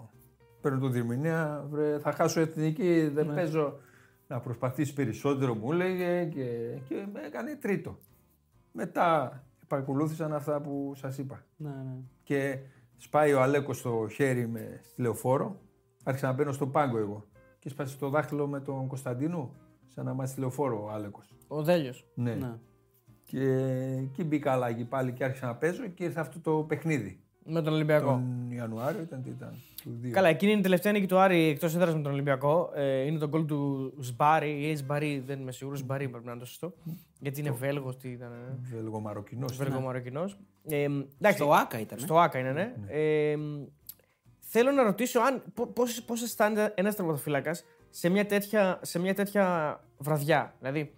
Παίρνω 0.62 0.80
το 0.80 0.88
διερμηνέα, 0.88 1.66
βρε, 1.70 2.00
θα 2.00 2.12
χάσω 2.12 2.39
εθνική, 2.39 3.08
δεν 3.14 3.28
Ναι. 3.28 3.34
παίζω. 3.34 3.80
Να 4.28 4.39
προσπαθήσει 4.39 4.94
περισσότερο, 4.94 5.56
μου 5.56 5.72
έλεγε 5.72 6.26
και, 6.26 6.78
και 6.88 7.06
με 7.14 7.22
έκανε 7.26 7.56
τρίτο. 7.56 7.98
Μετά 8.72 9.44
επακολούθησαν 9.64 10.34
αυτά 10.34 10.62
που 10.62 10.94
σας 10.96 11.18
είπα. 11.18 11.44
Ναι, 11.58 11.70
ναι. 11.70 11.96
Και 12.24 12.58
σπάει 13.04 13.34
ο 13.34 13.41
Αλέκος 13.41 13.78
στο 13.78 14.08
χέρι 14.12 14.47
με 14.47 14.80
στη 14.84 15.01
λεωφόρο. 15.01 15.60
Άρχισα 16.04 16.28
να 16.28 16.34
μπαίνω 16.34 16.51
στο 16.51 16.68
πάγκο 16.68 16.97
εγώ. 16.97 17.26
Και 17.60 17.70
σπάσει 17.70 17.97
το 17.97 18.10
δάχτυλο 18.10 18.47
με 18.47 18.60
τον 18.60 18.88
Κωνσταντίνου. 18.88 19.56
Σε 19.88 20.01
ένα 20.01 20.14
μάτι 20.14 20.30
στη 20.30 20.39
λεωφόρο 20.39 20.84
ο 20.84 20.89
Άλεκο. 20.89 21.22
Ο 21.47 21.64
Δέλιος. 21.64 22.06
Ναι. 22.14 22.34
Ναι. 22.36 22.56
Και 23.24 23.45
εκεί 23.99 24.24
μπήκα 24.24 24.51
αλλαγή 24.51 24.84
πάλι 24.84 25.14
και 25.14 25.24
άρχισα 25.24 25.45
να 25.45 25.56
παίζω 25.56 25.88
και 25.88 26.04
ήρθε 26.04 26.20
αυτό 26.20 26.39
το 26.39 26.64
παιχνίδι. 26.64 27.20
Με 27.45 27.62
τον 27.62 27.74
Ολυμπιακό. 27.74 28.06
Τον 28.06 28.51
Ιανουάριο 28.51 29.01
ήταν 29.01 29.22
τι 29.22 29.30
ήταν. 29.30 29.62
Του 29.84 29.99
2. 30.04 30.10
Καλά, 30.10 30.28
εκείνη 30.28 30.51
είναι 30.51 30.60
η 30.60 30.64
τελευταία 30.64 30.91
νίκη 30.91 31.06
του 31.06 31.18
Άρη 31.18 31.47
εκτός 31.47 31.76
έδρας 31.76 31.95
με 31.95 32.01
τον 32.01 32.12
Ολυμπιακό. 32.12 32.72
Ε, 32.76 33.01
είναι 33.01 33.18
το 33.18 33.28
γκολ 33.28 33.45
του 33.45 33.93
Σμπάρι 33.99 34.70
ή 34.70 34.76
Σμπαρί, 34.76 35.24
δεν 35.26 35.39
είμαι 35.39 35.51
σίγουρος. 35.51 35.80
Σμπαρί 35.80 36.10
πρέπει 36.10 36.26
να 36.26 36.32
είναι 36.32 36.39
το 36.39 36.45
σωστό. 36.45 36.74
Γιατί 37.20 37.39
είναι 37.39 37.51
Βέλγος, 37.51 37.97
τι 37.97 38.10
ήταν. 38.10 38.32
Ε, 38.32 38.58
Βέλγο 38.76 38.99
Μαροκινό. 38.99 39.45
Βέλγο 39.47 39.80
Μαροκινό. 39.80 40.26
Ε, 40.70 40.84
εντάξει, 41.20 41.38
Στο 41.38 41.53
ΑΚΑ 41.53 41.80
ήταν. 41.80 41.99
στο 41.99 42.20
ΑΚΑ 42.20 42.39
είναι, 42.39 42.51
ναι. 42.51 42.74
Ε, 42.88 43.36
θέλω 44.39 44.72
να 44.72 44.84
ρωτήσω 44.84 45.20
αν, 45.20 45.43
πώς, 45.74 46.01
πώς 46.01 46.22
αισθάνεται 46.22 46.74
ένας 46.76 46.95
τερματοφύλακας 46.95 47.64
σε 47.89 48.09
μια, 48.09 48.26
τέτοια, 48.26 48.80
σε 48.82 48.99
μια 48.99 49.14
τέτοια 49.14 49.80
βραδιά. 49.97 50.55
Δηλαδή, 50.59 50.93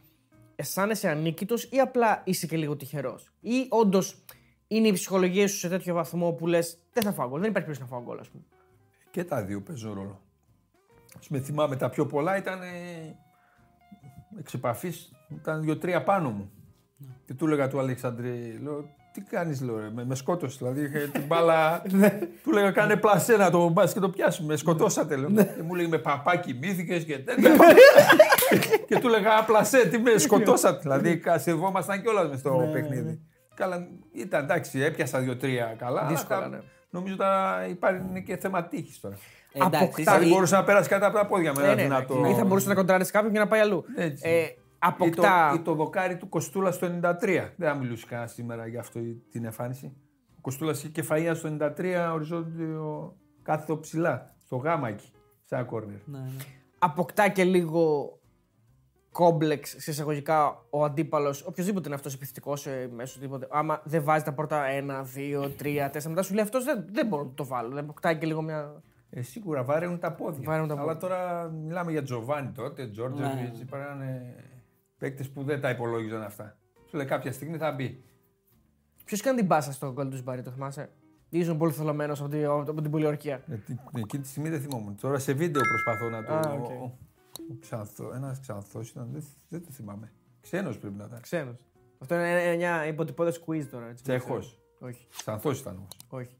αισθάνεσαι 0.55 1.09
ανίκητος 1.09 1.63
ή 1.63 1.79
απλά 1.79 2.21
είσαι 2.25 2.47
και 2.47 2.57
λίγο 2.57 2.75
τυχερός; 2.75 3.33
Ή 3.39 3.67
όντως 3.69 4.23
είναι 4.67 4.87
η 4.87 4.91
ψυχολογία 4.93 5.47
σου 5.47 5.57
σε 5.57 5.69
τέτοιο 5.69 5.93
βαθμό 5.93 6.31
που 6.31 6.47
λες 6.47 6.77
δεν 6.93 7.03
θα 7.03 7.11
φάω 7.11 7.27
γκολ, 7.27 7.39
δεν 7.39 7.49
υπάρχει 7.49 7.67
περίπτωση 7.67 7.91
να 7.91 7.97
φάω 7.97 8.05
γκολ, 8.05 8.19
ας 8.19 8.29
πούμε. 8.29 8.43
Και 9.11 9.23
τα 9.23 9.43
δύο 9.43 9.61
παίζουν 9.61 9.93
ρόλο. 9.93 10.21
Ας 11.19 11.29
με 11.29 11.39
θυμάμαι 11.39 11.75
τα 11.75 11.89
πιο 11.89 12.05
πολλά 12.05 12.37
ήταν 12.37 12.61
ε, 12.61 13.15
εξ 14.39 14.53
επαφής, 14.53 15.11
ήταν 15.29 15.61
δύο-τρία 15.61 16.03
πάνω 16.03 16.29
μου. 16.29 16.51
Και 17.25 17.33
του 17.33 17.45
έλεγα 17.45 17.67
του 17.67 17.79
Αλεξανδρή, 17.79 18.59
λέω, 18.61 18.89
τι 19.15 19.21
κάνεις, 19.21 19.61
λέω, 19.61 19.77
ρε, 19.79 19.89
με, 19.93 20.05
με 20.05 20.15
σκότωσες. 20.15 20.57
Δηλαδή 20.57 20.81
είχε 20.81 21.09
την 21.13 21.23
μπάλα. 21.27 21.81
του 22.43 22.49
έλεγα, 22.51 22.71
κάνε 22.71 22.95
πλασέ 22.95 23.35
να 23.37 23.49
το 23.51 23.69
μπας 23.69 23.93
και 23.93 23.99
το 23.99 24.09
πιάσουμε. 24.09 24.47
Με 24.47 24.55
σκοτώσατε, 24.55 25.15
λέω. 25.15 25.29
και 25.29 25.61
μου 25.63 25.73
λέει, 25.75 25.87
με 25.87 25.97
παπά 25.97 26.35
κοιμήθηκες 26.35 27.03
και 27.03 27.17
τέτοια. 27.19 27.51
και 28.87 28.99
του 28.99 29.07
έλεγα, 29.07 29.43
πλασέ, 29.45 29.85
τι 29.87 29.97
με 29.99 30.17
σκοτώσατε. 30.17 30.79
δηλαδή 30.81 31.17
κασευόμασταν 31.17 32.01
κιόλας 32.01 32.29
μες 32.29 32.39
στο 32.39 32.69
παιχνίδι. 32.73 33.19
Καλά, 33.55 33.87
ήταν 34.13 34.43
εντάξει, 34.43 34.79
έπιασα 34.81 35.19
δύο-τρία 35.19 35.75
καλά. 35.77 35.99
αλλά 35.99 36.09
Δύσκολα, 36.09 36.39
τα- 36.39 36.47
ναι. 36.47 36.57
Νομίζω 36.89 37.15
ότι 37.19 37.71
υπάρχει 37.71 38.23
και 38.25 38.37
θέμα 38.37 38.63
τύχης 38.63 38.99
τώρα. 38.99 39.15
Ε, 39.51 39.57
εντάξει, 39.57 39.77
αποκτά- 39.83 40.01
Δηλαδή 40.03 40.21
εσύ- 40.23 40.33
μπορούσες 40.33 40.57
να 40.57 40.63
πέρασε 40.63 40.89
κάτι 40.89 41.05
από 41.05 41.15
τα 41.17 41.25
πόδια 41.25 41.53
με 41.53 41.61
Ναι, 41.61 41.65
ένα 41.67 41.75
ναι, 41.75 41.81
δυνατό. 41.81 42.15
ναι. 42.19 42.29
Ή 42.29 42.33
θα 42.33 42.45
μπορούσες 42.45 42.67
να 42.67 42.75
κοντράρεις 42.75 43.11
κάποιον 43.11 43.31
και 43.33 43.39
να 43.39 43.47
πάει 43.47 43.59
αλλού. 43.59 43.85
Έτσι. 43.95 44.27
Ε, 44.79 44.87
Ή 44.87 45.09
το, 45.09 45.21
αποκτά. 45.21 45.53
ή 45.55 45.59
το 45.59 45.73
δοκάρι 45.73 46.17
του 46.17 46.29
Κοστούλα 46.29 46.71
στο 46.71 46.87
93. 46.87 46.91
Δεν 47.55 47.69
θα 47.69 47.73
μιλούσε 47.73 48.05
κανένας 48.09 48.33
σήμερα 48.33 48.67
για 48.67 48.79
αυτό 48.79 48.99
την 49.31 49.45
εμφάνιση. 49.45 49.93
Ο 50.37 50.41
Κοστούλας 50.41 50.77
είχε 50.77 50.87
κεφαία 50.89 51.33
στο 51.35 51.57
93 51.59 52.09
οριζόντιο 52.13 53.15
κάθετο 53.41 53.79
ψηλά. 53.79 54.35
Στο 54.45 54.55
γάμα 54.55 54.87
εκεί. 54.87 55.11
Σε 55.43 55.55
ένα 55.55 55.63
κόρνερ. 55.63 55.97
Ναι, 56.05 56.17
ναι. 56.19 56.25
αποκτά 56.79 57.29
και 57.29 57.43
λίγο 57.43 58.13
κόμπλεξ 59.11 59.75
σε 59.77 59.91
εισαγωγικά 59.91 60.65
ο 60.69 60.83
αντίπαλος, 60.83 61.45
οποιοδήποτε 61.45 61.85
είναι 61.87 61.95
αυτός 61.95 62.13
επιθετικός 62.13 62.61
σε 62.61 62.89
μέσο 62.93 63.19
τίποτε. 63.19 63.47
Άμα 63.51 63.81
δεν 63.83 64.03
βάζει 64.03 64.23
τα 64.23 64.33
πρώτα 64.33 64.63
1, 64.65 65.05
2, 65.15 65.51
3, 65.61 65.89
4, 65.91 66.03
μετά 66.09 66.21
σου 66.21 66.33
λέει 66.33 66.43
αυτός 66.43 66.63
δεν, 66.63 66.85
δεν 66.91 67.07
μπορώ 67.07 67.23
να 67.23 67.33
το 67.33 67.45
βάλω. 67.45 67.69
Δεν 67.69 67.83
αποκτάει 67.83 68.17
και 68.17 68.25
λίγο 68.25 68.41
μια. 68.41 68.81
Ε, 69.09 69.21
σίγουρα 69.21 69.63
βάραινουν 69.63 69.99
τα 69.99 70.11
πόδια. 70.13 70.41
Βάραινουν 70.45 70.67
τα 70.67 70.73
Αλλά 70.73 70.83
πόδια. 70.83 70.99
τώρα 70.99 71.49
μιλάμε 71.49 71.91
για 71.91 72.03
Τζοβάνι 72.03 72.51
τότε, 72.51 72.87
Τζόρτζεβιτς. 72.87 73.57
Ναι. 73.57 73.61
Υπάρχουν 73.63 74.01
παίκτες 75.05 75.29
που 75.29 75.43
δεν 75.43 75.61
τα 75.61 75.69
υπολόγιζαν 75.69 76.21
αυτά. 76.23 76.57
Σου 76.89 76.97
λέει 76.97 77.05
κάποια 77.05 77.31
στιγμή 77.31 77.57
θα 77.57 77.71
μπει. 77.71 78.03
Ποιος 79.05 79.21
κάνει 79.21 79.37
την 79.37 79.47
πάσα 79.47 79.71
στο 79.71 79.91
γκολ 79.91 80.09
του 80.09 80.17
Σμπάρι, 80.17 80.41
το 80.41 80.51
θυμάσαι; 80.51 80.89
Ήσουν 81.29 81.57
πολύ 81.57 81.71
θολωμένος 81.71 82.19
από, 82.21 82.29
τη- 82.29 82.43
από 82.45 82.81
την 82.81 82.91
πολιορκία. 82.91 83.43
Ε, 83.49 83.55
τι- 83.55 83.75
Εκείνη 83.95 84.23
τη 84.23 84.29
στιγμή 84.29 84.49
δεν 84.49 84.61
θυμόμουν. 84.61 84.95
Τώρα 85.01 85.19
σε 85.19 85.33
βίντεο 85.33 85.61
προσπαθώ 85.61 86.09
να 86.09 86.23
το. 86.23 86.33
Α, 86.33 86.53
οκ. 86.53 86.69
ο- 86.69 86.73
ο 87.51 87.55
Ξανθό, 87.59 88.11
ένας 88.13 88.39
ξανθός 88.39 88.89
ήταν, 88.89 89.09
δεν, 89.11 89.23
δεν 89.49 89.63
το 89.65 89.71
θυμάμαι. 89.71 90.11
Ξένος 90.41 90.77
πρέπει 90.79 90.95
να 90.97 91.05
ήταν. 91.05 91.21
Ξένος. 91.21 91.55
Αυτό 91.99 92.15
είναι 92.15 92.43
ένα- 92.43 92.55
μια 92.55 92.85
υποτυπώδες 92.87 93.43
quiz 93.47 93.65
τώρα. 93.71 93.87
Έτσι, 93.87 94.03
Τσέχος. 94.03 94.59
Όχι. 94.79 95.07
Ξανθός 95.17 95.59
ήταν 95.59 95.75
όμως. 95.77 95.97
Όχι. 96.09 96.37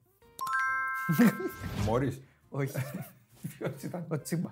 Μόρις. 1.86 2.22
Όχι. 2.50 2.72
Ποιος 3.58 3.84
ήταν; 3.84 4.06
ο 4.10 4.20
Τσίμπα. 4.22 4.50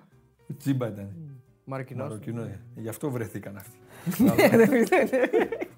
Ο 0.50 0.54
Τσίμπα 0.56 0.88
ήταν. 0.88 1.16
Μαροκινό. 1.64 2.02
Μαροκινό. 2.02 2.42
ε. 2.42 2.58
Γι' 2.74 2.88
αυτό 2.88 3.10
βρεθήκαν 3.10 3.56
αυτοί. 3.56 3.76